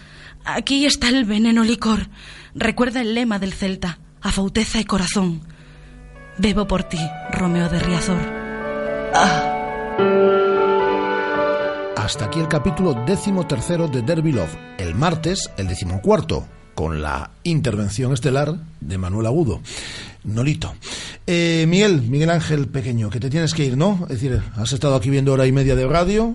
Aquí 0.45 0.87
está 0.87 1.09
el 1.09 1.25
veneno 1.25 1.65
licor. 1.65 2.09
Recuerda 2.55 3.01
el 3.01 3.15
lema 3.15 3.41
del 3.41 3.53
Celta, 3.53 3.99
a 4.21 4.31
fauteza 4.31 4.81
y 4.81 4.85
corazón. 4.85 5.43
Bebo 6.39 6.69
por 6.69 6.85
ti, 6.85 6.99
Romeo 7.33 7.69
de 7.69 7.81
Riazor. 7.81 8.42
Hasta 11.97 12.25
aquí 12.25 12.41
el 12.41 12.49
capítulo 12.49 12.95
décimo 13.07 13.47
tercero 13.47 13.87
de 13.89 14.01
Derby 14.03 14.33
Love. 14.33 14.57
El 14.79 14.95
martes, 14.95 15.51
el 15.59 15.69
decimocuarto, 15.69 16.47
con 16.75 17.03
la 17.03 17.31
intervención 17.43 18.13
estelar 18.13 18.57
de 18.81 18.99
Manuel 18.99 19.27
Agudo. 19.27 19.61
Nolito. 20.25 20.75
Eh, 21.27 21.67
Miguel, 21.69 22.03
Miguel 22.03 22.31
Ángel 22.31 22.69
Pequeño, 22.69 23.11
que 23.11 23.21
te 23.21 23.29
tienes 23.29 23.53
que 23.55 23.65
ir, 23.65 23.77
¿no? 23.77 24.01
Es 24.05 24.21
decir, 24.21 24.43
has 24.57 24.73
estado 24.73 24.95
aquí 24.95 25.11
viendo 25.11 25.33
hora 25.33 25.47
y 25.47 25.53
media 25.53 25.77
de 25.77 25.87
radio. 25.87 26.35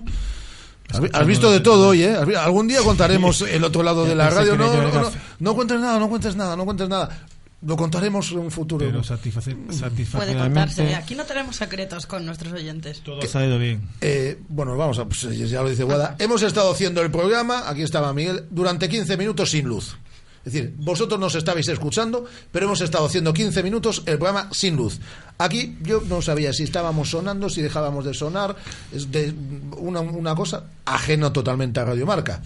Has, 0.90 1.00
has 1.12 1.26
visto 1.26 1.50
de 1.50 1.60
todo 1.60 1.88
hoy, 1.88 2.04
¿eh? 2.04 2.16
Algún 2.38 2.68
día 2.68 2.80
contaremos 2.82 3.42
el 3.42 3.64
otro 3.64 3.82
lado 3.82 4.04
de 4.04 4.14
la 4.14 4.30
radio. 4.30 4.56
No, 4.56 4.72
no, 4.72 4.88
no, 4.90 5.10
no 5.38 5.54
cuentes 5.54 5.80
nada, 5.80 5.98
no 5.98 6.08
cuentes 6.08 6.36
nada, 6.36 6.56
no 6.56 6.64
cuentes 6.64 6.88
nada. 6.88 7.26
Lo 7.60 7.76
contaremos 7.76 8.30
en 8.30 8.38
un 8.38 8.50
futuro. 8.52 8.86
Pero 8.86 9.02
satisface, 9.02 9.56
Puede 9.56 9.76
satisfactoriamente 9.76 10.44
contarse. 10.44 10.94
Aquí 10.94 11.16
no 11.16 11.24
tenemos 11.24 11.56
secretos 11.56 12.06
con 12.06 12.24
nuestros 12.24 12.52
oyentes. 12.52 13.00
todo 13.00 13.20
ha 13.20 13.26
salido 13.26 13.58
bien. 13.58 13.82
Eh, 14.00 14.38
bueno, 14.48 14.76
vamos 14.76 14.98
a. 15.00 15.06
pues, 15.06 15.22
ya 15.22 15.62
lo 15.62 15.68
dice 15.68 15.82
Guada. 15.82 16.14
Hemos 16.20 16.42
estado 16.42 16.70
haciendo 16.70 17.02
el 17.02 17.10
programa, 17.10 17.68
aquí 17.68 17.82
estaba 17.82 18.12
Miguel, 18.14 18.44
durante 18.50 18.88
15 18.88 19.16
minutos 19.16 19.50
sin 19.50 19.66
luz. 19.66 19.96
Es 20.44 20.52
decir, 20.52 20.74
vosotros 20.78 21.18
nos 21.20 21.34
estabais 21.34 21.68
escuchando, 21.68 22.24
pero 22.52 22.66
hemos 22.66 22.80
estado 22.80 23.06
haciendo 23.06 23.32
15 23.32 23.62
minutos 23.62 24.02
el 24.06 24.18
programa 24.18 24.48
sin 24.52 24.76
luz. 24.76 24.98
Aquí 25.38 25.76
yo 25.82 26.02
no 26.06 26.22
sabía 26.22 26.52
si 26.52 26.64
estábamos 26.64 27.10
sonando, 27.10 27.48
si 27.48 27.62
dejábamos 27.62 28.04
de 28.04 28.14
sonar. 28.14 28.56
Es 28.92 29.10
de 29.10 29.32
una, 29.76 30.00
una 30.00 30.34
cosa 30.34 30.64
ajena 30.84 31.32
totalmente 31.32 31.80
a 31.80 31.84
Radiomarca. 31.84 32.42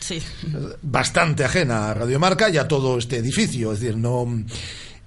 Sí. 0.00 0.20
Bastante 0.82 1.44
ajena 1.44 1.90
a 1.90 1.94
Radiomarca 1.94 2.50
y 2.50 2.58
a 2.58 2.68
todo 2.68 2.98
este 2.98 3.18
edificio. 3.18 3.72
Es 3.72 3.80
decir, 3.80 3.96
no. 3.96 4.26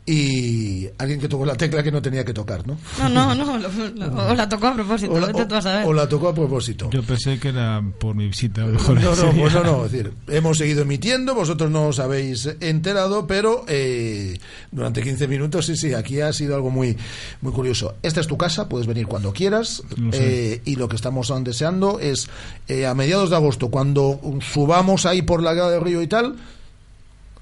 Y 0.10 0.88
alguien 0.98 1.20
que 1.20 1.28
tocó 1.28 1.46
la 1.46 1.56
tecla 1.56 1.84
que 1.84 1.92
no 1.92 2.02
tenía 2.02 2.24
que 2.24 2.34
tocar, 2.34 2.66
¿no? 2.66 2.78
No, 2.98 3.10
no, 3.10 3.36
no. 3.36 3.58
lo- 3.58 3.70
lo- 3.70 4.30
o 4.30 4.34
la 4.34 4.48
tocó 4.48 4.68
a 4.68 4.74
propósito. 4.74 5.12
O 5.12 5.20
la, 5.20 5.28
vete 5.28 5.46
tú 5.46 5.56
a 5.56 5.62
saber. 5.62 5.86
o 5.86 5.92
la 5.94 6.08
tocó 6.08 6.30
a 6.30 6.34
propósito. 6.34 6.90
Yo 6.92 7.04
pensé 7.04 7.38
que 7.40 7.50
era 7.50 7.84
por 8.00 8.16
mi 8.16 8.26
visita. 8.28 8.64
a 8.64 8.68
lo 8.68 8.74
mejor 8.74 9.02
No, 9.02 9.14
no, 9.14 9.32
pues 9.34 9.54
no, 9.54 9.64
no, 9.66 9.86
es 9.86 9.92
decir, 9.92 10.14
hemos 10.30 10.58
seguido 10.58 10.84
emitiendo, 10.84 11.36
vosotros 11.36 11.70
no 11.70 11.88
os 11.88 12.00
habéis 12.00 12.46
enterado, 12.62 13.28
pero 13.28 13.66
eh, 13.68 14.40
durante 14.72 15.04
15 15.04 15.28
minutos, 15.28 15.66
sí, 15.66 15.76
sí, 15.76 15.94
aquí 15.94 16.22
ha 16.22 16.32
sido 16.32 16.56
algo 16.56 16.70
muy, 16.70 16.96
muy 17.42 17.52
curioso. 17.52 17.96
Esta 18.02 18.22
es 18.22 18.28
tu 18.28 18.38
casa, 18.38 18.70
puedes 18.70 18.88
venir 18.88 19.08
cuando 19.08 19.34
quieras, 19.34 19.84
sé. 20.12 20.54
eh, 20.54 20.62
y 20.64 20.78
lo 20.78 20.88
que 20.88 20.96
estamos 20.96 21.34
deseando 21.44 22.00
es 22.00 22.30
eh, 22.70 22.86
a 22.86 22.94
mediados 22.94 23.30
de 23.30 23.36
agosto, 23.36 23.68
cuando 23.68 24.22
subamos 24.54 25.06
ahí 25.06 25.22
por 25.22 25.44
la 25.44 25.54
grada 25.54 25.72
del 25.72 25.82
río 25.82 26.02
y 26.02 26.08
tal, 26.08 26.38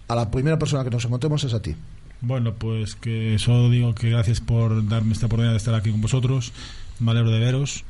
a 0.08 0.16
la 0.16 0.32
primera 0.32 0.58
persona 0.58 0.84
que 0.84 0.90
nos 0.90 1.06
encontremos 1.06 1.44
es 1.44 1.54
a 1.54 1.62
ti. 1.62 1.76
Bueno, 2.22 2.54
pues 2.56 2.96
que 2.96 3.38
solo 3.40 3.70
digo 3.70 3.94
que 3.94 4.10
gracias 4.10 4.42
por 4.42 4.88
darme 4.88 5.14
esta 5.14 5.28
oportunidad 5.28 5.54
de 5.54 5.58
estar 5.58 5.76
aquí 5.76 5.92
con 5.92 6.02
vosotros. 6.02 6.54
Me 7.00 7.12
alegro 7.12 7.32
de 7.32 7.40
veros. 7.40 7.84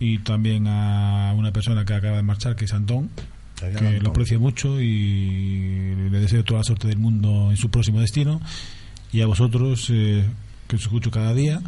Y 0.00 0.18
también 0.18 0.66
a 0.68 1.32
una 1.36 1.52
persona 1.52 1.84
que 1.84 1.94
acaba 1.94 2.16
de 2.16 2.22
marchar, 2.22 2.54
que 2.54 2.66
es 2.66 2.72
Antón, 2.72 3.10
que 3.58 3.66
Antón. 3.66 4.02
lo 4.02 4.10
aprecio 4.10 4.38
mucho 4.38 4.80
y 4.80 6.08
le 6.10 6.20
deseo 6.20 6.44
toda 6.44 6.60
la 6.60 6.64
suerte 6.64 6.86
del 6.86 6.98
mundo 6.98 7.50
en 7.50 7.56
su 7.56 7.68
próximo 7.68 8.00
destino. 8.00 8.40
Y 9.12 9.22
a 9.22 9.26
vosotros, 9.26 9.88
eh, 9.90 10.24
que 10.68 10.76
os 10.76 10.82
escucho 10.82 11.10
cada 11.10 11.34
día, 11.34 11.60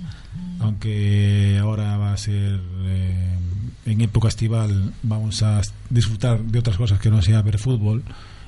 aunque 0.61 1.59
ahora 1.61 1.97
va 1.97 2.13
a 2.13 2.17
ser 2.17 2.61
eh, 2.85 3.39
en 3.87 4.01
época 4.01 4.29
estival, 4.29 4.93
vamos 5.03 5.43
a 5.43 5.61
disfrutar 5.89 6.41
de 6.41 6.59
otras 6.59 6.77
cosas 6.77 7.01
que 7.01 7.11
no 7.11 7.23
sea 7.23 7.43
ver 7.43 7.59
fútbol, 7.59 8.05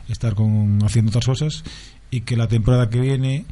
estar 0.08 0.34
con, 0.34 0.78
haciendo 0.84 1.08
otras 1.08 1.26
cosas 1.26 1.64
y 2.12 2.20
que 2.20 2.36
la 2.36 2.46
temporada 2.46 2.90
que 2.90 3.00
viene 3.00 3.46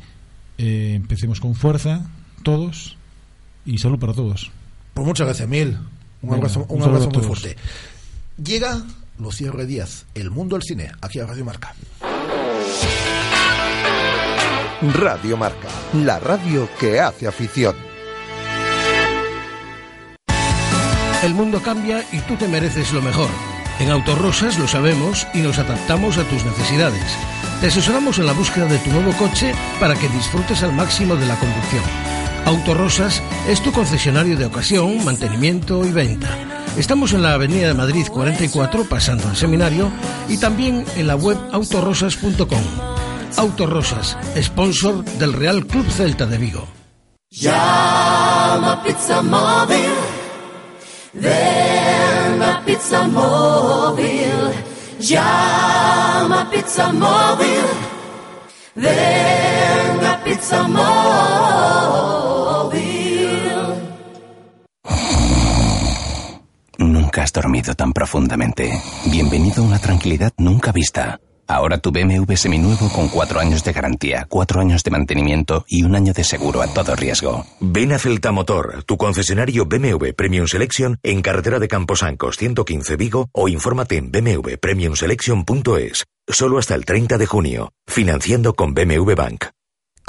eh, 0.58 0.92
empecemos 0.94 1.40
con 1.40 1.56
fuerza, 1.56 2.06
todos, 2.44 2.98
y 3.64 3.78
salud 3.78 3.98
para 3.98 4.12
todos. 4.12 4.52
Pues 4.94 5.06
muchas 5.06 5.26
gracias, 5.26 5.48
Mil. 5.48 5.78
Un 6.22 6.30
Venga, 6.30 6.36
abrazo, 6.36 6.66
un 6.68 6.82
abrazo 6.82 7.10
muy 7.10 7.22
fuerte. 7.22 7.56
Llega 8.36 8.84
Lucía 9.18 9.48
R. 9.48 9.64
Díaz, 9.64 10.04
El 10.14 10.30
Mundo 10.30 10.56
del 10.56 10.62
Cine, 10.62 10.92
aquí 11.00 11.18
a 11.18 11.26
Radio 11.26 11.44
Marca. 11.44 11.74
Radio 14.94 15.36
Marca, 15.38 15.68
la 15.94 16.20
radio 16.20 16.68
que 16.78 17.00
hace 17.00 17.26
afición. 17.26 17.74
El 21.22 21.34
mundo 21.34 21.62
cambia 21.62 22.04
y 22.12 22.18
tú 22.20 22.36
te 22.36 22.46
mereces 22.46 22.92
lo 22.92 23.00
mejor. 23.00 23.28
En 23.78 23.90
Autorosas 23.90 24.58
lo 24.58 24.68
sabemos 24.68 25.26
y 25.32 25.38
nos 25.38 25.58
adaptamos 25.58 26.18
a 26.18 26.24
tus 26.24 26.44
necesidades. 26.44 27.16
Te 27.60 27.66
asesoramos 27.66 28.18
en 28.18 28.24
la 28.24 28.32
búsqueda 28.32 28.64
de 28.64 28.78
tu 28.78 28.90
nuevo 28.90 29.12
coche 29.18 29.52
para 29.78 29.94
que 29.94 30.08
disfrutes 30.08 30.62
al 30.62 30.72
máximo 30.72 31.14
de 31.14 31.26
la 31.26 31.38
conducción. 31.38 31.84
Autorosas 32.46 33.22
es 33.46 33.62
tu 33.62 33.70
concesionario 33.70 34.38
de 34.38 34.46
ocasión, 34.46 35.04
mantenimiento 35.04 35.84
y 35.84 35.92
venta. 35.92 36.28
Estamos 36.78 37.12
en 37.12 37.22
la 37.22 37.34
Avenida 37.34 37.68
de 37.68 37.74
Madrid 37.74 38.06
44, 38.10 38.84
pasando 38.84 39.28
al 39.28 39.36
seminario, 39.36 39.92
y 40.26 40.38
también 40.38 40.86
en 40.96 41.06
la 41.06 41.16
web 41.16 41.36
autorosas.com. 41.52 42.62
Autorosas, 43.36 44.16
sponsor 44.40 45.04
del 45.04 45.34
Real 45.34 45.66
Club 45.66 45.86
Celta 45.90 46.24
de 46.24 46.38
Vigo. 46.38 46.66
Llama 47.30 48.82
Pizza. 48.82 49.20
Ven 51.12 52.42
a 52.42 52.64
Pizza. 52.64 53.06
Llama 55.00 56.50
Pizza 56.50 56.92
Móvil. 56.92 57.64
Ven 58.74 60.04
a 60.04 60.22
Pizza 60.22 60.68
Móvil. 60.68 60.90
Nunca 66.78 67.22
has 67.22 67.32
dormido 67.32 67.74
tan 67.74 67.94
profundamente. 67.94 68.70
Bienvenido 69.06 69.62
a 69.62 69.66
una 69.66 69.78
tranquilidad 69.78 70.32
nunca 70.36 70.70
vista. 70.70 71.18
Ahora 71.50 71.78
tu 71.78 71.90
BMW 71.90 72.36
seminuevo 72.36 72.88
con 72.90 73.08
cuatro 73.08 73.40
años 73.40 73.64
de 73.64 73.72
garantía, 73.72 74.24
cuatro 74.28 74.60
años 74.60 74.84
de 74.84 74.92
mantenimiento 74.92 75.64
y 75.66 75.82
un 75.82 75.96
año 75.96 76.12
de 76.12 76.22
seguro 76.22 76.62
a 76.62 76.72
todo 76.72 76.94
riesgo. 76.94 77.44
Ven 77.58 77.90
a 77.92 77.98
Celta 77.98 78.30
Motor, 78.30 78.84
tu 78.84 78.96
concesionario 78.96 79.66
BMW 79.66 80.12
Premium 80.16 80.46
Selection 80.46 80.98
en 81.02 81.22
carretera 81.22 81.58
de 81.58 81.66
Camposancos 81.66 82.36
115 82.36 82.94
Vigo 82.94 83.30
o 83.32 83.48
infórmate 83.48 83.96
en 83.96 84.12
bmwpremiumselection.es. 84.12 86.04
Solo 86.28 86.58
hasta 86.58 86.76
el 86.76 86.84
30 86.84 87.18
de 87.18 87.26
junio. 87.26 87.72
Financiando 87.84 88.54
con 88.54 88.72
BMW 88.72 89.14
Bank. 89.16 89.46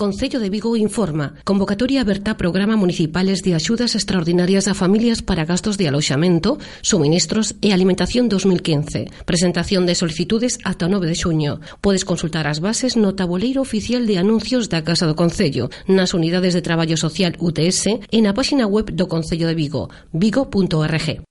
Concello 0.01 0.39
de 0.39 0.49
Vigo 0.49 0.75
informa. 0.75 1.35
Convocatoria 1.43 2.01
aberta 2.01 2.35
programa 2.35 2.75
municipales 2.75 3.43
de 3.43 3.53
axudas 3.53 3.93
extraordinarias 3.93 4.67
a 4.67 4.73
familias 4.73 5.21
para 5.21 5.45
gastos 5.45 5.77
de 5.77 5.87
aloxamento, 5.87 6.57
suministros 6.81 7.53
e 7.61 7.69
alimentación 7.69 8.25
2015. 8.25 9.13
Presentación 9.29 9.85
de 9.85 9.93
solicitudes 9.93 10.57
ata 10.65 10.89
o 10.89 10.89
9 10.89 11.05
de 11.05 11.13
xuño. 11.13 11.61
Podes 11.85 12.01
consultar 12.01 12.49
as 12.49 12.65
bases 12.65 12.97
no 12.97 13.13
tabuleiro 13.13 13.61
oficial 13.61 14.09
de 14.09 14.17
anuncios 14.17 14.73
da 14.73 14.81
Casa 14.81 15.05
do 15.05 15.13
Concello, 15.13 15.69
nas 15.85 16.17
unidades 16.17 16.57
de 16.57 16.65
traballo 16.65 16.97
social 16.97 17.37
UTS 17.37 18.01
e 18.09 18.19
na 18.25 18.33
páxina 18.33 18.65
web 18.65 18.89
do 18.97 19.05
Concello 19.05 19.45
de 19.45 19.53
Vigo, 19.53 19.93
vigo.org. 20.17 21.21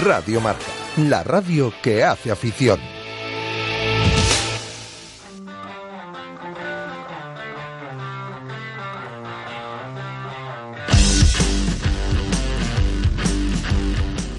Radio 0.00 0.40
Marca, 0.40 0.72
la 0.96 1.20
radio 1.20 1.68
que 1.84 2.00
hace 2.00 2.32
afición. 2.32 2.80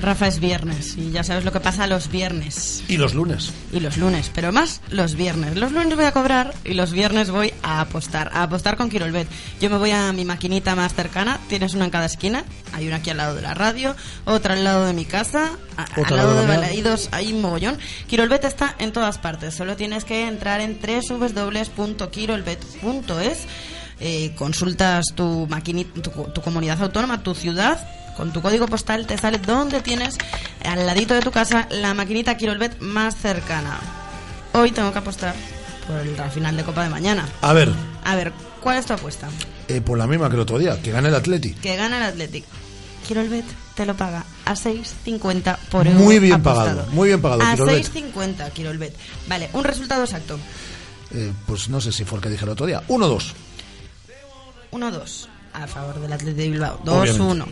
Rafa 0.04 0.28
es 0.28 0.40
viernes 0.40 0.96
y 0.98 1.10
ya 1.12 1.24
sabes 1.24 1.46
lo 1.46 1.52
que 1.52 1.60
pasa 1.62 1.88
los 1.88 2.10
viernes. 2.12 2.84
Y 2.90 2.98
los 2.98 3.14
lunes. 3.14 3.54
Y 3.72 3.80
los 3.80 3.98
lunes, 3.98 4.30
pero 4.36 4.52
más 4.52 4.82
los 4.90 5.16
viernes. 5.16 5.56
Los 5.56 5.72
lunes 5.72 5.96
voy 5.96 6.04
a 6.06 6.12
cobrar 6.12 6.54
y 6.66 6.74
los 6.74 6.92
viernes 6.92 7.30
voy 7.32 7.54
a 7.64 7.80
apostar. 7.82 8.30
A 8.34 8.44
apostar 8.44 8.76
con 8.78 8.90
Quirolbet. 8.90 9.28
Yo 9.62 9.70
me 9.70 9.78
voy 9.78 9.92
a 9.92 10.12
mi 10.12 10.26
maquinita 10.26 10.76
más 10.76 10.94
cercana. 10.94 11.40
Tienes 11.48 11.74
una 11.74 11.86
en 11.86 11.92
cada 11.92 12.06
esquina. 12.06 12.44
Hay 12.74 12.86
una 12.88 12.98
aquí 12.98 13.10
al 13.12 13.18
lado 13.18 13.34
de 13.36 13.42
la 13.42 13.54
radio, 13.54 13.96
otra 14.26 14.54
al 14.56 14.64
lado 14.66 14.86
de 14.86 14.92
mi 14.94 15.06
casa, 15.06 15.52
a- 15.78 15.84
al 15.84 16.16
lado 16.18 16.42
de. 16.42 16.48
Balaídos. 16.48 17.08
Hay 17.14 17.32
un 17.32 17.40
mogollón. 17.42 17.78
Quirolbet 18.08 18.44
está 18.44 18.76
en 18.80 18.92
todas 18.92 19.18
partes. 19.20 19.54
Solo 19.56 19.76
tienes 19.78 20.04
que 20.04 20.28
entrar 20.28 20.60
en 20.62 20.78
www.quirolbet.es. 20.82 23.38
Eh, 24.00 24.34
consultas 24.36 25.06
tu, 25.16 25.48
maquini- 25.48 25.86
tu, 25.86 26.02
tu 26.10 26.42
comunidad 26.42 26.82
autónoma, 26.82 27.22
tu 27.24 27.34
ciudad. 27.36 27.80
Con 28.18 28.32
tu 28.32 28.42
código 28.42 28.68
postal 28.68 29.08
te 29.08 29.18
sale 29.18 29.38
donde 29.40 29.82
tienes 29.82 30.18
al 30.64 30.86
ladito 30.86 31.14
de 31.14 31.22
tu 31.22 31.32
casa 31.32 31.68
la 31.72 31.94
maquinita 31.94 32.38
Quirolbet 32.38 32.80
más 32.80 33.16
cercana. 33.16 33.80
Hoy 34.54 34.72
tengo 34.72 34.92
que 34.92 35.00
apostar 35.00 35.34
por 35.88 35.98
el- 35.98 36.16
la 36.16 36.30
final 36.30 36.56
de 36.56 36.64
Copa 36.64 36.84
de 36.84 36.90
mañana. 36.90 37.28
A 37.42 37.54
ver, 37.54 37.72
A 38.06 38.16
ver, 38.16 38.32
¿cuál 38.62 38.78
es 38.78 38.86
tu 38.86 38.94
apuesta? 38.94 39.30
eh, 39.68 39.80
por 39.82 39.98
la 39.98 40.06
misma 40.08 40.28
que 40.30 40.36
el 40.36 40.42
otro 40.42 40.60
día, 40.60 40.80
que 40.82 40.92
gane 40.92 41.08
el 41.10 41.16
Atleti. 41.16 41.54
Que 41.54 41.76
gana 41.78 41.98
el 41.98 42.04
Athletic. 42.04 42.44
Quirolbet 43.08 43.46
te 43.76 43.86
lo 43.86 43.96
paga 43.96 44.24
a 44.46 44.54
6.50 44.56 45.58
por 45.72 45.88
euro. 45.88 46.00
Muy 46.00 46.20
bien 46.20 46.34
apostado. 46.36 46.68
pagado, 46.82 46.92
muy 46.92 47.08
bien 47.10 47.22
pagado, 47.22 47.42
A 47.44 47.54
Quirolbet. 47.54 47.84
6.50 47.94 48.50
Quirolbet. 48.52 48.96
Vale, 49.28 49.50
un 49.54 49.64
resultado 49.64 50.04
exacto. 50.04 50.38
Eh, 51.14 51.32
pues 51.48 51.70
no 51.70 51.80
sé 51.82 51.92
si 51.92 52.04
fue 52.06 52.18
el 52.20 52.24
que 52.24 52.30
dije 52.30 52.44
el 52.44 52.50
otro 52.52 52.66
día. 52.66 52.82
1-2. 52.88 53.34
1-2 54.72 55.28
a 55.54 55.68
favor 55.68 56.00
del 56.00 56.12
Athletic 56.14 56.36
de 56.36 56.50
Bilbao. 56.50 56.80
Obviamente. 56.86 57.20
2-1. 57.20 57.46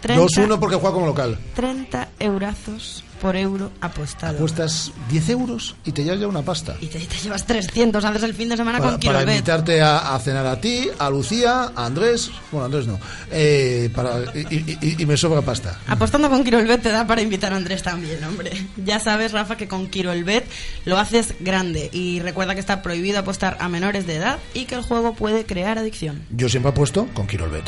Que- 0.00 0.08
30, 0.08 0.22
2-1 0.24 0.58
porque 0.60 0.76
juega 0.76 0.92
como 0.94 1.06
local. 1.06 1.38
30 1.54 2.08
eurazos 2.18 3.02
por 3.20 3.34
euro 3.34 3.70
apostado. 3.80 4.36
Cuestas 4.36 4.92
10 5.10 5.30
euros 5.30 5.74
y 5.86 5.92
te 5.92 6.04
llevas 6.04 6.20
ya 6.20 6.26
una 6.28 6.42
pasta. 6.42 6.76
Y 6.82 6.86
te, 6.86 6.98
te 7.00 7.16
llevas 7.16 7.46
300 7.46 8.04
haces 8.04 8.22
el 8.24 8.34
fin 8.34 8.50
de 8.50 8.58
semana 8.58 8.78
Para, 8.78 8.90
con 8.92 9.00
para 9.00 9.22
invitarte 9.22 9.80
a, 9.80 10.14
a 10.14 10.18
cenar 10.20 10.44
a 10.46 10.60
ti, 10.60 10.88
a 10.98 11.08
Lucía, 11.08 11.72
a 11.74 11.86
Andrés. 11.86 12.30
Bueno, 12.52 12.66
Andrés 12.66 12.86
no. 12.86 12.98
Eh, 13.30 13.90
para, 13.94 14.18
y- 14.34 15.02
y 15.02 15.06
me 15.06 15.16
sobra 15.16 15.40
pasta. 15.40 15.78
Apostando 15.88 16.28
con 16.28 16.44
Quirolbet 16.44 16.82
te 16.82 16.90
da 16.90 17.06
para 17.06 17.22
invitar 17.22 17.54
a 17.54 17.56
Andrés 17.56 17.82
también, 17.82 18.22
hombre. 18.22 18.52
Ya 18.84 19.00
sabes, 19.00 19.32
Rafa, 19.32 19.56
que 19.56 19.66
con 19.66 19.86
Quirolbet 19.88 20.44
lo 20.84 20.98
haces 20.98 21.34
grande. 21.40 21.88
Y 21.92 22.20
recuerda 22.20 22.52
que 22.54 22.60
está 22.60 22.82
prohibido 22.82 23.18
apostar 23.18 23.56
a 23.60 23.68
menores 23.70 24.06
de 24.06 24.16
edad 24.16 24.38
y 24.52 24.66
que 24.66 24.74
el 24.74 24.82
juego 24.82 25.14
puede 25.14 25.46
crear 25.46 25.78
adicción. 25.78 26.22
Yo 26.30 26.50
siempre 26.50 26.70
apuesto 26.70 27.08
con 27.14 27.26
Quirolbet. 27.26 27.64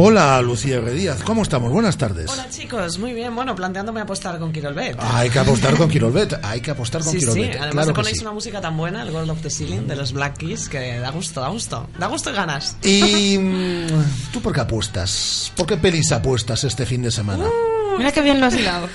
Hola, 0.00 0.40
Lucía 0.42 0.76
R. 0.76 0.92
Díaz. 0.92 1.24
¿Cómo 1.24 1.42
estamos? 1.42 1.72
Buenas 1.72 1.98
tardes. 1.98 2.30
Hola 2.30 2.48
chicos, 2.50 3.00
muy 3.00 3.12
bien. 3.14 3.34
Bueno, 3.34 3.56
planteándome 3.56 4.00
apostar 4.00 4.38
con 4.38 4.52
Quirolbet. 4.52 4.96
Hay 5.00 5.28
que 5.28 5.40
apostar 5.40 5.76
con 5.76 5.90
Quirolbet. 5.90 6.38
Hay 6.44 6.60
que 6.60 6.70
apostar 6.70 7.02
con 7.02 7.10
Sí, 7.12 7.18
además 7.26 7.70
claro 7.72 7.94
ponéis 7.94 8.18
sí. 8.18 8.22
una 8.22 8.30
música 8.30 8.60
tan 8.60 8.76
buena, 8.76 9.02
el 9.02 9.10
Gold 9.10 9.30
of 9.30 9.42
the 9.42 9.50
Ceiling 9.50 9.88
de 9.88 9.96
los 9.96 10.12
Black 10.12 10.36
Keys, 10.36 10.68
que 10.68 11.00
da 11.00 11.10
gusto, 11.10 11.40
da 11.40 11.48
gusto. 11.48 11.88
Da 11.98 12.06
gusto 12.06 12.30
y 12.30 12.32
ganas. 12.32 12.76
¿Y 12.84 13.38
mm, 13.38 14.30
tú 14.32 14.40
por 14.40 14.52
qué 14.52 14.60
apuestas? 14.60 15.52
¿Por 15.56 15.66
qué 15.66 15.76
pelis 15.76 16.12
apuestas 16.12 16.62
este 16.62 16.86
fin 16.86 17.02
de 17.02 17.10
semana? 17.10 17.46
Mira 17.96 18.12
qué 18.12 18.20
bien 18.20 18.40
lo 18.40 18.46
has 18.46 18.54
hilado. 18.54 18.88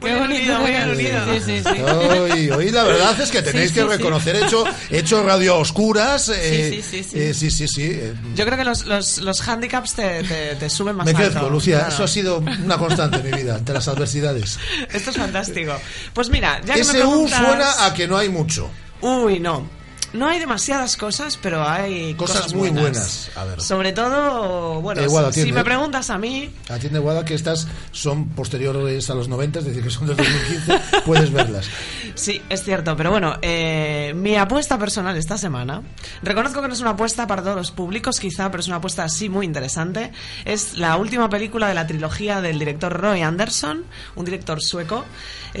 Muy 0.00 0.10
bien 0.10 0.22
unido, 0.22 0.58
muy 0.60 0.70
bien 0.70 0.90
unido. 0.90 1.20
Sí, 1.34 1.40
sí, 1.40 1.62
sí. 1.62 1.80
Hoy, 1.82 2.50
hoy 2.50 2.70
la 2.70 2.82
verdad 2.84 3.20
es 3.20 3.30
que 3.30 3.42
tenéis 3.42 3.68
Sí, 3.70 3.74
que 3.76 3.84
reconocer 3.84 4.36
hecho, 4.36 4.64
hecho 4.90 5.22
radio 5.24 5.54
a 5.54 5.58
oscuras. 5.58 6.28
eh, 6.28 6.70
sí, 6.70 6.82
sí, 6.82 7.02
sí. 7.10 7.18
eh, 7.18 7.34
sí, 7.34 7.50
sí, 7.50 7.66
sí, 7.68 7.82
eh, 7.84 8.14
Yo 8.34 8.44
creo 8.44 8.58
que 8.58 8.64
los, 8.64 8.84
los, 8.86 9.18
los 9.18 9.48
handicaps 9.48 9.94
te, 9.94 10.22
te, 10.24 10.54
te 10.56 10.70
suben 10.70 10.96
más 10.96 11.06
me 11.06 11.10
alto. 11.12 11.22
crezco, 11.30 11.48
Lucía. 11.50 11.78
Claro. 11.78 11.94
Eso 11.94 12.04
ha 12.04 12.08
sido 12.08 12.38
una 12.38 12.76
constante 12.78 13.18
en 13.18 13.30
mi 13.30 13.32
vida, 13.42 13.54
ante 13.56 13.72
las 13.72 13.88
adversidades. 13.88 14.58
Esto 14.92 15.10
es 15.10 15.16
fantástico. 15.16 15.74
Pues 16.12 16.28
mira, 16.30 16.60
ya 16.64 16.74
que 16.74 16.80
me 16.80 16.84
SU 16.86 16.92
preguntas... 16.92 17.38
suena 17.38 17.86
a 17.86 17.94
que 17.94 18.06
no 18.06 18.16
hay 18.18 18.28
mucho. 18.28 18.70
Uy, 19.00 19.38
no. 19.40 19.77
No 20.12 20.26
hay 20.26 20.38
demasiadas 20.38 20.96
cosas, 20.96 21.38
pero 21.40 21.68
hay 21.68 22.14
Cosas 22.14 22.36
cosas, 22.38 22.54
muy 22.54 22.70
buenas. 22.70 23.30
A 23.36 23.44
ver. 23.44 23.60
Sobre 23.60 23.92
todo, 23.92 24.80
bueno, 24.80 25.02
Eh, 25.02 25.06
Guada, 25.06 25.32
si 25.32 25.40
atiende, 25.40 25.60
me 25.60 25.64
preguntas 25.64 26.08
a 26.10 26.18
mí, 26.18 26.50
Atiende, 26.68 26.98
Guada, 26.98 27.24
que 27.24 27.34
estas 27.34 27.68
son 27.92 28.28
posteriores 28.30 29.10
a 29.10 29.14
los 29.14 29.28
90, 29.28 29.58
es 29.58 29.64
decir, 29.66 29.82
que 29.82 29.90
son 29.90 30.06
del 30.06 30.16
2015. 30.16 30.80
puedes 31.06 31.30
verlas. 31.32 31.66
Sí, 32.14 32.40
es 32.48 32.64
cierto, 32.64 32.96
pero 32.96 33.10
bueno, 33.10 33.36
eh, 33.42 34.12
mi 34.16 34.36
apuesta 34.36 34.78
personal 34.78 35.16
esta 35.16 35.36
semana, 35.36 35.82
reconozco 36.22 36.62
que 36.62 36.68
no 36.68 36.74
es 36.74 36.80
una 36.80 36.90
apuesta 36.90 37.26
para 37.26 37.42
todos 37.42 37.56
los 37.56 37.70
públicos 37.70 38.18
quizá, 38.18 38.50
pero 38.50 38.60
es 38.60 38.66
una 38.68 38.76
apuesta 38.76 39.04
así 39.04 39.28
muy 39.28 39.44
interesante, 39.44 40.12
es 40.44 40.78
la 40.78 40.96
última 40.96 41.28
película 41.28 41.68
de 41.68 41.74
la 41.74 41.86
trilogía 41.86 42.40
del 42.40 42.58
director 42.58 42.92
Roy 42.92 43.20
Anderson, 43.22 43.84
un 44.16 44.24
director 44.24 44.62
sueco. 44.62 45.04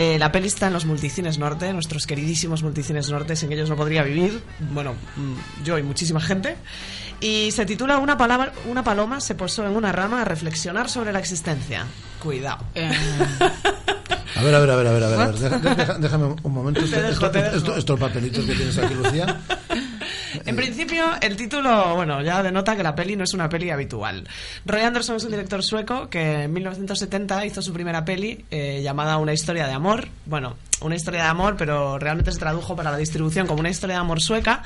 Eh, 0.00 0.16
la 0.16 0.30
peli 0.30 0.46
está 0.46 0.68
en 0.68 0.74
los 0.74 0.84
multicines 0.86 1.38
norte, 1.38 1.72
nuestros 1.72 2.06
queridísimos 2.06 2.62
multicines 2.62 3.10
norte, 3.10 3.34
sin 3.34 3.50
ellos 3.50 3.68
no 3.68 3.74
podría 3.74 4.04
vivir, 4.04 4.40
bueno, 4.70 4.92
mm, 4.92 5.64
yo 5.64 5.76
y 5.76 5.82
muchísima 5.82 6.20
gente. 6.20 6.54
Y 7.20 7.50
se 7.50 7.66
titula 7.66 7.98
una, 7.98 8.16
palabra, 8.16 8.52
una 8.68 8.84
paloma 8.84 9.20
se 9.20 9.34
posó 9.34 9.66
en 9.66 9.74
una 9.74 9.90
rama 9.90 10.22
a 10.22 10.24
reflexionar 10.24 10.88
sobre 10.88 11.12
la 11.12 11.18
existencia. 11.18 11.84
Cuidado. 12.22 12.58
A 14.36 14.42
ver, 14.42 14.54
a 14.54 14.60
ver, 14.60 14.70
a 14.70 14.76
ver, 14.76 14.86
a 14.86 14.92
ver, 14.92 15.02
a 15.02 15.08
ver. 15.08 15.20
a 15.20 15.26
ver. 15.26 15.34
Deja- 15.38 15.58
deja- 15.58 15.98
déjame 15.98 16.24
un 16.42 16.52
momento. 16.52 16.80
Te 16.80 16.86
Esto- 16.86 17.00
dejo, 17.00 17.12
esto- 17.12 17.30
te 17.30 17.42
dejo. 17.42 17.56
esto- 17.56 17.76
estos 17.76 18.00
papelitos 18.00 18.44
que 18.44 18.54
tienes 18.54 18.78
aquí, 18.78 18.94
Lucía. 18.94 19.40
En 20.44 20.54
principio, 20.56 21.06
el 21.20 21.36
título, 21.36 21.94
bueno, 21.96 22.22
ya 22.22 22.42
denota 22.42 22.76
que 22.76 22.82
la 22.82 22.94
peli 22.94 23.16
no 23.16 23.24
es 23.24 23.32
una 23.34 23.48
peli 23.48 23.70
habitual. 23.70 24.28
Roy 24.66 24.82
Anderson 24.82 25.16
es 25.16 25.24
un 25.24 25.30
director 25.30 25.62
sueco 25.64 26.08
que 26.10 26.42
en 26.44 26.52
1970 26.52 27.46
hizo 27.46 27.62
su 27.62 27.72
primera 27.72 28.04
peli 28.04 28.44
eh, 28.50 28.80
llamada 28.82 29.16
Una 29.16 29.32
historia 29.32 29.66
de 29.66 29.72
amor. 29.72 30.06
Bueno, 30.26 30.56
una 30.82 30.94
historia 30.94 31.22
de 31.22 31.28
amor, 31.28 31.56
pero 31.56 31.98
realmente 31.98 32.30
se 32.30 32.38
tradujo 32.38 32.76
para 32.76 32.90
la 32.90 32.96
distribución 32.98 33.46
como 33.46 33.60
una 33.60 33.70
historia 33.70 33.96
de 33.96 34.00
amor 34.00 34.20
sueca, 34.20 34.62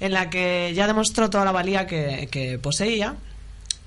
en 0.00 0.12
la 0.12 0.28
que 0.28 0.72
ya 0.74 0.86
demostró 0.86 1.30
toda 1.30 1.44
la 1.44 1.52
valía 1.52 1.86
que, 1.86 2.28
que 2.30 2.58
poseía 2.58 3.14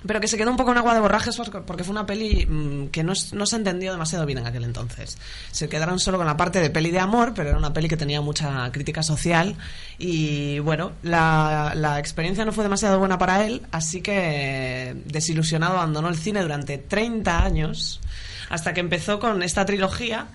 pero 0.06 0.20
que 0.20 0.28
se 0.28 0.36
quedó 0.38 0.50
un 0.50 0.56
poco 0.56 0.72
en 0.72 0.78
agua 0.78 0.94
de 0.94 1.00
borrajes 1.00 1.36
porque- 1.36 1.84
fue 1.84 1.90
una 1.92 2.06
peli 2.06 2.46
mm, 2.46 2.86
que 2.88 3.02
no, 3.02 3.12
no 3.32 3.46
se 3.46 3.56
entendió 3.56 3.92
demasiado 3.92 4.24
bien 4.26 4.38
en 4.38 4.46
aquel 4.46 4.64
entonces. 4.64 5.18
Se 5.50 5.68
quedaron 5.68 5.98
solo 5.98 6.16
con 6.18 6.26
la 6.26 6.36
parte 6.36 6.60
de 6.60 6.70
peli 6.70 6.90
de 6.90 6.98
amor, 7.00 7.32
pero 7.34 7.50
era 7.50 7.58
una 7.58 7.72
peli 7.72 7.88
que 7.88 7.96
tenía 7.96 8.20
mucha 8.20 8.70
crítica 8.72 9.02
social 9.02 9.56
y 9.98 10.58
bueno, 10.60 10.92
la, 11.02 11.72
la 11.74 11.98
experiencia 11.98 12.44
no 12.44 12.52
fue 12.52 12.64
demasiado 12.64 12.98
buena 12.98 13.18
para 13.18 13.44
él, 13.44 13.62
así 13.72 14.00
que 14.00 14.94
desilusionado 15.06 15.74
abandonó 15.74 16.08
el 16.08 16.16
cine 16.16 16.42
durante 16.42 16.78
30 16.78 17.44
años 17.44 18.00
hasta 18.48 18.74
que 18.74 18.80
empezó 18.80 19.20
con 19.20 19.42
esta 19.42 19.64
trilogía 19.64 20.26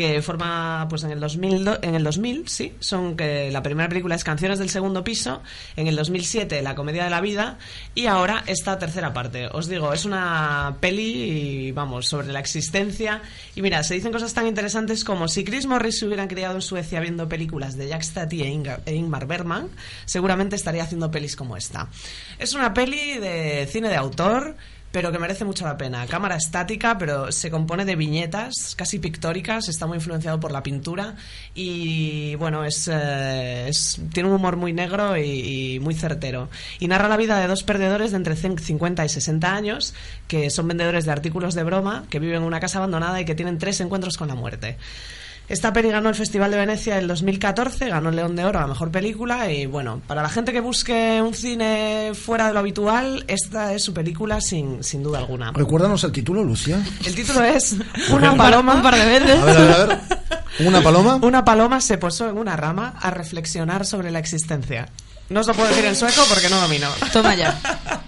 que 0.00 0.22
forma 0.22 0.86
pues 0.88 1.04
en 1.04 1.10
el 1.10 1.20
2000 1.20 1.64
do- 1.64 1.78
en 1.82 1.94
el 1.94 2.02
2000 2.02 2.48
sí 2.48 2.74
son 2.80 3.16
que 3.16 3.50
la 3.50 3.62
primera 3.62 3.88
película 3.88 4.14
es 4.14 4.24
Canciones 4.24 4.58
del 4.58 4.70
segundo 4.70 5.04
piso 5.04 5.42
en 5.76 5.86
el 5.86 5.94
2007 5.96 6.62
La 6.62 6.74
comedia 6.74 7.04
de 7.04 7.10
la 7.10 7.20
vida 7.20 7.58
y 7.94 8.06
ahora 8.06 8.42
esta 8.46 8.78
tercera 8.78 9.12
parte. 9.12 9.48
Os 9.52 9.68
digo 9.68 9.92
es 9.92 10.04
una 10.04 10.76
peli 10.80 11.72
vamos 11.72 12.08
sobre 12.08 12.28
la 12.28 12.40
existencia 12.40 13.22
y 13.54 13.62
mira 13.62 13.82
se 13.82 13.94
dicen 13.94 14.12
cosas 14.12 14.32
tan 14.34 14.46
interesantes 14.46 15.04
como 15.04 15.28
si 15.28 15.44
Chris 15.44 15.66
Morris 15.66 15.98
se 15.98 16.06
hubiera 16.06 16.26
criado 16.28 16.54
en 16.56 16.62
Suecia 16.62 17.00
viendo 17.00 17.28
películas 17.28 17.76
de 17.76 17.88
Jack 17.88 18.02
Stati 18.02 18.42
e, 18.42 18.62
e 18.86 18.94
Ingmar 18.94 19.26
Bergman 19.26 19.68
seguramente 20.04 20.56
estaría 20.56 20.82
haciendo 20.84 21.10
pelis 21.10 21.36
como 21.36 21.56
esta. 21.56 21.88
Es 22.38 22.54
una 22.54 22.72
peli 22.74 23.18
de 23.18 23.68
cine 23.70 23.88
de 23.88 23.96
autor 23.96 24.56
pero 24.92 25.12
que 25.12 25.18
merece 25.18 25.44
mucho 25.44 25.64
la 25.64 25.76
pena. 25.76 26.06
Cámara 26.06 26.36
estática, 26.36 26.98
pero 26.98 27.30
se 27.32 27.50
compone 27.50 27.84
de 27.84 27.96
viñetas 27.96 28.74
casi 28.76 28.98
pictóricas, 28.98 29.68
está 29.68 29.86
muy 29.86 29.96
influenciado 29.98 30.40
por 30.40 30.52
la 30.52 30.62
pintura 30.62 31.14
y 31.54 32.34
bueno, 32.36 32.64
es, 32.64 32.88
eh, 32.92 33.70
tiene 34.12 34.28
un 34.28 34.34
humor 34.34 34.56
muy 34.56 34.72
negro 34.72 35.16
y, 35.16 35.74
y 35.74 35.80
muy 35.80 35.94
certero. 35.94 36.48
Y 36.78 36.88
narra 36.88 37.08
la 37.08 37.16
vida 37.16 37.38
de 37.38 37.46
dos 37.46 37.62
perdedores 37.62 38.10
de 38.10 38.16
entre 38.16 38.36
50 38.36 39.04
y 39.04 39.08
60 39.08 39.54
años 39.54 39.94
que 40.26 40.50
son 40.50 40.68
vendedores 40.68 41.04
de 41.04 41.12
artículos 41.12 41.54
de 41.54 41.64
broma, 41.64 42.04
que 42.10 42.18
viven 42.18 42.36
en 42.36 42.42
una 42.42 42.60
casa 42.60 42.78
abandonada 42.78 43.20
y 43.20 43.24
que 43.24 43.34
tienen 43.34 43.58
tres 43.58 43.80
encuentros 43.80 44.16
con 44.16 44.28
la 44.28 44.34
muerte. 44.34 44.76
Esta 45.50 45.72
peli 45.72 45.90
ganó 45.90 46.08
el 46.08 46.14
Festival 46.14 46.52
de 46.52 46.58
Venecia 46.58 46.96
el 46.96 47.08
2014, 47.08 47.88
ganó 47.88 48.10
el 48.10 48.14
León 48.14 48.36
de 48.36 48.44
Oro 48.44 48.60
a 48.60 48.62
la 48.62 48.68
mejor 48.68 48.92
película 48.92 49.50
y 49.50 49.66
bueno, 49.66 50.00
para 50.06 50.22
la 50.22 50.28
gente 50.28 50.52
que 50.52 50.60
busque 50.60 51.20
un 51.20 51.34
cine 51.34 52.12
fuera 52.14 52.46
de 52.46 52.52
lo 52.52 52.60
habitual, 52.60 53.24
esta 53.26 53.74
es 53.74 53.82
su 53.82 53.92
película 53.92 54.40
sin, 54.40 54.84
sin 54.84 55.02
duda 55.02 55.18
alguna. 55.18 55.50
Recuérdanos 55.50 56.04
el 56.04 56.12
título, 56.12 56.44
Lucía. 56.44 56.80
El 57.04 57.16
título 57.16 57.42
es 57.42 57.74
Una 58.12 58.36
paloma. 58.36 58.76
Un 58.76 58.82
par 58.82 58.94
de 58.94 59.04
veces. 59.04 59.40
A 59.40 59.44
ver, 59.44 59.56
a 59.56 59.60
ver, 59.60 59.72
a 59.72 59.86
ver. 59.86 60.00
¿Una 60.60 60.82
paloma? 60.82 61.18
Una 61.20 61.44
paloma 61.44 61.80
se 61.80 61.98
posó 61.98 62.28
en 62.28 62.38
una 62.38 62.54
rama 62.54 62.94
a 63.00 63.10
reflexionar 63.10 63.84
sobre 63.84 64.12
la 64.12 64.20
existencia. 64.20 64.88
No 65.30 65.40
os 65.40 65.46
lo 65.46 65.54
puedo 65.54 65.68
decir 65.68 65.84
en 65.84 65.96
sueco 65.96 66.22
porque 66.28 66.48
no 66.48 66.60
domino. 66.60 66.88
Toma 67.12 67.34
ya. 67.34 67.58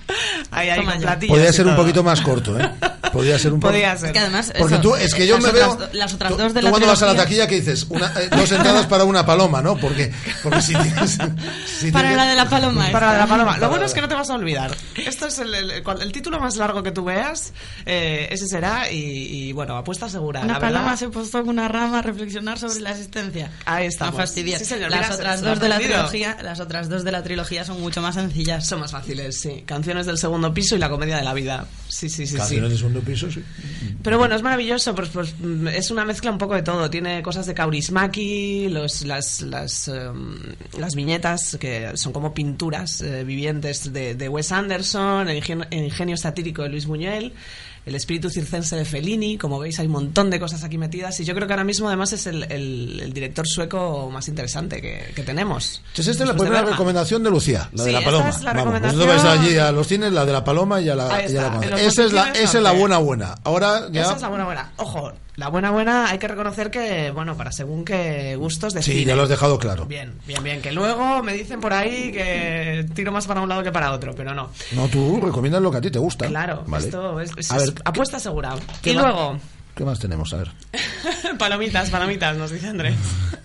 Ahí 0.51 0.69
hay 0.69 0.81
Toma 0.81 0.97
ya. 0.99 1.19
Podría 1.29 1.53
ser 1.53 1.67
un 1.67 1.77
poquito 1.77 2.03
más 2.03 2.21
corto, 2.21 2.59
¿eh? 2.59 2.69
Podría 3.13 3.39
ser 3.39 3.53
un 3.53 3.61
poco. 3.61 3.71
Podría 3.73 3.97
ser. 3.97 4.09
Es 4.09 4.13
que 4.13 4.19
además, 4.19 4.53
Porque 4.59 4.75
eso, 4.75 4.83
tú, 4.83 4.97
es 4.97 5.15
que 5.15 5.27
yo 5.27 5.39
me 5.39 5.49
otras 5.49 5.55
veo. 5.55 5.77
do- 5.77 5.89
las 5.93 6.15
otras 6.15 6.33
tú- 6.33 6.39
dos 6.39 6.55
de 6.55 6.61
tú 6.61 6.65
la 6.65 6.71
cuando 6.71 6.89
vas 6.89 7.03
a 7.03 7.07
la 7.07 7.15
taquilla, 7.15 7.47
que 7.47 7.57
dices? 7.57 7.87
Una, 7.91 8.07
eh, 8.19 8.29
dos 8.35 8.51
entradas 8.53 8.87
para 8.87 9.05
una 9.05 9.25
paloma, 9.27 9.61
¿no? 9.63 9.77
Porque, 9.77 10.13
porque 10.43 10.63
si 10.63 10.75
tienes. 10.75 11.19
si 11.79 11.91
Para 11.93 12.09
tienes- 12.09 12.17
la 12.17 12.27
de 12.27 12.35
la 12.37 12.49
paloma. 12.49 12.89
Para 12.91 13.07
la 13.09 13.13
de 13.13 13.19
la 13.19 13.27
paloma. 13.27 13.59
Lo 13.59 13.69
bueno 13.69 13.85
es 13.85 13.93
que 13.95 14.01
no 14.01 14.09
te 14.09 14.15
vas 14.15 14.31
a 14.31 14.35
olvidar. 14.35 14.75
Esto 14.97 15.27
es 15.27 15.39
el, 15.39 15.55
el- 15.55 15.71
el 16.01 16.13
título 16.13 16.41
más 16.41 16.57
largo 16.57 16.83
que 16.83 16.91
tú 16.93 17.05
veas, 17.05 17.53
eh, 17.87 18.29
ese 18.31 18.47
será 18.47 18.91
y, 18.91 18.97
y, 18.99 19.53
bueno, 19.53 19.77
apuesta 19.77 20.09
segura. 20.09 20.41
Una 20.41 20.55
la 20.55 20.61
paloma 20.61 20.85
verdad. 20.85 20.99
se 20.99 21.09
puso 21.09 21.39
en 21.41 21.49
una 21.49 21.69
rama 21.69 21.99
a 21.99 22.03
reflexionar 22.03 22.59
sobre 22.59 22.81
la 22.81 22.91
existencia. 22.93 23.51
Ahí 23.67 23.87
está. 23.87 24.07
No 24.07 24.13
fastidies. 24.13 24.59
Sí, 24.59 24.65
señor. 24.65 24.91
las 24.91 25.11
otras 25.11 25.41
dos 25.43 25.61
de 25.61 25.69
la 25.69 25.79
trilogía, 25.79 26.37
las 26.43 26.61
otras 26.61 26.89
dos 26.89 27.05
de 27.05 27.12
la 27.13 27.23
trilogía 27.23 27.65
son 27.65 27.81
mucho 27.81 28.03
más 28.03 28.17
sencillas. 28.17 28.67
Son 28.67 28.81
más 28.81 28.91
fáciles, 28.91 29.41
sí. 29.41 29.63
Canciones 29.65 30.07
del 30.07 30.19
segundo 30.19 30.53
piso 30.53 30.75
y 30.75 30.79
la 30.79 30.89
comedia 30.89 31.17
de 31.17 31.23
la 31.23 31.35
vida. 31.35 31.67
Sí, 31.89 32.09
sí, 32.09 32.27
sí. 32.27 32.33
sí. 32.33 32.37
Canciones 32.37 32.71
de 32.71 32.77
segundo 32.77 33.01
piso, 33.01 33.31
sí. 33.31 33.43
Pero 34.03 34.19
bueno, 34.19 34.35
es 34.35 34.43
maravilloso, 34.43 34.95
pues, 34.95 35.11
pues, 35.11 35.35
es 35.73 35.91
una 35.91 36.05
mezcla 36.05 36.31
un 36.31 36.39
poco 36.39 36.55
de 36.55 36.63
todo. 36.63 36.91
Tiene 36.91 37.23
cosas 37.23 37.47
de 37.47 37.55
Kaurismäki, 37.55 38.69
los, 38.69 39.03
las, 39.05 39.43
las, 39.43 39.89
em, 39.89 40.39
las 40.79 40.95
viñetas 40.95 41.57
que 41.61 41.97
son 41.97 42.13
como 42.13 42.35
pinturas 42.35 43.01
eh, 43.03 43.25
vivientes 43.25 43.93
de, 43.93 44.15
de 44.15 44.29
Wes 44.29 44.51
Anderson, 44.51 45.29
el 45.29 45.37
ingenio, 45.37 45.67
el 45.71 45.85
ingenio 45.85 46.17
satírico 46.17 46.63
de 46.63 46.71
Luis 46.71 46.87
Buñuel, 46.87 47.33
el 47.85 47.95
espíritu 47.95 48.31
circense 48.31 48.77
de 48.77 48.85
Fellini. 48.85 49.39
Como 49.39 49.59
veis, 49.59 49.79
hay 49.79 49.87
un 49.87 49.93
montón 49.93 50.31
de 50.31 50.39
cosas 50.39 50.63
aquí 50.65 50.79
metidas 50.79 51.19
y 51.21 51.25
yo 51.25 51.35
creo 51.35 51.47
que 51.47 51.53
ahora 51.53 51.65
mismo 51.65 51.89
además 51.89 52.13
es 52.13 52.27
el, 52.27 52.45
el- 52.45 53.01
el 53.03 53.13
director 53.13 53.47
sueco 53.47 54.09
más 54.11 54.29
interesante 54.29 54.81
que, 54.81 55.13
que 55.15 55.23
tenemos. 55.23 55.83
Entonces, 55.89 56.09
esta 56.09 56.25
es 56.25 56.29
la 56.29 56.35
de 56.35 56.41
primera 56.41 56.63
recomendación 56.63 57.23
de 57.23 57.31
Lucía, 57.31 57.69
la 57.73 57.85
de 57.85 57.93
la 57.93 57.99
esta 57.99 58.11
paloma. 58.11 58.29
es 58.31 58.43
la 58.43 58.53
Vamos, 58.53 58.75
recomendación- 58.75 59.07
vais 59.09 59.25
allí 59.25 59.59
a 59.59 59.73
los 59.73 59.87
cines, 59.87 60.13
la 60.13 60.25
de 60.25 60.33
la 60.33 60.45
paloma 60.45 60.81
y 60.81 60.89
a 60.89 60.95
la, 60.95 61.09
y 61.09 61.11
a 61.13 61.21
Esa 61.21 61.27
es 61.27 61.33
la, 61.35 61.49
botiquines 61.49 61.81
esa 61.81 62.59
es 62.59 62.63
la 62.63 62.71
norte. 62.71 62.79
buena 62.81 62.99
buena. 62.99 63.35
Ahora 63.45 63.89
ya. 63.91 64.03
Esa 64.03 64.15
es 64.17 64.23
la 64.23 64.29
buena 64.29 64.45
buena. 64.45 64.73
Ojo, 64.77 65.13
la 65.37 65.49
buena 65.49 65.71
buena 65.71 66.11
hay 66.11 66.19
que 66.19 66.29
reconocer 66.29 66.71
que, 66.71 67.11
bueno, 67.11 67.37
para 67.37 67.53
según 67.53 67.85
qué 67.85 68.37
gustos 68.37 68.75
de 68.75 68.83
Sí, 68.83 69.05
ya 69.05 69.17
lo 69.17 69.23
has 69.23 69.29
dejado 69.31 69.59
claro. 69.59 69.87
Bien, 69.87 70.13
bien, 70.27 70.43
bien. 70.45 70.61
Que 70.61 70.73
luego 70.73 71.23
me 71.23 71.33
dicen 71.33 71.61
por 71.61 71.73
ahí 71.73 72.13
que 72.13 72.87
tiro 72.95 73.13
más 73.13 73.27
para 73.27 73.41
un 73.41 73.49
lado 73.49 73.63
que 73.63 73.73
para 73.73 73.93
otro, 73.93 74.15
pero 74.15 74.35
no. 74.35 74.51
No, 74.73 74.89
tú 74.89 75.21
recomiendas 75.23 75.63
lo 75.63 75.71
que 75.71 75.79
a 75.79 75.81
ti 75.81 75.91
te 75.91 75.99
gusta. 75.99 76.27
Claro, 76.27 76.65
Vale. 76.67 76.85
esto 76.85 77.21
es, 77.21 77.31
es- 77.37 77.51
A 77.51 77.57
ver, 77.59 77.69
es 77.69 77.75
apuesta 77.85 78.19
segura. 78.19 78.55
¿qué 78.83 78.93
Y 78.93 78.95
va- 78.97 79.03
luego, 79.03 79.39
¿Qué 79.75 79.87
más 79.87 79.99
tenemos? 79.99 80.31
A 80.35 80.37
ver. 80.37 80.51
palomitas, 81.39 81.89
palomitas, 81.89 82.37
nos 82.37 82.51
dice 82.51 82.69
Andrés. 82.69 82.95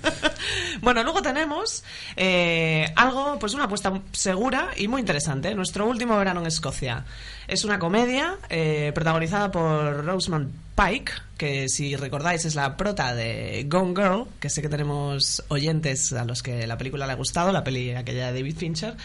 bueno, 0.82 1.02
luego 1.04 1.22
tenemos 1.22 1.86
eh, 2.18 2.92
algo, 2.98 3.38
pues 3.40 3.54
una 3.54 3.64
apuesta 3.64 3.94
segura 4.12 4.72
y 4.76 4.90
muy 4.90 5.00
interesante. 5.00 5.56
Nuestro 5.56 5.88
último 5.88 6.18
verano 6.18 6.42
en 6.42 6.48
Escocia. 6.48 7.06
Es 7.48 7.64
una 7.64 7.80
comedia 7.80 8.36
eh, 8.50 8.92
protagonizada 8.94 9.52
por 9.52 10.06
Rosamund 10.06 10.52
Pike, 10.78 11.12
que 11.38 11.70
si 11.70 11.96
recordáis 11.96 12.46
es 12.46 12.54
la 12.54 12.78
prota 12.78 13.16
de 13.16 13.66
Gone 13.68 13.96
Girl, 13.96 14.28
que 14.40 14.48
sé 14.48 14.62
que 14.62 14.70
tenemos 14.70 15.44
oyentes 15.48 16.14
a 16.14 16.24
los 16.24 16.44
que 16.44 16.68
la 16.68 16.78
película 16.78 17.08
le 17.08 17.14
ha 17.14 17.16
gustado, 17.16 17.52
la 17.52 17.64
peli 17.64 17.96
aquella 17.96 18.32
de 18.32 18.40
David 18.40 18.58
Fincher. 18.58 18.96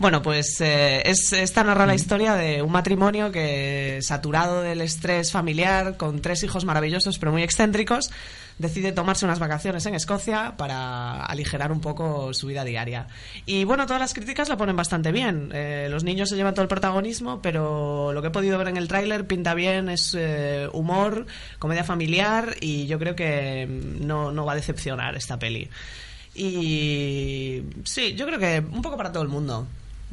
Bueno, 0.00 0.20
pues 0.20 0.60
eh, 0.60 1.00
es, 1.08 1.32
esta 1.32 1.62
narra 1.62 1.86
la 1.86 1.94
historia 1.94 2.34
de 2.34 2.60
un 2.60 2.72
matrimonio 2.72 3.30
que, 3.30 4.00
saturado 4.02 4.62
del 4.62 4.80
estrés 4.80 5.30
familiar, 5.30 5.96
con 5.96 6.20
tres 6.20 6.42
hijos 6.42 6.64
maravillosos 6.64 7.20
pero 7.20 7.30
muy 7.30 7.44
excéntricos, 7.44 8.10
decide 8.58 8.92
tomarse 8.92 9.24
unas 9.24 9.38
vacaciones 9.38 9.84
en 9.86 9.94
Escocia 9.94 10.54
para 10.56 11.24
aligerar 11.24 11.72
un 11.72 11.80
poco 11.80 12.32
su 12.34 12.46
vida 12.46 12.64
diaria. 12.64 13.06
Y 13.46 13.64
bueno, 13.64 13.86
todas 13.86 14.00
las 14.00 14.14
críticas 14.14 14.48
la 14.48 14.56
ponen 14.56 14.76
bastante 14.76 15.12
bien. 15.12 15.50
Eh, 15.52 15.88
los 15.90 16.04
niños 16.04 16.28
se 16.28 16.36
llevan 16.36 16.54
todo 16.54 16.62
el 16.62 16.68
protagonismo, 16.68 17.40
pero 17.42 18.12
lo 18.12 18.22
que 18.22 18.28
he 18.28 18.32
podido 18.32 18.58
ver 18.58 18.68
en 18.68 18.76
el 18.76 18.88
tráiler 18.88 19.26
pinta 19.26 19.54
bien, 19.54 19.88
es 19.88 20.16
eh, 20.18 20.68
humor, 20.72 21.26
comedia 21.58 21.84
familiar 21.84 22.56
y 22.60 22.86
yo 22.86 22.98
creo 22.98 23.14
que 23.16 23.66
mm, 23.66 24.06
no, 24.06 24.32
no 24.32 24.44
va 24.44 24.52
a 24.52 24.56
decepcionar 24.56 25.16
esta 25.16 25.38
peli. 25.38 25.68
Y 26.34 27.62
sí, 27.84 28.14
yo 28.14 28.26
creo 28.26 28.38
que 28.38 28.62
un 28.72 28.82
poco 28.82 28.96
para 28.96 29.12
todo 29.12 29.22
el 29.22 29.28
mundo. 29.28 29.66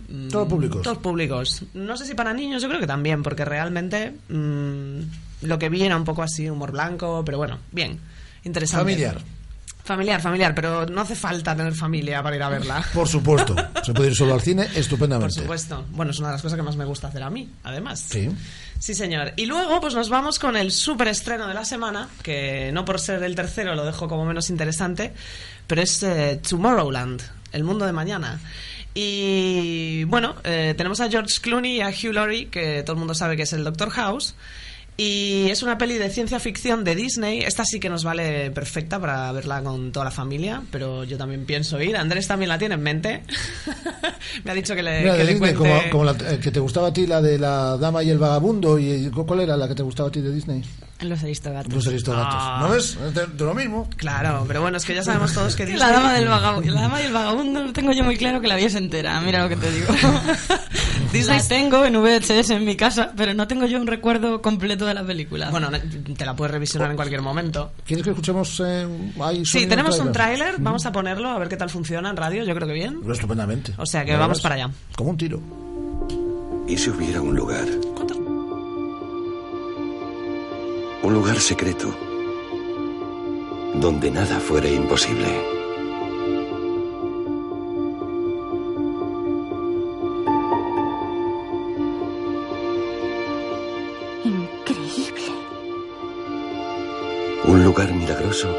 Mm, 0.08 0.30
Todos 0.30 0.48
públicos. 0.48 0.82
Todos 0.82 0.98
públicos. 0.98 1.64
No 1.74 1.96
sé 1.98 2.06
si 2.06 2.14
para 2.14 2.34
niños, 2.34 2.62
yo 2.62 2.68
creo 2.68 2.80
que 2.80 2.88
también, 2.88 3.24
porque 3.24 3.46
realmente 3.46 4.14
mm, 4.30 5.00
lo 5.44 5.60
que 5.60 5.70
vi 5.70 5.84
era 5.84 5.96
un 5.96 6.04
poco 6.04 6.24
así, 6.24 6.50
humor 6.50 6.72
blanco, 6.72 7.24
pero 7.26 7.38
bueno, 7.38 7.60
bien, 7.72 8.00
interesante. 8.44 8.84
Familiar. 8.84 9.18
Familiar, 9.84 10.22
familiar, 10.22 10.54
pero 10.54 10.86
no 10.86 11.02
hace 11.02 11.16
falta 11.16 11.56
tener 11.56 11.74
familia 11.74 12.22
para 12.22 12.36
ir 12.36 12.44
a 12.44 12.50
verla. 12.50 12.86
Por 12.94 13.08
supuesto. 13.08 13.56
Se 13.84 13.92
puede 13.92 14.10
ir 14.10 14.16
solo 14.16 14.36
al 14.36 14.42
cine 14.42 14.66
Por 14.66 14.78
estupendamente. 14.78 15.34
supuesto. 15.42 15.84
Bueno, 15.90 16.12
es 16.12 16.20
una 16.20 16.28
de 16.28 16.34
las 16.34 16.42
cosas 16.44 16.58
que 16.58 16.62
más 16.62 16.76
me 16.76 16.86
gusta 16.86 17.08
hacer 17.08 17.24
a 17.24 17.30
mí, 17.32 17.50
además. 17.64 18.06
Sí. 18.08 18.30
Sí, 18.78 18.94
señor. 18.94 19.34
Y 19.36 19.48
luego, 19.48 19.82
pues 19.82 19.96
nos 19.96 20.10
vamos 20.10 20.38
con 20.38 20.56
el 20.56 20.72
super 20.72 21.08
estreno 21.08 21.48
de 21.48 21.56
la 21.56 21.66
semana, 21.66 22.08
que 22.22 22.72
no 22.72 22.86
por 22.86 23.00
ser 23.00 23.24
el 23.24 23.34
tercero 23.36 23.74
lo 23.74 23.84
dejo 23.84 24.08
como 24.08 24.26
menos 24.26 24.52
interesante, 24.52 25.12
pero 25.66 25.82
es 25.82 26.04
eh, 26.04 26.40
Tomorrowland, 26.48 27.22
el 27.52 27.64
mundo 27.64 27.86
de 27.86 27.92
mañana. 27.92 28.40
Y 28.94 30.04
bueno, 30.06 30.36
eh, 30.44 30.74
tenemos 30.78 31.00
a 31.00 31.10
George 31.10 31.40
Clooney 31.42 31.78
y 31.78 31.82
a 31.82 31.90
Hugh 31.90 32.14
Laurie, 32.14 32.50
que 32.50 32.84
todo 32.84 32.94
el 32.94 33.00
mundo 33.00 33.16
sabe 33.16 33.36
que 33.38 33.44
es 33.44 33.54
el 33.54 33.64
Doctor 33.64 33.90
House. 33.90 34.36
Y 35.02 35.50
es 35.50 35.64
una 35.64 35.78
peli 35.78 35.98
de 35.98 36.10
ciencia 36.10 36.42
ficción 36.42 36.84
de 36.84 36.94
Disney. 36.94 37.40
Esta 37.40 37.64
sí 37.64 37.80
que 37.80 37.88
nos 37.90 38.04
vale 38.04 38.52
perfecta 38.52 39.00
para 39.00 39.32
verla 39.32 39.62
con 39.64 39.94
toda 39.94 40.04
la 40.04 40.12
familia, 40.12 40.62
pero 40.72 41.06
yo 41.06 41.18
también 41.18 41.46
pienso 41.46 41.82
ir. 41.82 41.96
Andrés 41.96 42.28
también 42.28 42.50
la 42.50 42.58
tiene 42.58 42.76
en 42.76 42.82
mente. 42.82 43.24
Me 44.44 44.52
ha 44.52 44.54
dicho 44.54 44.76
que 44.76 44.84
le, 44.84 45.00
Mira, 45.00 45.14
que 45.14 45.20
de 45.20 45.24
le 45.24 45.32
Disney, 45.36 45.54
cuente- 45.54 45.90
como, 45.90 45.92
como 45.92 46.04
la 46.04 46.12
eh, 46.34 46.40
que 46.42 46.52
te 46.52 46.60
gustaba 46.60 46.90
a 46.90 46.94
ti, 46.94 47.08
la 47.08 47.22
de 47.22 47.40
la 47.40 47.78
dama 47.78 48.04
y 48.04 48.10
el 48.10 48.18
vagabundo. 48.18 48.78
y 48.78 49.10
¿Cuál 49.10 49.40
era 49.40 49.56
la 49.56 49.70
que 49.70 49.76
te 49.76 49.84
gustaba 49.84 50.10
a 50.10 50.12
ti 50.12 50.20
de 50.20 50.34
Disney? 50.34 50.64
Los 51.00 51.24
Aristogatos. 51.24 51.74
Los 51.74 51.88
Aristogatos. 51.88 52.36
Ah. 52.38 52.58
¿No 52.62 52.68
ves? 52.70 52.98
Es 53.08 53.14
de, 53.14 53.26
de 53.26 53.46
lo 53.46 53.54
mismo. 53.54 53.90
Claro, 53.96 54.44
pero 54.50 54.62
bueno, 54.62 54.76
es 54.76 54.84
que 54.84 54.94
ya 54.94 55.02
sabemos 55.02 55.34
todos 55.34 55.56
que 55.56 55.66
Disney... 55.66 55.80
La 55.80 55.92
dama 55.94 56.14
del 56.14 56.28
vagabundo, 56.28 56.74
la 56.74 56.82
dama 56.82 57.02
y 57.02 57.06
el 57.06 57.14
vagabundo 57.14 57.64
no 57.64 57.72
tengo 57.72 57.94
yo 57.94 58.04
muy 58.04 58.18
claro 58.18 58.42
que 58.42 58.50
la 58.50 58.58
viese 58.58 58.78
entera, 58.80 59.22
mira 59.22 59.42
lo 59.44 59.48
que 59.48 59.56
te 59.56 59.72
digo. 59.72 59.88
Disney 61.12 61.40
tengo 61.48 61.84
en 61.86 61.94
VHS 62.02 62.52
en 62.52 62.66
mi 62.66 62.76
casa, 62.76 63.12
pero 63.18 63.34
no 63.34 63.48
tengo 63.48 63.66
yo 63.66 63.80
un 63.82 63.88
recuerdo 63.88 64.42
completo 64.42 64.86
de 64.86 64.94
la 64.94 65.04
película. 65.04 65.50
Bueno, 65.50 65.70
te 65.72 66.26
la 66.26 66.36
puedes 66.36 66.52
revisionar 66.52 66.92
en 66.92 66.96
cualquier 66.96 67.22
momento. 67.22 67.72
¿Quieres 67.86 68.04
que 68.04 68.12
escuchemos 68.12 68.62
eh, 68.64 68.88
ahí 69.22 69.44
Sí, 69.46 69.66
tenemos 69.66 69.98
un 70.00 70.12
tráiler? 70.12 70.56
vamos 70.60 70.86
a 70.86 70.92
ponerlo, 70.92 71.30
a 71.30 71.40
ver 71.40 71.50
qué 71.50 71.58
tal 71.58 71.70
funciona 71.70 72.10
en 72.12 72.16
radio, 72.18 72.44
yo 72.44 72.54
creo 72.54 72.68
que 72.68 72.74
bien. 72.74 73.00
Estupendamente. 73.10 73.74
O 73.78 73.86
sea 73.86 74.06
que 74.06 74.12
vamos 74.14 74.38
verás. 74.38 74.42
para 74.42 74.56
allá. 74.56 74.70
Como 74.96 75.10
un 75.10 75.18
tiro. 75.18 75.42
¿Y 76.68 76.78
si 76.78 76.92
hubiera 76.92 77.22
un 77.22 77.36
lugar? 77.36 77.66
Un 81.02 81.14
lugar 81.14 81.40
secreto. 81.40 81.96
Donde 83.76 84.12
nada 84.12 84.40
fuera 84.40 84.68
imposible. 84.68 85.59
Lugar 97.80 97.94
milagroso. 97.96 98.50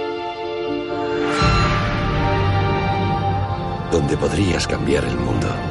Donde 3.93 4.17
podrías 4.17 4.67
cambiar 4.67 5.05
el 5.05 5.17
mundo. 5.17 5.70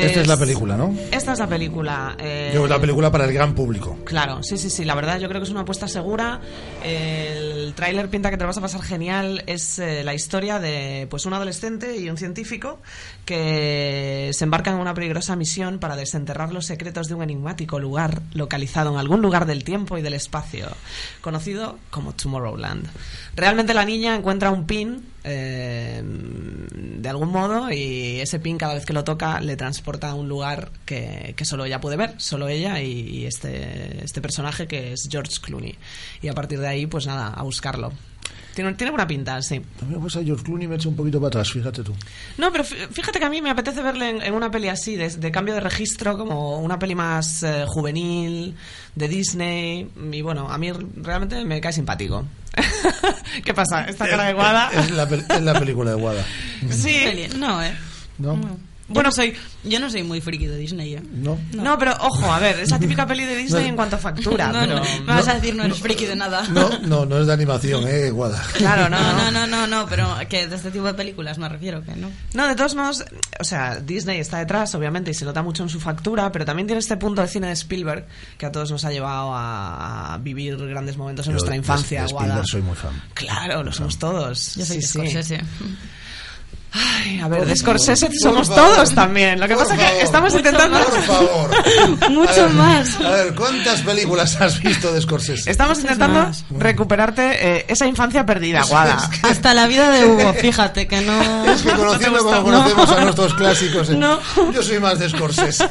Pues, 0.00 0.10
Esta 0.10 0.20
es 0.22 0.26
la 0.28 0.36
película, 0.36 0.76
¿no? 0.76 0.94
Esta 1.10 1.32
es 1.32 1.38
la 1.38 1.46
película. 1.46 2.16
eh, 2.18 2.50
Yo, 2.54 2.66
la 2.66 2.80
película 2.80 3.10
para 3.10 3.24
el 3.24 3.32
gran 3.32 3.54
público. 3.54 3.98
Claro, 4.04 4.42
sí, 4.42 4.56
sí, 4.58 4.70
sí, 4.70 4.84
la 4.84 4.94
verdad 4.94 5.18
yo 5.18 5.28
creo 5.28 5.40
que 5.40 5.44
es 5.46 5.50
una 5.50 5.60
apuesta 5.62 5.88
segura. 5.88 6.40
El 6.84 7.72
tráiler 7.74 8.08
pinta 8.08 8.30
que 8.30 8.36
te 8.36 8.44
lo 8.44 8.48
vas 8.48 8.58
a 8.58 8.60
pasar 8.60 8.82
genial. 8.82 9.42
Es 9.46 9.78
eh, 9.78 10.02
la 10.04 10.14
historia 10.14 10.58
de 10.58 11.06
pues 11.10 11.26
un 11.26 11.32
adolescente 11.34 11.96
y 11.96 12.08
un 12.10 12.16
científico 12.16 12.78
que 13.24 14.30
se 14.32 14.44
embarcan 14.44 14.74
en 14.74 14.80
una 14.80 14.94
peligrosa 14.94 15.36
misión 15.36 15.78
para 15.78 15.96
desenterrar 15.96 16.52
los 16.52 16.66
secretos 16.66 17.08
de 17.08 17.14
un 17.14 17.22
enigmático 17.22 17.78
lugar 17.78 18.22
localizado 18.32 18.90
en 18.92 18.98
algún 18.98 19.20
lugar 19.22 19.46
del 19.46 19.64
tiempo 19.64 19.98
y 19.98 20.02
del 20.02 20.14
espacio, 20.14 20.68
conocido 21.20 21.78
como 21.90 22.12
Tomorrowland. 22.12 22.86
Realmente 23.34 23.74
la 23.74 23.84
niña 23.84 24.14
encuentra 24.14 24.50
un 24.50 24.66
pin 24.66 25.04
eh, 25.26 26.02
de 26.04 27.08
algún 27.08 27.30
modo 27.30 27.70
y 27.72 28.20
ese 28.20 28.38
pin 28.38 28.58
cada 28.58 28.74
vez 28.74 28.86
que 28.86 28.92
lo 28.92 29.04
toca 29.04 29.40
le 29.40 29.56
transporta 29.56 30.10
a 30.10 30.14
un 30.14 30.28
lugar 30.28 30.70
que, 30.84 31.34
que 31.36 31.44
solo 31.44 31.64
ella 31.64 31.80
puede 31.80 31.96
ver, 31.96 32.14
solo 32.18 32.48
ella 32.48 32.80
y, 32.80 32.92
y 32.92 33.26
este, 33.26 34.04
este 34.04 34.20
personaje 34.20 34.66
que 34.66 34.92
es 34.92 35.08
George 35.10 35.40
Clooney. 35.42 35.74
Y 36.22 36.28
a 36.28 36.32
partir 36.32 36.60
de 36.60 36.68
ahí, 36.68 36.86
pues 36.86 37.06
nada, 37.06 37.28
a 37.28 37.42
buscarlo. 37.42 37.92
Tiene, 38.56 38.72
tiene 38.72 38.90
buena 38.90 39.06
pinta, 39.06 39.42
sí. 39.42 39.56
A 39.82 39.84
mí 39.84 39.94
me 39.96 40.02
pasa 40.02 40.24
George 40.24 40.42
Clooney 40.42 40.66
me 40.66 40.76
echa 40.76 40.88
un 40.88 40.96
poquito 40.96 41.20
para 41.20 41.28
atrás, 41.28 41.50
fíjate 41.52 41.82
tú. 41.82 41.92
No, 42.38 42.50
pero 42.50 42.64
fí- 42.64 42.88
fíjate 42.90 43.18
que 43.18 43.26
a 43.26 43.28
mí 43.28 43.42
me 43.42 43.50
apetece 43.50 43.82
verle 43.82 44.08
en, 44.08 44.22
en 44.22 44.32
una 44.32 44.50
peli 44.50 44.68
así, 44.68 44.96
de, 44.96 45.10
de 45.10 45.30
cambio 45.30 45.52
de 45.52 45.60
registro, 45.60 46.16
como 46.16 46.58
una 46.60 46.78
peli 46.78 46.94
más 46.94 47.42
eh, 47.42 47.64
juvenil, 47.68 48.56
de 48.94 49.08
Disney. 49.08 49.90
Y 50.10 50.22
bueno, 50.22 50.48
a 50.50 50.56
mí 50.56 50.72
realmente 50.72 51.44
me 51.44 51.60
cae 51.60 51.74
simpático. 51.74 52.24
¿Qué 53.44 53.52
pasa? 53.52 53.84
¿Esta 53.84 54.08
cara 54.08 54.24
de 54.24 54.32
guada? 54.32 54.70
Es 54.72 54.90
la, 54.90 55.06
pel- 55.06 55.26
es 55.28 55.42
la 55.42 55.58
película 55.58 55.90
de 55.90 55.96
Guada. 56.00 56.24
Sí. 56.70 57.28
No, 57.36 57.62
¿eh? 57.62 57.74
¿No? 58.16 58.40
Bueno, 58.88 59.10
soy, 59.10 59.34
yo 59.64 59.80
no 59.80 59.90
soy 59.90 60.04
muy 60.04 60.20
friki 60.20 60.46
de 60.46 60.56
Disney. 60.56 60.94
¿eh? 60.94 61.02
No. 61.12 61.36
No, 61.52 61.76
pero 61.76 61.92
ojo, 62.00 62.32
a 62.32 62.38
ver, 62.38 62.60
es 62.60 62.70
la 62.70 62.78
típica 62.78 63.04
peli 63.06 63.24
de 63.24 63.34
Disney 63.36 63.64
No. 63.64 63.68
en 63.70 63.76
cuanto 63.76 63.96
a 63.96 63.98
factura. 63.98 64.52
No, 64.52 64.60
pero... 64.60 64.76
no, 64.76 64.82
me 65.00 65.12
vas 65.14 65.26
a 65.26 65.34
decir 65.34 65.56
no 65.56 65.64
eres 65.64 65.78
friki 65.80 66.06
de 66.06 66.14
nada. 66.14 66.46
No, 66.48 66.78
no, 66.80 67.04
no 67.04 67.18
es 67.20 67.26
de 67.26 67.32
animación, 67.32 67.84
eh, 67.88 68.10
Guada. 68.10 68.40
Claro, 68.54 68.88
no, 68.88 68.98
no, 69.00 69.30
no, 69.30 69.30
no, 69.32 69.46
no, 69.48 69.66
no, 69.66 69.86
pero 69.88 70.14
que 70.28 70.46
de 70.46 70.54
este 70.54 70.70
tipo 70.70 70.84
de 70.84 70.94
películas 70.94 71.36
me 71.38 71.48
refiero 71.48 71.82
que 71.82 71.96
no. 71.96 72.10
No, 72.34 72.46
de 72.46 72.54
todos 72.54 72.76
modos, 72.76 73.04
o 73.40 73.44
sea, 73.44 73.76
Disney 73.80 74.20
está 74.20 74.38
detrás, 74.38 74.72
obviamente, 74.76 75.10
y 75.10 75.14
se 75.14 75.24
nota 75.24 75.42
mucho 75.42 75.64
en 75.64 75.68
su 75.68 75.80
factura, 75.80 76.30
pero 76.30 76.44
también 76.44 76.66
tiene 76.68 76.78
este 76.78 76.96
punto 76.96 77.22
de 77.22 77.28
cine 77.28 77.48
de 77.48 77.54
Spielberg 77.54 78.06
que 78.38 78.46
a 78.46 78.52
todos 78.52 78.70
nos 78.70 78.84
ha 78.84 78.92
llevado 78.92 79.32
a, 79.34 80.16
vivir 80.22 80.56
grandes 80.56 80.96
momentos 80.96 81.26
en 81.26 81.30
Yo 81.30 81.34
nuestra 81.34 81.50
de- 81.52 81.56
infancia, 81.58 82.04
de 82.04 82.12
Guada. 82.12 82.26
Spielberg 82.26 82.48
soy 82.48 82.62
muy 82.62 82.76
fan. 82.76 83.02
Claro, 83.14 83.62
lo 83.64 83.72
somos 83.72 83.98
todos. 83.98 84.54
Yo 84.54 84.64
soy 84.64 84.80
Sí, 84.80 85.00
de 85.00 85.22
sí. 85.24 85.34
Ay, 86.76 87.20
a 87.20 87.28
ver, 87.28 87.40
Por 87.40 87.48
de 87.48 87.56
Scorsese 87.56 88.06
por 88.06 88.14
somos 88.18 88.48
favor, 88.48 88.74
todos 88.74 88.94
también. 88.94 89.40
Lo 89.40 89.48
que 89.48 89.56
pasa 89.56 89.74
es 89.74 89.80
que 89.80 90.00
estamos 90.02 90.32
mucho 90.34 90.46
intentando... 90.46 90.78
más, 90.78 90.86
por 90.88 91.02
favor. 91.02 91.50
Mucho 92.10 92.30
A 92.30 92.44
ver, 92.44 92.50
más. 92.50 93.00
A 93.00 93.10
ver, 93.10 93.34
¿cuántas 93.34 93.80
películas 93.82 94.40
has 94.40 94.60
visto 94.62 94.92
de 94.92 95.00
Scorsese? 95.00 95.50
Estamos 95.50 95.78
intentando 95.80 96.20
más. 96.20 96.44
recuperarte 96.50 97.56
eh, 97.58 97.64
esa 97.68 97.86
infancia 97.86 98.24
perdida, 98.26 98.62
Guada. 98.64 99.10
Hasta 99.22 99.54
la 99.54 99.66
vida 99.66 99.90
de 99.90 100.04
Hugo, 100.06 100.32
fíjate 100.34 100.86
que 100.86 101.00
no. 101.00 101.44
Es 101.52 101.62
que 101.62 101.70
conociendo 101.70 102.18
No 102.18 102.24
como 102.24 102.42
conocemos 102.42 102.90
No. 102.90 102.96
a 102.96 103.00
nuestros 103.02 103.34
clásicos, 103.34 103.90
eh, 103.90 103.96
No. 103.96 104.20
yo 104.52 104.62
soy 104.62 104.78
más 104.78 104.98
de 104.98 105.08
Scorsese. 105.08 105.68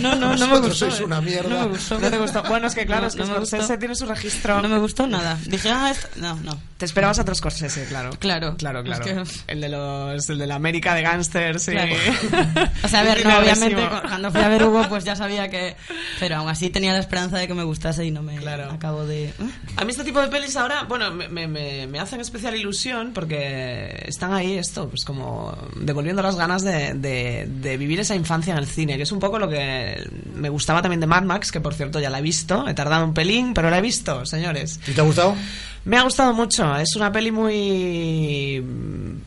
No, 0.00 0.14
no, 0.16 0.36
no 0.36 0.46
me 0.46 0.58
gustó. 0.60 0.74
sois 0.74 1.00
eh. 1.00 1.04
una 1.04 1.20
mierda. 1.20 1.48
No 1.48 1.60
me 1.60 1.66
gustó. 1.68 1.98
¿No 1.98 2.10
te 2.10 2.18
gustó? 2.18 2.42
Bueno, 2.44 2.66
es 2.66 2.74
que 2.74 2.86
claro, 2.86 3.02
No, 3.02 3.08
es 3.08 3.14
que 3.16 3.24
Scorsese 3.24 3.78
tiene 3.78 3.94
su 3.94 4.06
registro. 4.06 4.60
No 4.62 4.68
me 4.68 4.78
gustó 4.78 5.06
nada. 5.06 5.38
Dije, 5.46 5.70
ah, 5.70 5.90
esto... 5.90 6.08
no, 6.16 6.34
no. 6.36 6.58
Te 6.78 6.84
esperabas 6.86 7.18
a 7.18 7.22
otro 7.22 7.34
Scorsese, 7.34 7.84
claro. 7.86 8.10
Claro. 8.18 8.56
Claro, 8.56 8.80
Es 8.80 8.84
claro. 8.86 9.04
que- 9.04 9.52
El 9.52 9.60
de 9.60 9.68
los, 9.68 10.26
el 10.32 10.38
de 10.38 10.46
la 10.46 10.56
América 10.56 10.94
de 10.94 11.02
gángsters, 11.02 11.62
sí. 11.62 11.72
Claro. 11.72 11.92
O 12.84 12.88
sea, 12.88 13.00
a 13.00 13.04
ver, 13.04 13.24
no, 13.24 13.38
obviamente 13.38 13.82
cuando 14.08 14.30
fui 14.32 14.40
a 14.40 14.48
ver 14.48 14.64
Hugo, 14.64 14.84
pues 14.88 15.04
ya 15.04 15.14
sabía 15.14 15.48
que. 15.48 15.76
Pero 16.18 16.36
aún 16.36 16.48
así 16.48 16.68
tenía 16.70 16.92
la 16.92 16.98
esperanza 16.98 17.38
de 17.38 17.46
que 17.46 17.54
me 17.54 17.62
gustase 17.64 18.04
y 18.04 18.10
no 18.10 18.22
me 18.22 18.38
acabo 18.38 19.06
de. 19.06 19.26
¿eh? 19.26 19.32
A 19.76 19.84
mí 19.84 19.90
este 19.92 20.04
tipo 20.04 20.20
de 20.20 20.28
pelis 20.28 20.56
ahora, 20.56 20.84
bueno, 20.84 21.10
me, 21.12 21.28
me, 21.28 21.46
me- 21.46 21.86
me 21.86 21.98
hacen 22.00 22.20
especial 22.20 22.56
ilusión 22.56 23.12
porque 23.14 24.04
están 24.06 24.32
ahí 24.32 24.54
esto, 24.58 24.88
pues 24.88 25.04
como 25.04 25.56
devolviendo 25.76 26.22
las 26.22 26.36
ganas 26.36 26.62
de, 26.62 26.94
de- 26.94 27.46
de 27.48 27.76
vivir 27.76 28.00
esa 28.00 28.14
infancia 28.14 28.52
en 28.52 28.58
el 28.58 28.66
cine, 28.66 28.96
que 28.96 29.02
es 29.04 29.12
un 29.12 29.20
poco 29.20 29.38
lo 29.38 29.48
que 29.48 30.04
me 30.34 30.48
gustaba 30.48 30.82
también 30.82 31.00
de 31.00 31.06
Mad 31.06 31.22
Max, 31.22 31.52
que 31.52 31.60
por 31.60 31.74
cierto 31.74 32.00
ya 32.00 32.10
la 32.10 32.18
he 32.18 32.22
visto, 32.22 32.66
he 32.68 32.74
tardado 32.74 33.04
un 33.04 33.14
pelín, 33.14 33.54
pero 33.54 33.70
la 33.70 33.78
he 33.78 33.82
visto, 33.82 34.26
señores. 34.26 34.80
¿Y 34.86 34.92
te 34.92 35.00
ha 35.00 35.04
gustado? 35.04 35.36
Me 35.84 35.96
ha 35.96 36.02
gustado 36.04 36.32
mucho, 36.32 36.76
es 36.76 36.94
una 36.94 37.10
peli 37.10 37.32
muy, 37.32 38.64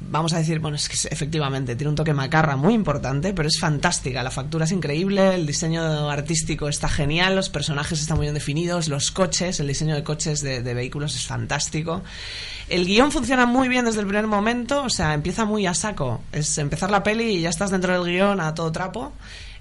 vamos 0.09 0.31
a 0.31 0.37
decir, 0.37 0.59
bueno, 0.59 0.77
es 0.77 0.87
que 0.87 0.95
efectivamente 1.09 1.75
tiene 1.75 1.89
un 1.89 1.97
toque 1.97 2.13
macarra 2.13 2.55
muy 2.55 2.73
importante, 2.73 3.33
pero 3.33 3.49
es 3.49 3.59
fantástica, 3.59 4.23
la 4.23 4.31
factura 4.31 4.63
es 4.63 4.71
increíble, 4.71 5.35
el 5.35 5.45
diseño 5.45 6.09
artístico 6.09 6.69
está 6.69 6.87
genial, 6.87 7.35
los 7.35 7.49
personajes 7.49 7.99
están 7.99 8.15
muy 8.15 8.27
bien 8.27 8.35
definidos, 8.35 8.87
los 8.87 9.11
coches, 9.11 9.59
el 9.59 9.67
diseño 9.67 9.95
de 9.95 10.05
coches 10.05 10.41
de, 10.41 10.61
de 10.61 10.73
vehículos 10.73 11.13
es 11.15 11.27
fantástico. 11.27 12.03
El 12.69 12.85
guion 12.85 13.11
funciona 13.11 13.45
muy 13.45 13.67
bien 13.67 13.83
desde 13.83 13.99
el 13.99 14.07
primer 14.07 14.27
momento, 14.27 14.83
o 14.83 14.89
sea, 14.89 15.13
empieza 15.13 15.43
muy 15.43 15.65
a 15.65 15.73
saco, 15.73 16.21
es 16.31 16.57
empezar 16.57 16.89
la 16.89 17.03
peli 17.03 17.25
y 17.25 17.41
ya 17.41 17.49
estás 17.49 17.69
dentro 17.69 17.91
del 17.91 18.09
guion 18.09 18.39
a 18.39 18.55
todo 18.55 18.71
trapo. 18.71 19.11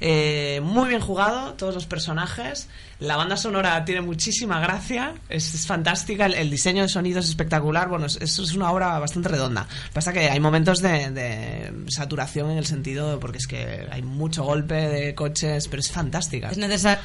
Eh, 0.00 0.60
muy 0.62 0.88
bien 0.88 1.00
jugado, 1.00 1.54
todos 1.54 1.74
los 1.74 1.86
personajes. 1.86 2.68
La 3.00 3.16
banda 3.16 3.36
sonora 3.36 3.84
tiene 3.84 4.00
muchísima 4.00 4.60
gracia, 4.60 5.14
es, 5.28 5.66
fantástica, 5.66 6.26
el, 6.26 6.50
diseño 6.50 6.82
de 6.82 6.88
sonido 6.88 7.20
es 7.20 7.28
espectacular. 7.28 7.88
Bueno, 7.88 8.06
es, 8.06 8.20
es 8.20 8.54
una 8.54 8.70
obra 8.70 8.98
bastante 8.98 9.28
redonda. 9.28 9.66
Pasa 9.92 10.12
que 10.12 10.30
hay 10.30 10.40
momentos 10.40 10.80
de, 10.80 11.10
de 11.10 11.72
saturación 11.88 12.50
en 12.50 12.58
el 12.58 12.66
sentido, 12.66 13.18
porque 13.20 13.38
es 13.38 13.46
que 13.46 13.86
hay 13.90 14.02
mucho 14.02 14.44
golpe 14.44 14.74
de 14.74 15.14
coches, 15.14 15.68
pero 15.68 15.80
es 15.80 15.90
fantástica. 15.90 16.50
Es, 16.50 16.58
necesar... 16.58 17.00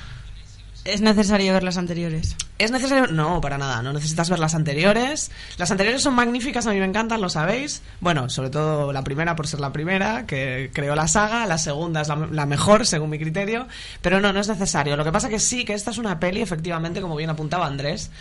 es 0.86 1.02
necesario 1.02 1.54
ver 1.54 1.64
las 1.64 1.78
anteriores. 1.78 2.36
¿Es 2.58 2.72
necesario? 2.72 3.08
No, 3.08 3.42
para 3.42 3.58
nada. 3.58 3.82
No 3.82 3.94
necesitas 3.94 4.30
ver 4.30 4.40
las 4.40 4.56
anteriores. 4.56 5.32
Las 5.58 5.72
anteriores 5.72 6.02
son 6.02 6.14
magníficas, 6.14 6.68
a 6.68 6.72
mí 6.72 6.80
me 6.80 6.86
encantan, 6.86 7.22
lo 7.22 7.30
sabéis. 7.30 7.82
Bueno, 8.00 8.30
sobre 8.30 8.50
todo 8.50 8.92
la 8.92 9.04
primera 9.04 9.36
por 9.36 9.48
ser 9.48 9.60
la 9.60 9.72
primera, 9.72 10.26
que 10.26 10.72
creó 10.74 10.96
la 10.96 11.08
saga. 11.08 11.46
La 11.46 11.58
segunda 11.58 12.02
es 12.02 12.08
la, 12.08 12.16
la 12.16 12.46
mejor, 12.46 12.86
según 12.86 13.10
mi 13.10 13.20
criterio. 13.20 13.68
Pero 14.02 14.20
no, 14.20 14.34
no 14.34 14.40
es 14.40 14.48
necesario. 14.48 14.98
Lo 14.98 15.04
que 15.04 15.12
pasa 15.12 15.30
que 15.30 15.40
sí, 15.40 15.66
que 15.66 15.74
esta 15.74 15.92
es 15.92 15.98
una 15.98 16.20
peli, 16.20 16.42
efectivamente, 16.42 17.02
como 17.02 17.16
bien 17.16 17.30
apuntaba 17.30 17.66
Andrés. 17.66 18.12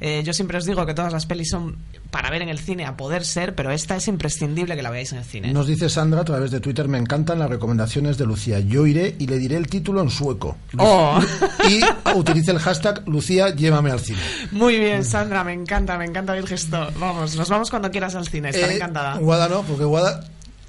Eh, 0.00 0.22
yo 0.24 0.32
siempre 0.32 0.56
os 0.56 0.64
digo 0.64 0.86
que 0.86 0.94
todas 0.94 1.12
las 1.12 1.26
pelis 1.26 1.50
son 1.50 1.76
para 2.10 2.30
ver 2.30 2.40
en 2.42 2.48
el 2.48 2.58
cine 2.58 2.86
a 2.86 2.96
poder 2.96 3.24
ser, 3.24 3.54
pero 3.54 3.70
esta 3.70 3.96
es 3.96 4.08
imprescindible 4.08 4.74
que 4.74 4.82
la 4.82 4.90
veáis 4.90 5.12
en 5.12 5.18
el 5.18 5.24
cine. 5.24 5.52
Nos 5.52 5.66
dice 5.66 5.88
Sandra 5.90 6.22
a 6.22 6.24
través 6.24 6.50
de 6.50 6.60
Twitter, 6.60 6.88
me 6.88 6.98
encantan 6.98 7.38
las 7.38 7.50
recomendaciones 7.50 8.16
de 8.18 8.24
Lucía. 8.26 8.60
Yo 8.60 8.86
iré 8.86 9.14
y 9.18 9.26
le 9.26 9.38
diré 9.38 9.56
el 9.56 9.66
título 9.66 10.00
en 10.00 10.10
sueco. 10.10 10.56
Oh. 10.78 11.20
Y 11.68 11.80
utilice 12.18 12.50
el 12.50 12.58
hashtag 12.58 13.06
Lucía, 13.08 13.50
llévame 13.54 13.90
al 13.90 14.00
cine. 14.00 14.18
Muy 14.52 14.78
bien, 14.78 15.04
Sandra, 15.04 15.44
me 15.44 15.52
encanta, 15.52 15.98
me 15.98 16.06
encanta 16.06 16.36
el 16.36 16.46
gesto. 16.48 16.88
Vamos, 16.98 17.36
nos 17.36 17.48
vamos 17.48 17.68
cuando 17.70 17.90
quieras 17.90 18.14
al 18.14 18.26
cine, 18.26 18.48
estaré 18.50 18.72
Eh, 18.72 18.76
encantada. 18.76 19.16
Guada 19.18 19.48
no, 19.48 19.62
porque 19.62 19.84
Guada 19.84 20.24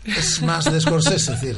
es 0.06 0.42
más 0.42 0.66
de 0.66 0.82
Scorsese, 0.82 1.16
es 1.34 1.42
decir, 1.42 1.58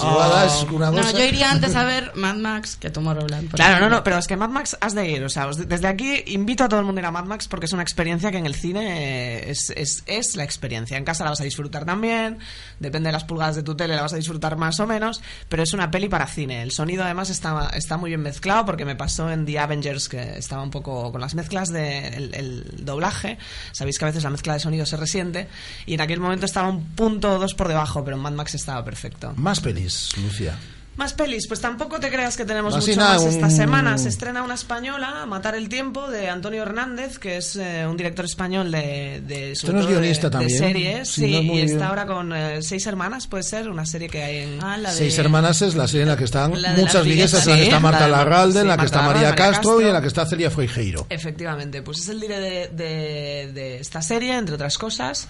Oh. 0.00 0.42
Es 0.46 0.62
una 0.70 0.90
No, 0.90 0.98
cosa... 0.98 1.12
yo 1.12 1.24
iría 1.24 1.50
antes 1.50 1.74
a 1.74 1.84
ver 1.84 2.12
Mad 2.14 2.36
Max 2.36 2.76
que 2.76 2.90
Tomorrowland. 2.90 3.50
Claro, 3.50 3.70
no, 3.72 3.76
ejemplo. 3.78 3.96
no, 3.98 4.04
pero 4.04 4.18
es 4.18 4.26
que 4.26 4.36
Mad 4.36 4.48
Max 4.50 4.76
has 4.80 4.94
de 4.94 5.08
ir. 5.10 5.24
O 5.24 5.28
sea, 5.28 5.48
desde 5.48 5.86
aquí 5.88 6.22
invito 6.26 6.64
a 6.64 6.68
todo 6.68 6.80
el 6.80 6.86
mundo 6.86 7.00
a 7.00 7.02
ir 7.02 7.06
a 7.06 7.10
Mad 7.10 7.24
Max 7.24 7.48
porque 7.48 7.66
es 7.66 7.72
una 7.72 7.82
experiencia 7.82 8.30
que 8.30 8.38
en 8.38 8.46
el 8.46 8.54
cine 8.54 9.50
es, 9.50 9.70
es, 9.70 10.02
es 10.06 10.36
la 10.36 10.44
experiencia. 10.44 10.96
En 10.96 11.04
casa 11.04 11.24
la 11.24 11.30
vas 11.30 11.40
a 11.40 11.44
disfrutar 11.44 11.84
también, 11.84 12.38
depende 12.78 13.08
de 13.08 13.12
las 13.12 13.24
pulgadas 13.24 13.56
de 13.56 13.62
tu 13.62 13.74
tele, 13.76 13.96
la 13.96 14.02
vas 14.02 14.12
a 14.12 14.16
disfrutar 14.16 14.56
más 14.56 14.78
o 14.80 14.86
menos, 14.86 15.20
pero 15.48 15.62
es 15.62 15.72
una 15.72 15.90
peli 15.90 16.08
para 16.08 16.26
cine. 16.26 16.62
El 16.62 16.70
sonido 16.70 17.02
además 17.04 17.30
está, 17.30 17.70
está 17.74 17.96
muy 17.96 18.10
bien 18.10 18.22
mezclado 18.22 18.64
porque 18.66 18.84
me 18.84 18.96
pasó 18.96 19.30
en 19.30 19.44
The 19.46 19.58
Avengers 19.58 20.08
que 20.08 20.38
estaba 20.38 20.62
un 20.62 20.70
poco 20.70 21.10
con 21.12 21.20
las 21.20 21.34
mezclas 21.34 21.68
del 21.70 21.82
de 21.82 22.08
el, 22.16 22.34
el 22.34 22.84
doblaje. 22.84 23.38
Sabéis 23.72 23.98
que 23.98 24.04
a 24.04 24.08
veces 24.08 24.22
la 24.22 24.30
mezcla 24.30 24.52
de 24.54 24.60
sonido 24.60 24.86
se 24.86 24.96
resiente 24.96 25.48
y 25.86 25.94
en 25.94 26.00
aquel 26.00 26.20
momento 26.20 26.46
estaba 26.46 26.68
un 26.68 26.84
punto 26.94 27.32
o 27.34 27.38
dos 27.38 27.47
por 27.54 27.68
debajo, 27.68 28.04
pero 28.04 28.16
en 28.16 28.22
Mad 28.22 28.32
Max 28.32 28.54
estaba 28.54 28.84
perfecto. 28.84 29.32
Más 29.36 29.60
pelis, 29.60 30.10
Lucía. 30.22 30.56
Más 30.96 31.12
pelis, 31.12 31.46
pues 31.46 31.60
tampoco 31.60 32.00
te 32.00 32.10
creas 32.10 32.36
que 32.36 32.44
tenemos 32.44 32.74
Así 32.74 32.90
mucho 32.90 33.00
nada, 33.00 33.14
más 33.18 33.24
esta 33.26 33.46
un- 33.46 33.52
semana. 33.52 33.98
Se 33.98 34.08
estrena 34.08 34.42
una 34.42 34.54
española, 34.54 35.26
Matar 35.26 35.54
el 35.54 35.68
Tiempo, 35.68 36.10
de 36.10 36.28
Antonio 36.28 36.62
Hernández, 36.62 37.20
que 37.20 37.36
es 37.36 37.54
eh, 37.54 37.86
un 37.88 37.96
director 37.96 38.24
español 38.24 38.72
de, 38.72 39.22
de, 39.24 39.54
sobre 39.54 39.74
no 39.74 39.80
es 39.82 39.86
de- 39.86 39.92
guionista 39.92 40.26
de, 40.26 40.30
también. 40.32 40.58
series. 40.58 41.08
Sí, 41.08 41.20
Sí, 41.20 41.30
no 41.30 41.38
es 41.38 41.44
y 41.44 41.60
está 41.60 41.76
bien. 41.76 41.82
ahora 41.82 42.04
con 42.06 42.32
eh, 42.32 42.62
Seis 42.62 42.84
Hermanas, 42.88 43.28
puede 43.28 43.44
ser, 43.44 43.68
una 43.70 43.86
serie 43.86 44.08
que 44.08 44.24
hay 44.24 44.36
en... 44.38 44.58
Seis 44.90 45.16
Hermanas 45.18 45.62
es 45.62 45.76
la 45.76 45.86
serie 45.86 46.02
en 46.02 46.08
la 46.08 46.16
que 46.16 46.24
están 46.24 46.60
La 46.60 46.72
de 46.72 46.80
muchas 46.80 46.94
las 46.96 47.04
viguesas, 47.04 47.46
en 47.46 47.50
la 47.52 47.56
que 47.58 47.62
está 47.62 47.78
Marta 47.80 48.00
la 48.00 48.04
de- 48.06 48.10
Larralde, 48.10 48.60
en 48.62 48.66
la 48.66 48.72
que 48.74 48.78
Marta 48.78 48.84
está 48.86 49.02
María 49.06 49.22
Larralde, 49.22 49.40
María 49.42 49.52
Castro, 49.52 49.70
y 49.70 49.74
Castro. 49.74 49.86
en 49.86 49.92
la 49.94 50.00
que 50.00 50.08
está 50.08 50.26
Celia 50.26 50.50
Freijeiro. 50.50 51.06
Efectivamente, 51.10 51.82
pues 51.82 51.98
es 52.00 52.08
el 52.08 52.18
líder 52.18 52.40
de, 52.42 52.68
de- 52.84 53.52
de 53.52 53.78
esta 53.78 54.02
serie, 54.02 54.34
entre 54.36 54.56
otras 54.56 54.76
cosas. 54.76 55.28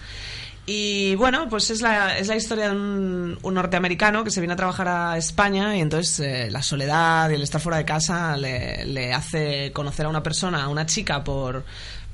Y 0.71 1.15
bueno, 1.15 1.49
pues 1.49 1.71
es 1.71 1.81
la, 1.81 2.15
es 2.19 2.27
la 2.27 2.35
historia 2.35 2.69
de 2.69 2.75
un, 2.75 3.39
un 3.41 3.53
norteamericano 3.55 4.23
que 4.23 4.29
se 4.29 4.39
viene 4.39 4.53
a 4.53 4.55
trabajar 4.55 4.87
a 4.87 5.17
España 5.17 5.75
y 5.75 5.79
entonces 5.79 6.19
eh, 6.19 6.51
la 6.51 6.61
soledad 6.61 7.27
y 7.31 7.33
el 7.33 7.41
estar 7.41 7.59
fuera 7.59 7.79
de 7.79 7.85
casa 7.85 8.37
le, 8.37 8.85
le 8.85 9.11
hace 9.11 9.71
conocer 9.73 10.05
a 10.05 10.09
una 10.09 10.21
persona, 10.21 10.63
a 10.63 10.67
una 10.67 10.85
chica 10.85 11.23
por 11.23 11.65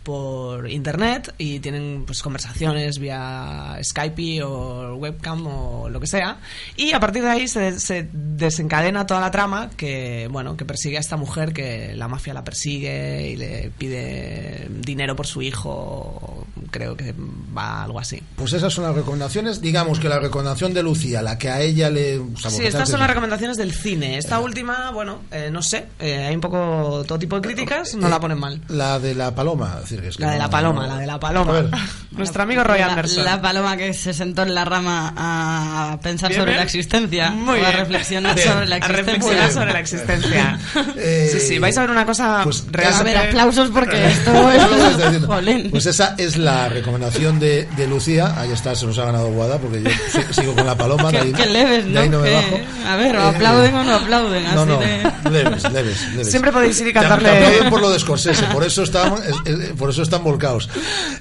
por 0.05 0.69
internet 0.69 1.33
y 1.39 1.59
tienen 1.59 2.03
pues 2.05 2.21
conversaciones 2.21 2.99
vía 2.99 3.77
Skype 3.83 4.43
o 4.43 4.95
webcam 4.95 5.45
o 5.47 5.89
lo 5.89 5.99
que 5.99 6.05
sea 6.07 6.37
y 6.77 6.93
a 6.93 6.99
partir 6.99 7.23
de 7.23 7.29
ahí 7.29 7.47
se, 7.47 7.79
se 7.79 8.07
desencadena 8.13 9.07
toda 9.07 9.19
la 9.19 9.31
trama 9.31 9.71
que 9.75 10.29
bueno 10.31 10.55
que 10.55 10.63
persigue 10.63 10.97
a 10.97 10.99
esta 10.99 11.17
mujer 11.17 11.53
que 11.53 11.93
la 11.95 12.07
mafia 12.07 12.35
la 12.35 12.43
persigue 12.43 13.31
y 13.31 13.35
le 13.35 13.71
pide 13.77 14.67
dinero 14.69 15.15
por 15.15 15.25
su 15.25 15.41
hijo 15.41 16.45
creo 16.69 16.95
que 16.95 17.15
va 17.57 17.83
algo 17.83 17.99
así 17.99 18.21
Pues 18.35 18.53
esas 18.53 18.73
son 18.73 18.83
las 18.83 18.95
recomendaciones. 18.95 19.61
Digamos 19.61 19.99
que 19.99 20.09
la 20.09 20.19
recomendación 20.19 20.73
de 20.73 20.83
Lucía, 20.83 21.21
la 21.21 21.37
que 21.37 21.49
a 21.49 21.61
ella 21.61 21.89
le... 21.89 22.19
o 22.19 22.37
sea, 22.37 22.51
Sí, 22.51 22.65
estas 22.65 22.89
son 22.89 22.99
las 22.99 23.09
recomendaciones 23.09 23.57
del 23.57 23.73
cine. 23.73 24.17
Esta 24.17 24.39
última, 24.39 24.91
bueno, 24.91 25.21
eh, 25.31 25.49
no 25.51 25.61
sé, 25.61 25.85
eh, 25.99 26.25
hay 26.27 26.35
un 26.35 26.41
poco 26.41 27.03
todo 27.07 27.17
tipo 27.17 27.35
de 27.37 27.41
críticas, 27.41 27.95
no 27.95 28.09
la 28.09 28.19
ponen 28.19 28.39
mal. 28.39 28.61
La 28.67 28.99
de 28.99 29.15
la 29.15 29.33
paloma. 29.33 29.79
es 29.83 29.94
decir, 29.95 30.01
que 30.01 30.07
es 30.09 30.17
que 30.17 30.23
La 30.23 30.31
de 30.31 30.37
no- 30.37 30.43
la 30.43 30.49
paloma, 30.49 30.87
la 30.87 30.97
de 30.97 31.07
la 31.07 31.19
paloma. 31.19 31.51
A 31.57 31.61
ver. 31.61 31.69
Nuestro 32.11 32.43
amigo 32.43 32.63
Roy 32.63 32.79
La- 32.79 32.87
Anderson. 32.87 33.25
La, 33.25 33.41
paloma 33.41 33.75
que 33.75 33.93
se 33.93 34.13
sentó 34.13 34.43
en 34.43 34.55
la 34.55 34.63
rama 34.63 35.13
a 35.17 35.99
pensar 36.01 36.29
Bien, 36.29 36.39
sobre 36.41 36.51
bien. 36.51 36.57
la 36.59 36.63
existencia. 36.63 37.29
Muy 37.31 37.59
o 37.59 37.65
a 37.65 37.71
reflexionar 37.71 38.35
Bien. 38.35 38.47
sobre 38.47 38.67
la 38.67 38.75
A 38.75 38.77
existencia. 38.77 39.13
reflexionar 39.13 39.51
sobre 39.51 39.73
la 39.73 39.79
existencia. 39.79 40.59
sí, 41.31 41.39
sí, 41.39 41.59
vais 41.59 41.77
a 41.77 41.81
ver 41.81 41.89
una 41.91 42.05
cosa 42.05 42.41
Pues, 42.43 42.65
realmente... 42.71 43.17
A 43.17 43.21
ver, 43.21 43.29
aplausos 43.29 43.69
porque 43.69 44.07
esto 44.11 44.31
No 44.31 44.49
es... 44.51 44.61
estoy 44.63 45.03
diciendo. 45.03 45.27
Jolín. 45.27 45.71
Pues 45.71 45.85
esa 45.87 46.15
es 46.17 46.37
la 46.37 46.69
recomendación 46.69 47.39
de, 47.39 47.67
de 47.75 47.87
Lucía. 47.87 48.33
Ahí 48.39 48.51
está, 48.51 48.75
se 48.75 48.85
nos 48.85 48.97
ha 48.97 49.05
ganado 49.05 49.29
Guada 49.31 49.57
porque 49.57 49.83
yo 49.83 49.89
si- 50.09 50.33
sigo 50.41 50.55
con 50.55 50.65
la 50.65 50.75
paloma. 50.77 51.11
de 51.11 51.19
ahí- 51.19 51.33
qué 51.33 51.45
leves, 51.47 51.85
de 51.85 51.91
¿no? 51.91 51.99
ahí 51.99 52.09
no 52.09 52.19
me 52.19 52.29
Que- 52.29 52.35
bajo. 52.35 52.59
a 52.87 52.95
ver, 52.95 53.15
o 53.17 53.19
Eh, 53.23 53.27
aplauden 53.35 53.75
o 53.75 53.83
no 53.83 53.95
aplauden. 53.95 54.43
No, 54.55 54.61
así 54.61 54.69
no, 54.71 54.77
de... 54.79 55.11
leves, 55.31 55.63
leves, 55.71 56.07
leves. 56.11 56.29
Siempre 56.29 56.51
podéis 56.51 56.79
ir 56.81 56.87
y 56.87 56.93
te 56.93 56.99
cantarle- 56.99 57.29
aplauden 57.29 57.69
por 57.69 57.81
lo 57.81 57.89
de 57.91 57.99
Scorsese, 57.99 58.43
por 58.53 58.63
eso 58.63 58.83
están, 58.83 59.13
es- 59.15 59.35
es- 59.45 59.69
por 59.73 59.89
eso 59.89 60.01
están 60.01 60.23
volcados. 60.23 60.69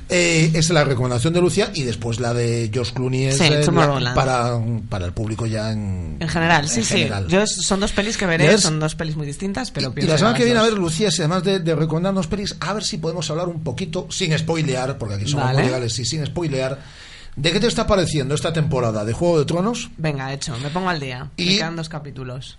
Eh, 0.09 0.51
es 0.55 0.71
la 0.71 0.85
recomendación 0.85 1.33
de 1.33 1.41
Lucía 1.41 1.71
y 1.75 1.83
después 1.83 2.21
la 2.21 2.35
de 2.35 2.71
George 2.73 2.93
Clooney 2.95 3.25
es 3.25 3.39
Sí, 3.39 3.45
eh, 3.45 3.65
la- 4.01 4.15
para, 4.15 4.59
para 4.89 5.07
el 5.07 5.13
público 5.13 5.47
ya 5.47 5.73
en, 5.73 6.17
En 6.21 6.29
general, 6.29 6.69
sí, 6.69 6.81
en 6.81 6.85
sí. 6.87 6.95
general. 6.99 7.27
Yo, 7.29 7.47
son 7.47 7.81
dos 7.81 7.93
pelis 7.93 8.17
que 8.17 8.27
veré, 8.27 8.49
¿Ves? 8.49 8.63
son 8.63 8.79
dos 8.81 8.95
pelis 8.95 9.17
muy 9.17 9.27
distintas, 9.27 9.71
pero 9.71 9.89
Y 9.91 9.93
pienso 9.93 10.13
la 10.13 10.19
semana 10.19 10.37
que 10.37 10.45
viene, 10.45 10.61
a 10.61 10.63
ver, 10.63 10.75
Lucía, 10.75 11.11
si 11.11 11.23
además 11.23 11.43
de, 11.45 11.61
de 11.61 11.75
recomendarnos 11.75 12.27
pelis, 12.27 12.57
a 12.61 12.73
ver 12.73 12.85
si 12.85 12.99
podemos 12.99 13.29
hablar 13.31 13.49
un 13.49 13.63
poquito, 13.63 14.07
sin 14.11 14.37
spoilear, 14.39 14.99
porque 14.99 15.15
aquí 15.15 15.27
somos 15.29 15.47
Vale. 15.47 15.59
muy 15.59 15.67
legales, 15.67 15.99
y 15.99 16.05
sin 16.05 16.25
spoilear, 16.27 16.79
¿de 17.37 17.53
qué 17.53 17.61
te 17.61 17.67
está 17.67 17.87
pareciendo 17.87 18.35
esta 18.35 18.53
temporada 18.53 19.05
de 19.05 19.13
Juego 19.13 19.39
de 19.39 19.45
Tronos? 19.45 19.91
Venga, 19.97 20.33
hecho, 20.33 20.57
me 20.63 20.71
pongo 20.71 20.89
al 20.91 21.01
día. 21.01 21.31
Y- 21.37 21.47
Me 21.47 21.57
quedan 21.57 21.77
dos 21.77 21.89
capítulos. 21.89 22.59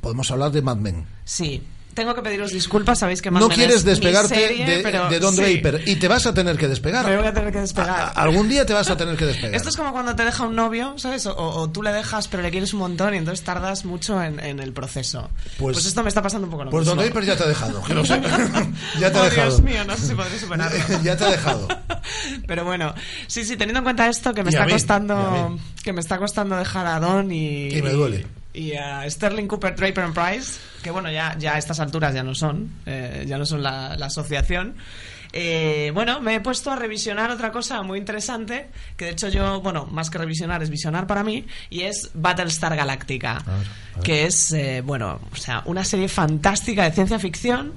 Podemos 0.00 0.30
hablar 0.30 0.50
de 0.52 0.62
Mad 0.62 0.76
Men. 0.76 1.06
Sí. 1.24 1.62
Tengo 1.92 2.14
que 2.14 2.22
pediros 2.22 2.52
disculpas, 2.52 3.00
sabéis 3.00 3.20
que 3.20 3.32
Mad 3.32 3.40
No 3.40 3.48
Men 3.48 3.56
quieres 3.56 3.78
es 3.78 3.84
mi 3.84 3.90
despegarte 3.90 4.34
serie, 4.36 4.64
de, 4.64 4.78
pero 4.78 5.10
de 5.10 5.18
Don 5.18 5.34
sí. 5.34 5.42
Draper 5.42 5.82
y 5.86 5.96
te 5.96 6.06
vas 6.06 6.24
a 6.24 6.32
tener 6.32 6.56
que 6.56 6.68
despegar. 6.68 7.04
Me 7.04 7.16
voy 7.16 7.26
a 7.26 7.34
tener 7.34 7.52
que 7.52 7.58
despegar. 7.60 8.12
Algún 8.14 8.48
día 8.48 8.64
te 8.64 8.72
vas 8.72 8.88
a 8.90 8.96
tener 8.96 9.16
que 9.16 9.26
despegar. 9.26 9.56
Esto 9.56 9.70
es 9.70 9.76
como 9.76 9.90
cuando 9.90 10.14
te 10.14 10.24
deja 10.24 10.44
un 10.46 10.54
novio, 10.54 10.94
¿sabes? 10.98 11.26
O, 11.26 11.34
o 11.36 11.68
tú 11.68 11.82
le 11.82 11.90
dejas, 11.92 12.28
pero 12.28 12.44
le 12.44 12.52
quieres 12.52 12.72
un 12.74 12.78
montón 12.78 13.12
y 13.14 13.16
entonces 13.16 13.44
tardas 13.44 13.84
mucho 13.84 14.22
en, 14.22 14.38
en 14.38 14.60
el 14.60 14.72
proceso. 14.72 15.30
Pues- 15.58 15.74
Pues, 15.74 15.84
esto 15.84 16.02
me 16.04 16.08
está 16.08 16.22
pasando 16.22 16.46
un 16.46 16.52
poco 16.52 16.64
lo 16.64 16.70
Pues 16.70 16.86
Don. 16.86 16.96
Draper 16.96 17.24
ya 17.24 17.36
te 17.36 17.42
ha 17.42 17.48
dejado, 17.48 17.82
que 17.82 17.92
lo 17.92 18.06
sepas. 18.06 18.40
ya 19.00 19.10
te 19.10 19.18
ha 19.18 19.22
Oh, 19.22 19.24
dejado. 19.24 19.48
Dios 19.48 19.62
mío, 19.62 19.84
no 19.84 19.96
sé 19.96 20.06
si 20.06 20.14
podré 20.14 20.38
superarlo. 20.38 20.78
ya 21.02 21.16
te 21.16 21.24
ha 21.24 21.30
dejado. 21.30 21.66
Pero 22.46 22.64
bueno, 22.64 22.94
sí, 23.26 23.44
sí, 23.44 23.56
teniendo 23.56 23.78
en 23.78 23.84
cuenta 23.84 24.08
esto 24.08 24.32
que 24.32 24.44
me 24.44 24.50
Y 24.50 24.54
está 24.54 24.64
mí, 24.64 24.72
costando 24.72 25.58
que 25.82 25.92
me 25.92 26.00
está 26.00 26.18
costando 26.18 26.56
dejar 26.56 26.86
a 26.86 27.00
Don 27.00 27.32
y 27.32 27.68
Y 27.76 27.82
me 27.82 27.90
duele. 27.90 28.26
Y 28.52 28.74
a 28.74 29.08
Sterling 29.08 29.46
Cooper 29.46 29.74
Draper 29.76 30.04
and 30.04 30.14
Price, 30.14 30.58
que 30.82 30.90
bueno, 30.90 31.10
ya 31.10 31.36
ya 31.38 31.54
a 31.54 31.58
estas 31.58 31.80
alturas 31.80 32.14
ya 32.14 32.22
no 32.22 32.34
son, 32.34 32.70
eh, 32.86 33.24
ya 33.26 33.38
no 33.38 33.46
son 33.46 33.62
la, 33.62 33.96
la 33.96 34.06
asociación. 34.06 34.76
Eh, 35.32 35.92
bueno, 35.94 36.20
me 36.20 36.34
he 36.34 36.40
puesto 36.40 36.70
a 36.72 36.76
revisionar 36.76 37.30
otra 37.30 37.52
cosa 37.52 37.82
muy 37.82 37.98
interesante, 37.98 38.68
que 38.96 39.06
de 39.06 39.10
hecho 39.12 39.28
yo, 39.28 39.60
bueno, 39.60 39.86
más 39.86 40.10
que 40.10 40.18
revisionar 40.18 40.62
es 40.62 40.70
visionar 40.70 41.06
para 41.06 41.22
mí, 41.22 41.46
y 41.68 41.82
es 41.82 42.10
Battlestar 42.14 42.74
Galactica, 42.74 43.42
que 44.02 44.24
es, 44.24 44.50
eh, 44.52 44.82
bueno, 44.84 45.20
o 45.32 45.36
sea, 45.36 45.62
una 45.66 45.84
serie 45.84 46.08
fantástica 46.08 46.84
de 46.84 46.90
ciencia 46.92 47.18
ficción 47.18 47.72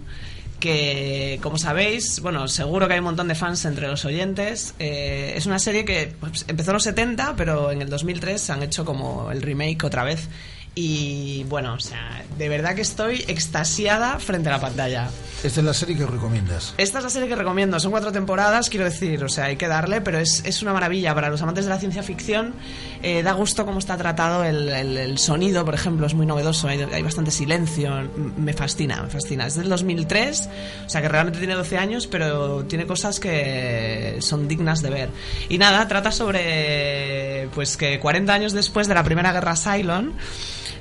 que, 0.59 1.39
como 1.43 1.57
sabéis, 1.57 2.21
bueno, 2.21 2.47
seguro 2.47 2.87
que 2.87 2.93
hay 2.93 2.99
un 2.99 3.05
montón 3.05 3.27
de 3.27 3.35
fans 3.35 3.65
entre 3.65 3.87
los 3.87 4.05
oyentes. 4.05 4.73
eh, 4.79 5.33
es 5.35 5.45
una 5.45 5.59
serie 5.59 5.83
que 5.85 6.15
pues, 6.19 6.45
empezó 6.47 6.71
en 6.71 6.75
los 6.75 6.83
70, 6.83 7.35
pero 7.35 7.69
en 7.69 7.81
el 7.81 7.89
2003 7.89 8.41
se 8.41 8.51
han 8.51 8.63
hecho 8.63 8.85
como 8.85 9.29
el 9.29 9.41
remake 9.41 9.83
otra 9.83 10.03
vez. 10.03 10.29
Y 10.75 11.43
bueno, 11.43 11.73
o 11.75 11.79
sea, 11.79 12.23
de 12.37 12.49
verdad 12.49 12.73
que 12.73 12.81
estoy 12.81 13.23
extasiada 13.27 14.17
frente 14.17 14.49
a 14.49 14.53
la 14.53 14.59
pantalla. 14.59 15.07
Esta 15.43 15.59
es 15.59 15.65
la 15.65 15.73
serie 15.73 15.95
que 15.97 16.05
recomiendas. 16.07 16.73
Esta 16.77 16.97
es 16.97 17.03
la 17.03 17.09
serie 17.11 17.27
que 17.29 17.35
recomiendo. 17.35 17.79
Son 17.79 17.91
cuatro 17.91 18.11
temporadas, 18.11 18.69
quiero 18.71 18.85
decir, 18.85 19.23
o 19.23 19.29
sea, 19.29 19.45
hay 19.45 19.55
que 19.57 19.67
darle, 19.67 20.01
pero 20.01 20.17
es, 20.17 20.41
es 20.45 20.63
una 20.63 20.73
maravilla 20.73 21.13
para 21.13 21.29
los 21.29 21.41
amantes 21.43 21.65
de 21.65 21.69
la 21.69 21.77
ciencia 21.79 22.01
ficción. 22.01 22.55
eh, 23.03 23.21
da 23.21 23.33
gusto 23.33 23.65
cómo 23.65 23.77
está 23.79 23.97
tratado 23.97 24.43
el, 24.45 24.67
el- 24.69 24.97
el 24.97 25.17
sonido, 25.19 25.63
por 25.63 25.75
ejemplo, 25.75 26.07
es 26.07 26.13
muy 26.15 26.25
novedoso. 26.25 26.67
Hay, 26.69 26.81
hay 26.81 27.03
bastante 27.03 27.29
silencio. 27.29 28.09
Me 28.37 28.53
fascina, 28.53 29.03
me 29.03 29.09
fascina. 29.09 29.45
Es 29.45 29.55
del 29.55 29.69
2003, 29.69 30.49
o 30.87 30.89
sea 30.89 31.01
que 31.01 31.09
realmente 31.09 31.37
tiene 31.39 31.53
12 31.55 31.77
años, 31.77 32.07
pero 32.07 32.63
tiene 32.65 32.87
cosas 32.87 33.19
que 33.19 34.17
son 34.21 34.47
dignas 34.47 34.81
de 34.81 34.89
ver. 34.89 35.09
Y 35.49 35.57
nada, 35.59 35.87
trata 35.87 36.11
sobre 36.11 37.47
pues 37.53 37.77
que 37.77 37.99
40 37.99 38.33
años 38.33 38.53
después 38.53 38.87
de 38.87 38.95
la 38.95 39.03
primera 39.03 39.31
guerra 39.33 39.55
Cylon. 39.55 40.13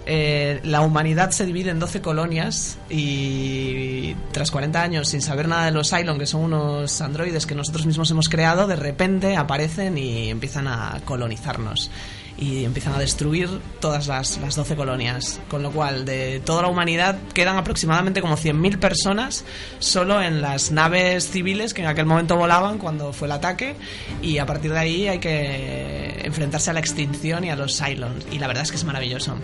Eh, 0.04 0.60
la 0.64 0.80
humanidad 0.80 1.30
se 1.30 1.46
divide 1.46 1.70
en 1.70 1.78
12 1.78 2.00
colonias 2.00 2.76
y 2.90 4.16
tras 4.32 4.50
40 4.50 4.82
años 4.82 5.08
sin 5.08 5.22
saber 5.22 5.46
nada 5.46 5.66
de 5.66 5.70
los 5.70 5.90
Cylon, 5.90 6.18
que 6.18 6.26
son 6.26 6.42
unos 6.42 7.00
androides 7.00 7.46
que 7.46 7.54
nosotros 7.54 7.86
mismos 7.86 8.10
hemos 8.10 8.28
creado, 8.28 8.66
de 8.66 8.76
repente 8.76 9.36
aparecen 9.36 9.96
y 9.98 10.30
empiezan 10.30 10.66
a 10.66 11.00
colonizarnos. 11.04 11.90
Y 12.38 12.64
empiezan 12.64 12.94
a 12.94 12.98
destruir 12.98 13.48
todas 13.80 14.06
las, 14.06 14.38
las 14.38 14.56
12 14.56 14.74
colonias. 14.76 15.40
Con 15.48 15.62
lo 15.62 15.70
cual, 15.70 16.04
de 16.04 16.40
toda 16.44 16.62
la 16.62 16.68
humanidad 16.68 17.16
quedan 17.34 17.56
aproximadamente 17.56 18.20
como 18.20 18.36
100.000 18.36 18.78
personas 18.78 19.44
solo 19.78 20.20
en 20.22 20.40
las 20.42 20.70
naves 20.72 21.28
civiles 21.30 21.74
que 21.74 21.82
en 21.82 21.88
aquel 21.88 22.06
momento 22.06 22.36
volaban 22.36 22.78
cuando 22.78 23.12
fue 23.12 23.28
el 23.28 23.32
ataque 23.32 23.76
y 24.22 24.38
a 24.38 24.46
partir 24.46 24.72
de 24.72 24.78
ahí 24.78 25.08
hay 25.08 25.18
que 25.18 26.20
enfrentarse 26.24 26.70
a 26.70 26.72
la 26.72 26.80
extinción 26.80 27.44
y 27.44 27.50
a 27.50 27.56
los 27.56 27.76
Cylons 27.78 28.26
y 28.32 28.38
la 28.38 28.46
verdad 28.46 28.62
es 28.64 28.70
que 28.70 28.76
es 28.76 28.84
maravilloso. 28.84 29.36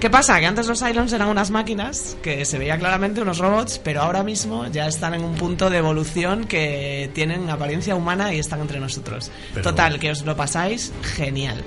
¿Qué 0.00 0.10
pasa? 0.10 0.38
Que 0.40 0.46
antes 0.46 0.66
los 0.66 0.78
Cylons 0.80 1.12
eran 1.12 1.28
unas 1.28 1.50
máquinas 1.50 2.16
que 2.22 2.44
se 2.44 2.58
veía 2.58 2.78
claramente 2.78 3.20
unos 3.20 3.38
robots, 3.38 3.80
pero 3.82 4.02
ahora 4.02 4.22
mismo 4.22 4.66
ya 4.68 4.86
están 4.86 5.14
en 5.14 5.22
un 5.24 5.34
punto 5.34 5.70
de 5.70 5.78
evolución 5.78 6.44
que 6.44 7.10
tienen 7.14 7.48
apariencia 7.50 7.94
humana 7.94 8.32
y 8.34 8.38
están 8.38 8.60
entre 8.60 8.80
nosotros. 8.80 9.30
Pero- 9.54 9.70
Total, 9.70 9.98
que 10.00 10.10
os 10.10 10.24
lo 10.24 10.36
pasáis 10.36 10.92
genial. 11.16 11.62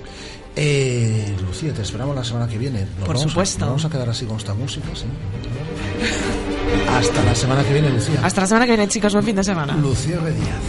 Eh, 0.55 1.35
Lucía, 1.45 1.73
te 1.73 1.81
esperamos 1.81 2.15
la 2.15 2.23
semana 2.23 2.47
que 2.47 2.57
viene. 2.57 2.81
Nos 2.81 3.05
Por 3.07 3.15
vamos 3.15 3.25
a- 3.25 3.29
supuesto. 3.29 3.59
nos 3.61 3.69
vamos 3.69 3.85
a 3.85 3.89
quedar 3.89 4.09
así 4.09 4.25
con 4.25 4.37
esta 4.37 4.53
música, 4.53 4.87
sí. 4.93 5.05
Hasta 6.89 7.23
la 7.23 7.35
semana 7.35 7.63
que 7.63 7.73
viene, 7.73 7.89
Lucía. 7.89 8.19
Hasta 8.23 8.41
la 8.41 8.47
semana 8.47 8.65
que 8.65 8.71
viene, 8.73 8.87
chicos. 8.87 9.13
Buen 9.13 9.25
fin 9.25 9.35
de 9.35 9.43
semana. 9.43 9.75
Lucía. 9.75 10.17
Díaz. 10.19 10.61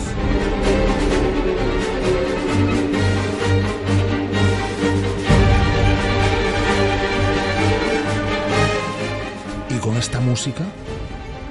Y 9.70 9.78
con 9.78 9.96
esta 9.96 10.20
música, 10.20 10.64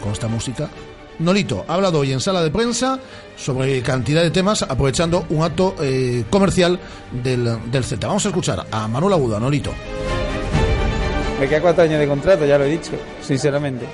con 0.01 0.11
esta 0.11 0.27
música, 0.27 0.69
Nolito 1.19 1.63
ha 1.67 1.75
hablado 1.75 1.99
hoy 1.99 2.11
en 2.11 2.19
sala 2.19 2.41
de 2.41 2.49
prensa 2.51 2.99
sobre 3.35 3.81
cantidad 3.81 4.21
de 4.21 4.31
temas, 4.31 4.63
aprovechando 4.63 5.25
un 5.29 5.43
acto 5.43 5.75
eh, 5.81 6.23
comercial 6.29 6.79
del, 7.23 7.71
del 7.71 7.83
Celta. 7.83 8.07
Vamos 8.07 8.25
a 8.25 8.29
escuchar 8.29 8.65
a 8.71 8.87
Manuel 8.87 9.13
Agudo, 9.13 9.37
a 9.37 9.39
Nolito. 9.39 9.71
Me 11.39 11.47
queda 11.47 11.61
cuatro 11.61 11.83
años 11.83 11.99
de 11.99 12.07
contrato, 12.07 12.45
ya 12.45 12.57
lo 12.57 12.63
he 12.65 12.69
dicho, 12.69 12.91
sinceramente. 13.21 13.85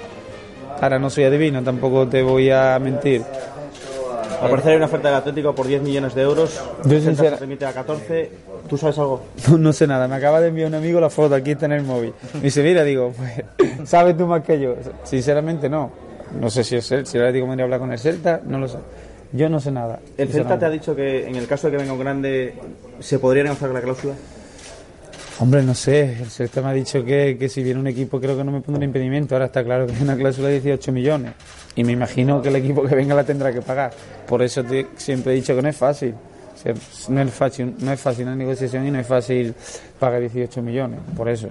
Ahora 0.82 1.00
no 1.00 1.10
soy 1.10 1.26
adivino, 1.26 1.62
tampoco 1.64 2.08
te 2.08 2.22
voy 2.22 2.50
a 2.52 2.78
mentir. 2.80 3.24
Al 4.41 4.50
parecer 4.50 4.72
hay 4.72 4.78
una 4.78 4.86
oferta 4.86 5.10
del 5.10 5.18
Atlético 5.18 5.54
por 5.54 5.68
10 5.68 5.82
millones 5.82 6.16
de 6.16 6.22
euros. 6.22 6.62
Yo 6.86 7.00
sincera- 7.02 7.36
se 7.38 7.41
remite 7.41 7.66
a 7.66 7.74
14. 7.74 8.32
¿Tú 8.70 8.78
sabes 8.78 8.98
algo? 8.98 9.24
No, 9.50 9.58
no 9.58 9.74
sé 9.74 9.88
nada, 9.88 10.08
me 10.08 10.16
acaba 10.16 10.40
de 10.40 10.48
enviar 10.50 10.68
un 10.70 10.76
amigo 10.76 11.00
la 11.02 11.10
foto, 11.10 11.36
aquí 11.36 11.52
está 11.52 11.66
en 11.66 11.74
el 11.74 11.84
móvil. 11.84 12.14
Me 12.36 12.41
dice, 12.41 12.64
mira, 12.64 12.84
digo, 12.84 13.14
pues, 13.18 13.80
¿sabes 13.90 14.16
tú 14.18 14.26
más 14.28 14.44
que 14.44 14.60
yo? 14.60 14.76
Sinceramente 15.04 15.68
no. 15.70 15.91
No 16.40 16.50
sé 16.50 16.64
si 16.64 16.76
es 16.76 16.92
él, 16.92 17.06
si 17.06 17.18
el 17.18 17.24
Atlético 17.24 17.44
de 17.46 17.50
Madrid 17.50 17.64
habla 17.64 17.80
con 17.80 17.92
el 17.92 18.00
Celta, 18.00 18.42
no 18.46 18.60
lo 18.60 18.68
sé. 18.68 18.78
Yo 19.32 19.48
no 19.50 19.60
sé 19.60 19.72
nada. 19.72 20.00
¿El 20.18 20.30
Celta 20.30 20.58
te 20.60 20.66
ha 20.66 20.70
dicho 20.70 20.96
que 20.96 21.28
en 21.28 21.36
el 21.36 21.48
caso 21.48 21.68
de 21.68 21.72
que 21.72 21.78
venga 21.84 21.94
un 21.94 22.00
grande 22.00 22.56
se 23.00 23.20
podría 23.20 23.44
negociar 23.44 23.70
la 23.72 23.82
cláusula? 23.82 24.14
Hombre, 25.42 25.64
no 25.64 25.74
sé, 25.74 26.18
el 26.22 26.30
Celta 26.30 26.62
me 26.62 26.70
ha 26.70 26.74
dicho 26.74 27.04
que, 27.06 27.38
que 27.40 27.48
si 27.48 27.64
viene 27.64 27.80
un 27.80 27.88
equipo 27.88 28.20
creo 28.20 28.36
que 28.36 28.44
no 28.44 28.52
me 28.52 28.60
pondrá 28.60 28.84
impedimento. 28.84 29.36
Ahora 29.36 29.46
está 29.46 29.64
claro 29.64 29.86
que 29.88 29.94
es 29.94 30.02
una 30.02 30.18
cláusula 30.18 30.50
de 30.50 30.56
18 30.60 30.92
millones. 30.92 31.32
Y 31.76 31.84
me 31.84 31.94
imagino 31.94 32.42
que 32.42 32.50
el 32.50 32.58
equipo 32.58 32.84
que 32.84 32.94
venga 32.96 33.16
la 33.16 33.24
tendrá 33.24 33.54
que 33.54 33.62
pagar. 33.62 33.92
Por 34.28 34.42
eso 34.42 34.64
te- 34.64 34.88
siempre 34.98 35.32
he 35.32 35.36
dicho 35.36 35.56
que 35.56 35.62
no 35.62 35.70
es 35.70 35.78
fácil. 35.78 36.14
O 36.14 36.58
sea, 36.62 36.74
no 37.08 37.22
es 37.22 37.32
fácil, 37.32 37.74
no 37.80 37.94
es 37.94 38.00
fácil 38.02 38.26
la 38.26 38.36
negociación 38.36 38.86
y 38.86 38.92
no 38.92 39.00
es 39.00 39.08
fácil 39.08 39.54
pagar 39.98 40.20
18 40.20 40.62
millones. 40.62 41.00
Por 41.16 41.30
eso. 41.30 41.48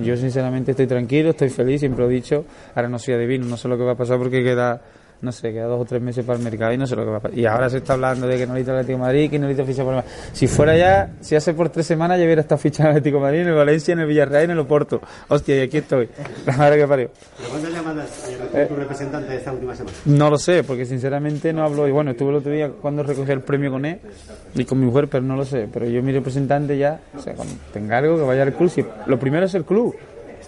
Yo 0.00 0.16
sinceramente 0.16 0.70
estoy 0.70 0.86
tranquilo, 0.86 1.30
estoy 1.30 1.50
feliz, 1.50 1.80
siempre 1.80 2.04
lo 2.04 2.10
he 2.10 2.14
dicho. 2.14 2.44
Ahora 2.74 2.88
no 2.88 2.98
soy 2.98 3.14
adivino, 3.14 3.44
no 3.46 3.56
sé 3.56 3.68
lo 3.68 3.76
que 3.76 3.84
va 3.84 3.92
a 3.92 3.96
pasar 3.96 4.18
porque 4.18 4.42
queda, 4.42 4.80
no 5.22 5.32
sé, 5.32 5.52
queda 5.52 5.64
dos 5.66 5.80
o 5.80 5.84
tres 5.84 6.02
meses 6.02 6.24
para 6.24 6.36
el 6.38 6.44
mercado 6.44 6.72
y 6.72 6.76
no 6.78 6.86
sé 6.86 6.94
lo 6.96 7.04
que 7.04 7.10
va 7.10 7.16
a 7.16 7.20
pasar. 7.20 7.38
Y 7.38 7.46
ahora 7.46 7.70
se 7.70 7.78
está 7.78 7.94
hablando 7.94 8.26
de 8.26 8.36
que 8.36 8.46
no 8.46 8.52
necesita 8.54 8.72
el 8.72 8.78
Atlético 8.80 8.98
de 8.98 9.02
Madrid, 9.04 9.30
que 9.30 9.38
no 9.38 9.46
necesita 9.46 9.66
ficha 9.72 9.82
por 9.84 9.92
el 9.94 9.96
Madrid. 9.98 10.10
Si 10.32 10.46
fuera 10.48 10.76
ya, 10.76 11.10
si 11.20 11.36
hace 11.36 11.54
por 11.54 11.68
tres 11.70 11.86
semanas 11.86 12.18
ya 12.18 12.24
hubiera 12.24 12.40
estado 12.42 12.58
fichado 12.58 12.88
en 12.88 12.96
el 12.96 12.98
Atlético 12.98 13.16
de 13.18 13.22
Madrid, 13.22 13.40
en 13.40 13.48
el 13.48 13.54
Valencia, 13.54 13.92
en 13.92 14.00
el 14.00 14.06
Villarreal 14.06 14.42
y 14.42 14.44
en 14.46 14.50
el 14.50 14.58
Oporto. 14.58 15.00
Hostia, 15.28 15.56
y 15.56 15.60
aquí 15.60 15.78
estoy. 15.78 16.08
La 16.46 16.56
madre 16.56 16.76
que 16.78 16.86
parió. 16.86 17.10
¿Cuándo 17.48 17.68
llamas 17.70 18.26
Eh. 18.54 18.62
a 18.62 18.68
tu 18.68 18.74
representante 18.76 19.34
esta 19.36 19.52
última 19.52 19.74
semana? 19.74 19.96
No 20.06 20.28
lo 20.30 20.38
sé, 20.38 20.64
porque 20.64 20.84
sinceramente 20.84 21.52
no 21.52 21.62
hablo. 21.64 21.86
Y 21.86 21.92
bueno, 21.92 22.10
estuve 22.10 22.30
el 22.30 22.36
otro 22.36 22.52
día 22.52 22.68
cuando 22.70 23.02
recogí 23.02 23.30
el 23.32 23.40
premio 23.40 23.70
con 23.70 23.84
él 23.84 24.00
y 24.54 24.64
con 24.64 24.78
mi 24.80 24.86
mujer, 24.86 25.08
pero 25.08 25.22
no 25.22 25.36
lo 25.36 25.44
sé. 25.44 25.68
Pero 25.72 25.86
yo, 25.86 26.02
mi 26.02 26.12
representante 26.12 26.76
ya, 26.76 27.00
o 27.16 27.20
sea, 27.20 27.34
cuando 27.34 27.54
tenga 27.72 27.98
algo 27.98 28.16
que 28.16 28.22
vaya 28.24 28.42
al 28.42 28.52
club. 28.54 28.70
si- 28.70 28.84
lo 29.06 29.18
primero 29.18 29.46
es 29.46 29.54
el 29.54 29.64
club. 29.64 29.94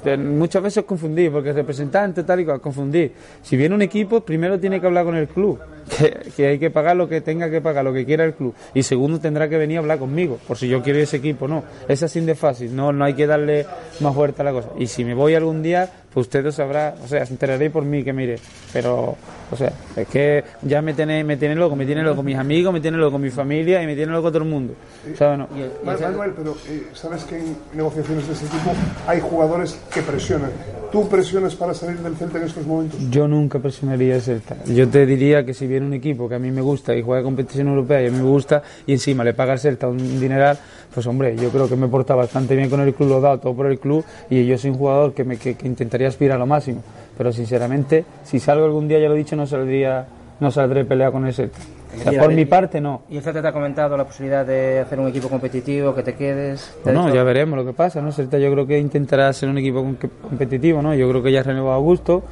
Este, 0.05 0.18
Muchas 0.18 0.62
veces 0.62 0.85
confundí, 0.85 1.31
porque 1.31 1.52
representante 1.52 2.24
tal 2.24 2.40
y 2.40 2.44
cual, 2.44 2.60
confundí. 2.60 3.10
Si 3.43 3.56
viene 3.56 3.74
un 3.74 3.81
equipo, 3.81 4.20
primero 4.20 4.60
tiene 4.60 4.78
que 4.78 4.86
hablar 4.86 5.06
con 5.06 5.16
el 5.16 5.26
club, 5.26 5.59
que, 5.98 6.31
que 6.36 6.47
hay 6.47 6.59
que 6.59 6.70
pagar 6.70 6.97
lo 6.97 7.09
que 7.09 7.20
tenga 7.20 7.51
que 7.51 7.61
pagar, 7.61 7.85
lo 7.85 7.93
que 7.93 8.05
quiera 8.05 8.24
el 8.24 8.35
club. 8.35 8.55
Y 8.74 8.82
segundo, 8.82 9.20
tendrá 9.20 9.48
que 9.48 9.59
venir 9.59 9.78
a 9.78 9.81
hablar 9.81 9.98
conmigo, 9.98 10.39
por 10.47 10.56
si 10.56 10.69
yo 10.69 10.82
quiero 10.82 10.98
ese 10.98 11.16
equipo, 11.19 11.48
no. 11.48 11.65
Es 11.89 12.02
así 12.02 12.20
de 12.20 12.35
fácil, 12.35 12.74
no, 12.74 12.93
no 12.93 13.05
hay 13.05 13.15
que 13.15 13.27
darle 13.27 13.66
más 14.01 14.15
vuelta 14.15 14.43
a 14.43 14.44
la 14.47 14.52
cosa. 14.52 14.69
Y 14.78 14.86
si 14.86 15.05
me 15.05 15.15
voy 15.15 15.35
algún 15.35 15.62
día, 15.62 15.90
pues 16.12 16.27
usted 16.27 16.44
lo 16.44 16.52
sabrá, 16.52 16.94
o 17.05 17.09
sea, 17.09 17.27
se 17.27 17.32
enteraréis 17.32 17.73
por 17.73 17.85
mí 17.85 18.05
que 18.05 18.12
mire. 18.12 18.36
Pero, 18.73 19.16
o 19.51 19.56
sea, 19.56 19.73
es 19.97 20.06
que 20.09 20.44
ya 20.62 20.81
me 20.81 20.94
tiene, 20.94 21.24
me 21.24 21.36
tiene 21.36 21.56
loco, 21.56 21.74
me 21.74 21.86
tiene 21.86 22.02
loco 22.02 22.23
mis 22.23 22.36
amigos, 22.36 22.73
me 22.73 22.81
tiene 22.81 22.97
loco 22.98 23.19
mi 23.19 23.31
familia 23.31 23.82
y 23.82 23.86
me 23.86 23.97
tiene 23.97 24.12
loco 24.12 24.31
todo 24.31 24.44
el 24.44 24.48
mundo. 24.48 24.74
¿Sabes? 25.19 25.39
No. 25.39 25.48
Mal- 25.85 26.01
Manuel, 26.01 26.32
pero 26.36 26.56
eh, 26.69 26.85
sabes 26.93 27.24
que 27.24 27.39
en 27.39 27.56
negociaciones 27.74 28.27
de 28.28 28.32
ese 28.35 28.47
tipo 28.47 28.70
hay 29.09 29.20
jugadores 29.20 29.78
que 29.93 30.02
presionan. 30.02 30.51
¿Tú 30.93 31.09
presionas 31.09 31.56
para 31.56 31.74
salir 31.74 31.98
del 31.98 32.15
Celta 32.16 32.39
en 32.39 32.44
estos 32.44 32.65
momentos? 32.65 33.01
Yo 33.11 33.27
nunca 33.27 33.59
presionaría 33.59 34.15
el 34.15 34.23
Celta. 34.23 34.56
Yo 34.66 34.89
te 34.89 35.05
diría 35.06 35.44
que 35.44 35.52
si 35.52 35.66
viene 35.75 35.87
un 35.87 35.95
equipo 35.95 36.29
que 36.29 36.37
a 36.37 36.39
mí 36.39 36.51
me 36.51 36.61
gusta 36.63 36.95
y 36.95 37.03
juega 37.03 37.23
competición 37.23 37.69
europea 37.69 38.03
y 38.03 38.07
a 38.07 38.11
mí 38.11 38.17
me 38.19 38.23
gusta 38.25 38.63
y 38.87 38.93
encima 38.93 39.25
le 39.25 39.35
paga 39.35 39.53
al 39.53 39.59
Celta 39.59 39.89
un 39.89 39.99
dineral, 40.21 40.57
pues 40.93 41.07
hombre, 41.07 41.37
yo 41.37 41.51
creo 41.51 41.69
que 41.69 41.77
me 41.77 41.89
porta 41.89 42.15
bastante 42.15 42.55
bien 42.57 42.71
con 42.71 42.81
el 42.81 42.95
club, 42.95 43.09
lo 43.09 43.19
he 43.19 43.21
dado 43.21 43.39
todo 43.41 43.55
por 43.55 43.67
el 43.67 43.79
club 43.79 44.05
y 44.31 44.47
yo 44.47 44.57
soy 44.57 44.71
un 44.71 44.79
jugador 44.79 45.13
que, 45.15 45.25
me, 45.25 45.37
que, 45.37 45.55
que 45.57 45.67
intentaría 45.67 46.09
aspirar 46.09 46.37
a 46.37 46.39
lo 46.39 46.47
máximo. 46.47 46.83
Pero 47.19 47.33
sinceramente, 47.33 48.05
si 48.25 48.39
salgo 48.41 48.65
algún 48.65 48.89
día, 48.89 48.99
ya 48.99 49.09
lo 49.09 49.15
he 49.15 49.19
dicho, 49.19 49.37
no 49.37 49.47
saldría, 49.47 50.07
no 50.41 50.51
saldré 50.51 50.85
peleado 50.85 51.13
con 51.13 51.27
el 51.27 51.35
Celta. 51.35 51.59
O 51.97 52.11
sea, 52.11 52.21
por 52.23 52.33
mi 52.33 52.45
parte, 52.45 52.81
no. 52.81 53.03
¿Y 53.09 53.19
el 53.19 53.23
Celta 53.23 53.41
te 53.41 53.47
ha 53.49 53.53
comentado 53.53 53.97
la 53.97 54.05
posibilidad 54.05 54.45
de 54.45 54.81
hacer 54.81 54.99
un 54.99 55.07
equipo 55.09 55.29
competitivo, 55.29 55.95
que 55.95 56.03
te 56.03 56.15
quedes? 56.15 56.75
¿Te 56.83 56.91
ha 56.91 56.93
Bueno, 56.93 57.05
dicho- 57.05 57.15
ya 57.15 57.23
veremos 57.23 57.57
lo 57.57 57.65
que 57.65 57.73
pasa, 57.73 58.01
¿no? 58.01 58.11
Celta 58.11 58.37
yo 58.39 58.51
creo 58.51 58.67
que 58.67 58.79
intentará 58.79 59.33
ser 59.33 59.49
un 59.49 59.59
equipo 59.59 59.85
competitivo, 60.23 60.83
¿no? 60.83 60.93
Yo 60.95 61.09
creo 61.09 61.23
que 61.23 61.31
ya 61.31 61.41
ha 61.41 61.43
renovado 61.45 61.77
Augusto, 61.77 62.25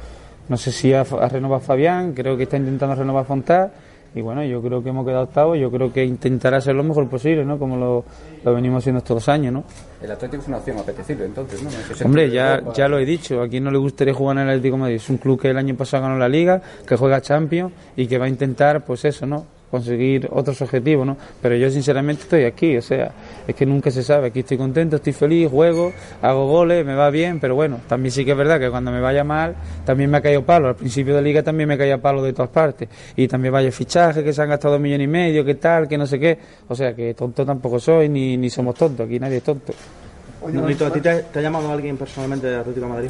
no 0.49 0.57
sé 0.57 0.71
si 0.71 0.93
ha, 0.93 1.01
ha 1.01 1.27
renovado 1.27 1.61
Fabián, 1.61 2.13
creo 2.13 2.35
que 2.37 2.43
está 2.43 2.57
intentando 2.57 2.95
renovar 2.95 3.25
Fontá, 3.25 3.71
y 4.15 4.21
bueno, 4.21 4.43
yo 4.43 4.61
creo 4.61 4.83
que 4.83 4.89
hemos 4.89 5.05
quedado 5.05 5.23
octavos, 5.23 5.57
yo 5.57 5.71
creo 5.71 5.91
que 5.91 6.05
intentará 6.05 6.61
ser 6.61 6.75
lo 6.75 6.83
mejor 6.83 7.09
posible, 7.09 7.43
¿no? 7.43 7.57
Como 7.57 7.77
lo, 7.77 8.05
lo 8.43 8.53
venimos 8.53 8.83
haciendo 8.83 8.99
estos 8.99 9.15
dos 9.15 9.29
años, 9.29 9.53
¿no? 9.53 9.63
El 10.03 10.11
Atlético 10.11 10.43
es 10.43 10.47
una 10.49 10.57
opción 10.57 10.77
apetecible, 10.77 11.25
entonces, 11.25 11.63
¿no? 11.63 11.69
Hombre, 12.05 12.29
ya, 12.29 12.61
ya 12.75 12.87
lo 12.87 12.99
he 12.99 13.05
dicho, 13.05 13.41
a 13.41 13.47
quién 13.47 13.63
no 13.63 13.71
le 13.71 13.79
gustaría 13.79 14.13
jugar 14.13 14.37
en 14.37 14.43
el 14.43 14.49
Atlético 14.49 14.75
de 14.75 14.81
Madrid. 14.81 14.95
Es 14.97 15.09
un 15.09 15.17
club 15.17 15.41
que 15.41 15.49
el 15.49 15.57
año 15.57 15.75
pasado 15.75 16.03
ganó 16.03 16.19
la 16.19 16.29
Liga, 16.29 16.61
que 16.85 16.95
juega 16.95 17.21
Champions 17.21 17.73
y 17.95 18.05
que 18.05 18.19
va 18.19 18.25
a 18.25 18.29
intentar, 18.29 18.85
pues 18.85 19.03
eso, 19.05 19.25
¿no? 19.25 19.45
Conseguir 19.73 20.29
otros 20.31 20.61
objetivos, 20.61 21.03
¿no? 21.03 21.17
Pero 21.41 21.55
yo 21.55 21.67
sinceramente 21.71 22.21
estoy 22.21 22.43
aquí, 22.43 22.77
o 22.77 22.81
sea, 22.83 23.11
es 23.47 23.55
que 23.55 23.65
nunca 23.65 23.89
se 23.89 24.03
sabe. 24.03 24.27
Aquí 24.27 24.41
estoy 24.41 24.55
contento, 24.55 24.97
estoy 24.97 25.13
feliz, 25.13 25.49
juego, 25.49 25.91
hago 26.21 26.45
goles, 26.45 26.85
me 26.85 26.93
va 26.93 27.09
bien, 27.09 27.39
pero 27.39 27.55
bueno, 27.55 27.79
también 27.87 28.11
sí 28.11 28.23
que 28.23 28.33
es 28.33 28.37
verdad 28.37 28.59
que 28.59 28.69
cuando 28.69 28.91
me 28.91 29.01
vaya 29.01 29.23
mal, 29.23 29.55
también 29.83 30.11
me 30.11 30.17
ha 30.17 30.21
caído 30.21 30.43
palo. 30.43 30.67
Al 30.67 30.75
principio 30.75 31.15
de 31.15 31.23
Liga 31.23 31.41
también 31.41 31.67
me 31.67 31.75
caía 31.75 31.99
palo 31.99 32.21
de 32.21 32.33
todas 32.33 32.51
partes. 32.51 32.87
Y 33.15 33.27
también 33.27 33.51
vaya 33.51 33.71
fichaje, 33.71 34.23
que 34.23 34.31
se 34.31 34.43
han 34.43 34.49
gastado 34.49 34.75
dos 34.75 34.81
millones 34.81 35.05
y 35.05 35.07
medio, 35.07 35.43
que 35.43 35.55
tal, 35.55 35.87
que 35.87 35.97
no 35.97 36.05
sé 36.05 36.19
qué. 36.19 36.37
O 36.67 36.75
sea, 36.75 36.93
que 36.93 37.15
tonto 37.15 37.43
tampoco 37.43 37.79
soy, 37.79 38.09
ni, 38.09 38.37
ni 38.37 38.51
somos 38.51 38.75
tontos, 38.75 39.07
aquí 39.07 39.19
nadie 39.19 39.37
es 39.37 39.43
tonto. 39.43 39.73
Nolito, 40.51 40.85
¿a 40.85 40.93
ti 40.93 41.01
te, 41.01 41.23
te 41.23 41.39
ha 41.39 41.41
llamado 41.41 41.71
alguien 41.71 41.97
personalmente 41.97 42.45
del 42.45 42.59
Atlético 42.59 42.85
de 42.85 42.91
Madrid? 42.93 43.09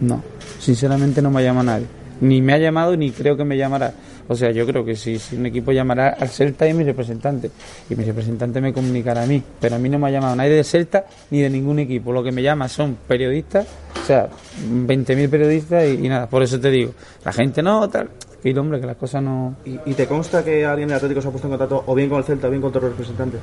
No, 0.00 0.22
sinceramente 0.58 1.20
no 1.20 1.30
me 1.30 1.42
llama 1.42 1.62
nadie. 1.62 1.86
Ni 2.22 2.40
me 2.40 2.54
ha 2.54 2.58
llamado 2.58 2.96
ni 2.96 3.10
creo 3.10 3.36
que 3.36 3.44
me 3.44 3.58
llamará. 3.58 3.92
O 4.28 4.36
sea, 4.36 4.50
yo 4.50 4.66
creo 4.66 4.84
que 4.84 4.94
si, 4.94 5.18
si 5.18 5.36
un 5.36 5.46
equipo 5.46 5.72
llamará 5.72 6.10
al 6.10 6.28
Celta 6.28 6.68
y 6.68 6.74
mi 6.74 6.84
representante. 6.84 7.50
Y 7.88 7.94
mi 7.94 8.04
representante 8.04 8.60
me 8.60 8.72
comunicará 8.72 9.22
a 9.22 9.26
mí. 9.26 9.42
Pero 9.60 9.76
a 9.76 9.78
mí 9.78 9.88
no 9.88 9.98
me 9.98 10.08
ha 10.08 10.10
llamado 10.10 10.36
nadie 10.36 10.50
del 10.50 10.64
Celta 10.64 11.06
ni 11.30 11.40
de 11.40 11.50
ningún 11.50 11.78
equipo. 11.78 12.12
Lo 12.12 12.22
que 12.22 12.30
me 12.30 12.42
llama 12.42 12.68
son 12.68 12.96
periodistas, 13.06 13.66
o 14.02 14.06
sea, 14.06 14.28
20.000 14.68 15.30
periodistas 15.30 15.84
y, 15.86 16.06
y 16.06 16.08
nada. 16.08 16.28
Por 16.28 16.42
eso 16.42 16.60
te 16.60 16.70
digo, 16.70 16.92
la 17.24 17.32
gente 17.32 17.62
no, 17.62 17.88
tal. 17.88 18.10
Y 18.44 18.56
hombre, 18.56 18.80
que 18.80 18.86
las 18.86 18.96
cosas 18.96 19.22
no. 19.22 19.56
¿Y, 19.64 19.78
y 19.86 19.94
te 19.94 20.06
consta 20.06 20.44
que 20.44 20.64
alguien 20.64 20.88
del 20.88 20.98
Atlético 20.98 21.20
se 21.20 21.28
ha 21.28 21.30
puesto 21.30 21.48
en 21.48 21.52
contacto 21.52 21.82
o 21.86 21.94
bien 21.94 22.08
con 22.08 22.18
el 22.18 22.24
Celta 22.24 22.46
o 22.46 22.50
bien 22.50 22.60
con 22.60 22.68
otro 22.68 22.82
representante? 22.82 23.38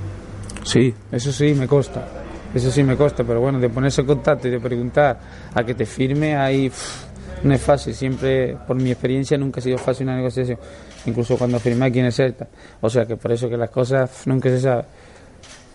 Sí, 0.64 0.94
eso 1.12 1.32
sí 1.32 1.53
me 1.53 1.68
consta. 1.68 2.07
Eso 2.53 2.72
sí 2.72 2.84
me 2.84 2.95
consta, 2.95 3.24
pero 3.26 3.41
bueno, 3.41 3.60
de 3.60 3.70
ponerse 3.70 4.02
en 4.02 4.07
contacto 4.07 4.48
y 4.48 4.52
de 4.52 4.62
preguntar 4.62 5.20
a 5.53 5.64
que 5.64 5.74
te 5.74 5.86
firme, 5.86 6.38
ahí 6.38 6.70
pff, 6.70 7.06
no 7.45 7.53
es 7.53 7.61
fácil. 7.61 7.93
Siempre, 7.93 8.57
por 8.67 8.76
mi 8.76 8.91
experiencia, 8.91 9.38
nunca 9.38 9.59
ha 9.59 9.63
sido 9.63 9.77
fácil 9.77 10.07
una 10.07 10.17
negociación. 10.17 10.57
Incluso 11.05 11.38
cuando 11.38 11.59
firmé 11.59 11.85
aquí 11.85 11.99
en 11.99 12.05
el 12.05 12.11
Celta. 12.11 12.47
O 12.81 12.89
sea 12.89 13.05
que 13.05 13.15
por 13.17 13.31
eso 13.31 13.47
que 13.47 13.55
las 13.55 13.69
cosas 13.69 14.26
nunca 14.26 14.49
se 14.49 14.59
sabe. 14.59 14.85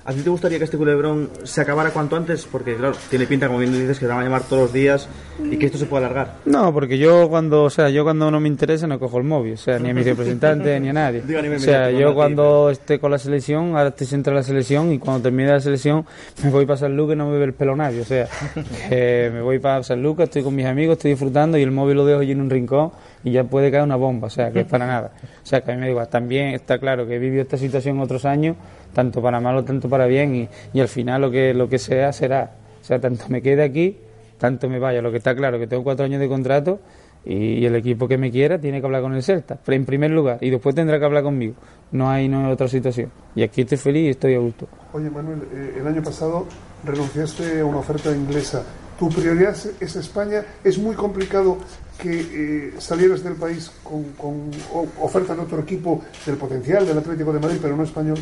¿A 0.03 0.15
ti 0.15 0.23
te 0.23 0.31
gustaría 0.31 0.57
que 0.57 0.65
este 0.65 0.79
culebrón 0.79 1.29
se 1.45 1.61
acabara 1.61 1.91
cuanto 1.91 2.17
antes? 2.17 2.47
Porque, 2.51 2.75
claro, 2.75 2.95
tiene 3.11 3.27
pinta, 3.27 3.49
como 3.49 3.59
bien 3.59 3.71
dices, 3.71 3.99
que 3.99 4.07
te 4.07 4.13
van 4.13 4.21
a 4.21 4.25
llamar 4.25 4.45
todos 4.45 4.63
los 4.63 4.73
días 4.73 5.09
y 5.45 5.59
que 5.59 5.67
esto 5.67 5.77
se 5.77 5.85
puede 5.85 6.07
alargar. 6.07 6.37
No, 6.47 6.73
porque 6.73 6.97
yo 6.97 7.29
cuando, 7.29 7.65
o 7.65 7.71
sea, 7.71 7.91
yo 7.91 8.03
cuando 8.03 8.31
no 8.31 8.41
me 8.41 8.49
interesa 8.49 8.87
no 8.87 8.99
cojo 8.99 9.19
el 9.19 9.25
móvil, 9.25 9.55
o 9.55 9.57
sea, 9.59 9.79
ni 9.79 9.91
a 9.91 9.95
mi 9.95 10.03
representante 10.03 10.81
ni 10.81 10.89
a 10.89 10.93
nadie. 10.95 11.21
Digo 11.27 11.43
nivel 11.43 11.59
O 11.59 11.61
sea, 11.61 11.91
yo 11.91 12.09
a 12.09 12.11
ti, 12.11 12.15
cuando 12.15 12.71
esté 12.71 12.99
con 12.99 13.11
la 13.11 13.19
selección, 13.19 13.77
ahora 13.77 13.91
estoy 13.91 14.07
centrado 14.07 14.39
en 14.39 14.43
la 14.43 14.47
selección 14.47 14.91
y 14.91 14.99
cuando 14.99 15.23
termine 15.23 15.51
la 15.51 15.61
selección 15.61 16.07
me 16.43 16.51
voy 16.51 16.65
para 16.65 16.79
San 16.79 16.97
Lucas 16.97 17.15
y 17.15 17.19
no 17.19 17.29
me 17.29 17.37
ve 17.37 17.45
el 17.45 17.53
pelo 17.53 17.77
nadie, 17.77 18.01
o 18.01 18.05
sea, 18.05 18.27
que 18.89 19.31
me 19.33 19.43
voy 19.43 19.59
para 19.59 19.83
San 19.83 20.03
Lucas, 20.03 20.25
estoy 20.25 20.43
con 20.43 20.55
mis 20.55 20.65
amigos, 20.65 20.95
estoy 20.95 21.11
disfrutando 21.11 21.59
y 21.59 21.63
el 21.63 21.73
móvil 21.73 21.99
lo 21.99 22.07
dejo 22.07 22.21
allí 22.21 22.33
en 22.33 22.41
un 22.41 22.49
rincón 22.49 22.91
y 23.25 23.33
ya 23.33 23.45
puede 23.45 23.71
caer 23.71 23.85
una 23.85 23.97
bomba, 23.97 24.29
o 24.29 24.31
sea, 24.31 24.51
que 24.51 24.61
es 24.61 24.67
para 24.67 24.87
nada. 24.87 25.13
O 25.43 25.47
sea, 25.47 25.61
que 25.61 25.73
a 25.73 25.75
mí 25.75 25.81
me 25.81 25.89
digo, 25.89 26.05
también 26.07 26.55
está 26.55 26.79
claro 26.79 27.07
que 27.07 27.17
he 27.17 27.19
vivido 27.19 27.43
esta 27.43 27.57
situación 27.57 28.01
otros 28.01 28.25
años, 28.25 28.57
tanto 28.95 29.21
para 29.23 29.41
malo, 29.41 29.65
tanto 29.65 29.89
para 29.89 30.07
bien 30.07 30.35
y, 30.35 30.49
y 30.73 30.81
al 30.81 30.89
final 30.89 31.21
lo 31.21 31.31
que, 31.31 31.55
lo 31.55 31.69
que 31.69 31.79
sea 31.79 32.13
será. 32.13 32.53
O 32.81 32.85
sea, 32.85 32.99
tanto 32.99 33.27
me 33.29 33.43
quede 33.43 33.63
aquí, 33.63 33.99
tanto 34.39 34.69
me 34.69 34.79
vaya. 34.79 35.03
Lo 35.03 35.11
que 35.11 35.19
está 35.19 35.35
claro 35.35 35.59
que 35.59 35.67
tengo 35.67 35.85
cuatro 35.85 36.05
años 36.05 36.21
de 36.21 36.29
contrato 36.29 36.81
y, 37.25 37.65
el 37.65 37.77
equipo 37.77 38.09
que 38.09 38.17
me 38.17 38.31
quiera 38.31 38.59
tiene 38.59 38.81
que 38.81 38.87
hablar 38.87 39.03
con 39.03 39.15
el 39.15 39.23
Celta, 39.23 39.59
en 39.67 39.85
primer 39.85 40.11
lugar, 40.11 40.39
y 40.41 40.51
después 40.51 40.75
tendrá 40.75 40.99
que 40.99 41.05
hablar 41.05 41.23
conmigo. 41.23 41.55
No 41.93 42.09
hay, 42.09 42.29
no 42.29 42.47
hay 42.47 42.53
otra 42.53 42.69
situación. 42.69 43.11
Y 43.35 43.43
aquí 43.43 43.63
estoy 43.63 43.79
feliz 43.79 44.07
y 44.07 44.09
estoy 44.11 44.35
a 44.35 44.39
gusto. 44.39 44.69
Oye, 44.93 45.11
Manuel, 45.11 45.43
eh, 45.53 45.77
el 45.81 45.87
año 45.87 46.03
pasado 46.03 46.47
renunciaste 46.85 47.61
a 47.61 47.65
una 47.65 47.79
oferta 47.79 48.11
inglesa. 48.15 48.65
Tu 48.99 49.09
prioridad 49.09 49.57
es 49.81 49.97
España. 49.97 50.45
Es 50.65 50.79
muy 50.79 50.95
complicado 50.95 51.59
que 52.03 52.21
eh, 52.21 52.75
salieras 52.79 53.23
del 53.23 53.35
país 53.35 53.71
con, 53.83 54.05
con 54.13 54.51
oferta 55.01 55.35
de 55.35 55.43
otro 55.43 55.61
equipo 55.61 56.03
del 56.27 56.37
potencial 56.37 56.87
del 56.87 56.99
Atlético 56.99 57.33
de 57.33 57.41
Madrid, 57.41 57.59
pero 57.61 57.77
no 57.77 57.85
español. 57.85 58.19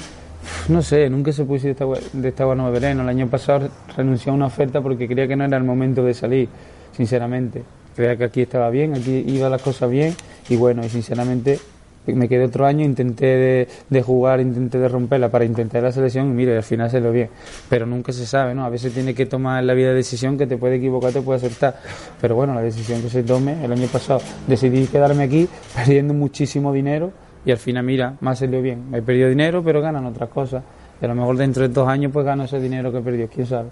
No 0.68 0.82
sé, 0.82 1.09
nunca 1.10 1.32
se 1.32 1.44
puso 1.44 1.66
de 1.66 1.72
esta, 1.72 1.84
de 2.12 2.28
esta 2.28 2.44
Vereno. 2.46 3.02
El 3.02 3.09
año 3.09 3.28
pasado 3.28 3.68
renuncié 3.96 4.30
a 4.30 4.34
una 4.34 4.46
oferta 4.46 4.80
porque 4.80 5.06
creía 5.06 5.26
que 5.26 5.36
no 5.36 5.44
era 5.44 5.56
el 5.56 5.64
momento 5.64 6.05
de 6.05 6.14
salir, 6.14 6.48
sinceramente. 6.96 7.64
Creía 7.96 8.16
que 8.16 8.24
aquí 8.24 8.42
estaba 8.42 8.70
bien, 8.70 8.94
aquí 8.94 9.24
iban 9.26 9.50
las 9.50 9.62
cosas 9.62 9.90
bien 9.90 10.14
y 10.48 10.56
bueno, 10.56 10.84
y 10.84 10.88
sinceramente 10.88 11.59
me 12.06 12.28
quedé 12.28 12.44
otro 12.44 12.66
año, 12.66 12.84
intenté 12.84 13.68
de, 13.88 14.02
jugar, 14.02 14.40
intenté 14.40 14.78
de 14.78 14.88
romperla 14.88 15.28
para 15.28 15.44
intentar 15.44 15.82
la 15.82 15.92
selección 15.92 16.30
y 16.30 16.32
mire, 16.32 16.56
al 16.56 16.62
final 16.62 16.90
se 16.90 17.00
lo 17.00 17.12
bien. 17.12 17.28
Pero 17.68 17.86
nunca 17.86 18.12
se 18.12 18.26
sabe, 18.26 18.54
¿no? 18.54 18.64
A 18.64 18.70
veces 18.70 18.92
tiene 18.94 19.14
que 19.14 19.26
tomar 19.26 19.62
la 19.64 19.74
vida 19.74 19.92
decisión 19.92 20.38
que 20.38 20.46
te 20.46 20.56
puede 20.56 20.76
equivocar, 20.76 21.12
te 21.12 21.20
puede 21.20 21.38
acertar. 21.38 21.76
Pero 22.20 22.34
bueno, 22.34 22.54
la 22.54 22.62
decisión 22.62 23.02
que 23.02 23.10
se 23.10 23.22
tome, 23.22 23.64
el 23.64 23.72
año 23.72 23.86
pasado 23.88 24.20
decidí 24.46 24.86
quedarme 24.86 25.24
aquí 25.24 25.48
perdiendo 25.74 26.14
muchísimo 26.14 26.72
dinero 26.72 27.12
y 27.44 27.50
al 27.50 27.58
final, 27.58 27.84
mira, 27.84 28.14
más 28.20 28.38
salió 28.38 28.60
bien. 28.62 28.94
He 28.94 29.02
perdido 29.02 29.28
dinero, 29.28 29.62
pero 29.62 29.80
ganan 29.80 30.06
otras 30.06 30.28
cosas. 30.28 30.62
Y 31.00 31.04
a 31.04 31.08
lo 31.08 31.14
mejor 31.14 31.36
dentro 31.36 31.62
de 31.62 31.68
dos 31.68 31.88
años 31.88 32.10
pues 32.12 32.24
gano 32.24 32.44
ese 32.44 32.58
dinero 32.60 32.90
que 32.90 32.98
he 32.98 33.02
perdido, 33.02 33.28
quién 33.28 33.46
sabe. 33.46 33.70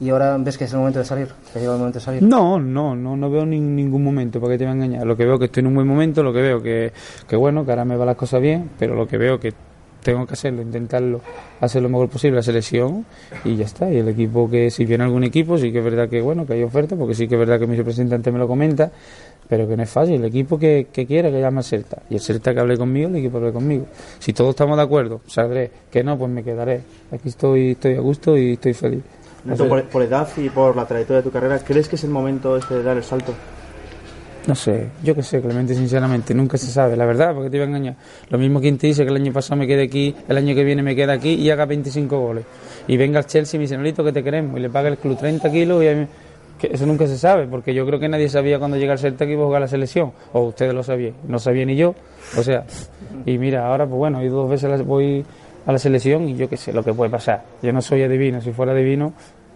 ¿Y 0.00 0.08
ahora 0.08 0.36
ves 0.38 0.56
que 0.56 0.64
es 0.64 0.72
el 0.72 0.78
momento 0.78 0.98
de 0.98 1.04
salir? 1.04 1.28
¿Que 1.52 1.58
ha 1.58 1.60
llegado 1.60 1.74
el 1.74 1.80
momento 1.80 1.98
de 1.98 2.04
salir? 2.04 2.22
No, 2.22 2.58
no, 2.58 2.96
no, 2.96 3.16
no 3.16 3.30
veo 3.30 3.44
nin- 3.44 3.60
ningún 3.74 4.02
momento 4.02 4.40
para 4.40 4.54
que 4.54 4.58
te 4.58 4.64
voy 4.64 4.70
a 4.72 4.74
engañar. 4.76 5.06
Lo 5.06 5.14
que 5.16 5.26
veo 5.26 5.38
que 5.38 5.44
estoy 5.46 5.60
en 5.60 5.66
un 5.66 5.74
buen 5.74 5.86
momento, 5.86 6.22
lo 6.22 6.32
que 6.32 6.40
veo 6.40 6.62
que, 6.62 6.92
que 7.28 7.36
bueno, 7.36 7.64
que 7.66 7.72
ahora 7.72 7.84
me 7.84 7.96
va 7.96 8.06
las 8.06 8.16
cosas 8.16 8.40
bien, 8.40 8.70
pero 8.78 8.94
lo 8.94 9.06
que 9.06 9.18
veo 9.18 9.38
que 9.38 9.52
tengo 10.02 10.26
que 10.26 10.32
hacerlo, 10.32 10.62
intentarlo, 10.62 11.20
hacer 11.60 11.82
lo 11.82 11.90
mejor 11.90 12.08
posible 12.08 12.36
la 12.36 12.42
selección 12.42 13.04
y 13.44 13.56
ya 13.56 13.66
está. 13.66 13.90
Y 13.92 13.98
el 13.98 14.08
equipo 14.08 14.48
que 14.48 14.70
si 14.70 14.86
viene 14.86 15.04
algún 15.04 15.24
equipo, 15.24 15.58
sí 15.58 15.70
que 15.70 15.78
es 15.80 15.84
verdad 15.84 16.08
que 16.08 16.22
bueno, 16.22 16.46
que 16.46 16.54
hay 16.54 16.62
oferta, 16.62 16.96
porque 16.96 17.14
sí 17.14 17.28
que 17.28 17.34
es 17.34 17.38
verdad 17.38 17.58
que 17.60 17.66
mi 17.66 17.76
representante 17.76 18.32
me 18.32 18.38
lo 18.38 18.48
comenta, 18.48 18.90
pero 19.46 19.68
que 19.68 19.76
no 19.76 19.82
es 19.82 19.90
fácil. 19.90 20.14
El 20.14 20.24
equipo 20.24 20.58
que, 20.58 20.86
que 20.90 21.04
quiera 21.04 21.30
que 21.30 21.38
llame 21.42 21.58
al 21.58 21.64
Celta. 21.64 22.00
Y 22.08 22.14
el 22.14 22.20
Celta 22.20 22.54
que 22.54 22.60
hable 22.60 22.78
conmigo, 22.78 23.10
el 23.10 23.16
equipo 23.16 23.36
hable 23.36 23.52
conmigo. 23.52 23.84
Si 24.18 24.32
todos 24.32 24.50
estamos 24.50 24.78
de 24.78 24.82
acuerdo, 24.84 25.20
saldré. 25.26 25.70
Que 25.90 26.02
no, 26.02 26.16
pues 26.16 26.30
me 26.30 26.42
quedaré. 26.42 26.80
Aquí 27.12 27.28
estoy, 27.28 27.72
estoy 27.72 27.96
a 27.96 28.00
gusto 28.00 28.38
y 28.38 28.52
estoy 28.54 28.72
feliz. 28.72 29.02
Sea, 29.56 29.68
por, 29.68 29.82
por 29.84 30.02
edad 30.02 30.28
y 30.36 30.48
por 30.50 30.76
la 30.76 30.84
trayectoria 30.86 31.18
de 31.18 31.22
tu 31.24 31.30
carrera, 31.30 31.58
¿crees 31.60 31.88
que 31.88 31.96
es 31.96 32.04
el 32.04 32.10
momento 32.10 32.56
este 32.56 32.74
de 32.74 32.82
dar 32.82 32.96
el 32.96 33.04
salto? 33.04 33.32
No 34.46 34.54
sé, 34.54 34.88
yo 35.02 35.14
qué 35.14 35.22
sé, 35.22 35.40
Clemente, 35.40 35.74
sinceramente, 35.74 36.34
nunca 36.34 36.56
se 36.56 36.66
sabe, 36.66 36.96
la 36.96 37.04
verdad, 37.04 37.34
porque 37.34 37.50
te 37.50 37.56
iba 37.56 37.66
a 37.66 37.68
engañar. 37.68 37.94
Lo 38.30 38.38
mismo 38.38 38.60
quien 38.60 38.78
te 38.78 38.86
dice 38.86 39.04
que 39.04 39.10
el 39.10 39.16
año 39.16 39.32
pasado 39.32 39.58
me 39.58 39.66
quede 39.66 39.82
aquí, 39.84 40.14
el 40.28 40.36
año 40.36 40.54
que 40.54 40.64
viene 40.64 40.82
me 40.82 40.96
queda 40.96 41.12
aquí 41.12 41.34
y 41.34 41.50
haga 41.50 41.66
25 41.66 42.18
goles. 42.18 42.44
Y 42.88 42.96
venga 42.96 43.18
el 43.20 43.26
Chelsea 43.26 43.56
y 43.56 43.58
me 43.58 43.62
dice, 43.64 43.76
Nolito, 43.76 44.02
que 44.02 44.12
te 44.12 44.24
queremos, 44.24 44.58
y 44.58 44.62
le 44.62 44.70
paga 44.70 44.88
el 44.88 44.96
club 44.96 45.18
30 45.18 45.50
kilos 45.52 45.82
y 45.84 45.88
a 45.88 45.94
mí- 45.94 46.06
que 46.58 46.68
eso 46.72 46.84
nunca 46.86 47.06
se 47.06 47.16
sabe, 47.16 47.46
porque 47.46 47.72
yo 47.72 47.86
creo 47.86 47.98
que 47.98 48.08
nadie 48.08 48.28
sabía 48.28 48.58
cuando 48.58 48.76
llega 48.76 48.92
al 48.92 48.98
Celta 48.98 49.24
que 49.26 49.32
iba 49.32 49.42
a 49.42 49.46
jugar 49.46 49.60
la 49.62 49.68
selección, 49.68 50.12
o 50.32 50.40
ustedes 50.42 50.74
lo 50.74 50.82
sabían, 50.82 51.14
no 51.26 51.38
sabía 51.38 51.64
ni 51.64 51.74
yo, 51.76 51.94
o 52.36 52.42
sea, 52.42 52.64
y 53.24 53.38
mira, 53.38 53.66
ahora 53.66 53.86
pues 53.86 53.96
bueno, 53.96 54.22
ido 54.22 54.36
dos 54.42 54.50
veces 54.50 54.64
a 54.70 54.76
la- 54.76 54.82
voy 54.82 55.24
a 55.66 55.72
la 55.72 55.78
selección 55.78 56.28
y 56.28 56.36
yo 56.36 56.48
qué 56.48 56.56
sé 56.56 56.72
lo 56.72 56.82
que 56.82 56.92
puede 56.92 57.10
pasar. 57.10 57.44
Yo 57.62 57.72
no 57.72 57.82
soy 57.82 58.02
adivino, 58.02 58.40
si 58.40 58.52
fuera 58.52 58.72
adivino, 58.72 59.12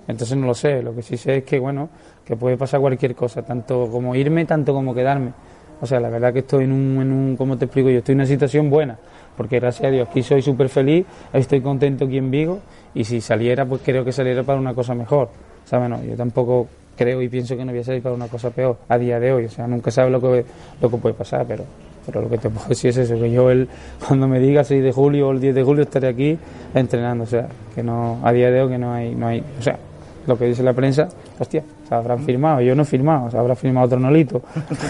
entonces 0.06 0.36
no 0.36 0.46
lo 0.46 0.54
sé, 0.54 0.82
lo 0.82 0.94
que 0.94 1.02
sí 1.02 1.16
sé 1.16 1.38
es 1.38 1.44
que 1.44 1.58
bueno, 1.58 1.88
que 2.24 2.36
puede 2.36 2.56
pasar 2.56 2.80
cualquier 2.80 3.14
cosa, 3.14 3.42
tanto 3.42 3.88
como 3.90 4.14
irme, 4.14 4.44
tanto 4.44 4.72
como 4.72 4.94
quedarme. 4.94 5.32
O 5.80 5.86
sea, 5.86 6.00
la 6.00 6.08
verdad 6.08 6.32
que 6.32 6.38
estoy 6.40 6.64
en 6.64 6.72
un, 6.72 7.02
en 7.02 7.12
un 7.12 7.36
¿cómo 7.36 7.58
te 7.58 7.66
explico? 7.66 7.90
Yo 7.90 7.98
estoy 7.98 8.12
en 8.12 8.20
una 8.20 8.26
situación 8.26 8.70
buena, 8.70 8.98
porque 9.36 9.58
gracias 9.58 9.88
a 9.88 9.90
Dios 9.90 10.08
aquí 10.08 10.22
soy 10.22 10.40
súper 10.40 10.68
feliz, 10.68 11.04
estoy 11.32 11.60
contento 11.60 12.04
aquí 12.04 12.18
en 12.18 12.30
Vigo, 12.30 12.60
y 12.94 13.04
si 13.04 13.20
saliera, 13.20 13.66
pues 13.66 13.82
creo 13.84 14.04
que 14.04 14.12
saliera 14.12 14.42
para 14.42 14.58
una 14.58 14.74
cosa 14.74 14.94
mejor. 14.94 15.28
¿Sabes? 15.64 15.88
No, 15.88 16.02
yo 16.04 16.14
tampoco 16.14 16.68
creo 16.96 17.20
y 17.22 17.28
pienso 17.28 17.56
que 17.56 17.64
no 17.64 17.72
voy 17.72 17.80
a 17.80 17.84
salir 17.84 18.02
para 18.02 18.14
una 18.14 18.28
cosa 18.28 18.50
peor 18.50 18.78
a 18.88 18.98
día 18.98 19.18
de 19.18 19.32
hoy. 19.32 19.46
O 19.46 19.50
sea, 19.50 19.66
nunca 19.66 19.90
sabes 19.90 20.12
lo 20.12 20.20
que, 20.20 20.44
lo 20.80 20.90
que 20.90 20.96
puede 20.96 21.14
pasar, 21.14 21.44
pero, 21.46 21.64
pero 22.06 22.22
lo 22.22 22.28
que 22.28 22.38
te 22.38 22.48
puedo 22.50 22.66
decir 22.68 22.90
es 22.90 22.98
eso, 22.98 23.14
que 23.14 23.30
yo 23.30 23.50
el, 23.50 23.68
cuando 24.06 24.28
me 24.28 24.38
diga 24.40 24.64
6 24.64 24.82
de 24.82 24.92
julio 24.92 25.28
o 25.28 25.32
el 25.32 25.40
10 25.40 25.54
de 25.54 25.62
julio 25.62 25.82
estaré 25.84 26.08
aquí 26.08 26.38
entrenando. 26.74 27.24
O 27.24 27.26
sea, 27.26 27.48
que 27.74 27.82
no, 27.82 28.20
a 28.22 28.32
día 28.32 28.50
de 28.50 28.62
hoy 28.62 28.68
que 28.70 28.78
no 28.78 28.92
hay, 28.92 29.14
no 29.14 29.26
hay, 29.26 29.42
o 29.58 29.62
sea, 29.62 29.78
lo 30.26 30.38
que 30.38 30.46
dice 30.46 30.62
la 30.62 30.72
prensa, 30.72 31.08
hostia, 31.38 31.62
se 31.88 31.94
habrán 31.94 32.20
firmado, 32.24 32.60
yo 32.62 32.74
no 32.74 32.82
he 32.82 32.86
firmado, 32.86 33.30
se 33.30 33.36
habrá 33.38 33.54
firmado 33.54 33.86
otro 33.86 34.00
nolito. 34.00 34.36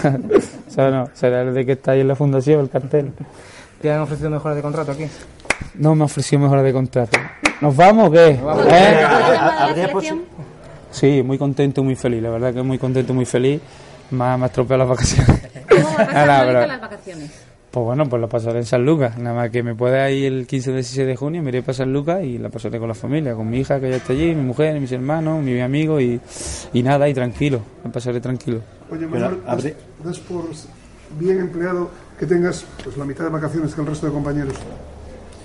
o 0.67 0.71
sea, 0.71 0.89
no, 0.89 1.09
será 1.13 1.41
el 1.41 1.53
de 1.53 1.65
que 1.65 1.73
está 1.73 1.91
ahí 1.91 2.01
en 2.01 2.07
la 2.07 2.15
fundación, 2.15 2.61
el 2.61 2.69
cartel. 2.69 3.11
¿Te 3.81 3.91
han 3.91 4.01
ofrecido 4.01 4.29
mejoras 4.29 4.55
de 4.55 4.61
contrato 4.61 4.91
aquí? 4.93 5.05
No 5.75 5.93
me 5.95 6.05
ofreció 6.05 6.39
mejora 6.39 6.63
de 6.63 6.71
contrato. 6.73 7.17
¿Nos 7.61 7.75
vamos 7.75 8.09
o 8.09 8.11
qué? 8.11 8.39
vamos. 8.43 8.65
¿Eh? 8.67 9.03
¿Habría 9.59 9.91
posi- 9.91 10.21
Sí, 10.91 11.21
muy 11.23 11.37
contento, 11.37 11.83
muy 11.83 11.95
feliz, 11.95 12.21
la 12.23 12.29
verdad 12.29 12.53
que 12.53 12.61
muy 12.63 12.77
contento, 12.77 13.13
muy 13.13 13.25
feliz. 13.25 13.59
Me 14.11 14.23
ha, 14.23 14.37
me 14.37 14.43
ha 14.43 14.47
estropeado 14.47 14.79
las 14.79 14.89
vacaciones. 14.89 15.41
¿Cómo 15.85 15.97
va 15.97 16.03
a 16.03 16.05
pasar 16.07 16.13
Nada, 16.27 16.37
Nolito 16.45 16.59
pero- 16.59 16.67
las 16.67 16.81
vacaciones? 16.81 17.31
Pues 17.71 17.85
bueno, 17.85 18.05
pues 18.07 18.21
lo 18.21 18.29
pasaré 18.29 18.59
en 18.59 18.65
San 18.65 18.85
Lucas. 18.85 19.17
Nada 19.17 19.35
más 19.35 19.49
que 19.49 19.61
me 19.61 19.75
pueda 19.75 20.09
ir 20.09 20.31
el 20.31 20.47
15 20.47 20.71
o 20.71 20.73
16 20.75 21.07
de 21.07 21.15
junio, 21.17 21.43
me 21.43 21.49
iré 21.49 21.61
para 21.61 21.73
San 21.73 21.91
Lucas 21.91 22.23
y 22.23 22.37
la 22.37 22.47
pasaré 22.47 22.79
con 22.79 22.87
la 22.87 22.93
familia, 22.93 23.35
con 23.35 23.49
mi 23.49 23.59
hija 23.59 23.81
que 23.81 23.89
ya 23.89 23.97
está 23.97 24.13
allí, 24.13 24.33
mi 24.33 24.43
mujer, 24.43 24.79
mis 24.79 24.93
hermanos, 24.93 25.43
mi 25.43 25.59
amigo 25.59 25.99
y, 25.99 26.21
y 26.71 26.83
nada, 26.83 27.09
y 27.09 27.13
tranquilo, 27.13 27.59
me 27.83 27.89
pasaré 27.91 28.21
tranquilo. 28.21 28.61
Oye, 28.89 29.05
Manuel, 29.05 29.41
das, 29.45 29.65
das 30.05 30.19
por 30.19 30.45
bien 31.19 31.39
empleado 31.41 31.89
que 32.17 32.25
tengas 32.25 32.65
pues, 32.81 32.95
la 32.95 33.03
mitad 33.03 33.25
de 33.25 33.31
vacaciones 33.31 33.75
que 33.75 33.81
el 33.81 33.87
resto 33.87 34.05
de 34.05 34.13
compañeros. 34.13 34.53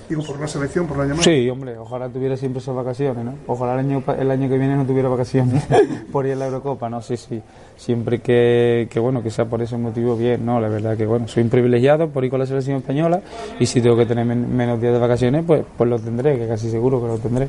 Digo, 0.09 0.25
por 0.25 0.41
la 0.41 0.47
selección, 0.49 0.87
por 0.89 0.99
la 0.99 1.05
llamada. 1.05 1.23
Sí, 1.23 1.49
hombre, 1.51 1.79
ojalá 1.79 2.09
tuviera 2.09 2.37
siempre 2.37 2.61
esas 2.61 2.75
vacaciones, 2.75 3.25
¿no? 3.25 3.35
Ojalá 3.47 3.75
el 3.75 3.79
año, 3.81 4.03
el 4.19 4.31
año 4.31 4.49
que 4.49 4.59
viene 4.59 4.75
no 4.77 4.85
tuviera 4.85 5.09
vacaciones 5.09 5.65
por 6.13 6.27
ir 6.27 6.33
a 6.33 6.37
la 6.37 6.47
Eurocopa, 6.47 6.89
¿no? 6.89 7.01
Sí, 7.01 7.17
sí. 7.17 7.41
Siempre 7.81 8.21
que, 8.21 8.89
que, 8.91 9.01
bueno, 9.01 9.23
que 9.23 9.31
sea 9.31 9.47
por 9.47 9.63
ese 9.63 9.75
motivo, 9.79 10.15
bien, 10.15 10.45
¿no? 10.45 10.61
La 10.61 10.69
verdad 10.69 10.99
que, 10.99 11.07
bueno, 11.07 11.27
soy 11.29 11.45
un 11.45 11.49
privilegiado 11.49 12.11
por 12.11 12.23
ir 12.27 12.31
con 12.31 12.39
la 12.39 12.45
selección 12.45 12.77
española 12.77 13.23
y 13.59 13.65
si 13.65 13.81
tengo 13.81 13.97
que 13.97 14.05
tener 14.05 14.27
men- 14.27 14.55
menos 14.55 14.79
días 14.83 14.93
de 14.93 14.99
vacaciones, 14.99 15.45
pues, 15.47 15.65
pues 15.79 15.89
lo 15.89 15.99
tendré, 15.99 16.39
que 16.39 16.47
casi 16.47 16.71
seguro 16.71 17.01
que 17.01 17.07
lo 17.09 17.17
tendré. 17.19 17.49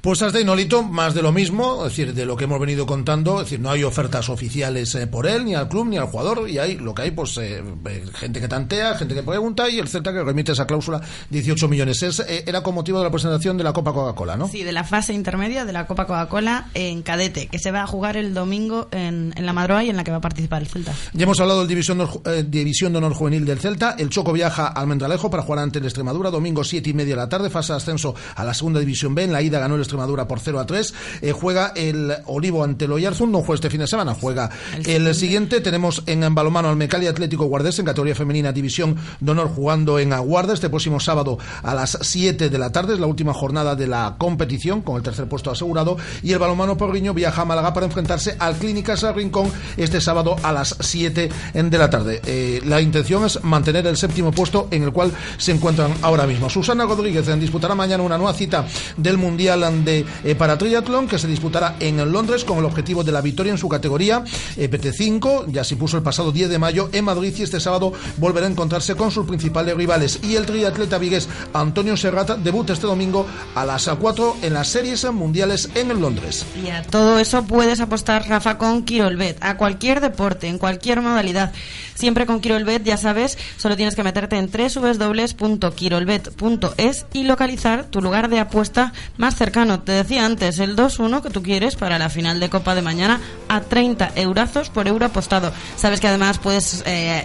Pues 0.00 0.20
hasta 0.22 0.38
ahí, 0.38 0.44
Nolito, 0.44 0.82
más 0.82 1.14
de 1.14 1.22
lo 1.22 1.32
mismo, 1.32 1.78
es 1.86 1.90
decir, 1.96 2.14
de 2.14 2.24
lo 2.26 2.36
que 2.36 2.44
hemos 2.44 2.60
venido 2.60 2.84
contando, 2.86 3.38
es 3.40 3.46
decir, 3.46 3.58
no 3.60 3.70
hay 3.70 3.82
ofertas 3.82 4.28
oficiales 4.28 4.94
eh, 4.94 5.06
por 5.06 5.26
él, 5.26 5.44
ni 5.46 5.54
al 5.54 5.66
club, 5.68 5.86
ni 5.88 5.96
al 5.96 6.06
jugador, 6.06 6.48
y 6.48 6.58
hay 6.58 6.76
lo 6.76 6.94
que 6.94 7.02
hay, 7.02 7.10
pues, 7.10 7.36
eh, 7.38 7.62
eh, 7.88 8.04
gente 8.12 8.40
que 8.40 8.46
tantea, 8.46 8.94
gente 8.96 9.14
que 9.14 9.22
pregunta, 9.22 9.68
y 9.68 9.78
el 9.80 9.88
Celta 9.88 10.12
que 10.12 10.22
remite 10.22 10.52
esa 10.52 10.66
cláusula 10.66 11.00
18 11.30 11.68
millones. 11.68 12.02
Es, 12.02 12.20
eh, 12.20 12.44
era 12.46 12.62
con 12.62 12.74
motivo 12.76 12.98
de 12.98 13.04
la 13.04 13.10
presentación 13.10 13.56
de 13.56 13.64
la 13.64 13.72
Copa 13.72 13.92
Coca-Cola, 13.92 14.36
¿no? 14.36 14.46
Sí, 14.46 14.62
de 14.62 14.72
la 14.72 14.84
fase 14.84 15.14
intermedia 15.14 15.64
de 15.64 15.72
la 15.72 15.86
Copa 15.86 16.06
Coca-Cola 16.06 16.68
en 16.74 17.02
cadete, 17.02 17.46
que 17.46 17.58
se 17.58 17.70
va 17.72 17.82
a 17.82 17.86
jugar 17.86 18.16
el 18.18 18.34
domingo 18.34 18.88
en, 18.92 19.32
en 19.36 19.46
la 19.46 19.52
Madroa 19.64 19.84
y 19.84 19.90
en 19.90 19.96
la 19.96 20.04
que 20.04 20.10
va 20.10 20.16
a 20.18 20.20
participar 20.20 20.62
el 20.62 20.68
Celta. 20.68 20.92
Ya 21.12 21.22
hemos 21.24 21.38
hablado 21.40 21.60
del 21.60 21.68
División, 21.68 21.98
de 21.98 22.04
Honor- 22.04 22.20
eh, 22.26 22.44
División 22.48 22.92
de 22.92 22.98
Honor 22.98 23.14
Juvenil 23.14 23.44
del 23.44 23.58
Celta. 23.58 23.94
El 23.98 24.10
Choco 24.10 24.32
viaja 24.32 24.66
al 24.66 24.86
Mendralejo 24.86 25.30
para 25.30 25.42
jugar 25.42 25.60
ante 25.60 25.78
el 25.78 25.84
Extremadura 25.84 26.30
domingo 26.30 26.64
7 26.64 26.90
y 26.90 26.94
media 26.94 27.14
de 27.14 27.20
la 27.22 27.28
tarde, 27.28 27.50
fase 27.50 27.72
de 27.72 27.76
ascenso 27.76 28.14
a 28.34 28.44
la 28.44 28.52
Segunda 28.52 28.80
División 28.80 29.14
B. 29.14 29.24
En 29.24 29.32
la 29.32 29.40
ida 29.42 29.58
ganó 29.60 29.76
el 29.76 29.80
Extremadura 29.80 30.26
por 30.26 30.40
0 30.40 30.58
a 30.58 30.66
3. 30.66 30.94
Eh, 31.22 31.32
juega 31.32 31.72
el 31.76 32.12
Olivo 32.26 32.64
ante 32.64 32.86
el 32.86 32.92
Oyarzún, 32.92 33.30
no 33.30 33.38
juega 33.38 33.54
este 33.54 33.70
fin 33.70 33.80
de 33.80 33.86
semana, 33.86 34.14
juega 34.14 34.50
el, 34.84 35.14
siguiente. 35.14 35.60
Tenemos 35.60 36.02
en 36.06 36.34
balomano 36.34 36.68
al 36.68 36.76
Mecali 36.76 37.06
Atlético 37.06 37.44
Guardés 37.44 37.78
en 37.78 37.86
categoría 37.86 38.14
femenina 38.14 38.52
División 38.52 38.96
de 39.20 39.30
Honor 39.30 39.48
jugando 39.48 39.98
en 39.98 40.12
Aguarda 40.12 40.54
este 40.54 40.68
próximo 40.68 40.98
sábado 40.98 41.38
a 41.62 41.74
las 41.74 41.84
las 41.84 41.98
7 42.00 42.48
de 42.48 42.58
la 42.58 42.72
tarde, 42.72 42.94
es 42.94 42.98
la 42.98 43.06
última 43.06 43.34
jornada 43.34 43.76
de 43.76 43.86
la 43.86 44.14
competición, 44.16 44.80
con 44.80 44.96
el 44.96 45.02
tercer 45.02 45.28
puesto 45.28 45.50
asegurado, 45.50 45.98
y 46.22 46.32
el 46.32 46.38
balonmano 46.38 46.78
porriño 46.78 47.12
viaja 47.12 47.42
a 47.42 47.44
Málaga 47.44 47.74
para 47.74 47.84
enfrentarse 47.84 48.36
al 48.38 48.56
Clínicas 48.56 49.02
Rincón 49.14 49.43
este 49.76 50.00
sábado 50.00 50.36
a 50.42 50.52
las 50.52 50.76
7 50.80 51.28
de 51.54 51.78
la 51.78 51.90
tarde. 51.90 52.20
Eh, 52.26 52.60
la 52.64 52.80
intención 52.80 53.24
es 53.24 53.42
mantener 53.42 53.86
el 53.86 53.96
séptimo 53.96 54.32
puesto 54.32 54.68
en 54.70 54.82
el 54.82 54.92
cual 54.92 55.12
se 55.38 55.52
encuentran 55.52 55.92
ahora 56.02 56.26
mismo. 56.26 56.50
Susana 56.50 56.84
Rodríguez 56.84 57.26
disputará 57.38 57.74
mañana 57.74 58.02
una 58.02 58.18
nueva 58.18 58.34
cita 58.34 58.66
del 58.96 59.18
Mundial 59.18 59.84
de 59.84 60.04
eh, 60.24 60.34
para 60.34 60.58
triatlón 60.58 61.08
que 61.08 61.18
se 61.18 61.26
disputará 61.26 61.76
en 61.80 61.96
Londres 62.12 62.44
con 62.44 62.58
el 62.58 62.64
objetivo 62.64 63.04
de 63.04 63.12
la 63.12 63.20
victoria 63.20 63.52
en 63.52 63.58
su 63.58 63.68
categoría 63.68 64.24
eh, 64.56 64.70
PT5, 64.70 65.46
ya 65.50 65.64
se 65.64 65.76
puso 65.76 65.96
el 65.96 66.02
pasado 66.02 66.32
10 66.32 66.50
de 66.50 66.58
mayo 66.58 66.88
en 66.92 67.04
Madrid 67.04 67.34
y 67.36 67.42
este 67.42 67.60
sábado 67.60 67.92
volverá 68.18 68.46
a 68.46 68.50
encontrarse 68.50 68.94
con 68.94 69.10
sus 69.10 69.26
principales 69.26 69.76
rivales. 69.76 70.20
Y 70.22 70.36
el 70.36 70.46
triatleta 70.46 70.98
vigués 70.98 71.28
Antonio 71.52 71.96
Serrata 71.96 72.36
debuta 72.36 72.72
este 72.72 72.86
domingo 72.86 73.26
a 73.54 73.64
las 73.64 73.88
4 73.88 74.36
en 74.42 74.54
las 74.54 74.68
series 74.68 75.04
mundiales 75.12 75.70
en 75.74 76.00
Londres. 76.00 76.44
Y 76.62 76.70
a 76.70 76.82
todo 76.82 77.18
eso 77.18 77.44
puedes 77.44 77.80
apostar, 77.80 78.28
Rafa, 78.28 78.58
con 78.58 78.84
Quirolbet, 78.84 79.33
a 79.40 79.56
cualquier 79.56 80.00
deporte, 80.00 80.48
en 80.48 80.58
cualquier 80.58 81.00
modalidad. 81.00 81.52
Siempre 81.94 82.26
con 82.26 82.40
Quirolbet, 82.40 82.82
ya 82.82 82.96
sabes, 82.96 83.38
solo 83.56 83.76
tienes 83.76 83.94
que 83.94 84.02
meterte 84.02 84.36
en 84.36 84.50
www.quirolbet.es 84.50 87.06
y 87.12 87.22
localizar 87.24 87.84
tu 87.84 88.02
lugar 88.02 88.28
de 88.28 88.40
apuesta 88.40 88.92
más 89.16 89.36
cercano. 89.36 89.80
Te 89.80 89.92
decía 89.92 90.26
antes, 90.26 90.58
el 90.58 90.76
2-1 90.76 91.22
que 91.22 91.30
tú 91.30 91.42
quieres 91.42 91.76
para 91.76 91.98
la 91.98 92.08
final 92.08 92.40
de 92.40 92.50
Copa 92.50 92.74
de 92.74 92.82
mañana 92.82 93.20
a 93.48 93.60
30 93.60 94.12
eurazos 94.16 94.70
por 94.70 94.88
euro 94.88 95.06
apostado. 95.06 95.52
Sabes 95.76 96.00
que 96.00 96.08
además 96.08 96.38
puedes 96.38 96.82
eh, 96.86 97.24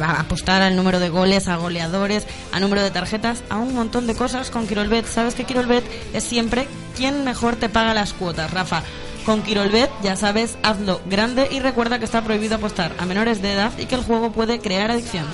apostar 0.00 0.62
al 0.62 0.76
número 0.76 0.98
de 0.98 1.08
goles, 1.08 1.48
a 1.48 1.56
goleadores, 1.56 2.26
a 2.52 2.60
número 2.60 2.82
de 2.82 2.90
tarjetas, 2.90 3.42
a 3.48 3.58
un 3.58 3.74
montón 3.74 4.06
de 4.06 4.14
cosas 4.14 4.50
con 4.50 4.66
Quirolbet. 4.66 5.06
Sabes 5.06 5.34
que 5.34 5.44
Quirolbet 5.44 5.84
es 6.12 6.24
siempre 6.24 6.66
quien 6.96 7.24
mejor 7.24 7.56
te 7.56 7.68
paga 7.68 7.94
las 7.94 8.12
cuotas, 8.12 8.50
Rafa. 8.50 8.82
Con 9.24 9.42
Quirolbet, 9.42 9.90
ya 10.02 10.16
sabes, 10.16 10.56
hazlo 10.62 11.00
grande 11.06 11.48
y 11.50 11.60
recuerda 11.60 11.98
que 11.98 12.04
está 12.04 12.22
prohibido 12.22 12.56
apostar 12.56 12.92
a 12.98 13.06
menores 13.06 13.42
de 13.42 13.52
edad 13.52 13.72
y 13.78 13.86
que 13.86 13.94
el 13.94 14.02
juego 14.02 14.32
puede 14.32 14.60
crear 14.60 14.90
adicción. 14.90 15.26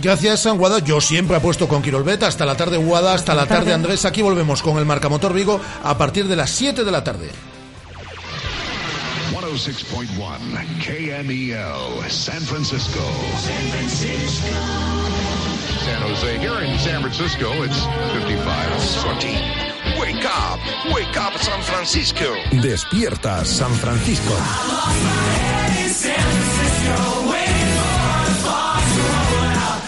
Gracias, 0.00 0.40
San 0.40 0.58
Guada. 0.58 0.78
Yo 0.78 1.00
siempre 1.00 1.36
apuesto 1.36 1.66
con 1.68 1.82
Quirolbet. 1.82 2.22
Hasta 2.22 2.46
la 2.46 2.56
tarde, 2.56 2.76
Guada. 2.76 3.14
Hasta 3.14 3.34
la 3.34 3.46
tarde, 3.46 3.74
Andrés. 3.74 4.04
Aquí 4.04 4.22
volvemos 4.22 4.62
con 4.62 4.78
el 4.78 4.84
Marcamotor 4.84 5.32
Vigo 5.32 5.60
a 5.82 5.98
partir 5.98 6.26
de 6.28 6.36
las 6.36 6.50
7 6.50 6.84
de 6.84 6.90
la 6.90 7.02
tarde. 7.02 7.30
106.1 9.32 10.06
KMEL, 10.84 12.10
San 12.10 12.40
Francisco. 12.42 13.00
San 13.40 13.70
Francisco. 13.70 14.46
San 15.84 16.02
Jose. 16.02 16.38
Here 16.38 16.64
in 16.64 16.78
San 16.78 17.00
Francisco, 17.00 17.50
it's 17.64 17.82
55. 18.12 18.80
Sorty. 18.80 19.77
Wake 19.98 20.24
up, 20.24 20.60
wake 20.94 21.16
up 21.16 21.36
San 21.38 21.60
Francisco. 21.62 22.34
Despierta 22.62 23.44
San 23.44 23.70
Francisco. 23.72 24.34
San 25.88 26.14
Francisco. 26.14 27.17